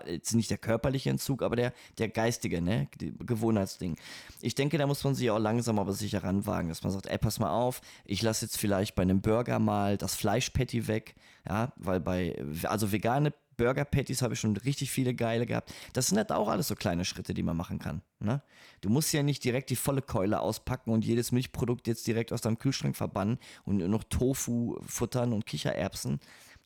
jetzt 0.05 0.36
nicht 0.36 0.49
der 0.49 0.57
körperliche 0.57 1.09
Entzug, 1.09 1.41
aber 1.41 1.55
der, 1.55 1.74
der 1.97 2.09
geistige, 2.09 2.62
ne, 2.62 2.88
Gewohnheitsding. 3.20 3.97
Ich 4.41 4.55
denke, 4.55 4.78
da 4.78 4.88
muss 4.88 5.03
man 5.03 5.16
sich 5.16 5.30
auch 5.32 5.39
langsam 5.39 5.80
aber 5.80 5.93
sicher 5.93 6.24
ranwagen, 6.24 6.70
dass 6.70 6.84
man 6.84 6.91
sagt, 6.91 7.07
ey, 7.07 7.18
pass 7.18 7.39
mal 7.39 7.49
auf, 7.49 7.82
ich 8.05 8.22
lasse 8.22 8.45
jetzt 8.45 8.57
vielleicht 8.57 8.95
bei 8.95 9.01
einem 9.01 9.22
Burger 9.22 9.59
mal 9.59 9.97
das 9.97 10.16
Fleischpatty 10.16 10.88
weg, 10.88 11.16
ja, 11.47 11.74
weil 11.76 11.99
bei, 11.99 12.36
also 12.64 12.91
vegane 12.91 13.34
Burger 13.57 13.86
Patties 13.86 14.22
habe 14.22 14.34
ich 14.34 14.39
schon 14.39 14.57
richtig 14.57 14.89
viele 14.89 15.14
geile 15.14 15.45
gehabt. 15.45 15.72
Das 15.93 16.07
sind 16.07 16.18
halt 16.18 16.32
auch 16.32 16.47
alles 16.47 16.68
so 16.68 16.76
kleine 16.76 17.05
Schritte, 17.05 17.36
die 17.36 17.43
man 17.43 17.55
machen 17.57 17.78
kann. 17.78 18.01
Ne? 18.20 18.41
Du 18.82 18.89
musst 18.89 19.14
ja 19.14 19.22
nicht 19.22 19.43
direkt 19.43 19.70
die 19.70 19.76
volle 19.76 20.01
Keule 20.01 20.39
auspacken 20.39 20.89
und 20.89 21.05
jedes 21.05 21.32
Milchprodukt 21.32 21.88
jetzt 21.88 22.07
direkt 22.07 22.34
aus 22.34 22.41
deinem 22.41 22.57
Kühlschrank 22.57 22.95
verbannen 22.95 23.38
und 23.64 23.78
nur 23.78 23.88
noch 23.88 24.03
Tofu 24.03 24.78
futtern 24.84 25.32
und 25.32 25.45
Kichererbsen. 25.45 26.20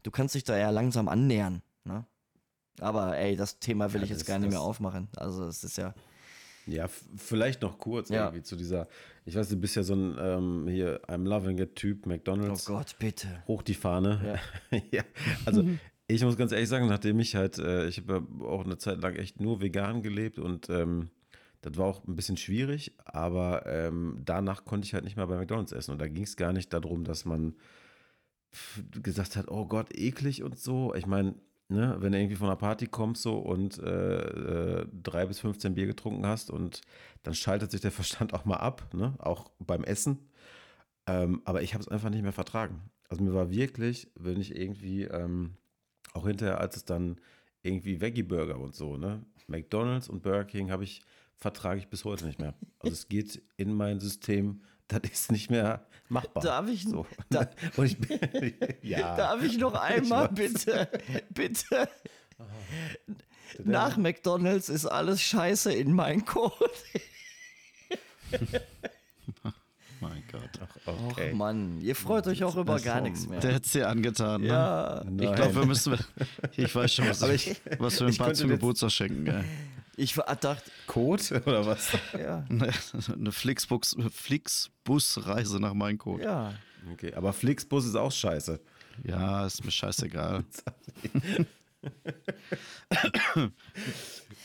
Du 0.04 0.12
kannst 0.12 0.36
dich 0.36 0.46
da 0.46 0.58
ja 0.58 0.70
langsam 0.70 1.10
annähern. 1.10 1.62
Ne? 1.86 2.06
Aber 2.80 3.18
ey, 3.18 3.36
das 3.36 3.60
Thema 3.60 3.94
will 3.94 4.02
ja, 4.02 4.06
ich 4.06 4.10
jetzt 4.10 4.26
gar 4.26 4.40
nicht 4.40 4.50
mehr 4.50 4.62
aufmachen. 4.62 5.08
Also 5.16 5.46
es 5.46 5.64
ist 5.64 5.78
ja. 5.78 5.94
Ja, 6.68 6.88
vielleicht 6.88 7.62
noch 7.62 7.78
kurz 7.78 8.10
ja. 8.10 8.26
irgendwie 8.26 8.42
zu 8.42 8.56
dieser, 8.56 8.88
ich 9.24 9.36
weiß, 9.36 9.50
du 9.50 9.56
bist 9.56 9.76
ja 9.76 9.84
so 9.84 9.94
ein 9.94 10.18
ähm, 10.20 10.68
hier, 10.68 11.00
I'm 11.08 11.24
loving 11.24 11.60
it 11.60 11.76
Typ, 11.76 12.08
McDonalds. 12.08 12.68
Oh 12.68 12.74
Gott, 12.74 12.96
bitte. 12.98 13.44
Hoch 13.48 13.62
die 13.62 13.76
Fahne. 13.76 14.40
Ja. 14.72 14.82
ja. 14.92 15.04
Also 15.46 15.64
ich 16.08 16.24
muss 16.24 16.38
ganz 16.38 16.52
ehrlich 16.52 16.70
sagen, 16.70 16.88
nachdem 16.88 17.20
ich 17.20 17.36
halt, 17.36 17.60
äh, 17.60 17.88
ich 17.88 18.00
habe 18.00 18.26
auch 18.42 18.66
eine 18.66 18.78
Zeit 18.78 19.00
lang 19.02 19.16
echt 19.16 19.40
nur 19.40 19.62
vegan 19.62 20.02
gelebt 20.02 20.40
und 20.40 20.70
ähm, 20.70 21.10
das 21.62 21.78
war 21.78 21.86
auch 21.88 22.04
ein 22.08 22.16
bisschen 22.16 22.38
schwierig, 22.38 22.94
aber 23.06 23.66
ähm, 23.66 24.22
danach 24.24 24.66
konnte 24.66 24.86
ich 24.86 24.94
halt 24.94 25.04
nicht 25.04 25.18
mehr 25.18 25.26
bei 25.26 25.36
McDonalds 25.36 25.72
essen. 25.72 25.92
Und 25.92 26.00
da 26.00 26.08
ging 26.08 26.24
es 26.24 26.36
gar 26.36 26.54
nicht 26.54 26.72
darum, 26.74 27.04
dass 27.04 27.26
man 27.26 27.56
gesagt 29.02 29.36
hat, 29.36 29.50
oh 29.50 29.66
Gott, 29.66 29.96
eklig 29.96 30.44
und 30.44 30.60
so. 30.60 30.94
Ich 30.94 31.08
meine, 31.08 31.34
ne, 31.70 31.96
wenn 32.00 32.12
du 32.12 32.20
irgendwie 32.20 32.36
von 32.36 32.48
einer 32.48 32.56
Party 32.56 32.88
kommst 32.88 33.22
so 33.24 33.38
und 33.38 33.80
äh, 33.80 34.82
äh, 34.82 34.88
drei 34.92 35.26
bis 35.26 35.40
15 35.40 35.76
Bier 35.76 35.88
getrunken 35.88 36.26
hast 36.26 36.50
und 36.50 36.82
dann 37.24 37.34
schaltet 37.34 37.72
sich 37.72 37.82
der 37.82 37.92
Verstand 37.92 38.34
auch 38.34 38.46
mal 38.46 38.58
ab, 38.58 38.94
ne, 38.94 39.14
auch 39.20 39.52
beim 39.60 39.84
Essen. 39.84 40.30
Ähm, 41.08 41.42
aber 41.46 41.62
ich 41.62 41.74
habe 41.74 41.84
es 41.84 41.88
einfach 41.88 42.10
nicht 42.10 42.24
mehr 42.24 42.34
vertragen. 42.34 42.82
Also 43.10 43.24
mir 43.24 43.34
war 43.34 43.52
wirklich, 43.52 44.12
wenn 44.16 44.40
ich 44.42 44.56
irgendwie, 44.56 45.04
ähm, 45.04 45.56
auch 46.14 46.26
hinterher, 46.26 46.60
als 46.60 46.78
es 46.78 46.86
dann 46.86 47.20
irgendwie 47.62 48.02
Veggie-Burger 48.02 48.60
und 48.60 48.76
so, 48.76 48.98
ne, 48.98 49.24
McDonalds 49.48 50.10
und 50.10 50.24
Burger 50.24 50.46
King 50.46 50.72
habe 50.72 50.84
ich, 50.84 51.02
vertrage 51.36 51.80
ich 51.80 51.90
bis 51.90 52.06
heute 52.06 52.26
nicht 52.26 52.40
mehr. 52.40 52.56
Also 52.80 52.94
es 52.94 53.08
geht 53.08 53.44
in 53.58 53.74
mein 53.74 54.00
System 54.00 54.62
das 54.88 55.02
ist 55.12 55.32
nicht 55.32 55.50
mehr 55.50 55.86
machbar. 56.10 56.44
Darf 56.44 56.68
ich, 56.70 56.84
so. 56.84 57.06
da, 57.30 57.50
ich, 57.84 57.98
ja, 58.82 59.16
darf 59.16 59.44
ich 59.44 59.58
noch 59.58 59.74
einmal, 59.76 60.30
ich 60.30 60.36
bitte, 60.36 60.90
bitte. 61.30 61.90
nach 63.64 63.98
McDonalds 63.98 64.70
ist 64.70 64.86
alles 64.86 65.22
scheiße 65.22 65.74
in 65.74 65.94
mein 65.94 66.26
Code. 66.26 66.70
mein 70.02 70.24
Gott. 70.32 70.50
Ach, 70.62 70.78
okay. 71.12 71.32
Och 71.32 71.36
Mann, 71.36 71.82
ihr 71.82 71.96
freut 71.96 72.28
euch 72.28 72.44
auch 72.44 72.58
über 72.58 72.80
gar 72.80 73.02
nichts 73.02 73.28
mehr. 73.28 73.40
Der 73.40 73.56
hat 73.56 73.66
es 73.66 73.72
dir 73.72 73.88
angetan. 73.88 74.42
Ne? 74.42 74.48
Ja. 74.48 75.04
Ich 75.04 75.34
glaube, 75.34 75.56
wir 75.56 75.66
müssen. 75.66 75.98
Ich 76.58 76.76
weiß 76.76 76.94
schon, 76.94 77.08
was, 77.10 77.22
ich, 77.24 77.56
was 77.80 78.00
wir 78.00 78.08
ein 78.08 78.16
paar 78.16 78.34
zum 78.34 78.50
Geburtstag 78.50 78.92
schenken. 78.92 79.26
Gell? 79.26 79.46
Ich 79.98 80.14
dachte. 80.14 80.72
Code 80.88 81.42
oder 81.46 81.66
was? 81.66 81.98
Ja. 82.14 82.46
Eine 82.50 83.32
Flixbus, 83.32 83.96
Flixbus-Reise 84.12 85.60
nach 85.60 85.74
Code. 85.98 86.24
Ja. 86.24 86.54
Okay, 86.92 87.14
aber 87.14 87.34
Flixbus 87.34 87.86
ist 87.86 87.96
auch 87.96 88.12
scheiße. 88.12 88.60
Ja, 89.04 89.46
ist 89.46 89.64
mir 89.64 89.72
scheißegal. 89.72 90.44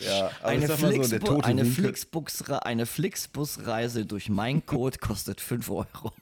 ja, 0.01 0.31
eine, 0.43 0.68
Flixbu 0.68 1.27
so, 1.27 1.40
eine, 1.40 1.64
Flixbus 1.64 2.43
eine 2.43 2.86
Flixbus-Reise 2.86 4.06
durch 4.06 4.28
mein 4.28 4.64
Code 4.66 4.98
kostet 4.98 5.40
5 5.40 5.70
Euro. 5.70 6.12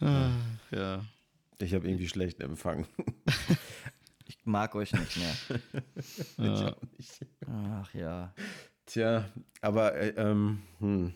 ah, 0.00 0.30
ja. 0.70 1.04
Ich 1.58 1.74
habe 1.74 1.86
irgendwie 1.86 2.08
schlechten 2.08 2.42
Empfang. 2.42 2.86
ich 4.50 4.52
mag 4.52 4.74
euch 4.74 4.92
nicht 4.92 5.16
mehr. 5.16 5.34
Nicht. 6.50 6.76
Ach 7.46 7.94
ja. 7.94 8.34
Tja, 8.84 9.24
aber 9.60 9.94
äh, 9.94 10.08
ähm, 10.16 10.62
hm. 10.80 11.14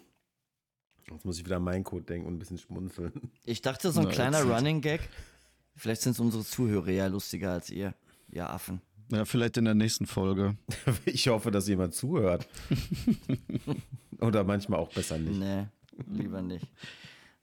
Jetzt 1.10 1.24
muss 1.24 1.38
ich 1.38 1.44
wieder 1.44 1.56
an 1.56 1.64
meinen 1.64 1.82
Code 1.82 2.04
denken 2.04 2.28
und 2.28 2.34
ein 2.34 2.38
bisschen 2.38 2.58
schmunzeln. 2.58 3.12
Ich 3.44 3.60
dachte, 3.60 3.90
so 3.90 4.00
ein 4.00 4.06
Na, 4.06 4.12
kleiner 4.12 4.42
Running 4.44 4.80
Gag. 4.80 5.00
Vielleicht 5.74 6.02
sind 6.02 6.18
unsere 6.20 6.44
Zuhörer 6.44 6.90
ja 6.90 7.08
lustiger 7.08 7.52
als 7.52 7.70
ihr, 7.70 7.94
ihr 8.28 8.48
Affen. 8.48 8.80
Ja, 9.10 9.24
vielleicht 9.24 9.56
in 9.56 9.64
der 9.64 9.74
nächsten 9.74 10.06
Folge. 10.06 10.56
Ich 11.04 11.26
hoffe, 11.26 11.50
dass 11.50 11.66
jemand 11.66 11.94
zuhört. 11.94 12.46
Oder 14.20 14.44
manchmal 14.44 14.78
auch 14.78 14.92
besser 14.92 15.18
nicht. 15.18 15.38
Nee, 15.38 15.66
lieber 16.06 16.40
nicht. 16.40 16.66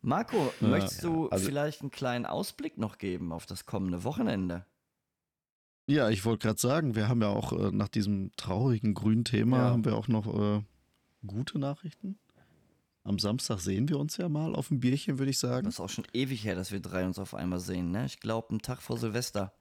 Marco, 0.01 0.53
ja, 0.61 0.67
möchtest 0.67 1.03
du 1.03 1.27
also, 1.27 1.45
vielleicht 1.45 1.81
einen 1.81 1.91
kleinen 1.91 2.25
Ausblick 2.25 2.77
noch 2.77 2.97
geben 2.97 3.33
auf 3.33 3.45
das 3.45 3.65
kommende 3.65 4.05
Wochenende? 4.05 4.65
Ja, 5.87 6.09
ich 6.09 6.25
wollte 6.25 6.47
gerade 6.47 6.59
sagen, 6.59 6.95
wir 6.95 7.09
haben 7.09 7.21
ja 7.21 7.29
auch 7.29 7.53
äh, 7.53 7.71
nach 7.71 7.87
diesem 7.87 8.31
traurigen 8.37 8.93
grünen 8.93 9.25
Thema 9.25 9.57
ja. 9.57 9.63
haben 9.71 9.85
wir 9.85 9.95
auch 9.95 10.07
noch 10.07 10.27
äh, 10.27 10.61
gute 11.25 11.59
Nachrichten. 11.59 12.17
Am 13.03 13.17
Samstag 13.17 13.59
sehen 13.59 13.89
wir 13.89 13.97
uns 13.99 14.17
ja 14.17 14.29
mal 14.29 14.53
auf 14.55 14.69
ein 14.69 14.79
Bierchen, 14.79 15.17
würde 15.17 15.31
ich 15.31 15.39
sagen. 15.39 15.65
Das 15.65 15.75
ist 15.75 15.79
auch 15.79 15.89
schon 15.89 16.05
ewig 16.13 16.45
her, 16.45 16.55
dass 16.55 16.71
wir 16.71 16.79
drei 16.79 17.05
uns 17.05 17.17
auf 17.17 17.33
einmal 17.33 17.59
sehen, 17.59 17.91
ne? 17.91 18.05
Ich 18.05 18.19
glaube, 18.19 18.51
einen 18.51 18.61
Tag 18.61 18.81
vor 18.81 18.97
Silvester. 18.97 19.53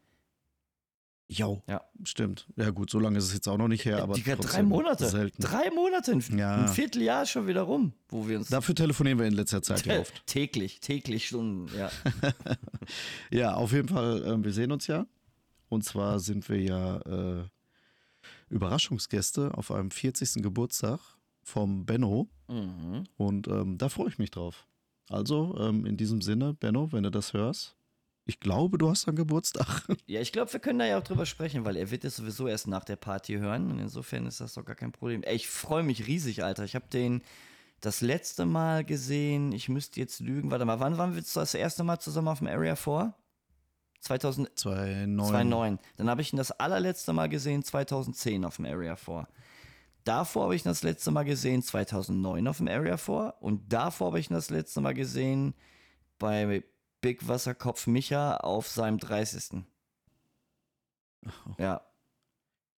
Jo, 1.32 1.62
ja, 1.68 1.80
stimmt. 2.02 2.48
Ja 2.56 2.70
gut, 2.70 2.90
so 2.90 2.98
lange 2.98 3.16
ist 3.16 3.26
es 3.26 3.34
jetzt 3.34 3.48
auch 3.48 3.56
noch 3.56 3.68
nicht 3.68 3.84
her, 3.84 4.02
aber 4.02 4.14
Digga, 4.14 4.34
drei 4.34 4.64
Monate. 4.64 5.06
Selten. 5.06 5.40
Drei 5.40 5.70
Monate, 5.70 6.10
ein, 6.10 6.38
ja. 6.38 6.56
ein 6.56 6.68
Vierteljahr 6.68 7.24
schon 7.24 7.46
wieder 7.46 7.62
rum, 7.62 7.92
wo 8.08 8.26
wir 8.28 8.38
uns. 8.38 8.48
Dafür 8.48 8.74
telefonieren 8.74 9.20
wir 9.20 9.26
in 9.26 9.34
letzter 9.34 9.62
Zeit 9.62 9.86
ja 9.86 10.00
oft. 10.00 10.26
täglich, 10.26 10.80
täglich 10.80 11.28
Stunden, 11.28 11.70
ja. 11.78 11.88
ja, 13.30 13.54
auf 13.54 13.72
jeden 13.72 13.88
Fall, 13.88 14.24
äh, 14.24 14.44
wir 14.44 14.52
sehen 14.52 14.72
uns 14.72 14.88
ja. 14.88 15.06
Und 15.70 15.84
zwar 15.84 16.18
sind 16.18 16.48
wir 16.48 16.60
ja 16.60 16.96
äh, 16.98 17.44
Überraschungsgäste 18.50 19.56
auf 19.56 19.70
einem 19.70 19.90
40. 19.90 20.42
Geburtstag 20.42 21.00
vom 21.42 21.86
Benno. 21.86 22.28
Mhm. 22.48 23.04
Und 23.16 23.48
ähm, 23.48 23.78
da 23.78 23.88
freue 23.88 24.08
ich 24.08 24.18
mich 24.18 24.30
drauf. 24.30 24.66
Also, 25.08 25.56
ähm, 25.58 25.86
in 25.86 25.96
diesem 25.96 26.20
Sinne, 26.20 26.54
Benno, 26.54 26.92
wenn 26.92 27.04
du 27.04 27.10
das 27.10 27.32
hörst, 27.32 27.76
ich 28.26 28.38
glaube, 28.38 28.78
du 28.78 28.90
hast 28.90 29.08
einen 29.08 29.16
Geburtstag. 29.16 29.86
Ja, 30.06 30.20
ich 30.20 30.32
glaube, 30.32 30.52
wir 30.52 30.60
können 30.60 30.80
da 30.80 30.86
ja 30.86 30.98
auch 30.98 31.04
drüber 31.04 31.24
sprechen, 31.24 31.64
weil 31.64 31.76
er 31.76 31.90
wird 31.90 32.04
es 32.04 32.16
sowieso 32.16 32.48
erst 32.48 32.66
nach 32.66 32.84
der 32.84 32.96
Party 32.96 33.34
hören. 33.34 33.70
Und 33.70 33.78
insofern 33.78 34.26
ist 34.26 34.40
das 34.40 34.54
doch 34.54 34.64
gar 34.64 34.76
kein 34.76 34.92
Problem. 34.92 35.22
Ey, 35.22 35.36
ich 35.36 35.48
freue 35.48 35.84
mich 35.84 36.08
riesig, 36.08 36.42
Alter. 36.42 36.64
Ich 36.64 36.74
habe 36.74 36.88
den 36.92 37.22
das 37.80 38.00
letzte 38.00 38.44
Mal 38.44 38.84
gesehen. 38.84 39.52
Ich 39.52 39.68
müsste 39.68 40.00
jetzt 40.00 40.20
lügen. 40.20 40.50
Warte 40.50 40.64
mal, 40.64 40.80
wann 40.80 40.98
waren 40.98 41.14
wir 41.14 41.22
das 41.22 41.54
erste 41.54 41.84
Mal 41.84 42.00
zusammen 42.00 42.28
auf 42.28 42.38
dem 42.38 42.48
Area 42.48 42.74
4? 42.74 43.14
2009. 44.00 44.56
2009. 44.56 45.78
Dann 45.96 46.10
habe 46.10 46.22
ich 46.22 46.32
ihn 46.32 46.36
das 46.36 46.52
allerletzte 46.52 47.12
Mal 47.12 47.28
gesehen 47.28 47.62
2010 47.62 48.44
auf 48.44 48.56
dem 48.56 48.64
Area 48.66 48.96
4. 48.96 49.28
Davor 50.04 50.44
habe 50.44 50.56
ich 50.56 50.64
ihn 50.64 50.68
das 50.68 50.82
letzte 50.82 51.10
Mal 51.10 51.24
gesehen 51.24 51.62
2009 51.62 52.48
auf 52.48 52.56
dem 52.56 52.68
Area 52.68 52.96
4 52.96 53.34
und 53.40 53.72
davor 53.72 54.08
habe 54.08 54.20
ich 54.20 54.30
ihn 54.30 54.34
das 54.34 54.50
letzte 54.50 54.80
Mal 54.80 54.94
gesehen 54.94 55.54
bei 56.18 56.64
Big 57.00 57.26
Wasserkopf 57.28 57.86
Micha 57.86 58.38
auf 58.38 58.68
seinem 58.68 58.98
30. 58.98 59.62
Oh. 61.24 61.30
Ja. 61.58 61.82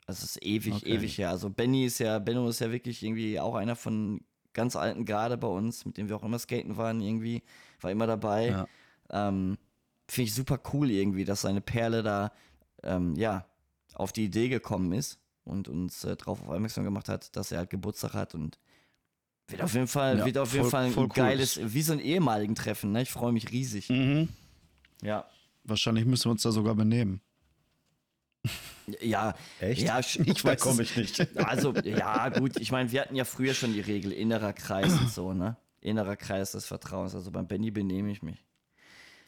Das 0.06 0.22
ist 0.22 0.44
ewig, 0.44 0.74
okay. 0.74 0.94
ewig 0.94 1.16
her. 1.18 1.30
Also 1.30 1.48
Benny 1.48 1.86
ist 1.86 2.00
ja, 2.00 2.18
Benno 2.18 2.48
ist 2.48 2.58
ja 2.58 2.72
wirklich 2.72 3.02
irgendwie 3.02 3.38
auch 3.38 3.54
einer 3.54 3.76
von 3.76 4.20
ganz 4.52 4.76
alten 4.76 5.04
Garde 5.04 5.38
bei 5.38 5.48
uns, 5.48 5.86
mit 5.86 5.96
dem 5.96 6.08
wir 6.08 6.16
auch 6.16 6.24
immer 6.24 6.38
skaten 6.38 6.76
waren, 6.76 7.00
irgendwie, 7.00 7.42
war 7.80 7.90
immer 7.90 8.06
dabei. 8.06 8.48
Ja. 8.48 8.68
Ähm, 9.10 9.58
Finde 10.12 10.28
ich 10.28 10.34
super 10.34 10.60
cool 10.74 10.90
irgendwie, 10.90 11.24
dass 11.24 11.40
seine 11.40 11.62
Perle 11.62 12.02
da, 12.02 12.32
ähm, 12.82 13.16
ja, 13.16 13.46
auf 13.94 14.12
die 14.12 14.26
Idee 14.26 14.50
gekommen 14.50 14.92
ist 14.92 15.18
und 15.44 15.68
uns 15.68 16.04
äh, 16.04 16.16
darauf 16.16 16.46
aufmerksam 16.46 16.84
gemacht 16.84 17.08
hat, 17.08 17.34
dass 17.34 17.50
er 17.50 17.60
halt 17.60 17.70
Geburtstag 17.70 18.12
hat 18.12 18.34
und 18.34 18.58
wird 19.48 19.62
auf 19.62 19.72
jeden 19.72 19.86
Fall, 19.86 20.18
ja, 20.18 20.26
wird 20.26 20.36
auf 20.36 20.52
jeden 20.52 20.68
Fall 20.68 20.84
ein 20.84 20.98
cool. 20.98 21.08
geiles, 21.08 21.58
wie 21.62 21.80
so 21.80 21.94
ein 21.94 21.98
ehemaligen 21.98 22.54
Treffen, 22.54 22.92
ne? 22.92 23.00
Ich 23.00 23.10
freue 23.10 23.32
mich 23.32 23.52
riesig. 23.52 23.88
Mhm. 23.88 24.28
Ja. 25.00 25.24
Wahrscheinlich 25.64 26.04
müssen 26.04 26.26
wir 26.26 26.32
uns 26.32 26.42
da 26.42 26.52
sogar 26.52 26.74
benehmen. 26.74 27.22
Ja, 29.00 29.34
echt? 29.60 29.80
Ja, 29.80 29.98
ich 30.00 30.44
weiß 30.44 30.60
komme 30.60 30.82
ich 30.82 30.94
nicht. 30.94 31.26
Also, 31.36 31.72
ja, 31.72 32.28
gut, 32.28 32.58
ich 32.60 32.70
meine, 32.70 32.92
wir 32.92 33.00
hatten 33.00 33.16
ja 33.16 33.24
früher 33.24 33.54
schon 33.54 33.72
die 33.72 33.80
Regel, 33.80 34.12
innerer 34.12 34.52
Kreis 34.52 34.92
und 34.92 35.08
so, 35.08 35.32
ne? 35.32 35.56
Innerer 35.80 36.16
Kreis 36.16 36.52
des 36.52 36.66
Vertrauens. 36.66 37.14
Also 37.14 37.30
beim 37.30 37.46
Benny 37.46 37.70
benehme 37.70 38.12
ich 38.12 38.22
mich. 38.22 38.44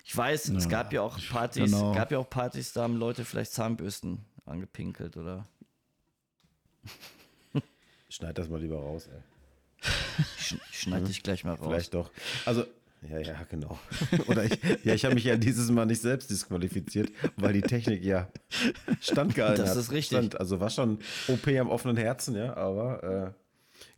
Ich 0.05 0.17
weiß, 0.17 0.49
ja, 0.49 0.57
es 0.57 0.69
gab 0.69 0.93
ja 0.93 1.01
auch 1.03 1.19
Partys, 1.31 1.73
genau. 1.73 1.93
gab 1.93 2.13
ja 2.13 2.19
auch 2.19 2.29
Partys, 2.29 2.73
da 2.73 2.83
haben 2.83 2.97
Leute 2.97 3.25
vielleicht 3.25 3.53
Zahnbürsten 3.53 4.25
angepinkelt 4.45 5.17
oder 5.17 5.47
Schneid 8.09 8.39
das 8.39 8.49
mal 8.49 8.61
lieber 8.61 8.77
raus, 8.77 9.09
ey. 9.09 9.91
Sch 10.39 10.57
schneid 10.71 11.09
dich 11.09 11.23
gleich 11.23 11.43
mal 11.45 11.55
raus. 11.55 11.67
Vielleicht 11.67 11.95
doch. 11.95 12.11
Also, 12.45 12.65
ja, 13.11 13.19
ja, 13.19 13.43
genau. 13.51 13.79
Oder 14.29 14.45
ich, 14.45 14.59
ja, 14.83 14.95
ich 14.95 15.05
habe 15.05 15.15
mich 15.15 15.25
ja 15.25 15.37
dieses 15.37 15.71
Mal 15.71 15.85
nicht 15.85 16.01
selbst 16.01 16.31
disqualifiziert, 16.31 17.11
weil 17.37 17.53
die 17.53 17.61
Technik 17.61 18.03
ja 18.03 18.29
standgehalten 19.01 19.63
hat. 19.63 19.71
Das 19.71 19.77
ist 19.77 19.91
richtig. 19.91 20.17
Stand, 20.19 20.41
also 20.41 20.61
war 20.61 20.71
schon 20.71 21.01
OP 21.29 21.47
am 21.49 21.69
offenen 21.69 21.97
Herzen, 21.97 22.35
ja, 22.35 22.57
aber 22.57 23.03
äh, 23.03 23.33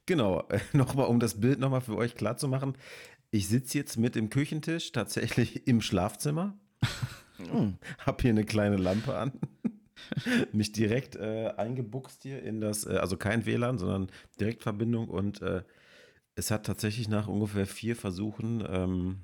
genau, 0.06 0.44
äh, 0.48 0.58
nochmal, 0.72 1.06
um 1.06 1.20
das 1.20 1.40
Bild 1.40 1.60
nochmal 1.60 1.82
für 1.82 1.96
euch 1.96 2.16
klar 2.16 2.36
zu 2.36 2.48
machen. 2.48 2.74
Ich 3.30 3.48
sitze 3.48 3.78
jetzt 3.78 3.96
mit 3.96 4.14
dem 4.14 4.30
Küchentisch 4.30 4.92
tatsächlich 4.92 5.66
im 5.66 5.80
Schlafzimmer. 5.80 6.58
Hm. 7.36 7.78
Hab 7.98 8.22
hier 8.22 8.30
eine 8.30 8.44
kleine 8.44 8.76
Lampe 8.76 9.16
an. 9.16 9.32
mich 10.52 10.72
direkt 10.72 11.16
äh, 11.16 11.52
eingebuchst 11.56 12.22
hier 12.22 12.42
in 12.42 12.60
das, 12.60 12.86
äh, 12.86 12.96
also 12.96 13.16
kein 13.16 13.46
WLAN, 13.46 13.78
sondern 13.78 14.10
Direktverbindung 14.38 15.08
und 15.08 15.42
äh, 15.42 15.62
es 16.34 16.50
hat 16.50 16.66
tatsächlich 16.66 17.08
nach 17.08 17.28
ungefähr 17.28 17.66
vier 17.66 17.96
Versuchen, 17.96 18.62
ähm, 18.68 19.20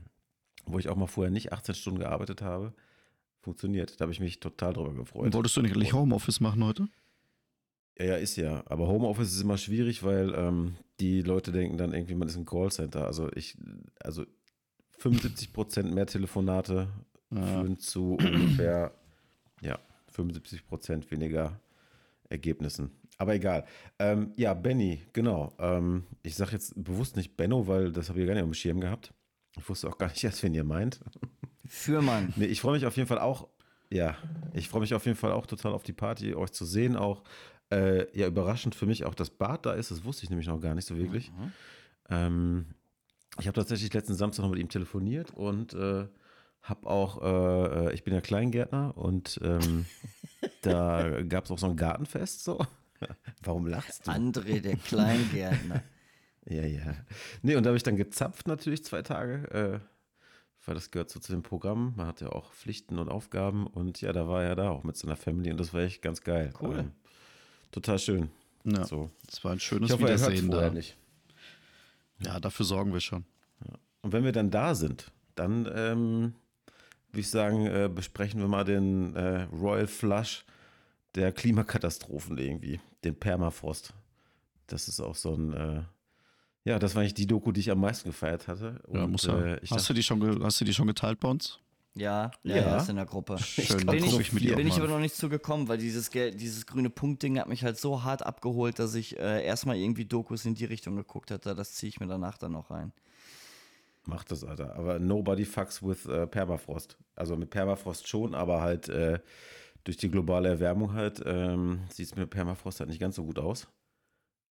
wo 0.64 0.78
ich 0.78 0.88
auch 0.88 0.96
mal 0.96 1.06
vorher 1.06 1.30
nicht 1.30 1.52
18 1.52 1.74
Stunden 1.74 2.00
gearbeitet 2.00 2.40
habe, 2.40 2.72
funktioniert. 3.40 4.00
Da 4.00 4.04
habe 4.04 4.12
ich 4.12 4.20
mich 4.20 4.40
total 4.40 4.72
drüber 4.72 4.94
gefreut. 4.94 5.32
Wolltest 5.34 5.56
du 5.56 5.62
nicht 5.62 5.74
eigentlich 5.74 5.92
Homeoffice 5.92 6.40
machen 6.40 6.64
heute? 6.64 6.88
Ja, 7.98 8.04
ja, 8.04 8.16
ist 8.16 8.36
ja. 8.36 8.62
Aber 8.66 8.88
Homeoffice 8.88 9.32
ist 9.32 9.42
immer 9.42 9.58
schwierig, 9.58 10.02
weil 10.02 10.34
ähm, 10.34 10.76
die 11.00 11.22
Leute 11.22 11.52
denken 11.52 11.76
dann 11.78 11.92
irgendwie, 11.92 12.14
man 12.14 12.28
ist 12.28 12.36
ein 12.36 12.46
Callcenter. 12.46 13.06
Also 13.06 13.30
ich, 13.34 13.56
also 14.00 14.24
75 14.98 15.52
Prozent 15.52 15.94
mehr 15.94 16.06
Telefonate 16.06 16.88
ja. 17.30 17.44
führen 17.44 17.78
zu 17.78 18.14
ungefähr, 18.14 18.92
ja, 19.60 19.78
75 20.08 20.66
Prozent 20.66 21.10
weniger 21.10 21.60
Ergebnissen. 22.28 22.90
Aber 23.18 23.34
egal. 23.34 23.64
Ähm, 23.98 24.32
ja, 24.36 24.54
Benny, 24.54 25.02
genau. 25.12 25.52
Ähm, 25.58 26.04
ich 26.22 26.34
sage 26.34 26.52
jetzt 26.52 26.72
bewusst 26.82 27.16
nicht 27.16 27.36
Benno, 27.36 27.66
weil 27.68 27.92
das 27.92 28.08
habe 28.08 28.20
ich 28.20 28.26
gar 28.26 28.34
nicht 28.34 28.42
auf 28.42 28.48
dem 28.48 28.54
Schirm 28.54 28.80
gehabt. 28.80 29.12
Ich 29.58 29.68
wusste 29.68 29.88
auch 29.88 29.98
gar 29.98 30.08
nicht 30.08 30.24
erst, 30.24 30.42
wen 30.42 30.54
ihr 30.54 30.64
meint. 30.64 31.00
Fürmann. 31.66 32.32
Nee, 32.36 32.46
ich 32.46 32.60
freue 32.60 32.74
mich 32.74 32.86
auf 32.86 32.96
jeden 32.96 33.08
Fall 33.08 33.18
auch, 33.18 33.48
ja, 33.90 34.16
ich 34.54 34.68
freue 34.68 34.80
mich 34.80 34.94
auf 34.94 35.04
jeden 35.04 35.16
Fall 35.16 35.32
auch 35.32 35.46
total 35.46 35.72
auf 35.72 35.82
die 35.82 35.92
Party, 35.92 36.34
euch 36.34 36.52
zu 36.52 36.64
sehen. 36.64 36.96
Auch, 36.96 37.22
äh, 37.72 38.06
ja, 38.18 38.26
überraschend 38.26 38.74
für 38.74 38.86
mich 38.86 39.04
auch, 39.04 39.14
dass 39.14 39.30
Bart 39.30 39.66
da 39.66 39.72
ist. 39.72 39.90
Das 39.90 40.04
wusste 40.04 40.24
ich 40.24 40.30
nämlich 40.30 40.48
noch 40.48 40.60
gar 40.60 40.74
nicht 40.74 40.86
so 40.86 40.96
wirklich. 40.96 41.30
Mhm. 41.32 41.52
Ähm, 42.10 42.66
ich 43.38 43.46
habe 43.46 43.54
tatsächlich 43.54 43.92
letzten 43.94 44.14
Samstag 44.14 44.42
noch 44.42 44.50
mit 44.50 44.60
ihm 44.60 44.68
telefoniert 44.68 45.30
und 45.32 45.72
äh, 45.72 46.06
hab 46.62 46.86
auch, 46.86 47.22
äh, 47.22 47.86
äh, 47.88 47.94
ich 47.94 48.04
bin 48.04 48.14
ja 48.14 48.20
Kleingärtner 48.20 48.96
und 48.96 49.40
ähm, 49.42 49.86
da 50.62 51.22
gab 51.22 51.46
es 51.46 51.50
auch 51.50 51.58
so 51.58 51.66
ein 51.66 51.76
Gartenfest 51.76 52.44
so. 52.44 52.64
Warum 53.42 53.66
lachst 53.66 54.06
du? 54.06 54.10
André, 54.10 54.60
der 54.60 54.76
Kleingärtner. 54.76 55.82
ja, 56.46 56.64
ja. 56.64 56.94
Nee, 57.40 57.56
und 57.56 57.64
da 57.64 57.68
habe 57.68 57.76
ich 57.76 57.82
dann 57.82 57.96
gezapft 57.96 58.46
natürlich 58.46 58.84
zwei 58.84 59.02
Tage. 59.02 59.80
Äh, 59.82 59.88
weil 60.64 60.76
das 60.76 60.92
gehört 60.92 61.10
so 61.10 61.18
zu 61.18 61.32
dem 61.32 61.42
Programm. 61.42 61.94
Man 61.96 62.06
hat 62.06 62.20
ja 62.20 62.28
auch 62.28 62.52
Pflichten 62.52 63.00
und 63.00 63.08
Aufgaben 63.08 63.66
und 63.66 64.00
ja, 64.00 64.12
da 64.12 64.28
war 64.28 64.44
er 64.44 64.54
da 64.54 64.70
auch 64.70 64.84
mit 64.84 64.96
seiner 64.96 65.16
Family 65.16 65.50
und 65.50 65.58
das 65.58 65.74
war 65.74 65.80
echt 65.80 66.02
ganz 66.02 66.22
geil. 66.22 66.52
Cool. 66.60 66.78
Ähm, 66.78 66.92
total 67.72 67.98
schön. 67.98 68.30
Ja, 68.64 68.84
so. 68.84 69.10
das 69.26 69.42
war 69.42 69.52
ein 69.52 69.58
schönes 69.58 69.90
ich 69.90 69.94
hoffe, 69.94 70.04
Wiedersehen 70.04 70.50
da. 70.50 70.70
Nicht. 70.70 70.96
Ja, 72.20 72.38
dafür 72.38 72.64
sorgen 72.64 72.92
wir 72.92 73.00
schon. 73.00 73.24
Ja. 73.66 73.74
Und 74.02 74.12
wenn 74.12 74.22
wir 74.22 74.32
dann 74.32 74.50
da 74.50 74.76
sind, 74.76 75.10
dann 75.34 75.66
ähm, 75.74 76.34
würde 77.10 77.20
ich 77.20 77.28
sagen, 77.28 77.66
äh, 77.66 77.90
besprechen 77.92 78.40
wir 78.40 78.48
mal 78.48 78.64
den 78.64 79.16
äh, 79.16 79.42
Royal 79.52 79.88
Flush 79.88 80.44
der 81.14 81.32
Klimakatastrophen 81.32 82.38
irgendwie, 82.38 82.80
den 83.04 83.18
Permafrost. 83.18 83.92
Das 84.66 84.88
ist 84.88 85.00
auch 85.00 85.16
so 85.16 85.34
ein, 85.34 85.52
äh, 85.52 85.82
ja, 86.64 86.78
das 86.78 86.94
war 86.94 87.02
eigentlich 87.02 87.14
die 87.14 87.26
Doku, 87.26 87.52
die 87.52 87.60
ich 87.60 87.70
am 87.70 87.80
meisten 87.80 88.08
gefeiert 88.08 88.48
hatte. 88.48 88.80
Und, 88.86 88.96
ja, 88.96 89.06
muss 89.06 89.24
ja. 89.24 89.38
Äh, 89.38 89.60
hast, 89.62 89.72
dachte, 89.72 89.86
du 89.88 89.94
die 89.94 90.02
schon, 90.02 90.44
hast 90.44 90.60
du 90.60 90.64
die 90.64 90.72
schon 90.72 90.86
geteilt 90.86 91.20
bei 91.20 91.28
uns? 91.28 91.58
Ja, 91.94 92.30
ja, 92.42 92.56
ja. 92.56 92.76
ist 92.78 92.88
in 92.88 92.96
der 92.96 93.04
Gruppe. 93.04 93.38
Schön, 93.38 93.84
bin 93.84 94.02
ich, 94.02 94.18
ich, 94.18 94.32
mit 94.32 94.56
bin 94.56 94.66
ich 94.66 94.78
aber 94.78 94.88
noch 94.88 94.98
nicht 94.98 95.14
zugekommen, 95.14 95.68
weil 95.68 95.76
dieses, 95.76 96.08
dieses 96.08 96.66
grüne 96.66 96.88
Punktding 96.88 97.38
hat 97.38 97.48
mich 97.48 97.64
halt 97.64 97.78
so 97.78 98.02
hart 98.02 98.24
abgeholt, 98.24 98.78
dass 98.78 98.94
ich 98.94 99.18
äh, 99.18 99.44
erstmal 99.44 99.76
irgendwie 99.76 100.06
Dokus 100.06 100.46
in 100.46 100.54
die 100.54 100.64
Richtung 100.64 100.96
geguckt 100.96 101.30
hatte. 101.30 101.54
Das 101.54 101.74
ziehe 101.74 101.88
ich 101.88 102.00
mir 102.00 102.06
danach 102.06 102.38
dann 102.38 102.52
noch 102.52 102.70
rein. 102.70 102.92
Macht 104.04 104.30
das, 104.30 104.42
Alter. 104.42 104.74
Aber 104.76 104.98
nobody 104.98 105.44
fucks 105.44 105.82
with 105.82 106.06
äh, 106.06 106.26
Permafrost. 106.26 106.96
Also 107.14 107.36
mit 107.36 107.50
Permafrost 107.50 108.08
schon, 108.08 108.34
aber 108.34 108.62
halt 108.62 108.88
äh, 108.88 109.20
durch 109.84 109.98
die 109.98 110.10
globale 110.10 110.48
Erwärmung 110.48 110.94
halt 110.94 111.22
ähm, 111.26 111.82
sieht 111.90 112.06
es 112.06 112.16
mit 112.16 112.30
Permafrost 112.30 112.80
halt 112.80 112.88
nicht 112.88 113.00
ganz 113.00 113.16
so 113.16 113.24
gut 113.24 113.38
aus. 113.38 113.68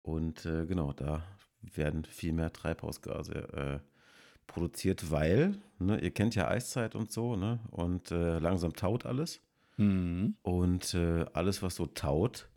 Und 0.04 0.46
äh, 0.46 0.66
genau, 0.66 0.94
da 0.94 1.24
werden 1.62 2.06
viel 2.06 2.34
mehr 2.34 2.54
Treibhausgase 2.54 3.82
äh, 3.82 3.93
produziert, 4.48 5.12
weil, 5.12 5.56
ne, 5.80 6.00
ihr 6.00 6.12
kennt 6.12 6.36
ja 6.36 6.48
Eiszeit 6.48 6.96
und 6.96 7.12
so, 7.12 7.36
ne? 7.36 7.60
Und 7.72 8.12
äh, 8.12 8.40
langsam 8.40 8.74
taut 8.74 9.06
alles. 9.06 9.42
Mhm. 9.78 10.36
Und 10.42 10.94
äh, 10.94 11.26
alles, 11.34 11.62
was 11.62 11.76
so 11.76 11.86
taut, 11.88 12.50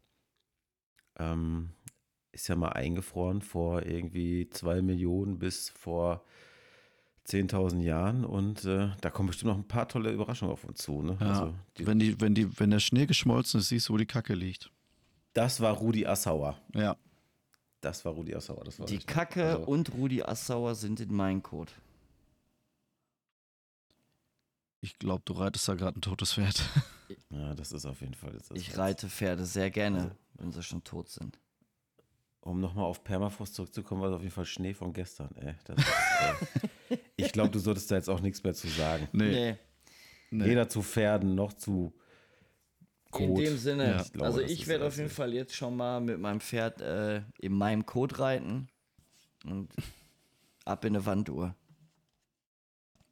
ähm, 1.18 1.70
ist 2.32 2.48
ja 2.48 2.56
mal 2.56 2.70
eingefroren 2.70 3.40
vor 3.40 3.84
irgendwie 3.86 4.48
zwei 4.50 4.82
Millionen 4.82 5.38
bis 5.38 5.70
vor 5.70 6.22
10.000 7.26 7.82
Jahren 7.82 8.24
und 8.24 8.64
äh, 8.64 8.90
da 9.00 9.10
kommen 9.10 9.28
bestimmt 9.28 9.50
noch 9.50 9.58
ein 9.58 9.66
paar 9.66 9.88
tolle 9.88 10.12
Überraschungen 10.12 10.52
auf 10.52 10.64
uns 10.64 10.78
zu. 10.78 11.02
Ne? 11.02 11.16
Ja, 11.20 11.26
also 11.26 11.54
die, 11.76 11.86
wenn, 11.86 11.98
die, 11.98 12.20
wenn, 12.20 12.34
die, 12.34 12.60
wenn 12.60 12.70
der 12.70 12.78
Schnee 12.78 13.06
geschmolzen 13.06 13.60
ist, 13.60 13.68
siehst 13.68 13.88
du, 13.88 13.94
wo 13.94 13.96
die 13.96 14.06
Kacke 14.06 14.34
liegt. 14.34 14.70
Das 15.32 15.60
war 15.60 15.74
Rudi 15.74 16.06
Assauer. 16.06 16.58
Ja. 16.74 16.96
Das 17.80 18.04
war 18.04 18.12
Rudi 18.12 18.34
Assauer. 18.34 18.64
Das 18.64 18.78
war 18.80 18.86
die 18.86 18.98
Kacke 18.98 19.44
also, 19.44 19.64
und 19.64 19.92
Rudi 19.92 20.22
Assauer 20.22 20.74
sind 20.74 21.00
in 21.00 21.14
meinem 21.14 21.42
Code. 21.42 21.72
Ich 24.80 24.98
glaube, 24.98 25.22
du 25.24 25.34
reitest 25.34 25.68
da 25.68 25.74
gerade 25.74 25.98
ein 25.98 26.02
totes 26.02 26.34
Pferd. 26.34 26.62
Ja, 27.30 27.54
das 27.54 27.72
ist 27.72 27.86
auf 27.86 28.00
jeden 28.00 28.14
Fall. 28.14 28.32
Das 28.32 28.50
ich 28.52 28.76
reite 28.76 29.08
Pferde 29.08 29.46
sehr 29.46 29.70
gerne, 29.70 29.98
also, 29.98 30.16
wenn 30.34 30.52
sie 30.52 30.62
schon 30.62 30.82
tot 30.82 31.08
sind. 31.08 31.38
Um 32.40 32.60
nochmal 32.60 32.84
auf 32.84 33.02
Permafrost 33.02 33.54
zurückzukommen, 33.54 34.00
war 34.00 34.10
es 34.10 34.14
auf 34.14 34.22
jeden 34.22 34.34
Fall 34.34 34.44
Schnee 34.44 34.74
von 34.74 34.92
gestern. 34.92 35.34
Ey, 35.36 35.54
ist, 35.76 35.86
äh, 36.90 36.98
ich 37.16 37.32
glaube, 37.32 37.50
du 37.50 37.58
solltest 37.58 37.90
da 37.90 37.96
jetzt 37.96 38.08
auch 38.08 38.20
nichts 38.20 38.42
mehr 38.42 38.54
zu 38.54 38.68
sagen. 38.68 39.08
Nee. 39.12 39.56
nee. 40.30 40.44
Weder 40.44 40.68
zu 40.68 40.82
Pferden 40.82 41.34
noch 41.34 41.52
zu 41.52 41.92
Code. 43.16 43.42
In 43.42 43.48
dem 43.48 43.58
Sinne, 43.58 43.90
ja. 43.90 44.02
ich 44.02 44.12
glaube, 44.12 44.26
also 44.26 44.40
ich 44.40 44.66
werde 44.66 44.86
auf 44.86 44.96
jeden 44.96 45.10
Fall 45.10 45.32
jetzt 45.34 45.54
schon 45.54 45.76
mal 45.76 46.00
mit 46.00 46.18
meinem 46.18 46.40
Pferd 46.40 46.80
äh, 46.80 47.22
in 47.38 47.52
meinem 47.52 47.86
Code 47.86 48.18
reiten 48.18 48.68
und 49.44 49.70
ab 50.64 50.84
in 50.84 50.94
eine 50.94 51.06
Wanduhr. 51.06 51.54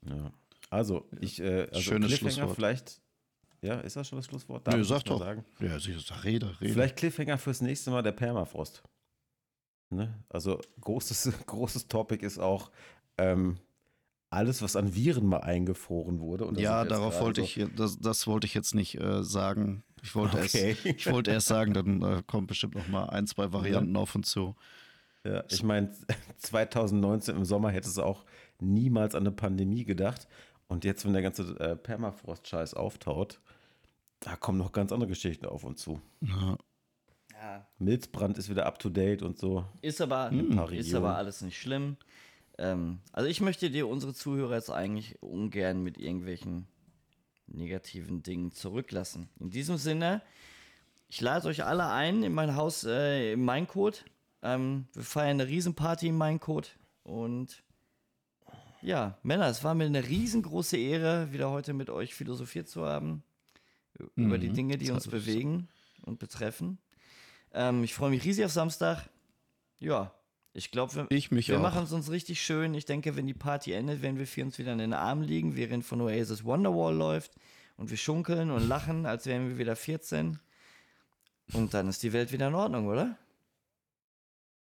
Ja. 0.07 0.33
Also, 0.71 1.09
ich, 1.21 1.41
äh, 1.41 1.69
also 1.69 1.81
Schönes 1.81 2.17
Schlusswort. 2.17 2.55
vielleicht, 2.55 3.01
ja, 3.63 3.81
ist 3.81 3.97
das 3.97 4.09
schon 4.09 4.19
das 4.19 4.27
Schlusswort? 4.27 4.67
Darf 4.67 4.75
Nö, 4.75 4.85
sag 4.85 5.05
doch. 5.05 5.21
Sagen? 5.21 5.45
Ja, 5.61 5.79
sag, 5.79 6.25
rede, 6.25 6.61
rede. 6.61 6.73
Vielleicht 6.73 6.97
Cliffhanger 6.97 7.39
fürs 7.39 7.61
nächste 7.61 7.91
Mal 7.91 8.03
der 8.03 8.13
Permafrost. 8.13 8.83
Ne? 9.91 10.25
Also, 10.29 10.61
großes, 10.81 11.33
großes 11.47 11.89
Topic 11.89 12.25
ist 12.25 12.39
auch, 12.39 12.71
ähm, 13.19 13.59
alles, 14.35 14.63
was 14.63 14.75
an 14.75 14.95
Viren 14.95 15.27
mal 15.27 15.41
eingefroren 15.41 16.21
wurde. 16.21 16.51
ja, 16.61 16.85
darauf 16.85 17.21
wollte 17.21 17.43
so 17.43 17.47
ich, 17.47 17.67
das, 17.77 17.99
das, 17.99 18.27
wollte 18.27 18.47
ich 18.47 18.55
jetzt 18.55 18.75
nicht 18.75 19.01
äh, 19.01 19.23
sagen. 19.23 19.85
Ich 20.05 20.15
wollte, 20.15 20.37
okay. 20.37 20.71
erst, 20.71 20.85
ich 20.85 21.11
wollte 21.11 21.31
erst 21.31 21.47
sagen, 21.47 21.73
dann 21.73 22.03
äh, 22.03 22.23
kommt 22.27 22.49
bestimmt 22.49 22.75
noch 22.75 22.89
mal 22.89 23.07
ein, 23.07 23.27
zwei 23.27 23.55
Varianten 23.55 23.95
ja. 23.95 24.01
auf 24.03 24.15
und 24.15 24.27
zu. 24.27 24.55
Ja, 25.25 25.43
ich 25.49 25.63
meine, 25.63 25.91
2019 26.37 27.35
im 27.35 27.47
Sommer 27.47 27.71
hätte 27.71 27.89
es 27.89 27.99
auch 27.99 28.27
niemals 28.61 29.15
an 29.15 29.23
eine 29.23 29.33
Pandemie 29.33 29.85
gedacht. 29.85 30.29
Und 30.69 30.85
jetzt, 30.85 31.07
wenn 31.07 31.15
der 31.15 31.23
ganze 31.23 31.59
äh, 31.59 31.75
Permafrost-Scheiß 31.75 32.75
auftaut, 32.75 33.41
da 34.21 34.37
kommen 34.37 34.59
noch 34.59 34.73
ganz 34.73 34.93
andere 34.93 35.09
Geschichten 35.09 35.47
auf 35.47 35.65
uns 35.65 35.81
zu. 35.81 36.03
Ja. 36.21 36.59
ja. 37.33 37.67
Milzbrand 37.79 38.37
ist 38.37 38.51
wieder 38.51 38.67
up 38.67 38.79
to 38.79 38.91
date 38.91 39.23
und 39.23 39.39
so. 39.39 39.65
Ist 39.81 40.03
aber, 40.03 40.31
ist 40.71 40.95
aber 40.95 41.17
alles 41.17 41.41
nicht 41.41 41.59
schlimm. 41.59 41.97
Ähm, 42.59 43.01
also 43.11 43.27
ich 43.27 43.41
möchte 43.41 43.71
dir 43.71 43.89
unsere 43.89 44.13
Zuhörer 44.13 44.57
jetzt 44.57 44.71
eigentlich 44.71 45.23
ungern 45.23 45.83
mit 45.83 45.97
irgendwelchen 45.97 46.67
negativen 47.47 48.23
Dingen 48.23 48.53
zurücklassen. 48.53 49.29
In 49.39 49.51
diesem 49.51 49.77
Sinne, 49.77 50.23
ich 51.09 51.21
lade 51.21 51.49
euch 51.49 51.65
alle 51.65 51.89
ein 51.89 52.23
in 52.23 52.33
mein 52.33 52.57
Haus 52.57 52.85
äh, 52.85 53.33
im 53.33 53.45
Maincode. 53.45 54.05
Ähm, 54.43 54.87
wir 54.93 55.03
feiern 55.03 55.41
eine 55.41 55.49
Riesenparty 55.49 56.09
im 56.09 56.19
Maincode 56.19 56.77
und 57.03 57.63
ja, 58.83 59.19
Männer, 59.23 59.47
es 59.47 59.65
war 59.65 59.75
mir 59.75 59.87
eine 59.87 60.07
riesengroße 60.07 60.77
Ehre, 60.77 61.33
wieder 61.33 61.51
heute 61.51 61.73
mit 61.73 61.89
euch 61.89 62.15
philosophiert 62.15 62.69
zu 62.69 62.85
haben. 62.85 63.23
Mhm, 63.99 64.27
über 64.27 64.39
die 64.39 64.51
mhm. 64.51 64.55
Dinge, 64.55 64.79
die 64.79 64.91
uns 64.91 65.09
bewegen 65.09 65.69
und 66.03 66.19
betreffen. 66.19 66.79
Ähm, 67.53 67.85
ich 67.85 67.95
freue 67.95 68.11
mich 68.11 68.25
riesig 68.25 68.45
auf 68.45 68.53
Samstag. 68.53 69.09
Ja, 69.79 70.13
ich 70.57 70.71
glaube, 70.71 70.95
wir, 70.95 71.09
wir 71.11 71.59
machen 71.59 71.83
es 71.83 71.93
uns 71.93 72.11
richtig 72.13 72.41
schön. 72.41 72.75
Ich 72.75 72.85
denke, 72.85 73.17
wenn 73.17 73.27
die 73.27 73.35
Party 73.35 73.73
endet, 73.73 74.03
werden 74.03 74.19
wir 74.19 74.27
für 74.27 74.45
uns 74.45 74.57
wieder 74.59 74.73
in 74.73 74.79
den 74.79 74.93
Armen 74.93 75.25
liegen, 75.25 75.57
während 75.57 75.85
von 75.85 76.01
Oasis 76.01 76.45
Wonderwall 76.45 76.95
läuft 76.95 77.33
und 77.77 77.91
wir 77.91 77.97
schunkeln 77.97 78.53
und 78.53 78.69
lachen, 78.69 79.05
als 79.05 79.27
wären 79.27 79.49
wir 79.49 79.59
wieder 79.59 79.75
14. 79.75 80.39
Und 81.55 81.75
dann 81.75 81.89
ist 81.89 82.05
die 82.05 82.13
Welt 82.13 82.31
wieder 82.31 82.49
in 82.49 82.55
Ordnung, 82.55 82.87
oder? 82.87 83.19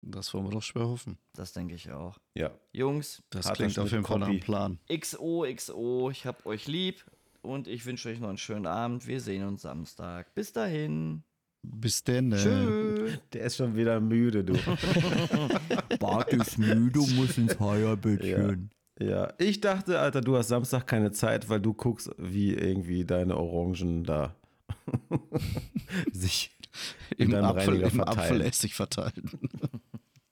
Das 0.03 0.35
wollen 0.35 0.45
wir 0.45 0.51
doch 0.51 0.63
schwer 0.63 0.89
hoffen. 0.89 1.19
Das 1.35 1.53
denke 1.53 1.77
ich 1.77 1.91
auch. 1.93 2.19
Ja. 2.35 2.51
Jungs, 2.73 3.23
das 3.31 3.53
klingt 3.53 3.79
auf 3.79 3.91
jeden 3.91 4.05
Fall 4.05 4.19
nach 4.19 4.29
einem 4.29 4.41
Plan. 4.41 4.81
XOXO, 4.89 6.11
ich 6.11 6.27
hab 6.27 6.47
euch 6.47 6.67
lieb 6.67 7.05
und 7.43 7.69
ich 7.69 7.87
wünsche 7.87 8.09
euch 8.09 8.19
noch 8.19 8.29
einen 8.29 8.39
schönen 8.39 8.67
Abend. 8.67 9.07
Wir 9.07 9.21
sehen 9.21 9.47
uns 9.47 9.63
Samstag. 9.63 10.35
Bis 10.35 10.53
dahin. 10.53 11.23
Bis 11.73 12.05
denn. 12.05 12.31
Tschö. 12.31 13.17
Der 13.33 13.43
ist 13.43 13.57
schon 13.57 13.77
wieder 13.77 14.01
müde, 14.01 14.45
du. 14.45 14.55
Bart 15.99 16.33
ist 16.33 16.59
müde, 16.59 17.01
muss 17.15 17.39
ins 17.39 17.59
Heierbettchen. 17.59 18.71
Ja. 18.99 19.07
ja, 19.07 19.33
ich 19.39 19.61
dachte, 19.61 19.99
Alter, 19.99 20.21
du 20.21 20.37
hast 20.37 20.49
Samstag 20.49 20.87
keine 20.87 21.13
Zeit, 21.13 21.49
weil 21.49 21.61
du 21.61 21.75
guckst, 21.75 22.11
wie 22.19 22.55
irgendwie 22.55 23.05
deine 23.05 23.37
Orangen 23.37 24.05
da 24.05 24.35
sich 26.13 26.51
im, 27.17 27.35
Apfel, 27.35 27.83
im 27.83 28.01
Apfelessig 28.01 28.75
verteilen. 28.75 29.31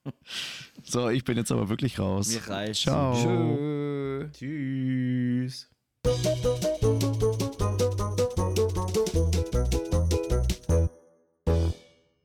so, 0.82 1.09
ich 1.09 1.24
bin 1.24 1.36
jetzt 1.36 1.52
aber 1.52 1.69
wirklich 1.69 1.98
raus. 1.98 2.32
Mir 2.32 2.48
reicht. 2.48 2.82
Ciao. 2.82 3.15
Tschö. 3.15 4.28
Tschüss. 4.32 5.69